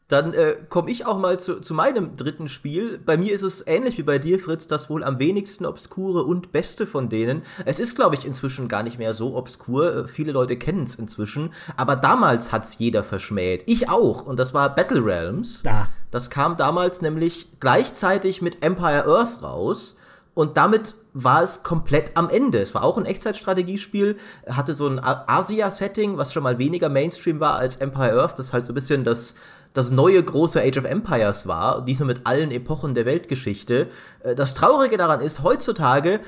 Dann 0.07 0.34
äh, 0.34 0.56
komme 0.69 0.91
ich 0.91 1.07
auch 1.07 1.18
mal 1.18 1.40
zu, 1.40 1.60
zu 1.61 1.73
meinem 1.73 2.15
dritten 2.15 2.48
Spiel. 2.48 2.99
Bei 3.03 3.18
mir 3.18 3.34
ist 3.34 3.41
es 3.41 3.65
ähnlich 3.65 3.98
wie 3.98 4.03
bei 4.03 4.19
dir, 4.19 4.40
Fritz, 4.40 4.68
das 4.68 4.88
wohl 4.88 5.03
am 5.03 5.18
wenigsten 5.18 5.65
obskure 5.65 6.23
und 6.23 6.52
beste 6.52 6.86
von 6.86 7.10
denen. 7.10 7.41
Es 7.65 7.80
ist, 7.80 7.95
glaube 7.95 8.14
ich, 8.14 8.23
inzwischen 8.23 8.68
gar 8.68 8.84
nicht 8.84 8.99
mehr 8.99 9.15
so 9.15 9.36
obskur. 9.36 9.95
Äh, 9.95 10.07
viele 10.07 10.32
Leute 10.32 10.57
kennen 10.57 10.84
es 10.84 10.95
inzwischen. 10.95 11.53
Aber 11.76 11.95
damals 11.95 12.52
hat 12.52 12.65
es 12.65 12.77
jeder 12.77 13.03
verschmäht. 13.03 13.64
Ich 13.65 13.90
auch. 13.90 14.27
Und 14.27 14.38
das 14.38 14.53
war 14.53 14.76
Battle 14.76 15.03
Realms. 15.03 15.64
Ja. 15.64 15.88
Das 16.11 16.30
kam 16.30 16.56
damals 16.56 17.02
nämlich 17.02 17.60
gleichzeitig 17.60 18.44
mit 18.44 18.64
Empire 18.64 19.07
Earth 19.07 19.41
raus. 19.41 19.95
Und 20.36 20.57
damit 20.57 20.94
war 21.14 21.41
es 21.41 21.64
komplett 21.64 22.12
am 22.16 22.30
Ende. 22.30 22.60
Es 22.60 22.76
war 22.76 22.84
auch 22.84 22.98
ein 22.98 23.06
Echtzeitstrategiespiel, 23.06 24.18
hatte 24.48 24.76
so 24.76 24.88
ein 24.88 24.99
Asia-Setting, 25.02 26.18
was 26.18 26.34
schon 26.34 26.44
mal 26.44 26.60
weniger 26.60 26.90
Mainstream 26.90 27.40
war 27.40 27.56
als 27.56 27.78
Empire 27.78 28.22
Earth. 28.22 28.38
Das 28.38 28.53
halt 28.53 28.66
so 28.66 28.74
ein 28.74 28.76
bisschen 28.76 29.03
das 29.03 29.36
das 29.76 29.91
neue 29.91 30.24
große 30.24 30.62
Age 30.62 30.78
of 30.78 30.86
Empires 30.86 31.48
war, 31.48 31.84
diesmal 31.84 32.07
mit 32.07 32.22
allen 32.26 32.49
Epochen 32.49 32.95
der 32.95 33.06
Weltgeschichte. 33.06 33.90
Äh, 34.24 34.34
das 34.34 34.56
Traurige 34.56 34.98
daran 34.98 35.20
ist, 35.20 35.44
heutzutage 35.44 36.22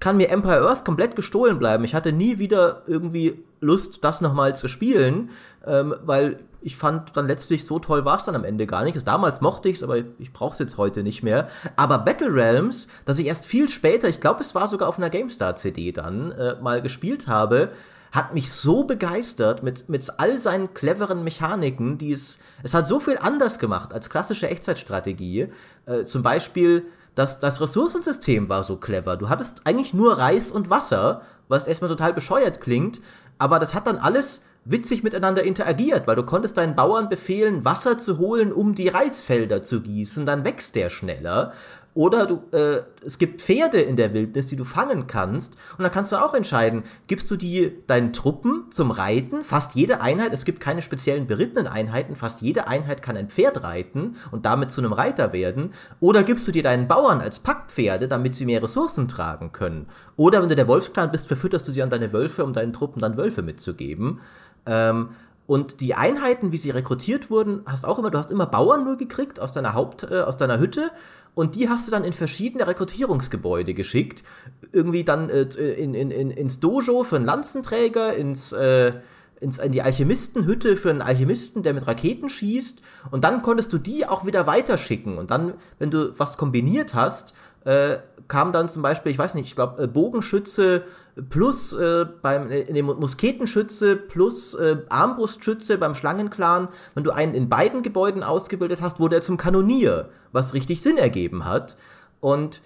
kann 0.00 0.16
mir 0.16 0.28
Empire 0.28 0.68
Earth 0.68 0.84
komplett 0.84 1.16
gestohlen 1.16 1.58
bleiben. 1.58 1.84
Ich 1.84 1.94
hatte 1.94 2.12
nie 2.12 2.38
wieder 2.38 2.82
irgendwie 2.86 3.42
Lust, 3.60 4.04
das 4.04 4.20
nochmal 4.20 4.54
zu 4.54 4.68
spielen, 4.68 5.30
ähm, 5.66 5.94
weil 6.04 6.40
ich 6.60 6.76
fand 6.76 7.16
dann 7.16 7.28
letztlich 7.28 7.64
so 7.64 7.78
toll 7.78 8.04
war 8.04 8.16
es 8.16 8.24
dann 8.24 8.34
am 8.34 8.44
Ende 8.44 8.66
gar 8.66 8.82
nicht. 8.84 8.94
Also 8.94 9.06
damals 9.06 9.40
mochte 9.40 9.68
ich 9.68 9.76
es, 9.76 9.82
aber 9.82 9.98
ich 10.18 10.32
brauche 10.32 10.52
es 10.52 10.58
jetzt 10.58 10.78
heute 10.78 11.02
nicht 11.02 11.22
mehr. 11.22 11.48
Aber 11.76 11.98
Battle 11.98 12.32
Realms, 12.32 12.88
das 13.04 13.18
ich 13.18 13.26
erst 13.26 13.46
viel 13.46 13.68
später, 13.68 14.08
ich 14.08 14.20
glaube, 14.20 14.40
es 14.40 14.54
war 14.54 14.66
sogar 14.66 14.88
auf 14.88 14.98
einer 14.98 15.08
GameStar-CD 15.08 15.92
dann, 15.92 16.32
äh, 16.32 16.56
mal 16.60 16.82
gespielt 16.82 17.28
habe, 17.28 17.70
hat 18.12 18.34
mich 18.34 18.50
so 18.50 18.84
begeistert 18.84 19.62
mit, 19.62 19.88
mit 19.88 20.10
all 20.18 20.38
seinen 20.38 20.74
cleveren 20.74 21.22
Mechaniken, 21.22 21.98
die 21.98 22.12
es, 22.12 22.38
es 22.62 22.74
hat 22.74 22.86
so 22.86 22.98
viel 22.98 23.18
anders 23.18 23.58
gemacht 23.58 23.92
als 23.92 24.10
klassische 24.10 24.48
Echtzeitstrategie. 24.48 25.48
Äh, 25.86 26.04
zum 26.04 26.22
Beispiel, 26.22 26.86
das, 27.16 27.40
das 27.40 27.60
Ressourcensystem 27.60 28.48
war 28.48 28.62
so 28.62 28.76
clever. 28.76 29.16
Du 29.16 29.28
hattest 29.28 29.62
eigentlich 29.64 29.92
nur 29.92 30.18
Reis 30.18 30.52
und 30.52 30.70
Wasser, 30.70 31.22
was 31.48 31.66
erstmal 31.66 31.90
total 31.90 32.12
bescheuert 32.12 32.60
klingt, 32.60 33.00
aber 33.38 33.58
das 33.58 33.74
hat 33.74 33.86
dann 33.86 33.98
alles 33.98 34.44
witzig 34.66 35.02
miteinander 35.02 35.42
interagiert, 35.42 36.06
weil 36.06 36.16
du 36.16 36.24
konntest 36.24 36.58
deinen 36.58 36.76
Bauern 36.76 37.08
befehlen, 37.08 37.64
Wasser 37.64 37.98
zu 37.98 38.18
holen, 38.18 38.52
um 38.52 38.74
die 38.74 38.88
Reisfelder 38.88 39.62
zu 39.62 39.80
gießen, 39.80 40.26
dann 40.26 40.44
wächst 40.44 40.74
der 40.74 40.90
schneller. 40.90 41.52
Oder 41.96 42.26
du, 42.26 42.42
äh, 42.52 42.82
es 43.06 43.16
gibt 43.16 43.40
Pferde 43.40 43.80
in 43.80 43.96
der 43.96 44.12
Wildnis, 44.12 44.48
die 44.48 44.56
du 44.56 44.64
fangen 44.64 45.06
kannst. 45.06 45.54
Und 45.78 45.82
dann 45.82 45.90
kannst 45.90 46.12
du 46.12 46.22
auch 46.22 46.34
entscheiden, 46.34 46.82
gibst 47.06 47.30
du 47.30 47.36
die 47.36 47.72
deinen 47.86 48.12
Truppen 48.12 48.66
zum 48.70 48.90
Reiten? 48.90 49.44
Fast 49.44 49.74
jede 49.74 50.02
Einheit, 50.02 50.34
es 50.34 50.44
gibt 50.44 50.60
keine 50.60 50.82
speziellen 50.82 51.26
berittenen 51.26 51.66
Einheiten, 51.66 52.14
fast 52.14 52.42
jede 52.42 52.68
Einheit 52.68 53.00
kann 53.00 53.16
ein 53.16 53.30
Pferd 53.30 53.62
reiten 53.62 54.16
und 54.30 54.44
damit 54.44 54.70
zu 54.70 54.82
einem 54.82 54.92
Reiter 54.92 55.32
werden. 55.32 55.72
Oder 55.98 56.22
gibst 56.22 56.46
du 56.46 56.52
dir 56.52 56.62
deinen 56.62 56.86
Bauern 56.86 57.22
als 57.22 57.38
Packpferde, 57.38 58.08
damit 58.08 58.34
sie 58.34 58.44
mehr 58.44 58.62
Ressourcen 58.62 59.08
tragen 59.08 59.52
können? 59.52 59.86
Oder 60.16 60.42
wenn 60.42 60.50
du 60.50 60.54
der 60.54 60.68
Wolfsklan 60.68 61.10
bist, 61.10 61.26
verfütterst 61.26 61.66
du 61.66 61.72
sie 61.72 61.82
an 61.82 61.88
deine 61.88 62.12
Wölfe, 62.12 62.44
um 62.44 62.52
deinen 62.52 62.74
Truppen 62.74 63.00
dann 63.00 63.16
Wölfe 63.16 63.40
mitzugeben. 63.40 64.20
Ähm, 64.66 65.08
und 65.46 65.80
die 65.80 65.94
Einheiten, 65.94 66.50
wie 66.50 66.56
sie 66.56 66.70
rekrutiert 66.70 67.30
wurden, 67.30 67.62
hast 67.66 67.86
auch 67.86 67.98
immer, 67.98 68.10
du 68.10 68.18
hast 68.18 68.30
immer 68.30 68.46
Bauern 68.46 68.84
nur 68.84 68.96
gekriegt 68.96 69.40
aus 69.40 69.52
deiner 69.52 69.74
Haupt, 69.74 70.02
äh, 70.10 70.20
aus 70.20 70.36
deiner 70.36 70.58
Hütte 70.58 70.90
und 71.36 71.54
die 71.54 71.68
hast 71.68 71.86
du 71.86 71.90
dann 71.90 72.02
in 72.02 72.14
verschiedene 72.14 72.66
Rekrutierungsgebäude 72.66 73.74
geschickt. 73.74 74.24
Irgendwie 74.72 75.04
dann 75.04 75.28
äh, 75.28 75.42
in, 75.42 75.92
in, 75.92 76.10
in, 76.10 76.30
ins 76.30 76.60
Dojo 76.60 77.04
für 77.04 77.16
einen 77.16 77.26
Lanzenträger, 77.26 78.16
ins, 78.16 78.52
äh, 78.52 78.94
ins, 79.38 79.58
in 79.58 79.70
die 79.70 79.82
Alchemistenhütte 79.82 80.78
für 80.78 80.88
einen 80.88 81.02
Alchemisten, 81.02 81.62
der 81.62 81.74
mit 81.74 81.86
Raketen 81.86 82.30
schießt. 82.30 82.80
Und 83.10 83.22
dann 83.22 83.42
konntest 83.42 83.70
du 83.74 83.76
die 83.76 84.06
auch 84.06 84.24
wieder 84.24 84.46
weiterschicken. 84.46 85.18
Und 85.18 85.30
dann, 85.30 85.52
wenn 85.78 85.90
du 85.90 86.18
was 86.18 86.38
kombiniert 86.38 86.94
hast, 86.94 87.34
äh, 87.66 87.98
kam 88.28 88.52
dann 88.52 88.68
zum 88.68 88.82
Beispiel, 88.82 89.12
ich 89.12 89.18
weiß 89.18 89.34
nicht, 89.34 89.46
ich 89.46 89.54
glaube, 89.54 89.82
äh, 89.82 89.86
Bogenschütze 89.86 90.84
plus 91.30 91.72
äh, 91.72 92.04
beim 92.22 92.50
äh, 92.50 92.64
dem 92.64 92.86
Musketenschütze 92.86 93.96
plus 93.96 94.54
äh, 94.54 94.78
Armbrustschütze 94.88 95.78
beim 95.78 95.94
Schlangenclan, 95.94 96.68
wenn 96.94 97.04
du 97.04 97.10
einen 97.10 97.34
in 97.34 97.48
beiden 97.48 97.82
Gebäuden 97.82 98.22
ausgebildet 98.22 98.82
hast, 98.82 99.00
wurde 99.00 99.16
er 99.16 99.22
zum 99.22 99.36
Kanonier, 99.36 100.10
was 100.32 100.54
richtig 100.54 100.82
Sinn 100.82 100.98
ergeben 100.98 101.44
hat. 101.44 101.76
Und 102.20 102.60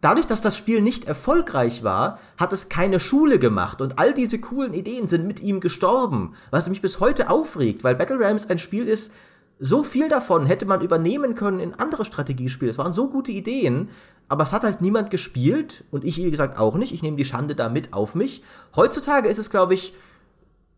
dadurch, 0.00 0.26
dass 0.26 0.40
das 0.40 0.56
Spiel 0.56 0.80
nicht 0.80 1.04
erfolgreich 1.04 1.82
war, 1.82 2.18
hat 2.36 2.52
es 2.52 2.68
keine 2.68 3.00
Schule 3.00 3.38
gemacht 3.38 3.80
und 3.80 3.98
all 3.98 4.14
diese 4.14 4.38
coolen 4.38 4.74
Ideen 4.74 5.08
sind 5.08 5.26
mit 5.26 5.40
ihm 5.40 5.60
gestorben, 5.60 6.34
was 6.50 6.68
mich 6.68 6.82
bis 6.82 7.00
heute 7.00 7.30
aufregt, 7.30 7.84
weil 7.84 7.94
Battle 7.94 8.20
Rams 8.20 8.48
ein 8.48 8.58
Spiel 8.58 8.86
ist, 8.86 9.10
so 9.58 9.82
viel 9.82 10.08
davon 10.08 10.46
hätte 10.46 10.66
man 10.66 10.80
übernehmen 10.80 11.34
können 11.34 11.60
in 11.60 11.74
andere 11.74 12.04
Strategiespiele. 12.04 12.70
Es 12.70 12.78
waren 12.78 12.92
so 12.92 13.08
gute 13.08 13.32
Ideen, 13.32 13.88
aber 14.28 14.42
es 14.44 14.52
hat 14.52 14.64
halt 14.64 14.80
niemand 14.80 15.10
gespielt 15.10 15.84
und 15.90 16.04
ich, 16.04 16.16
wie 16.18 16.30
gesagt, 16.30 16.58
auch 16.58 16.76
nicht. 16.76 16.92
Ich 16.92 17.02
nehme 17.02 17.16
die 17.16 17.24
Schande 17.24 17.54
da 17.54 17.68
mit 17.68 17.92
auf 17.92 18.14
mich. 18.14 18.42
Heutzutage 18.74 19.28
ist 19.28 19.38
es, 19.38 19.50
glaube 19.50 19.74
ich, 19.74 19.94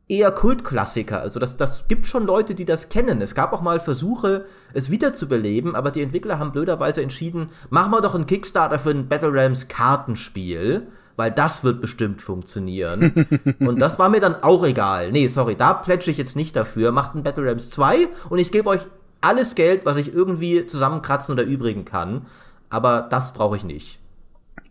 eher 0.09 0.31
Kultklassiker. 0.31 1.21
Also 1.21 1.41
das, 1.41 1.57
das 1.57 1.89
gibt 1.89 2.07
schon 2.07 2.27
Leute, 2.27 2.55
die 2.55 2.65
das 2.65 2.89
kennen. 2.89 3.21
Es 3.21 3.35
gab 3.35 3.53
auch 3.53 3.61
mal 3.61 3.81
Versuche, 3.81 4.45
es 4.73 4.91
wiederzubeleben, 4.91 5.75
aber 5.75 5.91
die 5.91 6.03
Entwickler 6.03 6.39
haben 6.39 6.53
blöderweise 6.53 7.03
entschieden, 7.03 7.51
machen 7.71 7.93
wir 7.93 8.01
doch 8.01 8.15
einen 8.15 8.27
Kickstarter 8.27 8.79
für 8.79 8.91
ein 8.91 9.09
Battle 9.09 9.33
Realms 9.33 9.69
Kartenspiel, 9.69 10.89
weil 11.17 11.31
das 11.31 11.65
wird 11.65 11.81
bestimmt 11.81 12.23
funktionieren. 12.23 13.27
und 13.59 13.81
das 13.81 13.99
war 13.99 14.09
mir 14.09 14.21
dann 14.21 14.43
auch 14.43 14.65
egal. 14.65 15.13
Nee, 15.13 15.29
sorry, 15.29 15.57
da 15.57 15.75
plätsche 15.75 16.11
ich 16.11 16.19
jetzt 16.19 16.37
nicht 16.37 16.55
dafür. 16.55 16.93
Macht 16.93 17.15
ein 17.15 17.23
Battle 17.23 17.45
Realms 17.45 17.71
2 17.71 18.09
und 18.31 18.39
ich 18.39 18.53
gebe 18.53 18.69
euch 18.69 18.87
alles 19.21 19.55
Geld, 19.55 19.85
was 19.85 19.97
ich 19.97 20.13
irgendwie 20.15 20.67
zusammenkratzen 20.67 21.33
oder 21.33 21.43
übrigen 21.43 21.85
kann 21.85 22.27
aber 22.71 23.07
das 23.11 23.33
brauche 23.33 23.57
ich 23.57 23.65
nicht. 23.65 23.99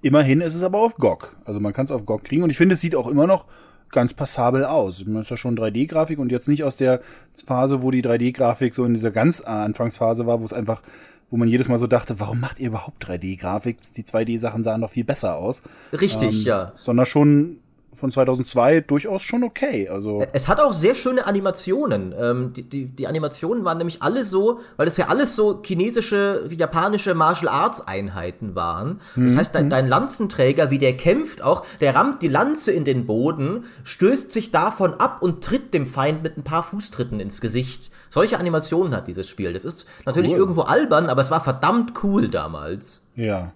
Immerhin 0.02 0.42
ist 0.42 0.56
es 0.56 0.64
aber 0.64 0.80
auf 0.80 0.96
GOG. 0.98 1.36
Also 1.46 1.60
man 1.60 1.74
kann 1.74 1.86
es 1.86 1.92
auf 1.92 2.06
GOG 2.06 2.24
kriegen 2.24 2.44
und 2.44 2.50
ich 2.50 2.58
finde, 2.58 2.74
es 2.74 2.82
sieht 2.82 2.96
auch 2.96 3.08
immer 3.08 3.28
noch 3.28 3.46
ganz 3.92 4.14
passabel 4.14 4.66
aus. 4.66 5.04
Das 5.06 5.22
ist 5.26 5.30
ja 5.30 5.38
schon 5.38 5.58
3D-Grafik 5.58 6.20
und 6.20 6.32
jetzt 6.32 6.48
nicht 6.48 6.64
aus 6.64 6.76
der 6.76 7.02
Phase, 7.46 7.82
wo 7.82 7.92
die 7.92 8.04
3D-Grafik 8.04 8.74
so 8.74 8.84
in 8.86 8.94
dieser 8.94 9.12
ganz 9.12 9.42
Anfangsphase 9.42 10.28
war, 10.28 10.42
wo 10.42 10.46
es 10.46 10.54
einfach, 10.54 10.82
wo 11.30 11.38
man 11.38 11.48
jedes 11.48 11.68
Mal 11.68 11.78
so 11.78 11.88
dachte, 11.88 12.20
warum 12.20 12.40
macht 12.40 12.60
ihr 12.60 12.68
überhaupt 12.68 13.06
3D-Grafik? 13.06 13.78
Die 13.96 14.04
2D-Sachen 14.04 14.64
sahen 14.64 14.82
doch 14.82 14.90
viel 14.90 15.04
besser 15.04 15.36
aus. 15.36 15.64
Richtig, 15.92 16.36
ähm, 16.36 16.44
ja. 16.44 16.72
Sondern 16.76 17.06
schon 17.06 17.60
von 17.96 18.12
2002 18.12 18.82
durchaus 18.82 19.22
schon 19.22 19.44
okay. 19.44 19.90
Also 19.90 20.24
es 20.34 20.48
hat 20.48 20.60
auch 20.60 20.74
sehr 20.74 20.96
schöne 20.96 21.26
Animationen. 21.26 22.14
Ähm, 22.18 22.54
die, 22.54 22.64
die, 22.64 22.86
die, 22.86 23.08
Animationen 23.08 23.64
waren 23.64 23.78
nämlich 23.78 24.02
alle 24.02 24.24
so, 24.24 24.60
weil 24.78 24.86
das 24.86 24.98
ja 24.98 25.08
alles 25.08 25.36
so 25.36 25.62
chinesische, 25.64 26.50
japanische 26.56 27.16
Martial 27.16 27.50
Arts 27.50 27.86
Einheiten 27.86 28.56
waren. 28.56 29.00
Das 29.16 29.34
mhm. 29.34 29.38
heißt, 29.38 29.56
dein, 29.56 29.66
mhm. 29.66 29.70
dein, 29.70 29.88
Lanzenträger, 29.88 30.72
wie 30.72 30.78
der 30.78 30.98
kämpft 30.98 31.42
auch, 31.42 31.66
der 31.80 31.96
rammt 31.96 32.22
die 32.22 32.28
Lanze 32.28 32.72
in 32.72 32.86
den 32.86 33.06
Boden, 33.06 33.64
stößt 33.84 34.32
sich 34.32 34.52
davon 34.52 34.96
ab 34.96 35.22
und 35.22 35.44
tritt 35.44 35.74
dem 35.74 35.88
Feind 35.88 36.24
mit 36.24 36.38
ein 36.38 36.44
paar 36.44 36.64
Fußtritten 36.64 37.20
ins 37.20 37.42
Gesicht. 37.42 37.92
Solche 38.16 38.40
Animationen 38.40 38.96
hat 38.96 39.10
dieses 39.10 39.28
Spiel. 39.28 39.52
Das 39.52 39.66
ist 39.66 39.86
natürlich 40.06 40.32
cool. 40.32 40.38
irgendwo 40.38 40.62
albern, 40.62 41.08
aber 41.08 41.22
es 41.22 41.32
war 41.32 41.44
verdammt 41.44 42.02
cool 42.02 42.30
damals. 42.30 43.04
Ja. 43.18 43.52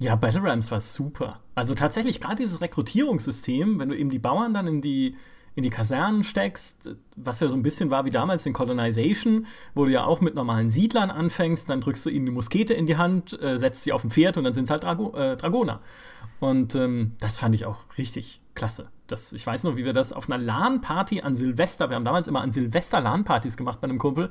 Ja, 0.00 0.16
Battle 0.16 0.42
Rams 0.42 0.72
war 0.72 0.80
super. 0.80 1.38
Also 1.54 1.76
tatsächlich 1.76 2.20
gerade 2.20 2.34
dieses 2.34 2.60
Rekrutierungssystem, 2.60 3.78
wenn 3.78 3.90
du 3.90 3.96
eben 3.96 4.10
die 4.10 4.18
Bauern 4.18 4.52
dann 4.54 4.66
in 4.66 4.80
die 4.80 5.14
in 5.54 5.62
die 5.62 5.70
Kasernen 5.70 6.24
steckst, 6.24 6.96
was 7.14 7.38
ja 7.38 7.46
so 7.46 7.56
ein 7.56 7.62
bisschen 7.62 7.92
war 7.92 8.06
wie 8.06 8.10
damals 8.10 8.44
in 8.44 8.52
Colonization, 8.52 9.46
wo 9.76 9.84
du 9.84 9.92
ja 9.92 10.04
auch 10.04 10.20
mit 10.20 10.34
normalen 10.34 10.72
Siedlern 10.72 11.12
anfängst, 11.12 11.70
dann 11.70 11.80
drückst 11.80 12.06
du 12.06 12.10
ihnen 12.10 12.26
die 12.26 12.32
Muskete 12.32 12.74
in 12.74 12.86
die 12.86 12.96
Hand, 12.96 13.40
äh, 13.40 13.56
setzt 13.56 13.84
sie 13.84 13.92
auf 13.92 14.02
ein 14.02 14.10
Pferd 14.10 14.36
und 14.36 14.42
dann 14.42 14.52
sind 14.52 14.64
es 14.64 14.70
halt 14.70 14.82
Drago 14.82 15.16
äh, 15.16 15.36
Dragoner. 15.36 15.80
Und 16.40 16.74
ähm, 16.74 17.12
das 17.20 17.36
fand 17.36 17.54
ich 17.54 17.66
auch 17.66 17.84
richtig 17.98 18.40
klasse. 18.56 18.88
Das, 19.06 19.32
ich 19.32 19.46
weiß 19.46 19.64
noch, 19.64 19.76
wie 19.76 19.84
wir 19.84 19.92
das 19.92 20.12
auf 20.12 20.28
einer 20.28 20.42
LAN-Party 20.42 21.22
an 21.22 21.36
Silvester, 21.36 21.88
wir 21.88 21.96
haben 21.96 22.04
damals 22.04 22.26
immer 22.26 22.40
an 22.40 22.50
Silvester 22.50 23.00
LAN-Partys 23.00 23.56
gemacht 23.56 23.80
bei 23.80 23.88
einem 23.88 23.98
Kumpel, 23.98 24.30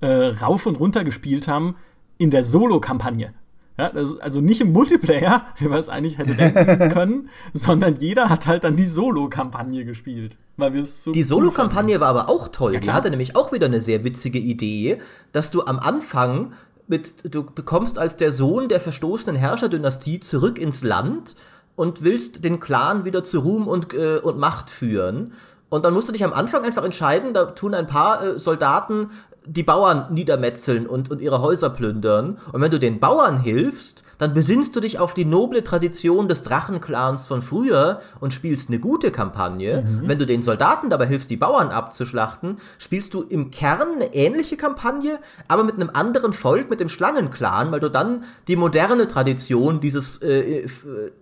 äh, 0.00 0.06
rauf 0.06 0.66
und 0.66 0.76
runter 0.76 1.04
gespielt 1.04 1.48
haben 1.48 1.76
in 2.18 2.30
der 2.30 2.44
Solo-Kampagne. 2.44 3.34
Ja, 3.78 3.90
also 3.90 4.40
nicht 4.40 4.62
im 4.62 4.72
Multiplayer, 4.72 5.46
wie 5.58 5.68
man 5.68 5.78
es 5.78 5.90
eigentlich 5.90 6.16
hätte 6.16 6.34
denken 6.34 6.88
können, 6.92 7.28
sondern 7.52 7.96
jeder 7.96 8.30
hat 8.30 8.46
halt 8.46 8.64
dann 8.64 8.76
die 8.76 8.86
Solo-Kampagne 8.86 9.84
gespielt. 9.84 10.38
Weil 10.56 10.72
wir 10.72 10.82
so 10.82 11.12
die 11.12 11.22
Solo-Kampagne 11.22 12.00
war 12.00 12.08
aber 12.08 12.30
auch 12.30 12.48
toll. 12.48 12.74
Ja, 12.74 12.80
die 12.80 12.90
hatte 12.92 13.10
nämlich 13.10 13.36
auch 13.36 13.52
wieder 13.52 13.66
eine 13.66 13.82
sehr 13.82 14.02
witzige 14.02 14.38
Idee, 14.38 14.98
dass 15.32 15.50
du 15.50 15.66
am 15.66 15.78
Anfang 15.78 16.54
mit, 16.88 17.34
du 17.34 17.42
bekommst 17.42 17.98
als 17.98 18.16
der 18.16 18.32
Sohn 18.32 18.68
der 18.68 18.80
verstoßenen 18.80 19.36
Herrscherdynastie 19.36 20.20
zurück 20.20 20.58
ins 20.58 20.82
Land 20.82 21.34
und 21.76 22.02
willst 22.02 22.44
den 22.44 22.58
Clan 22.58 23.04
wieder 23.04 23.22
zu 23.22 23.40
Ruhm 23.40 23.68
und, 23.68 23.94
äh, 23.94 24.18
und 24.18 24.38
Macht 24.38 24.70
führen. 24.70 25.32
Und 25.68 25.84
dann 25.84 25.94
musst 25.94 26.08
du 26.08 26.12
dich 26.12 26.24
am 26.24 26.32
Anfang 26.32 26.64
einfach 26.64 26.84
entscheiden, 26.84 27.34
da 27.34 27.44
tun 27.44 27.74
ein 27.74 27.86
paar 27.86 28.22
äh, 28.22 28.38
Soldaten 28.38 29.10
die 29.46 29.62
Bauern 29.62 30.12
niedermetzeln 30.12 30.86
und, 30.86 31.10
und 31.10 31.20
ihre 31.20 31.40
Häuser 31.40 31.70
plündern. 31.70 32.38
Und 32.52 32.60
wenn 32.60 32.70
du 32.70 32.78
den 32.78 33.00
Bauern 33.00 33.40
hilfst, 33.40 34.02
dann 34.18 34.34
besinnst 34.34 34.74
du 34.74 34.80
dich 34.80 34.98
auf 34.98 35.14
die 35.14 35.24
noble 35.24 35.62
Tradition 35.62 36.28
des 36.28 36.42
Drachenclans 36.42 37.26
von 37.26 37.42
früher 37.42 38.00
und 38.20 38.32
spielst 38.32 38.68
eine 38.68 38.78
gute 38.78 39.10
Kampagne. 39.10 39.82
Mhm. 39.82 40.08
Wenn 40.08 40.18
du 40.18 40.26
den 40.26 40.42
Soldaten 40.42 40.90
dabei 40.90 41.06
hilfst, 41.06 41.30
die 41.30 41.36
Bauern 41.36 41.68
abzuschlachten, 41.68 42.56
spielst 42.78 43.14
du 43.14 43.22
im 43.22 43.50
Kern 43.50 43.88
eine 43.96 44.14
ähnliche 44.14 44.56
Kampagne, 44.56 45.18
aber 45.48 45.64
mit 45.64 45.74
einem 45.74 45.90
anderen 45.92 46.32
Volk, 46.32 46.70
mit 46.70 46.80
dem 46.80 46.88
Schlangenclan, 46.88 47.72
weil 47.72 47.80
du 47.80 47.90
dann 47.90 48.24
die 48.48 48.56
moderne 48.56 49.08
Tradition 49.08 49.80
dieses 49.80 50.18
äh, 50.22 50.66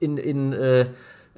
in, 0.00 0.16
in 0.16 0.52
äh, 0.52 0.86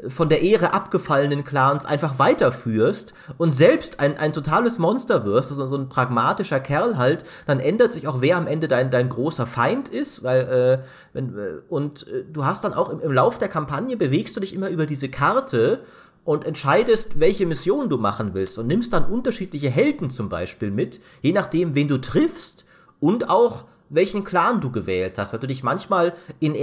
von 0.09 0.29
der 0.29 0.43
Ehre 0.43 0.75
abgefallenen 0.75 1.45
Clans 1.45 1.87
einfach 1.87 2.19
weiterführst 2.19 3.15
und 3.39 3.51
selbst 3.51 3.99
ein, 3.99 4.19
ein 4.19 4.33
totales 4.33 4.79
Monster 4.79 5.25
wirst, 5.25 5.51
also 5.51 5.67
so 5.67 5.77
ein 5.77 5.89
pragmatischer 5.89 6.61
Kerl 6.61 6.99
halt, 6.99 7.25
dann 7.47 7.61
ändert 7.61 7.93
sich 7.93 8.07
auch, 8.07 8.21
wer 8.21 8.37
am 8.37 8.47
Ende 8.47 8.69
dein, 8.69 8.91
dein 8.91 9.09
großer 9.09 9.47
Feind 9.47 9.89
ist, 9.89 10.23
weil, 10.23 10.41
äh, 10.41 10.79
wenn, 11.15 11.39
äh, 11.39 11.49
und 11.69 12.07
äh, 12.09 12.25
du 12.31 12.45
hast 12.45 12.65
dann 12.65 12.75
auch 12.75 12.91
im, 12.91 13.01
im 13.01 13.13
Lauf 13.13 13.39
der 13.39 13.49
Kampagne 13.49 13.97
bewegst 13.97 14.37
du 14.37 14.41
dich 14.41 14.55
immer 14.55 14.69
über 14.69 14.85
diese 14.85 15.09
Karte 15.09 15.81
und 16.25 16.45
entscheidest, 16.45 17.19
welche 17.19 17.47
Mission 17.47 17.89
du 17.89 17.97
machen 17.97 18.35
willst 18.35 18.59
und 18.59 18.67
nimmst 18.67 18.93
dann 18.93 19.07
unterschiedliche 19.07 19.71
Helden 19.71 20.11
zum 20.11 20.29
Beispiel 20.29 20.71
mit, 20.71 21.01
je 21.23 21.33
nachdem, 21.33 21.75
wen 21.75 21.89
du 21.89 21.99
triffst 21.99 22.67
und 23.01 23.31
auch 23.31 23.65
welchen 23.89 24.25
Clan 24.25 24.61
du 24.61 24.71
gewählt 24.71 25.15
hast, 25.17 25.33
weil 25.33 25.41
du 25.41 25.47
dich 25.47 25.63
manchmal 25.63 26.15
in, 26.41 26.55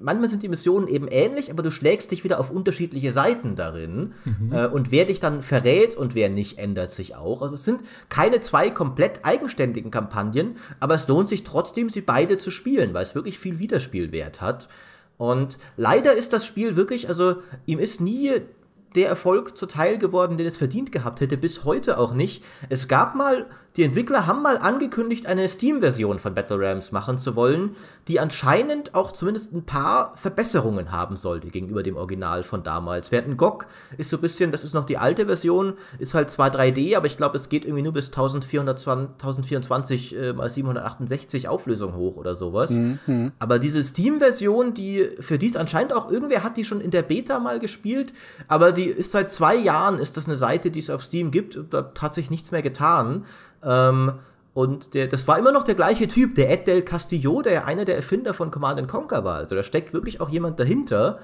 manchmal 0.00 0.28
sind 0.28 0.42
die 0.42 0.48
Missionen 0.48 0.88
eben 0.88 1.08
ähnlich, 1.08 1.50
aber 1.50 1.62
du 1.62 1.70
schlägst 1.70 2.10
dich 2.10 2.24
wieder 2.24 2.40
auf 2.40 2.50
unterschiedliche 2.50 3.12
Seiten 3.12 3.56
darin. 3.56 4.14
Mhm. 4.24 4.52
Äh, 4.52 4.66
und 4.66 4.90
wer 4.90 5.04
dich 5.04 5.20
dann 5.20 5.42
verrät 5.42 5.96
und 5.96 6.14
wer 6.14 6.28
nicht, 6.28 6.58
ändert 6.58 6.90
sich 6.90 7.14
auch. 7.14 7.42
Also 7.42 7.54
es 7.54 7.64
sind 7.64 7.82
keine 8.08 8.40
zwei 8.40 8.70
komplett 8.70 9.24
eigenständigen 9.24 9.90
Kampagnen, 9.90 10.56
aber 10.80 10.94
es 10.94 11.08
lohnt 11.08 11.28
sich 11.28 11.44
trotzdem, 11.44 11.90
sie 11.90 12.00
beide 12.00 12.36
zu 12.36 12.50
spielen, 12.50 12.94
weil 12.94 13.02
es 13.02 13.14
wirklich 13.14 13.38
viel 13.38 13.58
Wiederspielwert 13.58 14.40
hat. 14.40 14.68
Und 15.18 15.58
leider 15.76 16.14
ist 16.14 16.32
das 16.32 16.46
Spiel 16.46 16.76
wirklich, 16.76 17.08
also 17.08 17.36
ihm 17.66 17.78
ist 17.78 18.00
nie 18.00 18.40
der 18.94 19.08
Erfolg 19.08 19.56
zuteil 19.56 19.98
geworden, 19.98 20.38
den 20.38 20.46
es 20.46 20.56
verdient 20.56 20.92
gehabt 20.92 21.20
hätte, 21.20 21.36
bis 21.36 21.64
heute 21.64 21.98
auch 21.98 22.14
nicht. 22.14 22.42
Es 22.68 22.88
gab 22.88 23.14
mal 23.14 23.46
die 23.76 23.84
Entwickler 23.84 24.26
haben 24.26 24.42
mal 24.42 24.58
angekündigt, 24.58 25.26
eine 25.26 25.48
Steam-Version 25.48 26.18
von 26.18 26.34
Battle 26.34 26.58
Rams 26.58 26.90
machen 26.90 27.18
zu 27.18 27.36
wollen, 27.36 27.76
die 28.08 28.18
anscheinend 28.18 28.94
auch 28.96 29.12
zumindest 29.12 29.52
ein 29.52 29.64
paar 29.64 30.12
Verbesserungen 30.16 30.90
haben 30.90 31.16
sollte 31.16 31.48
gegenüber 31.48 31.84
dem 31.84 31.96
Original 31.96 32.42
von 32.42 32.64
damals. 32.64 33.12
Während 33.12 33.38
GOG 33.38 33.66
ist 33.96 34.10
so 34.10 34.16
ein 34.16 34.20
bisschen, 34.20 34.50
das 34.50 34.64
ist 34.64 34.74
noch 34.74 34.84
die 34.84 34.98
alte 34.98 35.26
Version, 35.26 35.74
ist 36.00 36.14
halt 36.14 36.30
zwar 36.30 36.50
3D, 36.50 36.96
aber 36.96 37.06
ich 37.06 37.16
glaube, 37.16 37.36
es 37.36 37.48
geht 37.48 37.64
irgendwie 37.64 37.82
nur 37.82 37.92
bis 37.92 38.08
1420, 38.08 38.88
1024 38.88 40.16
äh, 40.16 40.32
mal 40.32 40.50
768 40.50 41.46
Auflösung 41.46 41.94
hoch 41.94 42.16
oder 42.16 42.34
sowas. 42.34 42.70
Mhm. 42.70 43.30
Aber 43.38 43.60
diese 43.60 43.84
Steam-Version, 43.84 44.74
die 44.74 45.10
für 45.20 45.38
dies 45.38 45.56
anscheinend 45.56 45.94
auch 45.94 46.10
irgendwer 46.10 46.42
hat 46.42 46.56
die 46.56 46.64
schon 46.64 46.80
in 46.80 46.90
der 46.90 47.02
Beta 47.02 47.38
mal 47.38 47.60
gespielt, 47.60 48.12
aber 48.48 48.72
die 48.72 48.86
ist 48.86 49.12
seit 49.12 49.32
zwei 49.32 49.54
Jahren, 49.54 50.00
ist 50.00 50.16
das 50.16 50.26
eine 50.26 50.36
Seite, 50.36 50.72
die 50.72 50.80
es 50.80 50.90
auf 50.90 51.04
Steam 51.04 51.30
gibt, 51.30 51.60
da 51.70 51.92
hat 52.00 52.14
sich 52.14 52.30
nichts 52.30 52.50
mehr 52.50 52.62
getan. 52.62 53.24
Ähm, 53.64 54.12
und 54.52 54.94
der, 54.94 55.06
das 55.06 55.28
war 55.28 55.38
immer 55.38 55.52
noch 55.52 55.62
der 55.62 55.74
gleiche 55.74 56.08
Typ, 56.08 56.34
der 56.34 56.50
Ed 56.50 56.66
Del 56.66 56.82
Castillo, 56.82 57.42
der 57.42 57.52
ja 57.52 57.64
einer 57.64 57.84
der 57.84 57.96
Erfinder 57.96 58.34
von 58.34 58.50
Command 58.50 58.86
Conquer 58.88 59.24
war. 59.24 59.36
Also 59.36 59.54
da 59.54 59.62
steckt 59.62 59.92
wirklich 59.92 60.20
auch 60.20 60.28
jemand 60.28 60.58
dahinter. 60.58 61.20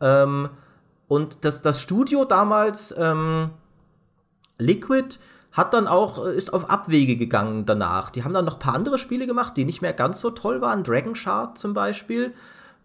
Ähm, 0.00 0.48
und 1.08 1.44
das, 1.44 1.62
das 1.62 1.80
Studio 1.80 2.24
damals, 2.24 2.94
ähm, 2.96 3.50
Liquid, 4.58 5.18
hat 5.52 5.74
dann 5.74 5.88
auch, 5.88 6.24
äh, 6.24 6.34
ist 6.34 6.52
auf 6.52 6.70
Abwege 6.70 7.16
gegangen 7.16 7.66
danach. 7.66 8.10
Die 8.10 8.24
haben 8.24 8.32
dann 8.32 8.44
noch 8.44 8.54
ein 8.54 8.60
paar 8.60 8.74
andere 8.74 8.98
Spiele 8.98 9.26
gemacht, 9.26 9.56
die 9.56 9.64
nicht 9.64 9.82
mehr 9.82 9.92
ganz 9.92 10.20
so 10.20 10.30
toll 10.30 10.60
waren. 10.60 10.84
Dragon 10.84 11.14
Shard 11.14 11.58
zum 11.58 11.74
Beispiel. 11.74 12.32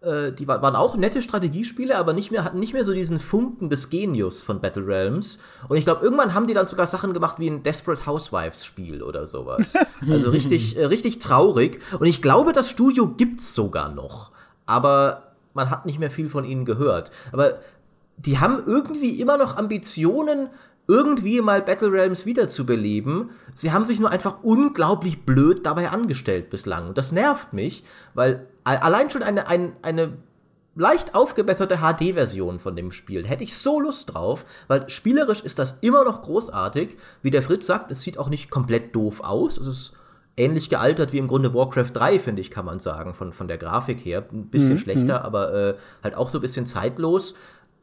Äh, 0.02 0.32
die 0.32 0.48
waren 0.48 0.76
auch 0.76 0.96
nette 0.96 1.22
Strategiespiele, 1.22 1.98
aber 1.98 2.14
nicht 2.14 2.32
mehr, 2.32 2.44
hatten 2.44 2.60
nicht 2.60 2.74
mehr 2.74 2.84
so 2.84 2.94
diesen 2.94 3.20
Funken 3.20 3.70
des 3.70 3.90
Genius 3.90 4.44
von 4.44 4.62
Battle 4.62 4.86
Realms. 4.86 5.40
Und 5.68 5.78
ich 5.78 5.86
glaube, 5.86 6.04
irgendwann 6.04 6.34
haben 6.34 6.48
die 6.48 6.54
dann 6.54 6.68
sogar 6.68 6.88
Sachen 6.88 7.14
gemacht 7.14 7.40
wie 7.40 7.50
ein 7.50 7.64
Desperate 7.64 8.06
Housewives 8.06 8.66
Spiel 8.66 9.02
oder 9.02 9.28
sowas. 9.28 9.74
Also 10.08 10.30
richtig, 10.30 10.78
äh, 10.78 10.86
richtig 10.86 11.20
traurig. 11.20 11.82
Und 12.00 12.06
ich 12.06 12.22
glaube, 12.22 12.54
das 12.54 12.70
Studio 12.70 13.08
gibt's 13.08 13.56
sogar 13.56 13.90
noch. 13.90 14.32
Aber 14.66 15.34
man 15.54 15.70
hat 15.70 15.86
nicht 15.86 16.00
mehr 16.00 16.12
viel 16.12 16.30
von 16.30 16.44
ihnen 16.44 16.66
gehört. 16.66 17.12
Aber 17.32 17.54
die 18.18 18.40
haben 18.40 18.64
irgendwie 18.66 19.20
immer 19.20 19.38
noch 19.38 19.58
Ambitionen, 19.58 20.50
irgendwie 20.88 21.42
mal 21.42 21.62
Battle 21.62 21.92
Realms 21.92 22.26
wiederzubeleben. 22.26 23.32
Sie 23.54 23.72
haben 23.72 23.86
sich 23.86 24.00
nur 24.00 24.12
einfach 24.12 24.44
unglaublich 24.44 25.26
blöd 25.26 25.66
dabei 25.66 25.90
angestellt 25.90 26.50
bislang. 26.50 26.90
Und 26.90 26.98
das 26.98 27.12
nervt 27.12 27.54
mich, 27.54 27.84
weil 28.14 28.48
allein 28.64 29.10
schon 29.10 29.24
eine, 29.24 29.48
eine, 29.48 29.74
eine 29.82 30.14
leicht 30.76 31.16
aufgebesserte 31.16 31.78
HD-Version 31.78 32.60
von 32.60 32.76
dem 32.76 32.92
Spiel. 32.92 33.26
Hätte 33.26 33.44
ich 33.44 33.58
so 33.58 33.80
Lust 33.80 34.14
drauf, 34.14 34.46
weil 34.68 34.90
spielerisch 34.90 35.42
ist 35.42 35.58
das 35.58 35.78
immer 35.82 36.04
noch 36.04 36.22
großartig. 36.22 36.98
Wie 37.22 37.32
der 37.32 37.42
Fritz 37.42 37.66
sagt, 37.66 37.92
es 37.92 38.02
sieht 38.02 38.18
auch 38.18 38.30
nicht 38.30 38.52
komplett 38.52 38.94
doof 38.94 39.22
aus. 39.22 39.58
Es 39.58 39.68
ist 39.68 39.94
ähnlich 40.38 40.70
gealtert 40.70 41.14
wie 41.14 41.18
im 41.18 41.28
Grunde 41.28 41.54
Warcraft 41.54 41.92
3, 41.94 42.20
finde 42.20 42.42
ich, 42.42 42.52
kann 42.52 42.66
man 42.66 42.80
sagen, 42.80 43.14
von, 43.14 43.32
von 43.32 43.48
der 43.48 43.58
Grafik 43.58 44.04
her. 44.04 44.26
Ein 44.32 44.48
bisschen 44.48 44.74
mhm. 44.74 44.78
schlechter, 44.78 45.20
mhm. 45.20 45.26
aber 45.26 45.54
äh, 45.54 45.76
halt 46.04 46.16
auch 46.16 46.30
so 46.30 46.40
ein 46.40 46.42
bisschen 46.42 46.66
zeitlos. 46.66 47.36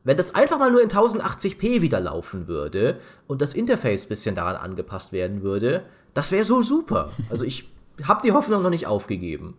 Wenn 0.04 0.16
das 0.16 0.34
einfach 0.34 0.58
mal 0.58 0.70
nur 0.70 0.82
in 0.82 0.88
1080p 0.88 1.80
wieder 1.80 2.00
laufen 2.00 2.48
würde 2.48 2.98
und 3.28 3.40
das 3.40 3.54
Interface 3.54 4.06
bisschen 4.06 4.34
daran 4.34 4.56
angepasst 4.56 5.12
werden 5.12 5.42
würde, 5.42 5.84
das 6.14 6.32
wäre 6.32 6.44
so 6.44 6.62
super. 6.62 7.10
Also 7.30 7.44
ich 7.44 7.68
habe 8.04 8.20
die 8.22 8.32
Hoffnung 8.32 8.62
noch 8.62 8.70
nicht 8.70 8.86
aufgegeben. 8.86 9.56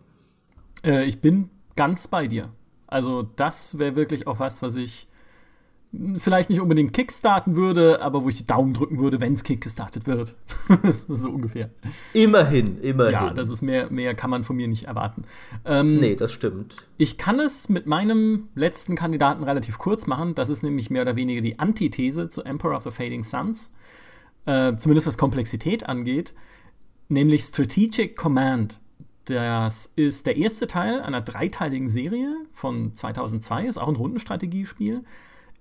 Äh, 0.84 1.04
ich 1.04 1.20
bin 1.20 1.50
ganz 1.76 2.08
bei 2.08 2.26
dir. 2.26 2.50
Also 2.86 3.22
das 3.22 3.78
wäre 3.78 3.96
wirklich 3.96 4.26
auch 4.26 4.38
was, 4.38 4.62
was 4.62 4.76
ich 4.76 5.08
vielleicht 6.18 6.50
nicht 6.50 6.60
unbedingt 6.60 6.92
kickstarten 6.92 7.56
würde, 7.56 8.02
aber 8.02 8.24
wo 8.24 8.28
ich 8.28 8.36
die 8.36 8.46
Daumen 8.46 8.74
drücken 8.74 8.98
würde, 8.98 9.20
wenn 9.20 9.32
es 9.32 9.42
kickstartet 9.42 10.06
wird. 10.06 10.34
so 10.90 11.30
ungefähr. 11.30 11.70
Immerhin, 12.12 12.80
immerhin. 12.80 13.12
Ja, 13.12 13.30
das 13.30 13.50
ist 13.50 13.62
mehr, 13.62 13.90
mehr 13.90 14.14
kann 14.14 14.30
man 14.30 14.44
von 14.44 14.56
mir 14.56 14.68
nicht 14.68 14.84
erwarten. 14.84 15.22
Ähm, 15.64 16.00
nee, 16.00 16.16
das 16.16 16.32
stimmt. 16.32 16.76
Ich 16.96 17.18
kann 17.18 17.40
es 17.40 17.68
mit 17.68 17.86
meinem 17.86 18.48
letzten 18.54 18.94
Kandidaten 18.94 19.44
relativ 19.44 19.78
kurz 19.78 20.06
machen. 20.06 20.34
Das 20.34 20.50
ist 20.50 20.62
nämlich 20.62 20.90
mehr 20.90 21.02
oder 21.02 21.16
weniger 21.16 21.40
die 21.40 21.58
Antithese 21.58 22.28
zu 22.28 22.42
Emperor 22.42 22.76
of 22.76 22.82
the 22.84 22.90
Fading 22.90 23.24
Suns. 23.24 23.72
Äh, 24.46 24.76
zumindest 24.76 25.06
was 25.06 25.18
Komplexität 25.18 25.86
angeht. 25.86 26.34
Nämlich 27.08 27.42
Strategic 27.42 28.16
Command. 28.16 28.80
Das 29.26 29.90
ist 29.96 30.26
der 30.26 30.36
erste 30.36 30.66
Teil 30.66 31.00
einer 31.00 31.22
dreiteiligen 31.22 31.88
Serie 31.88 32.36
von 32.52 32.92
2002, 32.92 33.66
ist 33.66 33.78
auch 33.78 33.88
ein 33.88 33.96
Rundenstrategiespiel, 33.96 35.02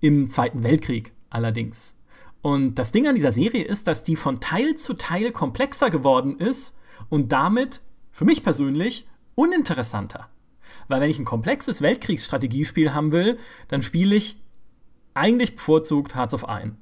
im 0.04 0.30
Zweiten 0.30 0.64
Weltkrieg 0.64 1.14
allerdings. 1.30 1.98
Und 2.42 2.76
das 2.76 2.92
Ding 2.92 3.08
an 3.08 3.16
dieser 3.16 3.32
Serie 3.32 3.64
ist, 3.64 3.88
dass 3.88 4.04
die 4.04 4.18
von 4.18 4.42
Teil 4.42 4.76
zu 4.76 4.96
Teil 4.96 5.32
komplexer 5.32 5.90
geworden 5.90 6.38
ist 6.38 6.78
und 7.08 7.32
damit, 7.32 7.82
für 8.12 8.26
mich 8.26 8.44
persönlich, 8.44 9.08
uninteressanter. 9.36 10.28
Weil 10.90 11.00
wenn 11.00 11.10
ich 11.10 11.20
ein 11.20 11.26
komplexes 11.26 11.82
Weltkriegsstrategiespiel 11.82 12.94
haben 12.94 13.14
will, 13.14 13.38
dann 13.70 13.82
spiele 13.82 14.14
ich 14.14 14.42
eigentlich 15.14 15.56
bevorzugt 15.56 16.16
Hearts 16.16 16.34
of 16.34 16.44
Iron 16.50 16.76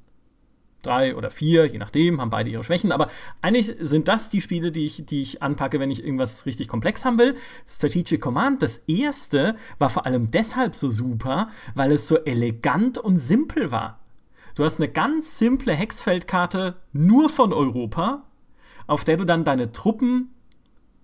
drei 0.82 1.16
oder 1.16 1.32
vier, 1.32 1.66
je 1.66 1.78
nachdem, 1.78 2.22
haben 2.22 2.30
beide 2.30 2.50
ihre 2.50 2.64
Schwächen. 2.64 2.92
Aber 2.92 3.10
eigentlich 3.42 3.76
sind 3.80 4.08
das 4.08 4.30
die 4.30 4.42
Spiele, 4.42 4.72
die 4.72 4.86
ich, 4.86 5.06
die 5.06 5.22
ich 5.22 5.42
anpacke, 5.42 5.80
wenn 5.80 5.92
ich 5.92 6.04
irgendwas 6.04 6.46
richtig 6.46 6.68
komplex 6.68 7.06
haben 7.06 7.18
will. 7.18 7.36
Strategic 7.68 8.22
Command, 8.22 8.62
das 8.62 8.78
erste, 8.88 9.56
war 9.80 9.90
vor 9.90 10.06
allem 10.06 10.32
deshalb 10.32 10.76
so 10.76 10.90
super, 10.90 11.50
weil 11.76 11.92
es 11.92 12.08
so 12.08 12.18
elegant 12.18 12.98
und 12.98 13.18
simpel 13.18 13.72
war. 13.72 14.00
Du 14.56 14.64
hast 14.64 14.80
eine 14.80 14.90
ganz 14.90 15.38
simple 15.38 15.74
Hexfeldkarte 15.74 16.76
nur 16.92 17.30
von 17.30 17.54
Europa, 17.54 18.24
auf 18.88 19.04
der 19.04 19.18
du 19.18 19.26
dann 19.26 19.46
deine 19.46 19.72
Truppen 19.72 20.30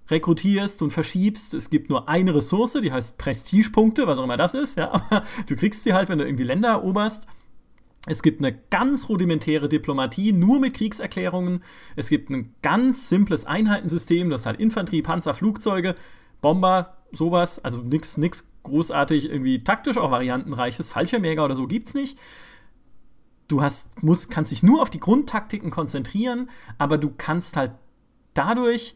rekrutierst 0.10 0.82
und 0.82 0.92
verschiebst. 0.92 1.54
Es 1.54 1.70
gibt 1.70 1.90
nur 1.90 2.10
eine 2.10 2.34
Ressource, 2.34 2.78
die 2.82 2.92
heißt 2.92 3.18
Prestigepunkte, 3.18 4.08
was 4.08 4.20
auch 4.20 4.24
immer 4.24 4.38
das 4.38 4.54
ist. 4.54 4.78
Ja, 4.78 4.92
aber 5.10 5.24
du 5.48 5.56
kriegst 5.56 5.84
sie 5.84 5.94
halt, 5.94 6.10
wenn 6.10 6.20
du 6.20 6.26
irgendwie 6.26 6.44
Länder 6.44 6.70
eroberst. 6.70 7.28
Es 8.08 8.24
gibt 8.24 8.44
eine 8.44 8.58
ganz 8.70 9.10
rudimentäre 9.10 9.68
Diplomatie, 9.68 10.32
nur 10.32 10.60
mit 10.62 10.74
Kriegserklärungen. 10.74 11.62
Es 11.98 12.10
gibt 12.10 12.30
ein 12.30 12.56
ganz 12.62 13.10
simples 13.10 13.46
Einheitensystem, 13.46 14.30
das 14.30 14.46
halt 14.46 14.60
Infanterie, 14.62 15.02
Panzer, 15.02 15.34
Flugzeuge, 15.34 15.94
Bomber, 16.42 16.98
sowas. 17.12 17.60
Also 17.60 17.82
nichts 17.82 18.16
nix 18.18 18.50
großartig 18.64 19.30
irgendwie 19.30 19.62
taktisch, 19.64 19.98
auch 19.98 20.10
variantenreiches. 20.10 20.90
Fallschirmjäger 20.90 21.44
oder 21.44 21.56
so 21.56 21.68
gibt's 21.68 21.94
nicht. 21.94 22.18
Du 23.50 23.62
hast, 23.62 24.02
musst, 24.02 24.32
kannst 24.32 24.52
dich 24.52 24.64
nur 24.64 24.82
auf 24.82 24.90
die 24.90 25.00
Grundtaktiken 25.00 25.70
konzentrieren, 25.70 26.50
aber 26.78 26.98
du 26.98 27.12
kannst 27.18 27.58
halt 27.58 27.72
dadurch 28.34 28.96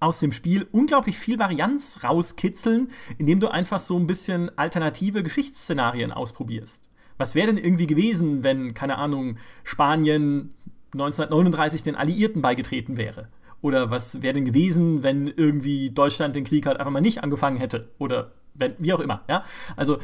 aus 0.00 0.18
dem 0.18 0.32
Spiel 0.32 0.66
unglaublich 0.72 1.18
viel 1.18 1.38
Varianz 1.38 2.00
rauskitzeln, 2.02 2.88
indem 3.18 3.38
du 3.38 3.48
einfach 3.48 3.78
so 3.78 3.96
ein 3.96 4.06
bisschen 4.06 4.56
alternative 4.58 5.22
Geschichtsszenarien 5.22 6.10
ausprobierst. 6.10 6.89
Was 7.20 7.34
wäre 7.34 7.52
denn 7.52 7.62
irgendwie 7.62 7.86
gewesen, 7.86 8.42
wenn, 8.42 8.72
keine 8.72 8.96
Ahnung, 8.96 9.36
Spanien 9.62 10.54
1939 10.92 11.82
den 11.82 11.94
Alliierten 11.94 12.40
beigetreten 12.40 12.96
wäre? 12.96 13.28
Oder 13.60 13.90
was 13.90 14.22
wäre 14.22 14.32
denn 14.32 14.46
gewesen, 14.46 15.02
wenn 15.02 15.26
irgendwie 15.28 15.90
Deutschland 15.90 16.34
den 16.34 16.44
Krieg 16.44 16.64
halt 16.64 16.78
einfach 16.78 16.90
mal 16.90 17.02
nicht 17.02 17.22
angefangen 17.22 17.58
hätte? 17.58 17.90
Oder 17.98 18.32
wenn, 18.54 18.74
wie 18.78 18.94
auch 18.94 19.00
immer, 19.00 19.22
ja? 19.28 19.44
Also, 19.76 19.98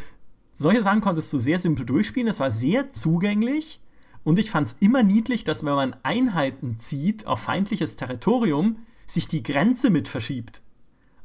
solche 0.52 0.82
Sachen 0.82 1.00
konntest 1.00 1.32
du 1.32 1.38
sehr 1.38 1.58
simpel 1.58 1.86
durchspielen. 1.86 2.28
Es 2.28 2.38
war 2.38 2.50
sehr 2.50 2.92
zugänglich. 2.92 3.80
Und 4.22 4.38
ich 4.38 4.50
fand 4.50 4.66
es 4.66 4.76
immer 4.80 5.02
niedlich, 5.02 5.42
dass 5.42 5.64
wenn 5.64 5.74
man 5.74 5.96
Einheiten 6.02 6.78
zieht 6.78 7.26
auf 7.26 7.40
feindliches 7.40 7.96
Territorium, 7.96 8.84
sich 9.06 9.26
die 9.26 9.42
Grenze 9.42 9.88
mit 9.88 10.08
verschiebt. 10.08 10.60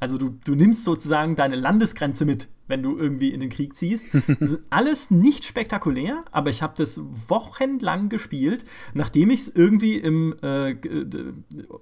Also 0.00 0.16
du, 0.16 0.38
du 0.44 0.54
nimmst 0.54 0.84
sozusagen 0.84 1.36
deine 1.36 1.56
Landesgrenze 1.56 2.24
mit, 2.24 2.48
wenn 2.68 2.82
du 2.82 2.96
irgendwie 2.96 3.32
in 3.32 3.40
den 3.40 3.50
Krieg 3.50 3.74
ziehst. 3.74 4.06
Das 4.40 4.52
ist 4.52 4.62
alles 4.70 5.10
nicht 5.10 5.44
spektakulär, 5.44 6.24
aber 6.30 6.50
ich 6.50 6.62
habe 6.62 6.74
das 6.76 7.00
wochenlang 7.28 8.08
gespielt, 8.08 8.64
nachdem 8.94 9.30
ich 9.30 9.40
es 9.40 9.48
irgendwie 9.48 9.96
im 9.96 10.34
äh, 10.42 10.76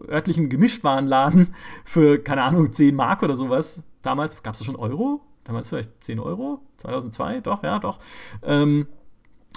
örtlichen 0.09 0.49
Gemischtwarenladen 0.49 1.55
für, 1.85 2.19
keine 2.19 2.43
Ahnung, 2.43 2.73
10 2.73 2.95
Mark 2.95 3.23
oder 3.23 3.37
sowas, 3.37 3.85
damals 4.03 4.43
gab 4.43 4.55
es 4.55 4.65
schon 4.65 4.77
Euro? 4.77 5.21
Damals 5.45 5.69
vielleicht 5.69 6.05
10 6.05 6.19
Euro? 6.21 6.61
2002? 6.79 7.41
Doch, 7.41 7.63
ja, 7.63 7.79
doch. 7.79 7.99
Ähm, 8.43 8.87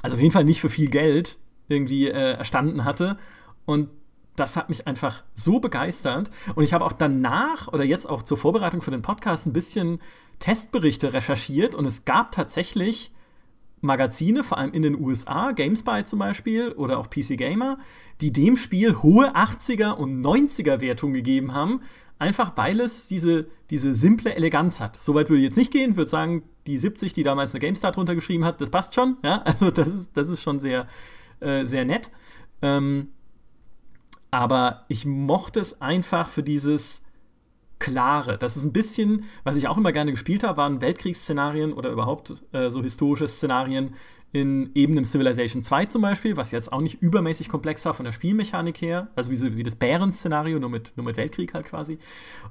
also 0.02 0.16
auf 0.16 0.22
jeden 0.22 0.34
Fall 0.34 0.44
nicht 0.44 0.62
für 0.62 0.70
viel 0.70 0.90
Geld 0.90 1.38
irgendwie 1.68 2.08
äh, 2.08 2.34
erstanden 2.34 2.86
hatte. 2.86 3.18
Und 3.66 3.90
das 4.36 4.58
hat 4.58 4.70
mich 4.70 4.88
einfach 4.88 5.24
so 5.36 5.60
begeistert. 5.60 6.30
Und 6.56 6.64
ich 6.64 6.74
habe 6.74 6.86
auch 6.86 6.94
danach 6.94 7.68
oder 7.68 7.84
jetzt 7.84 8.10
auch 8.10 8.24
zur 8.24 8.38
Vorbereitung 8.38 8.82
für 8.82 8.92
den 8.92 9.02
Podcast 9.02 9.46
ein 9.46 9.54
bisschen 9.54 10.00
Testberichte 10.44 11.14
recherchiert 11.14 11.74
und 11.74 11.86
es 11.86 12.04
gab 12.04 12.34
tatsächlich 12.34 13.14
Magazine, 13.80 14.44
vor 14.44 14.58
allem 14.58 14.74
in 14.74 14.82
den 14.82 15.00
USA, 15.00 15.54
GameSpy 15.54 16.04
zum 16.04 16.20
Beispiel 16.20 16.74
oder 16.74 17.00
auch 17.00 17.10
PC 17.10 17.38
Gamer, 17.38 17.78
die 18.20 18.34
dem 18.34 18.58
Spiel 18.58 19.02
hohe 19.02 19.38
80er 19.38 19.92
und 19.92 20.22
90er 20.22 20.82
Wertungen 20.82 21.14
gegeben 21.14 21.54
haben, 21.54 21.80
einfach 22.20 22.58
weil 22.58 22.82
es 22.82 23.08
diese, 23.08 23.48
diese 23.70 23.96
simple 23.96 24.36
Eleganz 24.36 24.82
hat. 24.82 25.02
Soweit 25.02 25.30
würde 25.30 25.40
ich 25.40 25.46
jetzt 25.46 25.56
nicht 25.56 25.72
gehen, 25.72 25.96
würde 25.96 26.12
sagen, 26.12 26.44
die 26.68 26.78
70, 26.78 27.14
die 27.14 27.24
damals 27.24 27.54
eine 27.54 27.62
GameStar 27.62 27.94
drunter 27.94 28.14
geschrieben 28.14 28.44
hat, 28.44 28.60
das 28.60 28.70
passt 28.70 28.96
schon. 28.96 29.16
Ja? 29.24 29.42
Also 29.46 29.72
das 29.72 29.94
ist, 29.94 30.10
das 30.18 30.28
ist 30.28 30.44
schon 30.44 30.60
sehr, 30.60 30.90
äh, 31.40 31.66
sehr 31.66 31.86
nett. 31.86 32.12
Ähm, 32.62 33.12
aber 34.30 34.84
ich 34.90 35.06
mochte 35.06 35.62
es 35.62 35.80
einfach 35.80 36.28
für 36.28 36.44
dieses 36.44 37.03
Klare. 37.84 38.38
Das 38.38 38.56
ist 38.56 38.64
ein 38.64 38.72
bisschen, 38.72 39.26
was 39.44 39.58
ich 39.58 39.68
auch 39.68 39.78
immer 39.78 39.92
gerne 39.92 40.12
gespielt 40.12 40.44
habe, 40.44 40.56
waren 40.56 40.80
Weltkriegsszenarien 40.80 41.74
oder 41.74 41.90
überhaupt 41.90 42.34
äh, 42.54 42.70
so 42.70 42.82
historische 42.82 43.28
Szenarien 43.28 43.96
in 44.32 44.72
eben 44.74 44.94
einem 44.94 45.04
Civilization 45.04 45.62
2 45.62 45.88
zum 45.88 46.02
Beispiel, 46.02 46.38
was 46.38 46.52
jetzt 46.52 46.72
auch 46.72 46.80
nicht 46.80 47.02
übermäßig 47.02 47.50
komplex 47.50 47.84
war 47.86 47.94
von 47.94 48.06
der 48.06 48.14
Spielmechanik 48.14 48.82
her, 48.82 49.10
also 49.16 49.32
wie, 49.32 49.58
wie 49.58 49.64
das 49.64 49.76
Bären-Szenario, 49.76 50.60
nur 50.60 50.70
mit, 50.70 50.94
nur 50.96 51.06
mit 51.06 51.18
Weltkrieg 51.18 51.54
halt 51.54 51.66
quasi. 51.66 52.00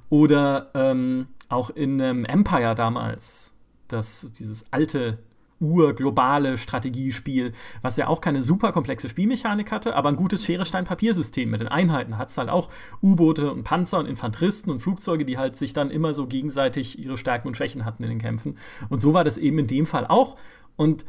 Oder 0.09 0.69
ähm, 0.75 1.27
auch 1.49 1.71
in 1.71 1.99
ähm, 1.99 2.25
Empire 2.25 2.75
damals, 2.75 3.55
das, 3.87 4.31
dieses 4.37 4.71
alte 4.71 5.17
urglobale 5.59 6.57
Strategiespiel, 6.57 7.51
was 7.81 7.97
ja 7.97 8.07
auch 8.07 8.21
keine 8.21 8.41
super 8.41 8.71
komplexe 8.71 9.09
Spielmechanik 9.09 9.71
hatte, 9.71 9.95
aber 9.95 10.09
ein 10.09 10.15
gutes 10.15 10.43
Schere-Stein-Papiersystem 10.45 11.49
mit 11.49 11.61
den 11.61 11.67
Einheiten 11.67 12.17
hat 12.17 12.29
es 12.29 12.37
halt 12.37 12.49
auch 12.49 12.69
U-Boote 13.01 13.51
und 13.51 13.63
Panzer 13.63 13.99
und 13.99 14.07
Infanteristen 14.07 14.71
und 14.71 14.81
Flugzeuge, 14.81 15.25
die 15.25 15.37
halt 15.37 15.55
sich 15.55 15.73
dann 15.73 15.89
immer 15.89 16.13
so 16.13 16.27
gegenseitig 16.27 16.99
ihre 16.99 17.17
Stärken 17.17 17.47
und 17.47 17.57
Schwächen 17.57 17.85
hatten 17.85 18.03
in 18.03 18.09
den 18.09 18.19
Kämpfen. 18.19 18.57
Und 18.89 18.99
so 18.99 19.13
war 19.13 19.23
das 19.23 19.37
eben 19.37 19.59
in 19.59 19.67
dem 19.67 19.85
Fall 19.85 20.05
auch. 20.07 20.37
Und 20.75 21.05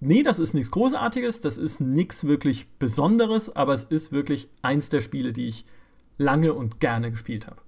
nee, 0.00 0.22
das 0.22 0.38
ist 0.38 0.54
nichts 0.54 0.70
Großartiges, 0.70 1.40
das 1.40 1.56
ist 1.56 1.80
nichts 1.80 2.26
wirklich 2.26 2.68
Besonderes, 2.78 3.54
aber 3.54 3.72
es 3.72 3.84
ist 3.84 4.12
wirklich 4.12 4.48
eins 4.62 4.88
der 4.88 5.00
Spiele, 5.00 5.32
die 5.32 5.48
ich 5.48 5.64
lange 6.18 6.52
und 6.52 6.80
gerne 6.80 7.10
gespielt 7.10 7.46
habe. 7.46 7.63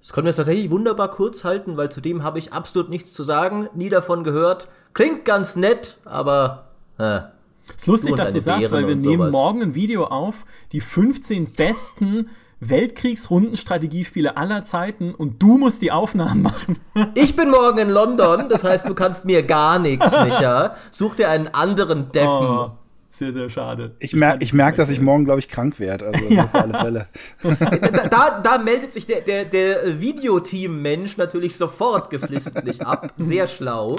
Das 0.00 0.12
können 0.12 0.26
wir 0.26 0.34
tatsächlich 0.34 0.70
wunderbar 0.70 1.10
kurz 1.10 1.44
halten, 1.44 1.76
weil 1.76 1.90
zu 1.90 2.00
dem 2.00 2.22
habe 2.22 2.38
ich 2.38 2.52
absolut 2.52 2.88
nichts 2.88 3.12
zu 3.12 3.22
sagen, 3.22 3.68
nie 3.74 3.88
davon 3.88 4.24
gehört. 4.24 4.68
Klingt 4.94 5.24
ganz 5.24 5.56
nett, 5.56 5.98
aber. 6.04 6.68
Äh, 6.98 7.20
ist 7.76 7.86
lustig, 7.86 8.14
dass 8.14 8.32
du 8.32 8.40
sagst, 8.40 8.72
weil 8.72 8.86
wir 8.86 8.96
nehmen 8.96 9.30
morgen 9.30 9.62
ein 9.62 9.74
Video 9.74 10.04
auf, 10.04 10.46
die 10.72 10.80
15 10.80 11.52
besten 11.52 12.30
Weltkriegsrundenstrategiespiele 12.60 14.36
aller 14.36 14.64
Zeiten 14.64 15.14
und 15.14 15.42
du 15.42 15.58
musst 15.58 15.82
die 15.82 15.92
Aufnahmen 15.92 16.42
machen. 16.42 16.78
ich 17.14 17.36
bin 17.36 17.50
morgen 17.50 17.78
in 17.78 17.90
London, 17.90 18.48
das 18.48 18.64
heißt, 18.64 18.88
du 18.88 18.94
kannst 18.94 19.24
mir 19.24 19.42
gar 19.42 19.78
nichts, 19.78 20.12
Micha. 20.24 20.74
Such 20.90 21.16
dir 21.16 21.28
einen 21.28 21.48
anderen 21.48 22.10
Deppen. 22.10 22.28
Oh, 22.28 22.70
sehr, 23.18 23.32
sehr 23.32 23.50
schade. 23.50 23.96
Ich, 23.98 24.14
mer 24.14 24.36
ich 24.40 24.52
merke, 24.52 24.76
dass 24.76 24.90
ich 24.90 25.00
morgen, 25.00 25.24
glaube 25.24 25.40
ich, 25.40 25.48
krank 25.48 25.78
werde. 25.80 26.06
Also 26.06 26.24
ja. 26.28 26.44
auf 26.44 26.54
alle 26.54 26.72
Fälle. 26.72 27.08
da, 27.42 28.08
da, 28.08 28.40
da, 28.40 28.58
meldet 28.58 28.92
sich 28.92 29.06
der, 29.06 29.20
der, 29.20 29.44
der 29.44 30.00
Videoteam-Mensch 30.00 31.16
natürlich 31.16 31.56
sofort 31.56 32.10
geflissentlich 32.10 32.80
ab. 32.86 33.12
Sehr 33.16 33.46
schlau. 33.46 33.96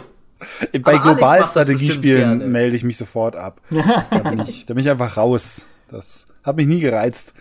Bei 0.81 0.97
Globalstrategiespielen 0.97 2.49
melde 2.51 2.75
ich 2.75 2.83
mich 2.83 2.97
sofort 2.97 3.35
ab. 3.35 3.61
da, 3.69 4.17
bin 4.19 4.39
ich, 4.39 4.65
da 4.65 4.73
bin 4.73 4.83
ich 4.83 4.89
einfach 4.89 5.17
raus. 5.17 5.65
Das 5.89 6.29
hat 6.43 6.55
mich 6.55 6.67
nie 6.67 6.79
gereizt. 6.79 7.33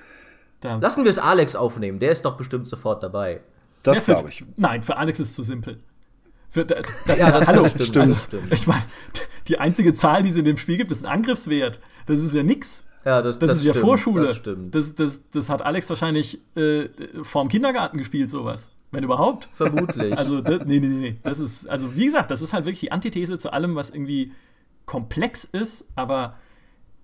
Da. 0.61 0.77
Lassen 0.77 1.05
wir 1.05 1.11
es 1.11 1.19
Alex 1.19 1.55
aufnehmen, 1.55 2.01
der 2.01 2.11
ist 2.11 2.25
doch 2.25 2.37
bestimmt 2.37 2.67
sofort 2.67 3.03
dabei. 3.03 3.41
Das 3.85 4.05
ja, 4.07 4.15
glaube 4.15 4.31
ich. 4.31 4.45
Nein, 4.57 4.83
für 4.83 4.97
Alex 4.97 5.21
ist 5.21 5.29
es 5.29 5.35
zu 5.35 5.45
simpel. 5.45 5.79
Für, 6.51 6.65
das 6.65 6.81
ja, 7.19 7.31
das, 7.31 7.47
hallo, 7.47 7.63
das 7.63 7.87
stimmt, 7.87 7.97
also, 7.99 8.17
stimmt. 8.17 8.53
Ich 8.53 8.67
meine, 8.67 8.83
die 9.49 9.59
einzige 9.59 9.95
Zahl, 9.95 10.23
die 10.23 10.29
es 10.29 10.37
in 10.37 10.45
dem 10.45 10.57
Spiel 10.57 10.77
gibt, 10.77 10.91
ist 10.91 11.05
ein 11.05 11.11
Angriffswert. 11.11 11.81
Das 12.07 12.21
ist 12.21 12.35
ja 12.35 12.43
nix. 12.43 12.89
Ja, 13.05 13.23
das, 13.23 13.39
das, 13.39 13.49
das 13.49 13.57
ist 13.59 13.63
stimmt, 13.63 13.77
ja 13.77 13.81
Vorschule. 13.81 14.27
Das, 14.27 14.37
stimmt. 14.37 14.75
Das, 14.75 14.95
das, 14.95 15.29
das 15.31 15.49
hat 15.49 15.63
Alex 15.63 15.89
wahrscheinlich 15.89 16.41
äh, 16.57 16.89
vorm 17.23 17.49
Kindergarten 17.49 17.97
gespielt, 17.97 18.29
sowas. 18.29 18.73
Wenn 18.91 19.05
überhaupt. 19.05 19.49
Vermutlich. 19.53 20.13
Also, 20.19 20.41
das, 20.41 20.67
nee, 20.67 20.81
nee, 20.81 20.89
nee. 20.89 21.17
Das 21.23 21.41
ist, 21.41 21.69
also, 21.69 21.95
wie 21.97 22.05
gesagt, 22.05 22.31
das 22.31 22.43
ist 22.43 22.53
halt 22.53 22.67
wirklich 22.67 22.81
die 22.81 22.93
Antithese 22.93 23.39
zu 23.39 23.53
allem, 23.53 23.77
was 23.77 23.91
irgendwie 23.91 24.33
komplex 24.85 25.45
ist, 25.45 25.91
aber 25.95 26.37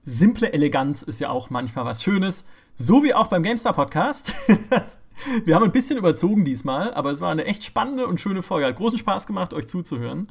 simple 0.03 0.53
Eleganz 0.53 1.03
ist 1.03 1.21
ja 1.21 1.31
auch 1.31 1.51
manchmal 1.51 1.85
was 1.85 2.03
Schönes. 2.03 2.47
So 2.75 3.05
wie 3.05 3.15
auch 3.15 3.29
beim 3.29 3.43
GameStar 3.43 3.73
Podcast. 3.73 4.35
Wir 5.45 5.55
haben 5.55 5.63
ein 5.63 5.73
bisschen 5.73 5.97
überzogen 5.97 6.45
diesmal, 6.45 6.93
aber 6.93 7.11
es 7.13 7.21
war 7.21 7.31
eine 7.31 7.45
echt 7.45 7.63
spannende 7.63 8.07
und 8.07 8.21
schöne 8.21 8.43
Folge. 8.43 8.67
Hat 8.67 8.77
großen 8.77 8.99
Spaß 8.99 9.27
gemacht, 9.27 9.55
euch 9.55 9.69
zuzuhören 9.69 10.29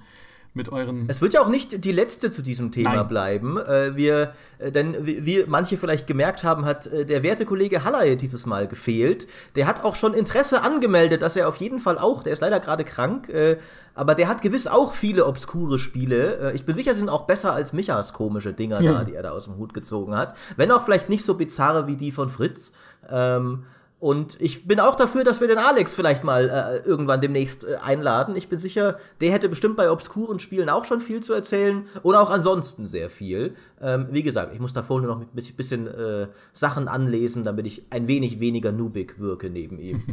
mit 0.53 0.71
euren. 0.71 1.05
Es 1.07 1.21
wird 1.21 1.33
ja 1.33 1.41
auch 1.41 1.47
nicht 1.47 1.83
die 1.83 1.91
letzte 1.91 2.29
zu 2.29 2.41
diesem 2.41 2.71
Thema 2.71 2.95
Nein. 2.95 3.07
bleiben. 3.07 3.57
Äh, 3.57 3.95
wir, 3.95 4.33
äh, 4.59 4.71
denn 4.71 4.95
wie 5.05 5.43
manche 5.47 5.77
vielleicht 5.77 6.05
gemerkt 6.05 6.43
haben, 6.43 6.65
hat 6.65 6.87
äh, 6.87 7.05
der 7.05 7.23
werte 7.23 7.45
Kollege 7.45 7.83
Haller 7.83 8.15
dieses 8.15 8.45
Mal 8.45 8.67
gefehlt. 8.67 9.27
Der 9.55 9.65
hat 9.65 9.83
auch 9.83 9.95
schon 9.95 10.13
Interesse 10.13 10.61
angemeldet, 10.61 11.21
dass 11.21 11.35
er 11.35 11.47
auf 11.47 11.57
jeden 11.57 11.79
Fall 11.79 11.97
auch, 11.97 12.23
der 12.23 12.33
ist 12.33 12.41
leider 12.41 12.59
gerade 12.59 12.83
krank, 12.83 13.29
äh, 13.29 13.57
aber 13.95 14.15
der 14.15 14.27
hat 14.27 14.41
gewiss 14.41 14.67
auch 14.67 14.93
viele 14.93 15.25
obskure 15.25 15.79
Spiele. 15.79 16.51
Äh, 16.51 16.55
ich 16.55 16.65
bin 16.65 16.75
sicher, 16.75 16.93
sie 16.93 16.99
sind 16.99 17.09
auch 17.09 17.25
besser 17.25 17.53
als 17.53 17.73
Michas 17.73 18.13
komische 18.13 18.53
Dinger 18.53 18.81
ja. 18.81 18.93
da, 18.93 19.03
die 19.03 19.15
er 19.15 19.23
da 19.23 19.31
aus 19.31 19.45
dem 19.45 19.57
Hut 19.57 19.73
gezogen 19.73 20.15
hat. 20.15 20.35
Wenn 20.55 20.71
auch 20.71 20.85
vielleicht 20.85 21.09
nicht 21.09 21.25
so 21.25 21.33
bizarre 21.35 21.87
wie 21.87 21.95
die 21.95 22.11
von 22.11 22.29
Fritz. 22.29 22.73
Ähm, 23.09 23.65
und 24.03 24.35
ich 24.41 24.67
bin 24.67 24.81
auch 24.81 24.95
dafür, 24.95 25.23
dass 25.23 25.39
wir 25.39 25.47
den 25.47 25.57
Alex 25.57 25.95
vielleicht 25.95 26.25
mal 26.25 26.49
äh, 26.49 26.85
irgendwann 26.85 27.21
demnächst 27.21 27.63
äh, 27.63 27.77
einladen. 27.81 28.35
Ich 28.35 28.49
bin 28.49 28.59
sicher, 28.59 28.97
der 29.21 29.31
hätte 29.31 29.47
bestimmt 29.47 29.77
bei 29.77 29.89
obskuren 29.89 30.41
Spielen 30.41 30.69
auch 30.69 30.83
schon 30.83 30.99
viel 30.99 31.23
zu 31.23 31.31
erzählen 31.31 31.85
und 32.01 32.13
auch 32.15 32.29
ansonsten 32.29 32.85
sehr 32.85 33.09
viel. 33.09 33.55
Ähm, 33.81 34.07
wie 34.11 34.21
gesagt, 34.21 34.53
ich 34.53 34.59
muss 34.59 34.73
da 34.73 34.83
vorne 34.83 35.07
noch 35.07 35.21
ein 35.21 35.27
bisschen, 35.27 35.55
bisschen 35.55 35.87
äh, 35.87 36.27
Sachen 36.51 36.89
anlesen, 36.89 37.45
damit 37.45 37.65
ich 37.65 37.85
ein 37.91 38.09
wenig 38.09 38.41
weniger 38.41 38.73
noobig 38.73 39.19
wirke 39.19 39.49
neben 39.49 39.79
ihm. 39.79 40.03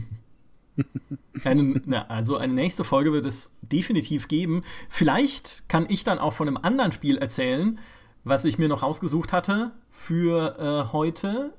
Eine, 1.42 1.82
na, 1.84 2.06
also 2.06 2.36
eine 2.36 2.54
nächste 2.54 2.84
Folge 2.84 3.12
wird 3.12 3.26
es 3.26 3.58
definitiv 3.60 4.28
geben. 4.28 4.62
Vielleicht 4.88 5.68
kann 5.68 5.86
ich 5.88 6.04
dann 6.04 6.18
auch 6.18 6.32
von 6.32 6.46
einem 6.46 6.58
anderen 6.58 6.92
Spiel 6.92 7.18
erzählen, 7.18 7.78
was 8.24 8.44
ich 8.44 8.56
mir 8.56 8.68
noch 8.68 8.82
rausgesucht 8.82 9.32
hatte 9.32 9.72
für 9.90 10.56
äh, 10.58 10.92
heute 10.92 11.52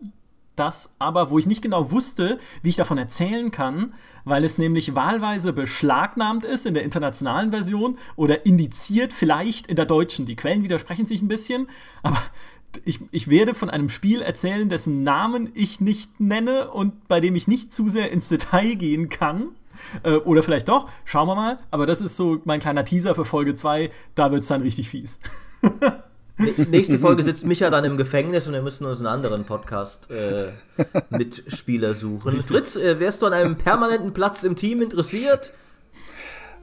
das 0.61 0.93
aber, 0.99 1.31
wo 1.31 1.39
ich 1.39 1.47
nicht 1.47 1.63
genau 1.63 1.91
wusste, 1.91 2.37
wie 2.61 2.69
ich 2.69 2.75
davon 2.75 2.99
erzählen 2.99 3.49
kann, 3.49 3.93
weil 4.25 4.43
es 4.43 4.59
nämlich 4.59 4.93
wahlweise 4.93 5.53
beschlagnahmt 5.53 6.45
ist 6.45 6.67
in 6.67 6.75
der 6.75 6.83
internationalen 6.83 7.49
Version 7.49 7.97
oder 8.15 8.45
indiziert 8.45 9.11
vielleicht 9.11 9.65
in 9.65 9.75
der 9.75 9.85
deutschen. 9.85 10.27
Die 10.27 10.35
Quellen 10.35 10.63
widersprechen 10.63 11.07
sich 11.07 11.23
ein 11.23 11.27
bisschen, 11.27 11.67
aber 12.03 12.21
ich, 12.85 12.99
ich 13.09 13.27
werde 13.27 13.55
von 13.55 13.71
einem 13.71 13.89
Spiel 13.89 14.21
erzählen, 14.21 14.69
dessen 14.69 15.01
Namen 15.03 15.49
ich 15.55 15.81
nicht 15.81 16.19
nenne 16.19 16.69
und 16.69 17.07
bei 17.07 17.19
dem 17.19 17.35
ich 17.35 17.47
nicht 17.47 17.73
zu 17.73 17.89
sehr 17.89 18.11
ins 18.11 18.29
Detail 18.29 18.75
gehen 18.75 19.09
kann. 19.09 19.49
Äh, 20.03 20.17
oder 20.17 20.43
vielleicht 20.43 20.69
doch, 20.69 20.89
schauen 21.05 21.27
wir 21.27 21.35
mal. 21.35 21.59
Aber 21.71 21.87
das 21.87 22.01
ist 22.01 22.15
so 22.15 22.39
mein 22.45 22.59
kleiner 22.59 22.85
Teaser 22.85 23.15
für 23.15 23.25
Folge 23.25 23.55
2. 23.55 23.89
Da 24.13 24.31
wird 24.31 24.43
es 24.43 24.47
dann 24.47 24.61
richtig 24.61 24.89
fies. 24.89 25.19
Nächste 26.69 26.99
Folge 26.99 27.23
sitzt 27.31 27.45
Micha 27.45 27.69
dann 27.69 27.85
im 27.85 27.97
Gefängnis 27.97 28.47
und 28.47 28.53
wir 28.53 28.61
müssen 28.61 28.85
uns 28.85 28.99
einen 28.99 29.07
anderen 29.07 29.45
Podcast-Mitspieler 29.45 31.89
äh, 31.89 31.93
suchen. 31.93 32.41
Fritz, 32.41 32.75
äh, 32.75 32.99
wärst 32.99 33.21
du 33.21 33.27
an 33.27 33.33
einem 33.33 33.57
permanenten 33.57 34.13
Platz 34.13 34.43
im 34.43 34.55
Team 34.55 34.81
interessiert? 34.81 35.51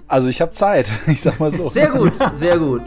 Also 0.07 0.29
ich 0.29 0.41
habe 0.41 0.53
Zeit, 0.53 0.91
ich 1.07 1.21
sag 1.21 1.39
mal 1.39 1.51
so. 1.51 1.69
Sehr 1.69 1.91
gut, 1.91 2.13
sehr 2.33 2.59
gut. 2.59 2.83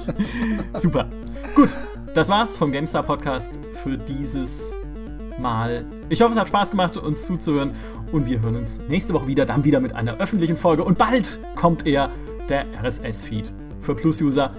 Super. 0.75 1.07
Gut, 1.55 1.75
das 2.13 2.29
war's 2.29 2.57
vom 2.57 2.71
GameStar 2.71 3.03
Podcast 3.03 3.59
für 3.83 3.97
dieses 3.97 4.75
Mal. 5.39 5.85
Ich 6.09 6.21
hoffe, 6.21 6.33
es 6.33 6.39
hat 6.39 6.49
Spaß 6.49 6.71
gemacht, 6.71 6.97
uns 6.97 7.25
zuzuhören 7.25 7.71
und 8.11 8.27
wir 8.27 8.41
hören 8.41 8.55
uns 8.55 8.81
nächste 8.89 9.13
Woche 9.13 9.27
wieder, 9.27 9.45
dann 9.45 9.63
wieder 9.63 9.79
mit 9.79 9.93
einer 9.93 10.17
öffentlichen 10.17 10.57
Folge 10.57 10.83
und 10.83 10.97
bald 10.97 11.39
kommt 11.55 11.85
er, 11.85 12.09
der 12.49 12.65
RSS-Feed 12.83 13.53
für 13.79 13.95
Plus-User. 13.95 14.51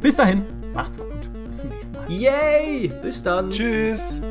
Bis 0.00 0.16
dahin, 0.16 0.44
Macht's 0.74 0.98
gut. 0.98 1.30
Bis 1.46 1.58
zum 1.58 1.70
nächsten 1.70 1.94
Mal. 1.96 2.10
Yay! 2.10 2.92
Bis 3.02 3.22
dann. 3.22 3.50
Tschüss. 3.50 4.22